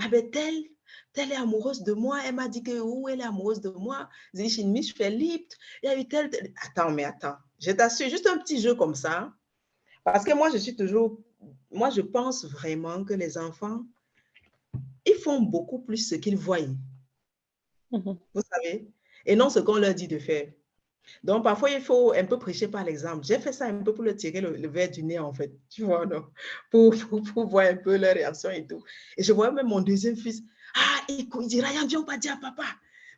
Ah 0.00 0.08
ben, 0.08 0.30
telle, 0.30 0.64
telle 1.12 1.32
est 1.32 1.36
amoureuse 1.36 1.82
de 1.82 1.92
moi. 1.92 2.20
Elle 2.24 2.34
m'a 2.34 2.48
dit 2.48 2.62
que, 2.62 2.80
où 2.80 3.08
elle 3.08 3.20
est 3.20 3.24
amoureuse 3.24 3.60
de 3.60 3.70
moi. 3.70 4.08
Ich 4.34 4.58
mich 4.64 4.96
verliebt. 4.96 5.56
Il 5.82 5.86
y 5.86 5.88
a 5.88 5.98
eu 5.98 6.06
telle, 6.06 6.30
Attends, 6.62 6.90
mais 6.90 7.04
attends. 7.04 7.36
Je 7.58 7.70
t'assure, 7.72 8.08
juste 8.08 8.26
un 8.26 8.38
petit 8.38 8.60
jeu 8.60 8.74
comme 8.74 8.94
ça. 8.94 9.32
Parce 10.04 10.24
que 10.24 10.34
moi, 10.34 10.50
je 10.50 10.58
suis 10.58 10.76
toujours... 10.76 11.20
Moi, 11.70 11.90
je 11.90 12.00
pense 12.00 12.44
vraiment 12.44 13.04
que 13.04 13.14
les 13.14 13.38
enfants, 13.38 13.84
ils 15.06 15.14
font 15.14 15.40
beaucoup 15.40 15.80
plus 15.80 16.08
ce 16.08 16.14
qu'ils 16.16 16.36
voient. 16.36 16.58
Mm-hmm. 17.92 18.18
Vous 18.34 18.42
savez? 18.52 18.88
Et 19.26 19.36
non 19.36 19.50
ce 19.50 19.60
qu'on 19.60 19.76
leur 19.76 19.94
dit 19.94 20.08
de 20.08 20.18
faire. 20.18 20.52
Donc, 21.22 21.44
parfois, 21.44 21.70
il 21.70 21.80
faut 21.80 22.12
un 22.12 22.24
peu 22.24 22.38
prêcher 22.38 22.68
par 22.68 22.84
l'exemple. 22.84 23.24
J'ai 23.24 23.38
fait 23.38 23.52
ça 23.52 23.66
un 23.66 23.82
peu 23.82 23.92
pour 23.92 24.04
le 24.04 24.16
tirer 24.16 24.40
le, 24.40 24.68
verre 24.68 24.90
du 24.90 25.02
nez, 25.02 25.18
en 25.18 25.32
fait, 25.32 25.52
tu 25.68 25.84
vois, 25.84 26.06
non? 26.06 26.24
Pour, 26.70 26.94
voir 27.48 27.66
un 27.66 27.76
peu 27.76 27.96
leur 27.96 28.14
réaction 28.14 28.50
et 28.50 28.66
tout. 28.66 28.82
Et 29.16 29.22
je 29.22 29.32
vois 29.32 29.50
même 29.50 29.66
mon 29.66 29.80
deuxième 29.80 30.16
fils. 30.16 30.42
Ah, 30.74 31.00
il, 31.08 31.28
il 31.40 31.48
dit, 31.48 31.60
Ryan, 31.60 31.86
viens 31.86 32.02
pas 32.02 32.16
dire 32.16 32.32
à 32.32 32.36
papa. 32.36 32.64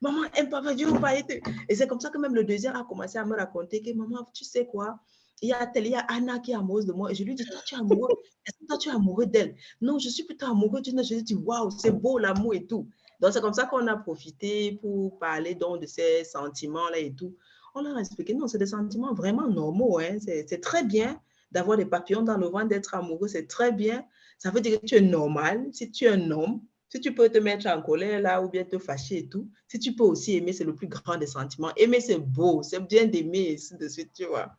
Maman 0.00 0.22
aime 0.34 0.48
papa, 0.48 0.74
viens 0.74 0.92
pas. 1.00 1.18
Et, 1.18 1.24
et 1.68 1.74
c'est 1.74 1.86
comme 1.86 2.00
ça 2.00 2.10
que 2.10 2.18
même 2.18 2.34
le 2.34 2.44
deuxième 2.44 2.74
a 2.74 2.84
commencé 2.84 3.18
à 3.18 3.24
me 3.24 3.36
raconter 3.36 3.82
que, 3.82 3.92
maman, 3.94 4.26
tu 4.34 4.44
sais 4.44 4.66
quoi? 4.66 4.98
Il 5.40 5.48
y, 5.48 5.52
a 5.52 5.70
il 5.74 5.88
y 5.88 5.94
a 5.96 6.00
Anna 6.08 6.38
qui 6.38 6.52
est 6.52 6.54
amoureuse 6.54 6.86
de 6.86 6.92
moi. 6.92 7.10
Et 7.10 7.16
je 7.16 7.24
lui 7.24 7.34
dis, 7.34 7.44
toi, 7.44 7.60
tu 7.66 7.74
es 7.74 7.78
amoureux? 7.78 8.10
Est-ce 8.46 8.58
que 8.58 8.66
toi, 8.66 8.78
tu 8.78 8.88
es 8.88 8.92
amoureux 8.92 9.26
d'elle? 9.26 9.56
Non, 9.80 9.98
je 9.98 10.08
suis 10.08 10.22
plutôt 10.22 10.46
amoureux 10.46 10.80
d'une. 10.80 11.02
Je 11.02 11.14
lui 11.14 11.22
dis, 11.24 11.34
waouh, 11.34 11.70
c'est 11.70 11.90
beau 11.90 12.18
l'amour 12.18 12.54
et 12.54 12.64
tout. 12.64 12.88
Donc, 13.20 13.32
c'est 13.32 13.40
comme 13.40 13.52
ça 13.52 13.66
qu'on 13.66 13.86
a 13.88 13.96
profité 13.96 14.78
pour 14.80 15.18
parler 15.18 15.56
donc, 15.56 15.80
de 15.80 15.86
ces 15.86 16.22
sentiments-là 16.24 16.98
et 16.98 17.12
tout 17.12 17.36
on 17.74 17.82
leur 17.82 17.96
a 17.96 18.00
expliqué, 18.00 18.34
non, 18.34 18.46
c'est 18.46 18.58
des 18.58 18.66
sentiments 18.66 19.14
vraiment 19.14 19.48
normaux. 19.48 19.98
Hein. 19.98 20.18
C'est 20.20 20.60
très 20.60 20.84
bien 20.84 21.20
d'avoir 21.50 21.76
des 21.76 21.84
papillons 21.84 22.22
dans 22.22 22.36
le 22.36 22.46
ventre, 22.46 22.68
d'être 22.68 22.94
amoureux, 22.94 23.28
c'est 23.28 23.46
très 23.46 23.72
bien. 23.72 24.04
Ça 24.38 24.50
veut 24.50 24.60
dire 24.60 24.80
que 24.80 24.86
tu 24.86 24.94
es 24.96 25.00
normal. 25.00 25.68
Si 25.72 25.90
tu 25.90 26.04
es 26.04 26.08
un 26.08 26.30
homme, 26.30 26.62
si 26.88 27.00
tu 27.00 27.14
peux 27.14 27.28
te 27.28 27.38
mettre 27.38 27.66
en 27.68 27.80
colère 27.80 28.20
là 28.20 28.42
ou 28.42 28.48
bien 28.48 28.64
te 28.64 28.78
fâcher 28.78 29.18
et 29.18 29.28
tout, 29.28 29.48
si 29.68 29.78
tu 29.78 29.94
peux 29.94 30.04
aussi 30.04 30.36
aimer, 30.36 30.52
c'est 30.52 30.64
le 30.64 30.74
plus 30.74 30.88
grand 30.88 31.16
des 31.16 31.26
sentiments. 31.26 31.72
Aimer, 31.76 32.00
c'est 32.00 32.18
beau, 32.18 32.62
c'est 32.62 32.80
bien 32.80 33.06
d'aimer, 33.06 33.54
ainsi 33.54 33.76
de 33.76 33.88
suite, 33.88 34.12
tu 34.14 34.24
vois. 34.24 34.52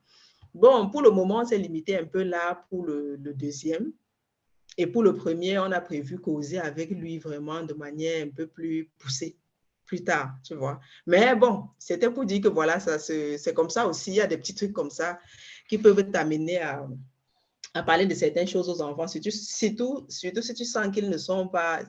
Bon, 0.53 0.89
pour 0.89 1.01
le 1.01 1.09
moment, 1.09 1.41
on 1.41 1.45
s'est 1.45 1.57
limité 1.57 1.97
un 1.97 2.05
peu 2.05 2.23
là 2.23 2.65
pour 2.69 2.85
le, 2.85 3.15
le, 3.17 3.33
deuxième. 3.33 3.91
Et 4.77 4.87
pour 4.87 5.03
le 5.03 5.13
premier, 5.13 5.59
on 5.59 5.71
a 5.71 5.81
prévu 5.81 6.19
causer 6.19 6.59
avec 6.59 6.89
lui 6.91 7.19
vraiment 7.19 7.63
de 7.63 7.73
manière 7.73 8.25
un 8.25 8.29
peu 8.29 8.47
plus 8.47 8.89
poussée 8.97 9.37
tard, 10.01 10.35
tu 10.43 10.55
vois. 10.55 10.79
Mais 11.05 11.35
bon, 11.35 11.65
c'était 11.77 12.09
pour 12.09 12.23
dire 12.25 12.41
que 12.41 12.47
voilà, 12.47 12.79
ça 12.79 12.97
c'est 12.99 13.53
comme 13.53 13.69
ça 13.69 13.85
aussi. 13.85 14.11
Il 14.11 14.15
y 14.15 14.21
a 14.21 14.27
des 14.27 14.37
petits 14.37 14.55
trucs 14.55 14.71
comme 14.71 14.89
ça 14.89 15.19
qui 15.67 15.77
peuvent 15.77 16.09
t'amener 16.09 16.61
à, 16.61 16.87
à, 17.73 17.83
parler 17.83 18.05
de 18.05 18.15
certaines 18.15 18.47
choses 18.47 18.69
aux 18.69 18.81
enfants, 18.81 19.07
surtout, 19.07 19.31
surtout, 19.31 20.05
surtout 20.07 20.41
si 20.41 20.53
tu 20.53 20.65
sens 20.65 20.87
qu'ils 20.93 21.09
ne 21.09 21.17
sont 21.17 21.47
pas, 21.49 21.81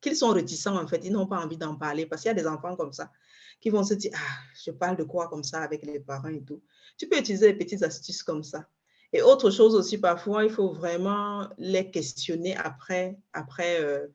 qu'ils 0.00 0.16
sont 0.16 0.30
réticents 0.30 0.76
en 0.76 0.86
fait, 0.88 1.00
ils 1.04 1.12
n'ont 1.12 1.26
pas 1.26 1.38
envie 1.38 1.56
d'en 1.56 1.76
parler 1.76 2.06
parce 2.06 2.22
qu'il 2.22 2.30
y 2.30 2.32
a 2.32 2.34
des 2.34 2.46
enfants 2.46 2.74
comme 2.74 2.92
ça 2.92 3.10
qui 3.60 3.70
vont 3.70 3.84
se 3.84 3.94
dire, 3.94 4.12
ah, 4.14 4.38
je 4.64 4.70
parle 4.70 4.96
de 4.96 5.04
quoi 5.04 5.28
comme 5.28 5.44
ça 5.44 5.62
avec 5.62 5.84
les 5.84 6.00
parents 6.00 6.28
et 6.28 6.42
tout. 6.42 6.62
Tu 6.98 7.08
peux 7.08 7.18
utiliser 7.18 7.52
des 7.52 7.58
petites 7.58 7.82
astuces 7.82 8.22
comme 8.22 8.42
ça. 8.42 8.66
Et 9.12 9.22
autre 9.22 9.50
chose 9.50 9.74
aussi, 9.74 9.98
parfois, 9.98 10.44
il 10.44 10.50
faut 10.50 10.72
vraiment 10.72 11.48
les 11.58 11.90
questionner 11.90 12.56
après, 12.56 13.18
après, 13.32 13.80
euh, 13.80 14.06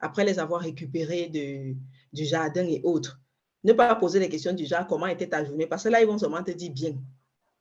après 0.00 0.24
les 0.24 0.38
avoir 0.38 0.60
récupérés 0.60 1.28
de, 1.28 1.74
du 2.12 2.24
jardin 2.24 2.66
et 2.66 2.80
autres. 2.84 3.20
Ne 3.62 3.72
pas 3.72 3.94
poser 3.94 4.18
des 4.20 4.28
questions 4.28 4.52
du 4.52 4.64
genre 4.66 4.86
comment 4.86 5.06
était 5.06 5.28
ta 5.28 5.44
journée, 5.44 5.66
parce 5.66 5.84
que 5.84 5.88
là, 5.88 6.00
ils 6.00 6.06
vont 6.06 6.18
seulement 6.18 6.42
te 6.42 6.50
dire 6.50 6.72
bien. 6.72 6.92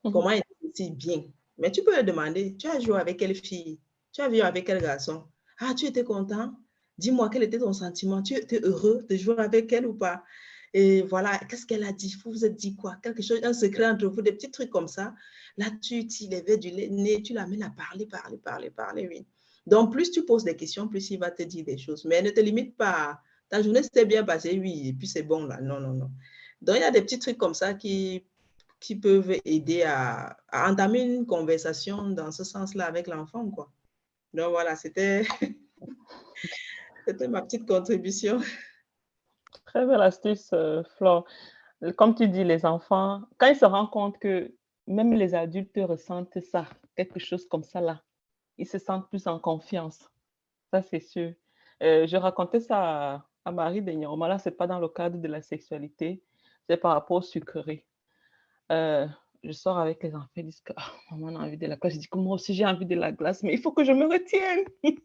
Mhm. 0.04 0.12
Comment 0.12 0.32
était 0.32 0.90
bien. 0.90 1.24
Mais 1.58 1.72
tu 1.72 1.84
peux 1.84 1.94
leur 1.94 2.04
demander, 2.04 2.56
tu 2.56 2.68
as 2.68 2.80
joué 2.80 2.98
avec 3.00 3.18
quelle 3.18 3.36
fille? 3.36 3.80
Tu 4.14 4.22
as 4.22 4.30
vu 4.30 4.40
avec 4.40 4.66
quel 4.66 4.82
garçon? 4.82 5.24
Ah, 5.60 5.74
tu 5.74 5.86
étais 5.86 6.04
content? 6.04 6.54
Dis-moi 6.98 7.30
quel 7.30 7.44
était 7.44 7.60
ton 7.60 7.74
sentiment? 7.74 8.22
Tu 8.22 8.34
étais 8.36 8.62
heureux 8.62 9.06
de 9.10 9.16
jouer 9.18 9.38
avec 9.40 9.72
elle 9.74 9.86
ou 9.86 9.94
pas? 9.94 10.24
Et 10.74 11.02
voilà, 11.02 11.38
qu'est-ce 11.50 11.66
qu'elle 11.66 11.84
a 11.84 11.92
dit? 11.92 12.16
Vous 12.24 12.32
vous 12.32 12.46
êtes 12.46 12.56
dit 12.56 12.76
quoi? 12.76 12.96
Quelque 13.02 13.22
chose, 13.22 13.40
un 13.44 13.54
secret 13.54 13.88
entre 13.88 14.06
vous, 14.08 14.22
des 14.22 14.32
petits 14.32 14.52
trucs 14.52 14.70
comme 14.70 14.88
ça. 14.88 15.14
Là, 15.58 15.66
tu 15.82 16.08
t'y 16.08 16.30
levais 16.30 16.58
du 16.58 16.72
nez, 16.72 17.22
tu 17.22 17.34
l'amènes 17.34 17.64
à 17.64 17.72
parler, 17.72 18.06
parler, 18.06 18.38
parler, 18.38 18.70
parler, 18.70 19.08
oui. 19.08 19.26
Donc, 19.66 19.92
plus 19.92 20.12
tu 20.12 20.24
poses 20.24 20.44
des 20.44 20.56
questions, 20.56 20.88
plus 20.88 21.10
il 21.12 21.18
va 21.18 21.32
te 21.32 21.44
dire 21.44 21.66
des 21.66 21.78
choses. 21.78 22.06
Mais 22.06 22.22
ne 22.22 22.30
te 22.30 22.40
limite 22.40 22.78
pas 22.78 23.20
ta 23.50 23.62
journée 23.62 23.84
s'était 23.84 24.06
bien 24.06 24.24
passée, 24.24 24.60
oui, 24.60 24.90
et 24.90 24.94
puis 24.94 25.08
c'est 25.08 25.24
bon 25.24 25.46
là. 25.46 25.60
Non, 25.62 25.80
non, 25.80 25.94
non. 25.94 26.12
Donc, 26.62 26.76
il 26.76 26.82
y 26.82 26.84
a 26.84 26.92
des 26.92 27.02
petits 27.02 27.20
trucs 27.20 27.38
comme 27.38 27.54
ça 27.54 27.74
qui, 27.74 28.26
qui 28.80 28.96
peuvent 28.96 29.36
aider 29.46 29.84
à, 29.84 30.38
entamer 30.52 31.02
une 31.02 31.26
conversation 31.26 32.10
dans 32.10 32.32
ce 32.32 32.44
sens-là 32.44 32.86
avec 32.86 33.08
l'enfant, 33.08 33.50
quoi. 33.50 33.72
Donc, 34.34 34.52
voilà, 34.52 34.76
c'était 34.76 35.26
ma 37.28 37.42
petite 37.42 37.68
contribution. 37.68 38.40
Très 39.66 39.86
belle 39.86 40.02
astuce, 40.02 40.50
euh, 40.54 40.84
Flore. 40.98 41.26
Comme 41.96 42.14
tu 42.14 42.28
dis, 42.28 42.44
les 42.44 42.66
enfants, 42.66 43.22
quand 43.38 43.48
ils 43.48 43.56
se 43.56 43.66
rendent 43.66 43.90
compte 43.90 44.20
que 44.20 44.54
même 44.88 45.14
les 45.14 45.34
adultes 45.34 45.72
ressentent 45.78 46.42
ça, 46.42 46.66
quelque 46.96 47.20
chose 47.20 47.48
comme 47.48 47.64
ça 47.64 47.80
là, 47.80 48.02
ils 48.58 48.68
se 48.68 48.78
sentent 48.78 49.08
plus 49.10 49.28
en 49.28 49.40
confiance. 49.40 50.10
Ça, 50.72 50.82
c'est 50.82 51.00
sûr. 51.00 51.34
Euh, 51.82 52.06
je 52.06 52.18
racontais 52.18 52.60
ça 52.60 53.29
Marie 53.52 53.82
Là, 53.82 54.40
ce 54.40 54.50
n'est 54.50 54.56
pas 54.56 54.68
dans 54.68 54.80
le 54.80 54.90
cadre 54.90 55.18
de 55.18 55.28
la 55.28 55.42
sexualité, 55.42 56.24
c'est 56.68 56.78
par 56.78 56.94
rapport 56.94 57.18
aux 57.18 57.22
sucreries. 57.22 57.86
Euh, 58.72 59.08
je 59.44 59.52
sors 59.52 59.78
avec 59.78 60.04
les 60.04 60.16
enfants, 60.16 60.28
ils 60.36 60.46
disent 60.46 60.62
que 60.62 60.74
ah, 60.76 60.92
maman 61.12 61.40
a 61.40 61.46
envie 61.46 61.58
de 61.58 61.68
la 61.68 61.78
glace. 61.78 61.94
Je 61.94 62.00
dis 62.00 62.08
que 62.08 62.18
moi 62.18 62.36
aussi 62.36 62.54
j'ai 62.54 62.66
envie 62.66 62.86
de 62.86 62.96
la 62.96 63.12
glace, 63.12 63.44
mais 63.44 63.54
il 63.54 63.62
faut 63.62 63.72
que 63.72 63.84
je 63.84 63.92
me 63.92 64.06
retienne. 64.06 64.66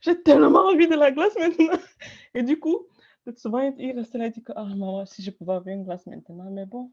j'ai 0.00 0.22
tellement 0.22 0.66
envie 0.66 0.88
de 0.88 0.96
la 0.96 1.10
glace 1.10 1.34
maintenant. 1.38 1.78
Et 2.34 2.42
du 2.42 2.58
coup, 2.58 2.86
souvent, 3.36 3.60
il 3.78 3.92
reste 3.92 4.14
là 4.14 4.26
et 4.26 4.30
dit 4.30 4.42
que 4.42 4.52
ah, 4.56 4.64
maman, 4.64 5.06
si 5.06 5.22
je 5.22 5.30
pouvais 5.30 5.52
avoir 5.52 5.68
une 5.68 5.84
glace 5.84 6.06
maintenant, 6.06 6.50
mais 6.50 6.66
bon, 6.66 6.90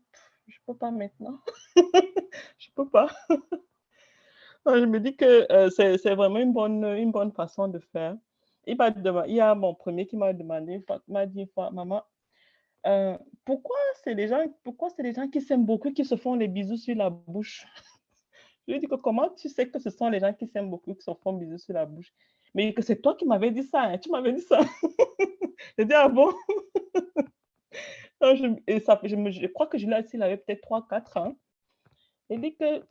je 0.47 0.55
ne 0.55 0.73
peux 0.73 0.78
pas 0.78 0.91
maintenant. 0.91 1.39
je 1.75 2.69
ne 2.69 2.73
peux 2.75 2.89
pas. 2.89 3.09
je 4.65 4.86
me 4.86 4.99
dis 4.99 5.15
que 5.15 5.51
euh, 5.51 5.69
c'est 5.69 6.15
vraiment 6.15 6.39
une 6.39 6.53
bonne, 6.53 6.84
une 6.84 7.11
bonne 7.11 7.32
façon 7.32 7.67
de 7.67 7.80
faire. 7.80 8.17
Il, 8.68 8.78
il 9.28 9.36
y 9.36 9.39
a 9.39 9.55
mon 9.55 9.74
premier 9.74 10.05
qui 10.05 10.18
m'a 10.18 10.34
demandé, 10.34 10.84
m'a 11.07 11.26
dit, 11.26 11.49
maman, 11.72 12.03
euh, 12.86 13.18
pourquoi 13.45 13.78
c'est 14.03 14.13
les 14.13 14.28
gens, 14.28 14.45
pourquoi 14.63 14.89
c'est 14.89 15.03
les 15.03 15.13
gens 15.13 15.28
qui 15.28 15.41
s'aiment 15.41 15.65
beaucoup 15.65 15.91
qui 15.91 16.05
se 16.05 16.15
font 16.15 16.36
les 16.36 16.47
bisous 16.47 16.78
sur 16.78 16.95
la 16.95 17.09
bouche? 17.09 17.65
Je 18.68 18.74
lui 18.74 18.78
ai 18.78 18.80
dit 18.80 18.88
que 18.88 18.95
comment 18.95 19.30
tu 19.30 19.49
sais 19.49 19.70
que 19.70 19.80
ce 19.80 19.89
sont 19.89 20.09
les 20.09 20.20
gens 20.20 20.34
qui 20.34 20.47
s'aiment 20.47 20.70
beaucoup 20.70 20.93
qui 20.93 21.01
se 21.01 21.11
font 21.24 21.34
bisous 21.34 21.57
sur 21.57 21.74
la 21.74 21.86
bouche? 21.86 22.13
Mais 22.53 22.74
que 22.74 22.82
c'est 22.82 23.01
toi 23.01 23.15
qui 23.15 23.26
m'avais 23.26 23.51
dit 23.51 23.63
ça, 23.63 23.84
hein, 23.84 23.97
tu 23.97 24.09
m'avais 24.09 24.34
dit 24.34 24.41
ça. 24.41 24.59
J'ai 25.78 25.86
dit, 25.86 25.93
ah 25.93 26.09
bon? 26.09 26.34
je, 28.22 28.59
et 28.68 28.80
ça, 28.80 28.99
je, 29.03 29.15
je, 29.15 29.47
crois 29.47 29.68
que 29.68 29.78
je 29.78 29.88
l'ai 29.88 30.05
il 30.13 30.22
avait 30.24 30.38
peut-être 30.38 30.68
3-4 30.68 31.20
ans. 31.20 31.36
Il 32.30 32.41
dit 32.41 32.55
que, 32.55 32.86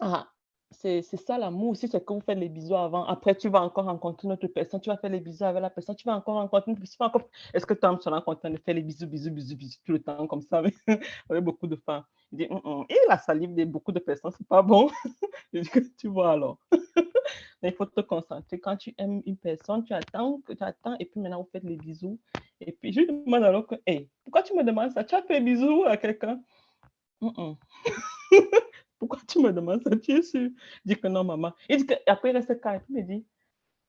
ah, 0.00 0.28
c'est 0.74 1.02
ça 1.02 1.38
l'amour 1.38 1.70
aussi, 1.70 1.88
c'est 1.88 2.04
que 2.04 2.12
vous 2.12 2.20
faites 2.20 2.38
les 2.38 2.48
bisous 2.48 2.74
avant. 2.76 3.04
Après, 3.06 3.34
tu 3.34 3.48
vas 3.48 3.62
encore 3.62 3.84
rencontrer 3.84 4.26
une 4.26 4.32
autre 4.32 4.46
personne, 4.48 4.80
tu 4.80 4.90
vas 4.90 4.96
faire 4.96 5.10
les 5.10 5.20
bisous 5.20 5.44
avec 5.44 5.62
la 5.62 5.70
personne, 5.70 5.96
tu 5.96 6.06
vas 6.06 6.16
encore 6.16 6.34
rencontrer 6.34 6.72
une 6.72 6.78
personne. 6.78 7.10
Est-ce 7.52 7.66
que 7.66 7.74
Tom 7.74 8.00
sera 8.00 8.20
content 8.20 8.50
de 8.50 8.58
faire 8.58 8.74
les 8.74 8.82
bisous, 8.82 9.06
bisous, 9.06 9.30
bisous, 9.30 9.56
bisous 9.56 9.78
tout 9.84 9.92
le 9.92 10.02
temps 10.02 10.26
comme 10.26 10.42
ça 10.42 10.58
avec, 10.58 10.74
beaucoup 11.42 11.66
de 11.66 11.76
femmes? 11.76 12.04
Il 12.32 12.38
dit, 12.38 12.44
et 12.44 12.98
la 13.08 13.18
salive 13.18 13.54
de 13.54 13.64
beaucoup 13.64 13.92
de 13.92 14.00
personnes, 14.00 14.32
c'est 14.36 14.46
pas 14.46 14.62
bon. 14.62 14.90
Je 15.52 15.60
dis 15.60 15.68
que 15.68 15.78
tu 15.96 16.08
vois 16.08 16.32
alors. 16.32 16.58
Mais 17.62 17.70
il 17.70 17.74
faut 17.74 17.86
te 17.86 18.00
concentrer. 18.00 18.58
Quand 18.58 18.76
tu 18.76 18.94
aimes 18.98 19.22
une 19.24 19.36
personne, 19.36 19.84
tu 19.84 19.94
attends, 19.94 20.40
tu 20.46 20.56
attends, 20.60 20.96
et 20.98 21.06
puis 21.06 21.20
maintenant 21.20 21.42
vous 21.42 21.48
faites 21.50 21.64
les 21.64 21.76
bisous. 21.76 22.18
Et 22.60 22.72
puis 22.72 22.92
je 22.92 23.00
lui 23.00 23.06
demande 23.06 23.44
alors 23.44 23.66
que, 23.66 23.76
hey, 23.86 24.10
pourquoi 24.22 24.42
tu 24.42 24.54
me 24.54 24.62
demandes 24.62 24.90
ça? 24.92 25.04
Tu 25.04 25.14
as 25.14 25.22
fait 25.22 25.40
bisous 25.40 25.84
à 25.86 25.96
quelqu'un? 25.96 26.40
Pourquoi 29.06 29.20
tu 29.26 29.40
me 29.40 29.52
demandes 29.52 29.82
ça? 29.82 29.90
Tu 29.96 30.12
es 30.12 30.22
sûr 30.22 30.50
Je 30.50 30.80
dis 30.84 30.96
que 30.96 31.08
non, 31.08 31.24
maman. 31.24 31.52
Il 31.68 31.78
dit 31.78 31.86
que, 31.86 31.94
après, 32.06 32.30
il 32.30 32.36
reste 32.36 32.60
calme. 32.60 32.82
Il 32.88 32.96
me 32.96 33.02
dit, 33.02 33.26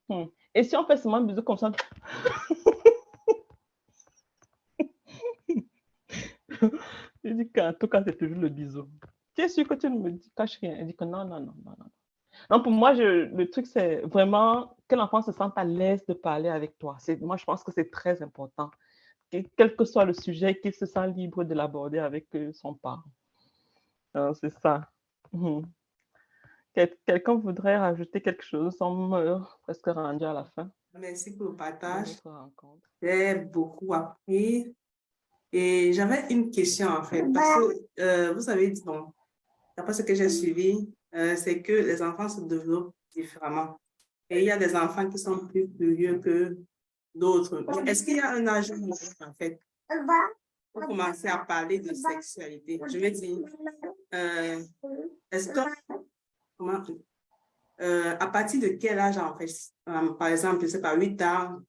hmm. 0.10 0.26
et 0.54 0.64
si 0.64 0.76
on 0.76 0.86
fait 0.86 0.98
seulement 0.98 1.18
un 1.18 1.22
bisou 1.22 1.42
comme 1.42 1.58
ça? 1.58 1.72
Il 7.24 7.38
dit 7.38 7.50
qu'en 7.50 7.74
tout 7.74 7.88
cas, 7.88 8.04
c'est 8.04 8.18
toujours 8.18 8.38
le 8.38 8.50
bisou. 8.50 8.88
Tu 9.36 9.42
es 9.42 9.50
sûr 9.50 9.68
que 9.68 9.74
tu 9.74 9.90
ne 9.90 9.98
me 9.98 10.12
dis, 10.12 10.32
caches 10.36 10.60
rien? 10.60 10.78
Il 10.80 10.88
dit 10.88 10.96
que 10.96 11.06
non, 11.06 11.26
non, 11.26 11.40
non, 11.40 11.54
non, 11.64 11.76
non. 12.50 12.62
Pour 12.62 12.72
moi, 12.72 12.94
je, 12.94 13.34
le 13.34 13.50
truc, 13.50 13.66
c'est 13.66 14.02
vraiment 14.02 14.76
que 14.88 14.96
l'enfant 14.96 15.22
se 15.22 15.32
sente 15.32 15.58
à 15.58 15.64
l'aise 15.64 16.06
de 16.06 16.14
parler 16.14 16.50
avec 16.50 16.78
toi. 16.78 16.98
Moi, 17.22 17.38
je 17.38 17.46
pense 17.46 17.64
que 17.64 17.72
c'est 17.72 17.90
très 17.90 18.22
important. 18.22 18.70
Quel 19.32 19.76
que 19.76 19.86
soit 19.86 20.06
le 20.06 20.14
sujet, 20.14 20.60
qu'il 20.60 20.74
se 20.74 20.86
sent 20.86 21.08
libre 21.08 21.44
de 21.44 21.54
l'aborder 21.54 22.00
avec 22.00 22.34
euh, 22.36 22.54
son 22.54 22.76
parent. 22.76 23.04
C'est 24.40 24.54
ça. 24.62 24.90
Mhm. 25.36 25.66
Quelqu'un 27.06 27.36
voudrait 27.36 27.78
rajouter 27.78 28.22
quelque 28.22 28.44
chose? 28.44 28.76
On 28.80 29.10
sommes 29.10 29.48
presque 29.64 29.88
rendu 29.88 30.26
à 30.26 30.34
la 30.34 30.46
fin? 30.46 30.70
Merci 30.94 31.36
pour 31.36 31.48
le 31.48 31.56
partage. 31.56 32.18
J'ai 33.02 33.36
beaucoup 33.36 33.94
appris. 33.94 34.76
Et 35.52 35.94
j'avais 35.94 36.26
une 36.32 36.52
question 36.52 36.88
en 36.88 37.04
fait, 37.04 37.24
parce 37.34 37.56
que 37.56 38.02
euh, 38.02 38.34
vous 38.34 38.50
avez 38.50 38.72
dit, 38.72 38.82
bon, 38.84 39.14
d'après 39.78 39.94
ce 39.94 40.02
que 40.02 40.14
j'ai 40.14 40.28
suivi, 40.28 40.90
euh, 41.14 41.36
c'est 41.38 41.62
que 41.62 41.72
les 41.72 42.02
enfants 42.02 42.28
se 42.28 42.42
développent 42.42 42.94
différemment. 43.14 43.80
Et 44.30 44.40
il 44.40 44.46
y 44.46 44.52
a 44.52 44.58
des 44.58 44.76
enfants 44.76 45.08
qui 45.10 45.18
sont 45.18 45.48
plus 45.48 45.70
curieux 45.70 46.20
que 46.20 46.58
d'autres. 47.14 47.64
Est-ce 47.88 48.04
qu'il 48.04 48.18
y 48.18 48.20
a 48.20 48.32
un 48.32 48.46
âge 48.48 48.72
en 48.72 49.34
fait 49.34 49.60
pour 50.74 50.88
commencer 50.88 51.28
à 51.28 51.38
parler 51.38 51.80
de 51.80 51.94
sexualité? 51.94 52.82
Je 52.92 52.98
vais 52.98 53.12
dire, 53.12 53.48
euh, 54.16 54.64
est-ce 55.32 55.50
que, 55.50 55.60
comment, 56.58 56.82
euh, 57.82 58.16
à 58.20 58.28
partir 58.28 58.62
de 58.62 58.68
quel 58.70 59.00
âge, 59.00 59.18
en 59.18 59.36
fait, 59.38 59.52
euh, 59.90 60.14
par 60.14 60.30
exemple, 60.30 60.62
je 60.62 60.66
ne 60.66 60.72
sais 60.72 60.82
pas, 60.82 60.96
8 60.96 61.22
ans, 61.22 61.60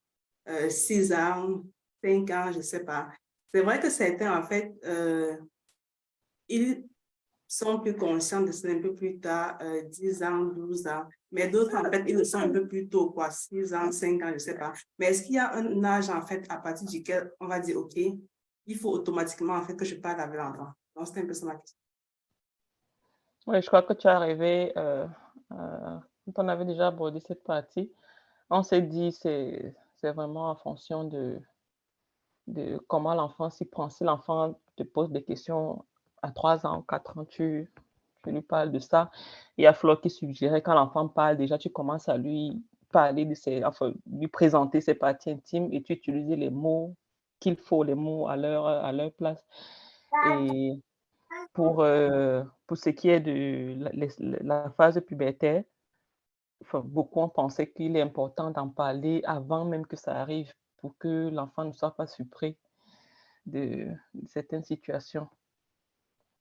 6 0.69 1.13
ans, 1.13 1.65
5 2.05 2.31
ans, 2.31 2.53
je 2.53 2.59
ne 2.59 2.63
sais 2.63 2.85
pas. 2.85 3.09
C'est 3.53 3.63
vrai 3.63 3.81
que 3.81 3.91
certains, 3.91 4.39
en 4.39 4.43
fait, 4.43 4.73
ils 6.49 6.85
sont 7.49 7.81
plus 7.81 7.97
conscients 7.97 8.43
de 8.43 8.53
ça 8.53 8.69
un 8.69 8.81
peu 8.81 8.95
plus 8.95 9.19
tard, 9.19 9.59
10 9.91 10.23
ans, 10.23 10.45
12 10.45 10.87
ans. 10.87 11.09
Mais 11.33 11.49
d'autres, 11.49 11.77
en 11.77 11.91
fait, 11.91 12.05
ils 12.07 12.17
le 12.17 12.25
sont 12.25 12.39
un 12.39 12.51
peu 12.51 12.69
plus 12.69 12.89
tôt, 12.89 13.11
quoi, 13.11 13.31
6 13.31 13.75
ans, 13.75 13.91
5 13.91 14.23
ans, 14.23 14.29
je 14.29 14.35
ne 14.35 14.39
sais 14.39 14.57
pas. 14.57 14.73
Mais 14.99 15.07
est-ce 15.07 15.23
qu'il 15.23 15.35
y 15.35 15.39
a 15.39 15.55
un 15.55 15.83
âge, 15.83 16.09
en 16.11 16.25
fait, 16.25 16.45
à 16.49 16.59
partir 16.59 16.87
duquel 16.87 17.33
on 17.41 17.49
va 17.49 17.59
dire, 17.59 17.77
OK, 17.79 17.97
il 17.97 18.79
faut 18.79 18.91
automatiquement, 18.91 19.55
en 19.55 19.63
fait, 19.63 19.75
que 19.75 19.85
je 19.85 19.97
parle 19.97 20.21
avec 20.21 20.37
l'enfant? 20.37 20.71
Donc, 20.95 21.09
c'est 21.09 21.21
un 21.21 21.27
peu 21.27 21.35
ça 21.35 21.47
ma 21.47 21.57
question. 21.57 21.86
Oui, 23.47 23.63
je 23.63 23.67
crois 23.67 23.83
que 23.83 23.93
tu 23.93 24.07
es 24.09 24.11
arrivé, 24.11 24.73
euh, 24.77 25.07
euh, 25.53 25.99
quand 26.35 26.45
on 26.45 26.49
avait 26.49 26.65
déjà 26.65 26.89
abordé 26.89 27.21
cette 27.21 27.45
partie, 27.45 27.93
on 28.51 28.63
s'est 28.63 28.83
dit 28.83 29.13
c'est 29.13 29.75
c'est 29.97 30.13
vraiment 30.13 30.51
en 30.51 30.57
fonction 30.57 31.05
de, 31.05 31.41
de 32.49 32.79
comment 32.89 33.15
l'enfant 33.15 33.51
s'y 33.51 33.65
prend. 33.65 33.89
Si 33.89 34.05
l'enfant 34.05 34.59
te 34.77 34.83
pose 34.83 35.11
des 35.11 35.23
questions 35.23 35.85
à 36.23 36.33
3 36.33 36.67
ans, 36.67 36.83
4 36.83 37.19
ans, 37.19 37.25
tu, 37.25 37.71
tu 38.25 38.31
lui 38.33 38.43
parles 38.43 38.73
de 38.73 38.79
ça. 38.79 39.11
Il 39.57 39.65
y 39.65 39.67
a 39.67 39.73
Flo 39.73 39.97
qui 39.97 40.11
suggérait 40.11 40.63
quand 40.63 40.75
l'enfant 40.75 41.09
parle, 41.09 41.37
déjà 41.37 41.59
tu 41.59 41.71
commences 41.71 42.09
à 42.09 42.19
lui 42.19 42.63
parler 42.93 43.25
de 43.25 43.35
ses, 43.35 43.65
enfin, 43.65 43.93
lui 44.11 44.29
présenter 44.29 44.81
ses 44.81 44.95
parties 44.95 45.31
intimes 45.31 45.69
et 45.73 45.83
tu 45.83 45.95
utilises 45.95 46.29
les 46.31 46.51
mots 46.51 46.95
qu'il 47.41 47.57
faut, 47.57 47.85
les 47.85 47.95
mots 47.95 48.29
à 48.29 48.37
leur, 48.37 48.67
à 48.67 48.93
leur 48.93 49.13
place. 49.13 49.45
Et 50.23 50.81
pour, 51.53 51.83
euh, 51.83 52.43
pour 52.67 52.77
ce 52.77 52.91
qui 52.91 53.09
est 53.09 53.21
de 53.21 53.77
la, 54.43 54.71
phase 54.71 55.01
pubertaire, 55.07 55.65
beaucoup 56.73 57.21
ont 57.21 57.29
pensé 57.29 57.71
qu'il 57.71 57.97
est 57.97 58.03
important 58.03 58.51
d'en 58.51 58.69
parler 58.69 59.23
avant 59.25 59.65
même 59.65 59.87
que 59.87 59.97
ça 59.97 60.21
arrive 60.21 60.53
pour 60.79 60.97
que 60.99 61.29
l'enfant 61.31 61.65
ne 61.65 61.73
soit 61.73 61.97
pas 61.97 62.07
surpris 62.07 62.57
de, 63.47 63.89
certaines 64.27 64.65
situations. 64.65 65.29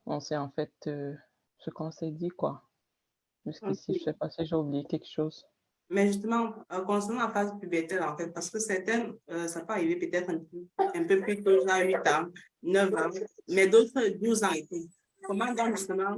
On 0.06 0.20
sait 0.20 0.38
en 0.38 0.49
fait 0.49 0.74
euh, 0.88 1.16
ce 1.60 1.70
qu'on 1.70 1.91
s'est 1.91 2.12
dit, 2.12 2.30
quoi. 2.30 2.64
Jusqu'ici, 3.45 3.93
je 3.93 3.99
ne 3.99 4.03
sais 4.06 4.14
pas 4.14 4.30
si 4.30 4.45
j'ai 4.45 4.56
oublié 4.56 4.86
quelque 4.86 5.10
chose. 5.10 5.47
Mais 5.89 6.07
justement, 6.07 6.53
euh, 6.71 6.81
concernant 6.81 7.21
la 7.21 7.29
phase 7.29 7.53
pubertaire, 7.59 8.11
en 8.11 8.17
fait, 8.17 8.29
parce 8.33 8.49
que 8.49 8.59
certaines, 8.59 9.13
ça 9.47 9.61
peut 9.61 9.73
arriver 9.73 9.97
peut-être 9.97 10.31
un, 10.31 11.03
peu 11.03 11.21
plus 11.21 11.43
tôt, 11.43 11.63
8 11.63 11.95
ans, 12.07 12.25
9 12.63 12.93
ans, 12.95 13.09
mais 13.47 13.67
d'autres 13.67 14.07
12 14.19 14.43
ans 14.43 14.53
et 14.55 14.65
tout. 14.65 14.88
Comment 15.23 15.53
donc 15.53 15.77
justement 15.77 16.17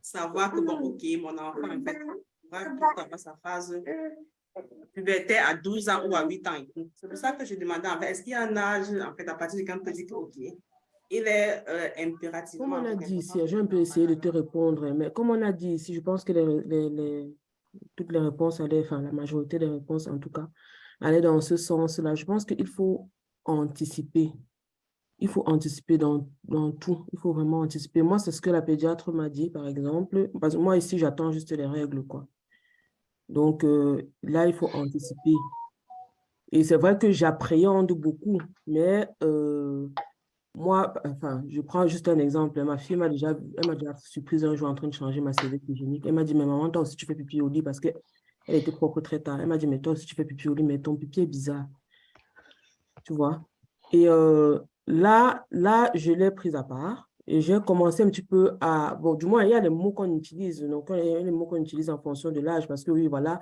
savoir 0.00 0.52
que, 0.52 0.60
bon, 0.60 0.80
OK, 0.80 1.02
mon 1.20 1.36
enfant, 1.38 1.70
en 1.70 1.82
fait, 1.82 1.98
va 2.50 3.04
pas 3.06 3.18
sa 3.18 3.36
phase 3.42 3.74
pubertaire 4.92 5.48
à 5.48 5.54
12 5.54 5.88
ans 5.88 6.08
ou 6.08 6.14
à 6.14 6.26
8 6.26 6.46
ans. 6.48 6.64
C'est 6.94 7.08
pour 7.08 7.18
ça 7.18 7.32
que 7.32 7.44
je 7.44 7.54
demandais, 7.54 7.88
en 7.88 7.98
fait, 7.98 8.10
est-ce 8.10 8.22
qu'il 8.22 8.32
y 8.32 8.34
a 8.34 8.42
un 8.42 8.56
âge, 8.56 8.88
en 8.90 9.14
fait, 9.14 9.28
à 9.28 9.34
partir 9.34 9.64
quand 9.66 9.78
on 9.80 9.84
peut 9.84 9.92
dire 9.92 10.06
que, 10.06 10.14
OK, 10.14 10.36
il 11.10 11.26
est 11.26 11.64
euh, 11.68 11.88
impérativement... 11.98 12.76
Comme 12.76 12.84
on 12.84 12.88
a 12.88 12.94
dit 12.94 13.16
ici, 13.16 13.38
j'ai 13.44 13.56
un 13.56 13.66
peu 13.66 13.78
essayé 13.78 14.06
de 14.06 14.14
te 14.14 14.28
répondre, 14.28 14.90
mais 14.92 15.12
comme 15.12 15.30
on 15.30 15.42
a 15.42 15.52
dit 15.52 15.72
ici, 15.72 15.94
je 15.94 16.00
pense 16.00 16.24
que 16.24 16.32
les, 16.32 16.90
les, 16.90 17.36
toutes 17.96 18.12
les 18.12 18.18
réponses 18.18 18.60
allaient, 18.60 18.84
enfin, 18.84 19.02
la 19.02 19.12
majorité 19.12 19.58
des 19.58 19.68
réponses, 19.68 20.06
en 20.06 20.18
tout 20.18 20.30
cas, 20.30 20.48
allaient 21.00 21.20
dans 21.20 21.40
ce 21.40 21.56
sens-là. 21.56 22.14
Je 22.14 22.24
pense 22.24 22.44
qu'il 22.44 22.66
faut 22.66 23.10
anticiper 23.44 24.32
il 25.18 25.28
faut 25.28 25.42
anticiper 25.46 25.98
dans, 25.98 26.28
dans, 26.44 26.72
tout. 26.72 27.06
Il 27.12 27.18
faut 27.18 27.32
vraiment 27.32 27.60
anticiper. 27.60 28.02
Moi, 28.02 28.18
c'est 28.18 28.32
ce 28.32 28.40
que 28.40 28.50
la 28.50 28.62
pédiatre 28.62 29.12
m'a 29.12 29.28
dit, 29.28 29.50
par 29.50 29.66
exemple. 29.66 30.30
Parce 30.40 30.54
que 30.54 30.60
moi, 30.60 30.76
ici, 30.76 30.98
j'attends 30.98 31.32
juste 31.32 31.52
les 31.52 31.66
règles, 31.66 32.04
quoi. 32.06 32.26
Donc, 33.28 33.64
euh, 33.64 34.02
là, 34.22 34.46
il 34.46 34.54
faut 34.54 34.68
anticiper. 34.74 35.34
Et 36.52 36.64
c'est 36.64 36.76
vrai 36.76 36.98
que 36.98 37.10
j'appréhende 37.10 37.92
beaucoup, 37.92 38.40
mais 38.66 39.08
euh, 39.22 39.88
moi, 40.56 40.92
enfin, 41.04 41.44
je 41.48 41.60
prends 41.60 41.86
juste 41.86 42.08
un 42.08 42.18
exemple. 42.18 42.60
Ma 42.64 42.78
fille 42.78 42.96
m'a 42.96 43.08
déjà, 43.08 43.34
déjà 43.34 43.94
surprise 43.96 44.44
un 44.44 44.56
jour 44.56 44.68
en 44.68 44.74
train 44.74 44.88
de 44.88 44.94
changer 44.94 45.20
ma 45.20 45.32
serviette 45.32 45.62
hygiénique. 45.68 46.04
Elle 46.06 46.14
m'a 46.14 46.24
dit, 46.24 46.34
mais 46.34 46.46
maman, 46.46 46.68
toi 46.70 46.82
aussi, 46.82 46.96
tu 46.96 47.06
fais 47.06 47.14
pipi 47.14 47.40
au 47.40 47.48
lit 47.48 47.62
parce 47.62 47.78
qu'elle 47.78 47.94
était 48.48 48.72
propre 48.72 49.00
très 49.00 49.20
tard. 49.20 49.40
Elle 49.40 49.46
m'a 49.46 49.58
dit, 49.58 49.68
mais 49.68 49.78
toi 49.78 49.92
aussi, 49.92 50.06
tu 50.06 50.14
fais 50.14 50.24
pipi 50.24 50.48
au 50.48 50.54
lit, 50.54 50.64
mais 50.64 50.80
ton 50.80 50.96
pipi 50.96 51.20
est 51.20 51.26
bizarre. 51.26 51.66
Tu 53.04 53.12
vois? 53.12 53.46
Et 53.92 54.08
euh, 54.08 54.58
Là, 54.86 55.46
là, 55.50 55.90
je 55.94 56.12
l'ai 56.12 56.30
prise 56.30 56.54
à 56.54 56.62
part 56.62 57.08
et 57.26 57.40
j'ai 57.40 57.58
commencé 57.60 58.04
un 58.04 58.08
petit 58.08 58.22
peu 58.22 58.56
à... 58.60 58.94
Bon, 58.94 59.14
du 59.14 59.26
moins, 59.26 59.42
il 59.42 59.50
y 59.50 59.54
a 59.54 59.60
les 59.60 59.68
mots 59.68 59.90
qu'on 59.90 60.16
utilise. 60.16 60.62
Donc, 60.62 60.88
il 60.90 61.04
y 61.04 61.14
a 61.16 61.20
les 61.20 61.30
mots 61.32 61.46
qu'on 61.46 61.56
utilise 61.56 61.90
en 61.90 61.98
fonction 61.98 62.30
de 62.30 62.40
l'âge 62.40 62.68
parce 62.68 62.84
que 62.84 62.92
oui, 62.92 63.08
voilà, 63.08 63.40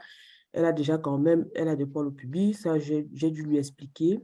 elle 0.52 0.64
a 0.64 0.72
déjà 0.72 0.96
quand 0.96 1.18
même, 1.18 1.46
elle 1.54 1.68
a 1.68 1.76
des 1.76 1.84
poils 1.84 2.06
au 2.06 2.10
pubis. 2.10 2.54
Ça, 2.54 2.78
j'ai 2.78 3.04
dû 3.04 3.42
lui 3.42 3.58
expliquer. 3.58 4.22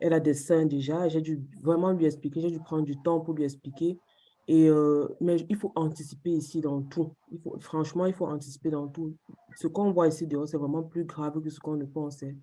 Elle 0.00 0.12
a 0.12 0.20
des 0.20 0.34
seins 0.34 0.66
déjà. 0.66 1.08
J'ai 1.08 1.20
dû 1.20 1.42
vraiment 1.62 1.92
lui 1.92 2.06
expliquer, 2.06 2.40
j'ai 2.40 2.50
dû 2.50 2.60
prendre 2.60 2.84
du 2.84 2.96
temps 3.02 3.20
pour 3.20 3.34
lui 3.34 3.44
expliquer. 3.44 3.98
Et, 4.46 4.68
euh, 4.68 5.08
mais 5.20 5.36
il 5.48 5.56
faut 5.56 5.72
anticiper 5.74 6.30
ici 6.30 6.60
dans 6.60 6.82
tout. 6.82 7.14
Franchement, 7.60 8.06
il 8.06 8.12
faut 8.12 8.26
anticiper 8.26 8.70
dans 8.70 8.88
tout. 8.88 9.16
Ce 9.56 9.66
qu'on 9.66 9.92
voit 9.92 10.08
ici 10.08 10.26
dehors, 10.26 10.46
c'est 10.48 10.58
vraiment 10.58 10.82
plus 10.82 11.04
grave 11.04 11.40
que 11.40 11.48
ce 11.50 11.60
qu'on 11.60 11.76
ne 11.76 11.84
pensait. 11.84 12.36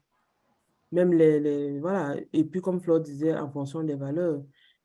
Même 0.91 1.13
les, 1.13 1.39
les, 1.39 1.79
Voilà. 1.79 2.15
Et 2.33 2.43
puis, 2.43 2.61
comme 2.61 2.81
Flore 2.81 2.99
disait, 3.01 3.37
en 3.37 3.49
fonction 3.49 3.83
des 3.83 3.95
valeurs, 3.95 4.41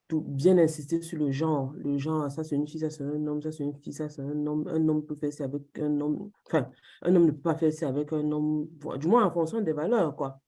tout, 0.09 0.21
bien 0.21 0.59
insister 0.59 1.03
sur 1.03 1.19
le 1.19 1.31
genre. 1.33 1.73
Le 1.79 1.99
genre, 1.99 2.31
ça 2.31 2.45
c'est 2.45 2.55
une 2.55 2.67
fille, 2.69 2.81
ça 2.81 2.91
c'est 2.91 3.03
un 3.03 3.27
homme, 3.27 3.43
ça 3.43 3.51
c'est 3.51 3.65
une 3.65 3.75
fille, 3.75 3.93
ça 3.93 4.09
c'est 4.09 4.23
un 4.23 4.47
homme. 4.47 4.69
Un 4.69 4.89
homme 4.89 5.05
peut 5.05 5.17
faire 5.17 5.33
ça 5.33 5.45
avec 5.45 5.63
un 5.79 6.01
homme. 6.01 6.31
Enfin, 6.47 6.71
un 7.03 7.15
homme 7.17 7.27
ne 7.27 7.31
peut 7.33 7.41
pas 7.41 7.57
faire 7.57 7.73
ça 7.73 7.89
avec 7.89 8.13
un 8.13 8.31
homme. 8.31 8.69
Du 8.99 9.09
moins, 9.09 9.25
en 9.25 9.31
fonction 9.31 9.61
des 9.61 9.73
valeurs, 9.73 10.15
quoi 10.15 10.41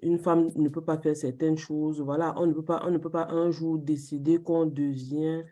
une 0.00 0.18
femme 0.18 0.50
ne 0.56 0.68
peut 0.68 0.84
pas 0.84 0.98
faire 0.98 1.16
certaines 1.16 1.58
choses. 1.58 2.00
Voilà, 2.00 2.34
on 2.38 2.46
ne 2.46 2.52
peut 2.52 2.64
pas, 2.64 2.82
on 2.86 2.90
ne 2.90 2.98
peut 2.98 3.10
pas 3.10 3.28
un 3.28 3.50
jour 3.50 3.78
décider 3.78 4.38
qu'on 4.38 4.66
devient, 4.66 5.42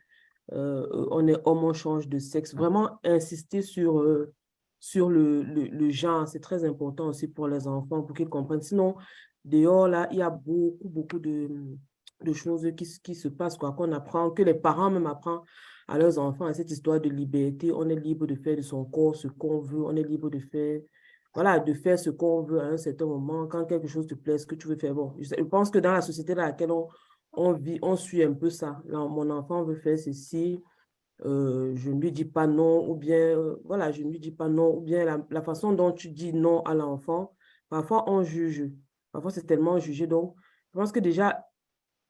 euh, 0.52 0.86
on 1.10 1.26
est 1.26 1.36
homme, 1.44 1.64
on 1.64 1.72
change 1.72 2.08
de 2.08 2.18
sexe. 2.18 2.54
Vraiment 2.54 2.98
insister 3.04 3.62
sur, 3.62 4.00
euh, 4.00 4.32
sur 4.78 5.10
le, 5.10 5.42
le, 5.42 5.90
genre, 5.90 6.26
c'est 6.26 6.40
très 6.40 6.64
important 6.64 7.08
aussi 7.08 7.28
pour 7.28 7.48
les 7.48 7.68
enfants, 7.68 8.02
pour 8.02 8.16
qu'ils 8.16 8.28
comprennent. 8.28 8.62
Sinon, 8.62 8.96
dehors, 9.44 9.88
là, 9.88 10.08
il 10.10 10.18
y 10.18 10.22
a 10.22 10.30
beaucoup, 10.30 10.88
beaucoup 10.88 11.18
de, 11.18 11.48
de 12.24 12.32
choses 12.32 12.66
qui, 12.76 12.86
qui 13.02 13.14
se 13.14 13.28
passent, 13.28 13.58
quoi, 13.58 13.72
qu'on 13.72 13.92
apprend, 13.92 14.30
que 14.30 14.42
les 14.42 14.54
parents 14.54 14.90
même 14.90 15.06
apprennent 15.06 15.40
à 15.86 15.98
leurs 15.98 16.18
enfants, 16.18 16.46
à 16.46 16.54
cette 16.54 16.70
histoire 16.70 17.00
de 17.00 17.08
liberté. 17.08 17.72
On 17.72 17.88
est 17.88 17.96
libre 17.96 18.26
de 18.26 18.34
faire 18.36 18.56
de 18.56 18.62
son 18.62 18.84
corps 18.84 19.16
ce 19.16 19.28
qu'on 19.28 19.60
veut, 19.60 19.82
on 19.84 19.94
est 19.96 20.02
libre 20.02 20.30
de 20.30 20.38
faire 20.38 20.80
voilà, 21.34 21.60
de 21.60 21.72
faire 21.72 21.98
ce 21.98 22.10
qu'on 22.10 22.42
veut 22.42 22.60
à 22.60 22.64
un 22.64 22.76
certain 22.76 23.06
moment, 23.06 23.46
quand 23.46 23.64
quelque 23.64 23.86
chose 23.86 24.06
te 24.06 24.14
plaît, 24.14 24.38
ce 24.38 24.46
que 24.46 24.54
tu 24.54 24.66
veux 24.66 24.76
faire. 24.76 24.94
Bon, 24.94 25.14
je 25.20 25.34
pense 25.44 25.70
que 25.70 25.78
dans 25.78 25.92
la 25.92 26.02
société 26.02 26.34
dans 26.34 26.42
laquelle 26.42 26.72
on, 27.32 27.52
vit, 27.52 27.78
on 27.82 27.96
suit 27.96 28.22
un 28.22 28.32
peu 28.32 28.50
ça. 28.50 28.82
Là, 28.86 28.98
mon 28.98 29.30
enfant 29.30 29.62
veut 29.64 29.76
faire 29.76 29.98
ceci, 29.98 30.60
euh, 31.24 31.72
je 31.76 31.90
ne 31.90 32.00
lui 32.00 32.10
dis 32.10 32.24
pas 32.24 32.46
non, 32.46 32.88
ou 32.90 32.96
bien, 32.96 33.16
euh, 33.38 33.56
voilà, 33.64 33.92
je 33.92 34.02
ne 34.02 34.10
lui 34.10 34.18
dis 34.18 34.32
pas 34.32 34.48
non, 34.48 34.76
ou 34.76 34.80
bien 34.80 35.24
la, 35.30 35.42
façon 35.42 35.72
dont 35.72 35.92
tu 35.92 36.08
dis 36.08 36.32
non 36.32 36.62
à 36.62 36.74
l'enfant, 36.74 37.36
parfois 37.68 38.10
on 38.10 38.22
juge, 38.22 38.68
parfois 39.12 39.30
c'est 39.30 39.46
tellement 39.46 39.78
jugé. 39.78 40.06
Donc, 40.06 40.34
je 40.72 40.78
pense 40.78 40.90
que 40.90 41.00
déjà, 41.00 41.46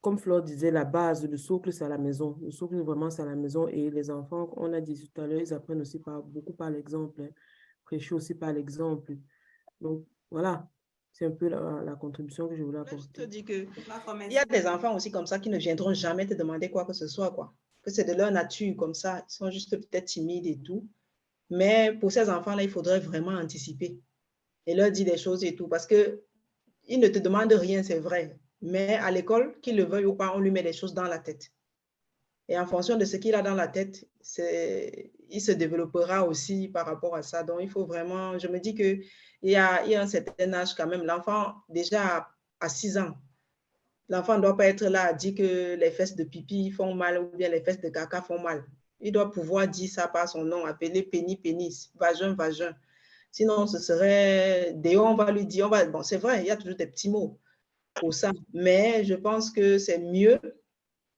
comme 0.01 0.17
Flore 0.17 0.43
disait, 0.43 0.71
la 0.71 0.85
base, 0.87 1.29
le 1.29 1.37
socle, 1.37 1.73
c'est 1.73 1.85
à 1.85 1.89
la 1.89 1.99
maison. 1.99 2.39
Le 2.41 2.51
socle, 2.51 2.77
vraiment, 2.81 3.11
c'est 3.11 3.21
à 3.21 3.27
la 3.27 3.37
maison. 3.37 3.69
Et 3.69 3.91
les 3.91 4.11
enfants, 4.11 4.51
on 4.57 4.73
a 4.73 4.81
dit 4.81 5.11
tout 5.13 5.21
à 5.21 5.27
l'heure, 5.27 5.41
ils 5.41 5.53
apprennent 5.53 5.83
aussi 5.83 6.03
beaucoup 6.25 6.55
par 6.55 6.71
l'exemple. 6.71 7.21
Hein 7.21 7.29
prêcher 7.91 8.15
aussi 8.15 8.35
par 8.35 8.53
l'exemple. 8.53 9.17
Donc, 9.81 10.05
voilà, 10.31 10.69
c'est 11.13 11.27
un 11.27 11.33
peu 11.33 11.49
la, 11.49 11.97
contribution 12.01 12.49
que 12.49 12.57
je 12.57 12.63
voulais 12.63 12.79
apporter. 12.79 13.09
Je 13.17 13.23
te 13.23 13.29
dis 13.29 13.45
que 13.45 13.67
il 14.27 14.33
y 14.33 14.39
a 14.39 14.45
des 14.45 14.67
enfants 14.67 14.95
aussi 14.95 15.11
comme 15.11 15.27
ça 15.27 15.41
qui 15.41 15.51
ne 15.51 15.59
viendront 15.59 15.93
jamais 15.93 16.27
te 16.27 16.35
demander 16.35 16.71
quoi 16.71 16.85
que 16.85 16.93
ce 16.93 17.09
soit, 17.09 17.33
quoi. 17.33 17.53
Que 17.83 17.91
c'est 17.91 18.05
de 18.05 18.13
leur 18.13 18.31
nature 18.31 18.77
comme 18.77 18.95
ça. 18.95 19.25
Ils 19.29 19.33
sont 19.33 19.51
juste 19.51 19.77
peut-être 19.77 20.05
timides 20.05 20.47
et 20.47 20.59
tout. 20.59 20.87
Mais 21.49 21.93
pour 21.99 22.13
ces 22.13 22.29
enfants-là, 22.31 22.63
il 22.63 22.71
faudrait 22.71 23.01
vraiment 23.01 23.33
anticiper 23.33 23.99
et 24.67 24.75
leur 24.75 24.93
dire 24.93 25.07
des 25.07 25.19
choses 25.19 25.43
et 25.43 25.57
tout. 25.57 25.67
Parce 25.67 25.87
que 25.87 26.23
ils 26.87 27.01
ne 27.01 27.09
te 27.09 27.19
demandent 27.19 27.53
rien, 27.53 27.83
c'est 27.83 27.99
vrai. 27.99 28.39
Mais 28.63 28.95
à 28.95 29.11
l'école, 29.11 29.59
qu'ils 29.63 29.77
le 29.77 29.85
veuillent 29.85 30.07
ou 30.07 30.15
pas, 30.15 30.33
on 30.37 30.39
lui 30.39 30.51
met 30.51 30.63
des 30.63 30.73
choses 30.73 30.95
dans 30.95 31.05
la 31.05 31.19
tête. 31.19 31.51
Et 32.51 32.59
en 32.59 32.67
fonction 32.67 32.97
de 32.97 33.05
ce 33.05 33.17
qu'il 33.17 33.37
a 33.37 33.43
dans 33.43 33.55
la 33.55 33.69
tête, 33.69 34.09
il 35.31 35.41
se 35.41 35.53
développera 35.53 36.27
aussi 36.27 36.67
par 36.67 36.85
rapport 36.85 37.15
à 37.15 37.23
ça. 37.23 37.45
Donc, 37.45 37.61
il 37.63 37.71
faut 37.71 37.87
vraiment, 37.87 38.37
je 38.41 38.49
me 38.49 38.59
dis 38.59 38.75
qu'il 38.75 39.05
y 39.45 39.55
a, 39.55 39.87
y 39.87 39.95
a 39.95 40.03
un 40.03 40.09
certain 40.09 40.53
âge 40.53 40.75
quand 40.75 40.89
même. 40.89 41.05
L'enfant, 41.05 41.55
déjà 41.69 42.29
à 42.59 42.69
6 42.69 42.99
ans, 42.99 43.17
l'enfant 44.09 44.37
ne 44.37 44.43
doit 44.43 44.57
pas 44.57 44.67
être 44.67 44.85
là 44.85 45.05
à 45.05 45.13
dire 45.13 45.37
que 45.37 45.77
les 45.77 45.93
fesses 45.93 46.17
de 46.17 46.25
pipi 46.25 46.73
font 46.73 46.93
mal 46.93 47.21
ou 47.23 47.37
bien 47.37 47.49
les 47.49 47.61
fesses 47.61 47.81
de 47.81 47.89
caca 47.89 48.21
font 48.21 48.41
mal. 48.41 48.65
Il 49.01 49.13
doit 49.13 49.31
pouvoir 49.31 49.69
dire 49.69 49.89
ça 49.89 50.09
par 50.09 50.29
son 50.29 50.43
nom, 50.43 50.67
appeler 50.67 51.05
pénis, 51.05 51.37
pénis, 51.37 51.93
vagin, 51.95 52.35
vagin. 52.35 52.75
Sinon, 53.31 53.69
ce 53.69 53.79
serait, 53.79 54.73
dès 54.75 54.97
on 54.97 55.15
va 55.15 55.31
lui 55.31 55.47
dire, 55.47 55.67
on 55.67 55.71
va, 55.71 55.85
bon, 55.85 56.03
c'est 56.03 56.19
vrai, 56.19 56.41
il 56.41 56.47
y 56.47 56.51
a 56.51 56.57
toujours 56.57 56.77
des 56.77 56.89
petits 56.89 57.11
mots 57.11 57.39
pour 57.95 58.13
ça, 58.13 58.33
mais 58.53 59.05
je 59.05 59.15
pense 59.15 59.53
que 59.53 59.79
c'est 59.79 60.01
mieux 60.01 60.41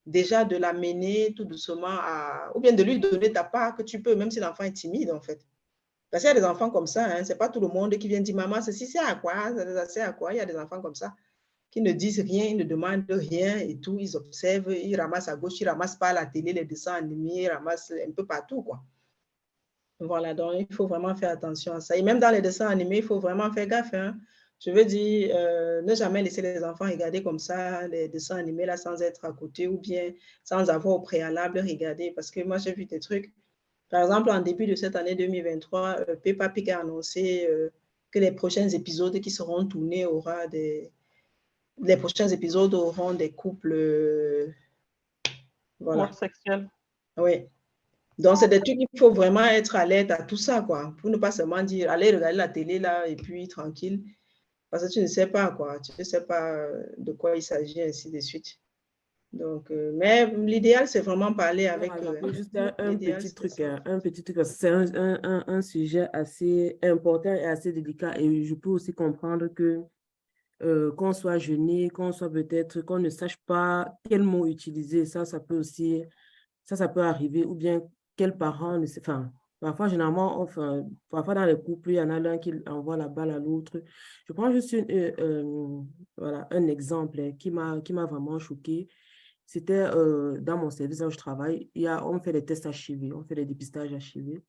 déjà 0.06 0.44
de 0.44 0.56
l'amener 0.56 1.32
tout 1.34 1.44
doucement 1.44 1.86
à, 1.88 2.50
ou 2.54 2.60
bien 2.60 2.72
de 2.72 2.82
lui 2.82 2.98
donner 2.98 3.32
ta 3.32 3.44
part 3.44 3.76
que 3.76 3.82
tu 3.82 4.02
peux, 4.02 4.14
même 4.14 4.30
si 4.30 4.40
l'enfant 4.40 4.64
est 4.64 4.72
timide 4.72 5.10
en 5.10 5.20
fait. 5.20 5.46
Parce 6.10 6.22
qu'il 6.22 6.28
y 6.28 6.36
a 6.36 6.40
des 6.40 6.44
enfants 6.44 6.70
comme 6.70 6.86
ça, 6.86 7.06
hein, 7.06 7.24
c'est 7.24 7.38
pas 7.38 7.48
tout 7.48 7.60
le 7.60 7.68
monde 7.68 7.96
qui 7.96 8.08
vient 8.08 8.20
dire 8.20 8.34
maman, 8.36 8.60
ceci 8.60 8.86
c'est 8.86 8.98
à 8.98 9.14
quoi, 9.14 9.34
ça 9.56 9.86
c'est 9.86 10.00
à 10.00 10.12
quoi? 10.12 10.32
Il 10.32 10.36
y 10.36 10.40
a 10.40 10.46
des 10.46 10.56
enfants 10.56 10.80
comme 10.80 10.94
ça 10.94 11.14
qui 11.70 11.80
ne 11.80 11.92
disent 11.92 12.20
rien, 12.20 12.44
ils 12.44 12.56
ne 12.56 12.64
demandent 12.64 13.06
rien 13.08 13.56
et 13.58 13.78
tout, 13.78 13.98
ils 13.98 14.14
observent, 14.14 14.74
ils 14.74 14.94
ramassent 14.94 15.28
à 15.28 15.36
gauche, 15.36 15.58
ils 15.60 15.68
ramassent 15.68 15.96
pas 15.96 16.12
la 16.12 16.26
télé, 16.26 16.52
les 16.52 16.66
dessins 16.66 16.94
animés, 16.94 17.44
ils 17.44 17.48
ramassent 17.48 17.92
un 17.92 18.10
peu 18.10 18.26
partout 18.26 18.62
quoi. 18.62 18.82
Voilà, 19.98 20.34
donc 20.34 20.66
il 20.68 20.74
faut 20.74 20.86
vraiment 20.86 21.14
faire 21.14 21.30
attention 21.30 21.74
à 21.74 21.80
ça. 21.80 21.96
Et 21.96 22.02
même 22.02 22.18
dans 22.18 22.30
les 22.30 22.42
dessins 22.42 22.66
animés, 22.66 22.98
il 22.98 23.02
faut 23.04 23.20
vraiment 23.20 23.50
faire 23.52 23.66
gaffe. 23.66 23.94
Hein. 23.94 24.16
Je 24.64 24.70
veux 24.70 24.84
dire, 24.84 25.34
euh, 25.36 25.82
ne 25.82 25.94
jamais 25.94 26.22
laisser 26.22 26.40
les 26.40 26.62
enfants 26.62 26.84
regarder 26.88 27.20
comme 27.22 27.40
ça 27.40 27.88
les 27.88 28.08
dessins 28.08 28.36
animés 28.36 28.64
là 28.64 28.76
sans 28.76 29.02
être 29.02 29.24
à 29.24 29.32
côté 29.32 29.66
ou 29.66 29.78
bien 29.78 30.12
sans 30.44 30.70
avoir 30.70 30.94
au 30.94 31.00
préalable 31.00 31.58
regardé. 31.58 32.12
Parce 32.12 32.30
que 32.30 32.44
moi, 32.44 32.58
j'ai 32.58 32.72
vu 32.72 32.84
des 32.84 33.00
trucs. 33.00 33.32
Par 33.90 34.02
exemple, 34.02 34.30
en 34.30 34.40
début 34.40 34.66
de 34.66 34.76
cette 34.76 34.94
année 34.94 35.16
2023, 35.16 35.96
euh, 36.08 36.16
Peppa 36.16 36.48
Pig 36.48 36.70
a 36.70 36.80
annoncé 36.80 37.48
euh, 37.50 37.70
que 38.12 38.20
les 38.20 38.30
prochains 38.30 38.68
épisodes 38.68 39.18
qui 39.18 39.30
seront 39.30 39.66
tournés 39.66 40.06
aura 40.06 40.46
des. 40.46 40.92
Les 41.82 41.96
prochains 41.96 42.28
épisodes 42.28 42.72
auront 42.72 43.14
des 43.14 43.32
couples. 43.32 44.54
voilà. 45.80 46.12
Sexuels. 46.12 46.68
Oui. 47.16 47.46
Donc, 48.16 48.36
c'est 48.36 48.48
des 48.48 48.60
trucs 48.60 48.78
qu'il 48.78 48.98
faut 48.98 49.10
vraiment 49.10 49.44
être 49.44 49.74
alerte 49.74 50.12
à 50.12 50.22
tout 50.22 50.36
ça, 50.36 50.62
quoi. 50.62 50.94
Pour 50.98 51.10
ne 51.10 51.16
pas 51.16 51.32
seulement 51.32 51.62
dire, 51.62 51.90
allez 51.90 52.14
regarder 52.14 52.36
la 52.36 52.48
télé 52.48 52.78
là 52.78 53.08
et 53.08 53.16
puis 53.16 53.48
tranquille 53.48 54.04
parce 54.72 54.88
que 54.88 54.90
tu 54.90 55.00
ne 55.02 55.06
sais 55.06 55.26
pas 55.26 55.50
quoi, 55.50 55.78
tu 55.80 55.92
ne 55.98 56.02
sais 56.02 56.22
pas 56.24 56.54
euh, 56.54 56.82
de 56.96 57.12
quoi 57.12 57.36
il 57.36 57.42
s'agit, 57.42 57.82
ainsi 57.82 58.10
de 58.10 58.18
suite. 58.20 58.58
Donc, 59.30 59.70
euh, 59.70 59.92
mais 59.94 60.24
l'idéal, 60.34 60.88
c'est 60.88 61.02
vraiment 61.02 61.34
parler 61.34 61.66
avec. 61.66 61.92
Euh, 61.92 62.32
juste 62.32 62.56
un, 62.56 62.96
petit 62.96 63.34
truc, 63.34 63.60
un, 63.60 64.00
petit 64.00 64.24
truc, 64.24 64.38
c'est 64.44 64.70
un, 64.70 64.86
un, 64.94 65.44
un, 65.46 65.60
sujet 65.60 66.08
assez 66.14 66.78
important 66.82 67.34
et 67.34 67.44
assez 67.44 67.70
délicat. 67.70 68.18
Et 68.18 68.44
je 68.44 68.54
peux 68.54 68.70
aussi 68.70 68.94
comprendre 68.94 69.48
que 69.48 69.82
qu'on 70.96 71.12
soit 71.12 71.38
gêné, 71.38 71.90
qu'on 71.90 72.12
soit 72.12 72.30
peut-être, 72.30 72.82
qu'on 72.82 73.00
ne 73.00 73.10
sache 73.10 73.36
pas 73.44 73.98
quel 74.08 74.22
mot 74.22 74.46
utiliser, 74.46 75.04
ça, 75.04 75.24
ça 75.24 75.40
peut 75.40 75.58
aussi, 75.58 76.04
ça, 76.62 76.76
ça 76.76 76.88
peut 76.88 77.02
arriver, 77.02 77.44
ou 77.44 77.54
bien 77.54 77.82
quel 78.16 78.38
parent 78.38 78.78
ne 78.78 78.86
sait, 78.86 79.00
enfin, 79.00 79.32
Parfois, 79.62 79.86
généralement, 79.86 80.40
enfin, 80.40 80.84
parfois 81.08 81.34
dans 81.34 81.44
les 81.44 81.54
couples, 81.54 81.90
il 81.92 81.94
y 81.94 82.00
en 82.00 82.10
a 82.10 82.18
l'un 82.18 82.36
qui 82.36 82.52
envoie 82.66 82.96
la 82.96 83.06
balle 83.06 83.30
à 83.30 83.38
l'autre. 83.38 83.80
Je 84.26 84.32
prends 84.32 84.50
juste 84.50 84.74
euh, 84.74 85.12
euh, 85.20 85.82
voilà, 86.16 86.48
un 86.50 86.66
exemple 86.66 87.20
hein, 87.20 87.30
qui 87.38 87.52
m'a 87.52 88.06
vraiment 88.06 88.40
choqué. 88.40 88.88
C'était 89.46 89.84
euh, 89.94 90.40
dans 90.40 90.58
mon 90.58 90.68
service 90.68 91.00
où 91.02 91.10
je 91.10 91.16
travaille, 91.16 91.70
il 91.76 91.82
y 91.82 91.86
a, 91.86 92.04
on 92.04 92.18
fait 92.18 92.32
des 92.32 92.44
tests 92.44 92.66
HIV, 92.66 93.14
on 93.14 93.22
fait 93.22 93.36
des 93.36 93.44
dépistages 93.44 93.92
HIV. 93.92 94.40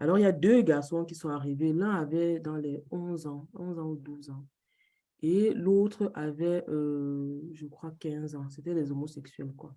Alors, 0.00 0.18
il 0.18 0.22
y 0.22 0.26
a 0.26 0.32
deux 0.32 0.62
garçons 0.62 1.04
qui 1.04 1.14
sont 1.14 1.28
arrivés. 1.28 1.72
L'un 1.72 1.90
avait 1.90 2.40
dans 2.40 2.56
les 2.56 2.82
11 2.90 3.28
ans, 3.28 3.46
11 3.54 3.78
ans 3.78 3.90
ou 3.90 3.94
12 3.94 4.30
ans. 4.30 4.44
Et 5.22 5.54
l'autre 5.54 6.10
avait, 6.12 6.64
je 6.66 7.66
crois, 7.66 7.94
15 8.00 8.34
ans. 8.34 8.50
C'était 8.50 8.74
des 8.74 8.90
homosexuels, 8.90 9.54
quoi. 9.56 9.76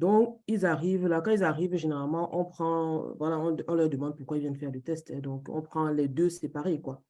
Donc, 0.00 0.40
ils 0.46 0.64
arrivent 0.64 1.06
là. 1.06 1.20
Quand 1.20 1.30
ils 1.30 1.44
arrivent, 1.44 1.76
généralement, 1.76 2.34
on 2.34 2.46
prend, 2.46 3.12
voilà, 3.18 3.38
on, 3.38 3.74
leur 3.74 3.90
demande 3.90 4.16
pourquoi 4.16 4.38
ils 4.38 4.40
viennent 4.40 4.56
faire 4.56 4.72
le 4.72 4.80
test. 4.80 5.10
Hein. 5.10 5.20
Donc, 5.20 5.50
on 5.50 5.60
prend 5.60 5.90
les 5.90 6.08
deux 6.08 6.30
séparés, 6.30 6.80
quoi. 6.80 7.02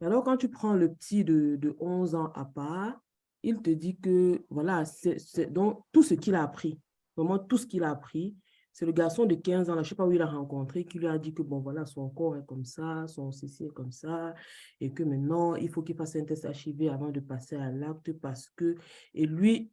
Alors, 0.00 0.24
quand 0.24 0.36
tu 0.36 0.48
prends 0.48 0.74
le 0.74 0.92
petit 0.92 1.22
de, 1.22 1.54
de 1.54 1.76
11 1.78 2.16
ans 2.16 2.32
à 2.34 2.44
part, 2.44 3.00
il 3.44 3.62
te 3.62 3.70
dit 3.70 3.96
que, 4.00 4.44
voilà, 4.50 4.84
c'est 4.84 5.52
donc 5.52 5.84
tout 5.92 6.02
ce 6.02 6.14
qu'il 6.14 6.34
a 6.34 6.42
appris, 6.42 6.80
vraiment 7.16 7.38
tout 7.38 7.56
ce 7.56 7.66
qu'il 7.66 7.84
a 7.84 7.90
appris, 7.90 8.34
c'est 8.72 8.84
le 8.86 8.90
garçon 8.90 9.26
de 9.26 9.36
15 9.36 9.70
ans, 9.70 9.76
là, 9.76 9.82
je 9.82 9.86
ne 9.86 9.88
sais 9.90 9.94
pas 9.94 10.04
où 10.04 10.10
il 10.10 10.20
a 10.20 10.26
rencontré, 10.26 10.84
qui 10.84 10.98
lui 10.98 11.06
a 11.06 11.16
dit 11.18 11.32
que, 11.32 11.42
bon, 11.42 11.60
voilà, 11.60 11.86
son 11.86 12.08
corps 12.08 12.36
est 12.36 12.44
comme 12.44 12.64
ça, 12.64 13.06
son 13.06 13.30
ceci 13.30 13.66
est 13.66 13.72
comme 13.72 13.92
ça, 13.92 14.34
et 14.80 14.92
que 14.92 15.04
maintenant, 15.04 15.54
il 15.54 15.68
faut 15.68 15.82
qu'il 15.82 15.94
fasse 15.94 16.16
un 16.16 16.24
test 16.24 16.48
HIV 16.52 16.90
avant 16.90 17.10
de 17.10 17.20
passer 17.20 17.54
à 17.54 17.70
l'acte 17.70 18.12
parce 18.14 18.48
que, 18.48 18.74
et 19.14 19.26
lui, 19.26 19.70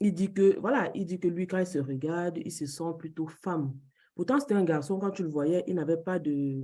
il 0.00 0.14
dit 0.14 0.32
que, 0.32 0.58
voilà, 0.58 0.90
il 0.94 1.04
dit 1.06 1.20
que 1.20 1.28
lui, 1.28 1.46
quand 1.46 1.58
il 1.58 1.66
se 1.66 1.78
regarde, 1.78 2.38
il 2.38 2.50
se 2.50 2.66
sent 2.66 2.92
plutôt 2.98 3.26
femme. 3.26 3.74
Pourtant, 4.14 4.40
c'était 4.40 4.54
un 4.54 4.64
garçon, 4.64 4.98
quand 4.98 5.10
tu 5.10 5.22
le 5.22 5.28
voyais, 5.28 5.62
il 5.66 5.74
n'avait 5.74 5.96
pas 5.96 6.18
de... 6.18 6.60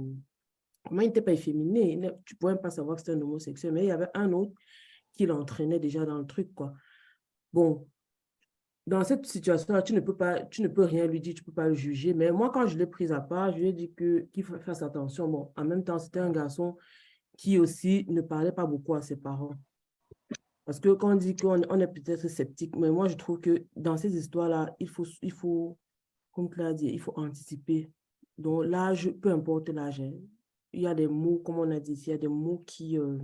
Comment 0.89 1.03
il 1.03 1.09
n'était 1.09 1.23
pas 1.23 1.33
efféminé, 1.33 1.99
tu 2.25 2.35
ne 2.35 2.39
pouvais 2.39 2.57
pas 2.57 2.71
savoir 2.71 2.97
que 2.97 3.03
c'était 3.03 3.19
un 3.19 3.21
homosexuel, 3.21 3.73
mais 3.73 3.85
il 3.85 3.89
y 3.89 3.93
avait 3.93 4.11
un 4.15 4.33
autre 4.33 4.53
qui 5.13 5.27
l'entraînait 5.27 5.81
déjà 5.81 6.05
dans 6.05 6.19
le 6.19 6.27
truc, 6.27 6.55
quoi. 6.55 6.75
Bon, 7.53 7.89
dans 8.87 9.03
cette 9.03 9.27
situation-là, 9.27 9.83
tu 9.83 9.95
ne 9.95 10.01
peux 10.01 10.17
pas, 10.17 10.43
tu 10.43 10.63
ne 10.63 10.69
peux 10.69 10.85
rien 10.85 11.07
lui 11.07 11.21
dire, 11.21 11.35
tu 11.35 11.43
ne 11.43 11.47
peux 11.47 11.53
pas 11.53 11.69
le 11.69 11.75
juger. 11.75 12.15
Mais 12.15 12.31
moi, 12.31 12.51
quand 12.51 12.67
je 12.67 12.79
l'ai 12.79 12.87
pris 12.87 13.11
à 13.11 13.21
part, 13.21 13.53
je 13.53 13.59
lui 13.59 13.69
ai 13.69 13.73
dit 13.73 13.93
qu'il 13.97 14.45
fasse 14.45 14.83
attention. 14.83 15.29
Bon, 15.29 15.53
en 15.57 15.65
même 15.65 15.83
temps, 15.83 15.99
c'était 15.99 16.21
un 16.21 16.31
garçon 16.31 16.77
qui 17.37 17.59
aussi 17.59 18.07
ne 18.09 18.21
parlait 18.21 18.53
pas 18.53 18.65
beaucoup 18.65 18.95
à 18.95 19.03
ses 19.03 19.17
parents. 19.17 19.55
Parce 20.67 20.81
que 20.81 20.89
quand 20.91 21.13
on 21.13 21.17
dit 21.17 21.37
qu'on 21.37 21.63
on 21.71 21.81
est 21.81 21.87
peut-être 21.87 22.29
sceptique, 22.29 22.75
mais 22.77 22.91
moi, 22.91 23.07
je 23.07 23.15
trouve 23.15 23.41
que 23.41 23.65
dans 23.77 23.97
ces 23.97 24.17
histoires-là, 24.17 24.75
il 24.81 24.89
faut, 24.89 25.07
il 25.23 25.31
faut, 25.31 25.79
comme 26.33 26.51
Claire 26.51 26.75
dit, 26.75 26.89
il 26.89 26.99
faut 26.99 27.13
anticiper. 27.17 27.89
Donc, 28.37 28.65
l'âge, 28.67 29.13
peu 29.23 29.31
importe 29.31 29.69
l'âge, 29.69 30.01
hein, 30.01 30.13
il 30.73 30.83
y 30.83 30.87
a 30.89 30.95
des 30.95 31.07
mots, 31.07 31.39
comme 31.39 31.61
on 31.61 31.71
a 31.71 31.79
dit 31.79 31.93
il 31.93 32.11
y 32.11 32.13
a 32.13 32.19
des 32.19 32.27
mots 32.27 32.65
qui, 32.67 32.99
euh, 32.99 33.17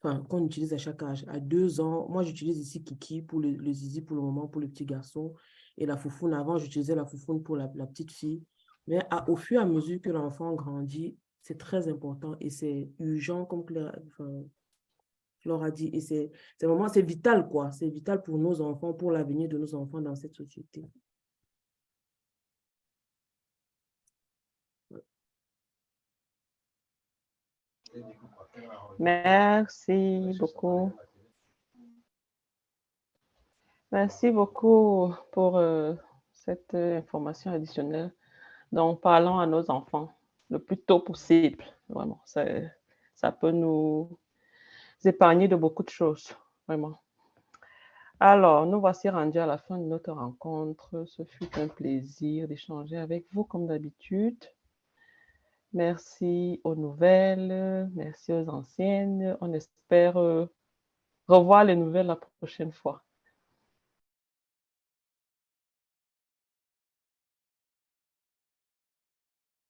qu'on 0.00 0.46
utilise 0.46 0.72
à 0.72 0.78
chaque 0.78 1.02
âge. 1.02 1.26
À 1.28 1.38
deux 1.38 1.78
ans, 1.78 2.08
moi, 2.08 2.22
j'utilise 2.22 2.58
ici 2.58 2.82
Kiki 2.82 3.20
pour 3.20 3.38
le, 3.38 3.72
zizi 3.72 4.00
pour 4.00 4.16
le 4.16 4.22
moment, 4.22 4.48
pour 4.48 4.62
le 4.62 4.68
petit 4.68 4.86
garçon. 4.86 5.34
Et 5.76 5.84
la 5.84 5.98
foufoune, 5.98 6.32
avant, 6.32 6.56
j'utilisais 6.56 6.94
la 6.94 7.04
foufoune 7.04 7.42
pour 7.42 7.56
la, 7.56 7.68
petite 7.68 8.12
fille. 8.12 8.42
Mais 8.86 9.00
au 9.28 9.36
fur 9.36 9.60
et 9.60 9.62
à 9.62 9.66
mesure 9.66 10.00
que 10.00 10.08
l'enfant 10.08 10.54
grandit, 10.54 11.18
c'est 11.42 11.58
très 11.58 11.86
important 11.88 12.34
et 12.40 12.48
c'est 12.48 12.90
urgent, 12.98 13.44
comme 13.44 13.66
Claire, 13.66 13.94
enfin, 14.06 14.42
a 15.62 15.70
dit. 15.70 15.90
Et 15.92 16.00
c'est 16.00 16.30
vraiment, 16.62 16.88
c'est 16.88 17.02
vital, 17.02 17.48
quoi. 17.48 17.70
C'est 17.72 17.88
vital 17.88 18.22
pour 18.22 18.38
nos 18.38 18.60
enfants, 18.60 18.92
pour 18.92 19.10
l'avenir 19.12 19.48
de 19.48 19.58
nos 19.58 19.74
enfants 19.74 20.00
dans 20.00 20.14
cette 20.14 20.34
société. 20.34 20.84
Merci 28.98 30.36
beaucoup. 30.38 30.92
Merci 33.92 34.30
beaucoup 34.30 35.12
pour 35.32 35.56
euh, 35.56 35.94
cette 36.32 36.74
information 36.74 37.52
additionnelle. 37.52 38.14
Donc, 38.72 39.00
parlons 39.00 39.38
à 39.38 39.46
nos 39.46 39.68
enfants 39.70 40.12
le 40.50 40.58
plus 40.58 40.78
tôt 40.78 41.00
possible. 41.00 41.64
Vraiment, 41.88 42.20
ça, 42.24 42.44
ça 43.14 43.32
peut 43.32 43.50
nous 43.50 44.18
épargner 45.04 45.48
de 45.48 45.56
beaucoup 45.56 45.82
de 45.82 45.90
choses, 45.90 46.34
vraiment. 46.66 47.00
Alors, 48.22 48.66
nous 48.66 48.80
voici 48.80 49.08
rendus 49.08 49.38
à 49.38 49.46
la 49.46 49.56
fin 49.56 49.78
de 49.78 49.84
notre 49.84 50.12
rencontre. 50.12 51.04
Ce 51.06 51.24
fut 51.24 51.58
un 51.58 51.68
plaisir 51.68 52.48
d'échanger 52.48 52.98
avec 52.98 53.24
vous 53.32 53.44
comme 53.44 53.66
d'habitude. 53.66 54.44
Merci 55.72 56.60
aux 56.64 56.74
nouvelles, 56.74 57.88
merci 57.94 58.32
aux 58.32 58.48
anciennes. 58.48 59.38
On 59.40 59.54
espère 59.54 60.18
euh, 60.18 60.46
revoir 61.28 61.64
les 61.64 61.76
nouvelles 61.76 62.08
la 62.08 62.16
prochaine 62.16 62.72
fois. 62.72 63.02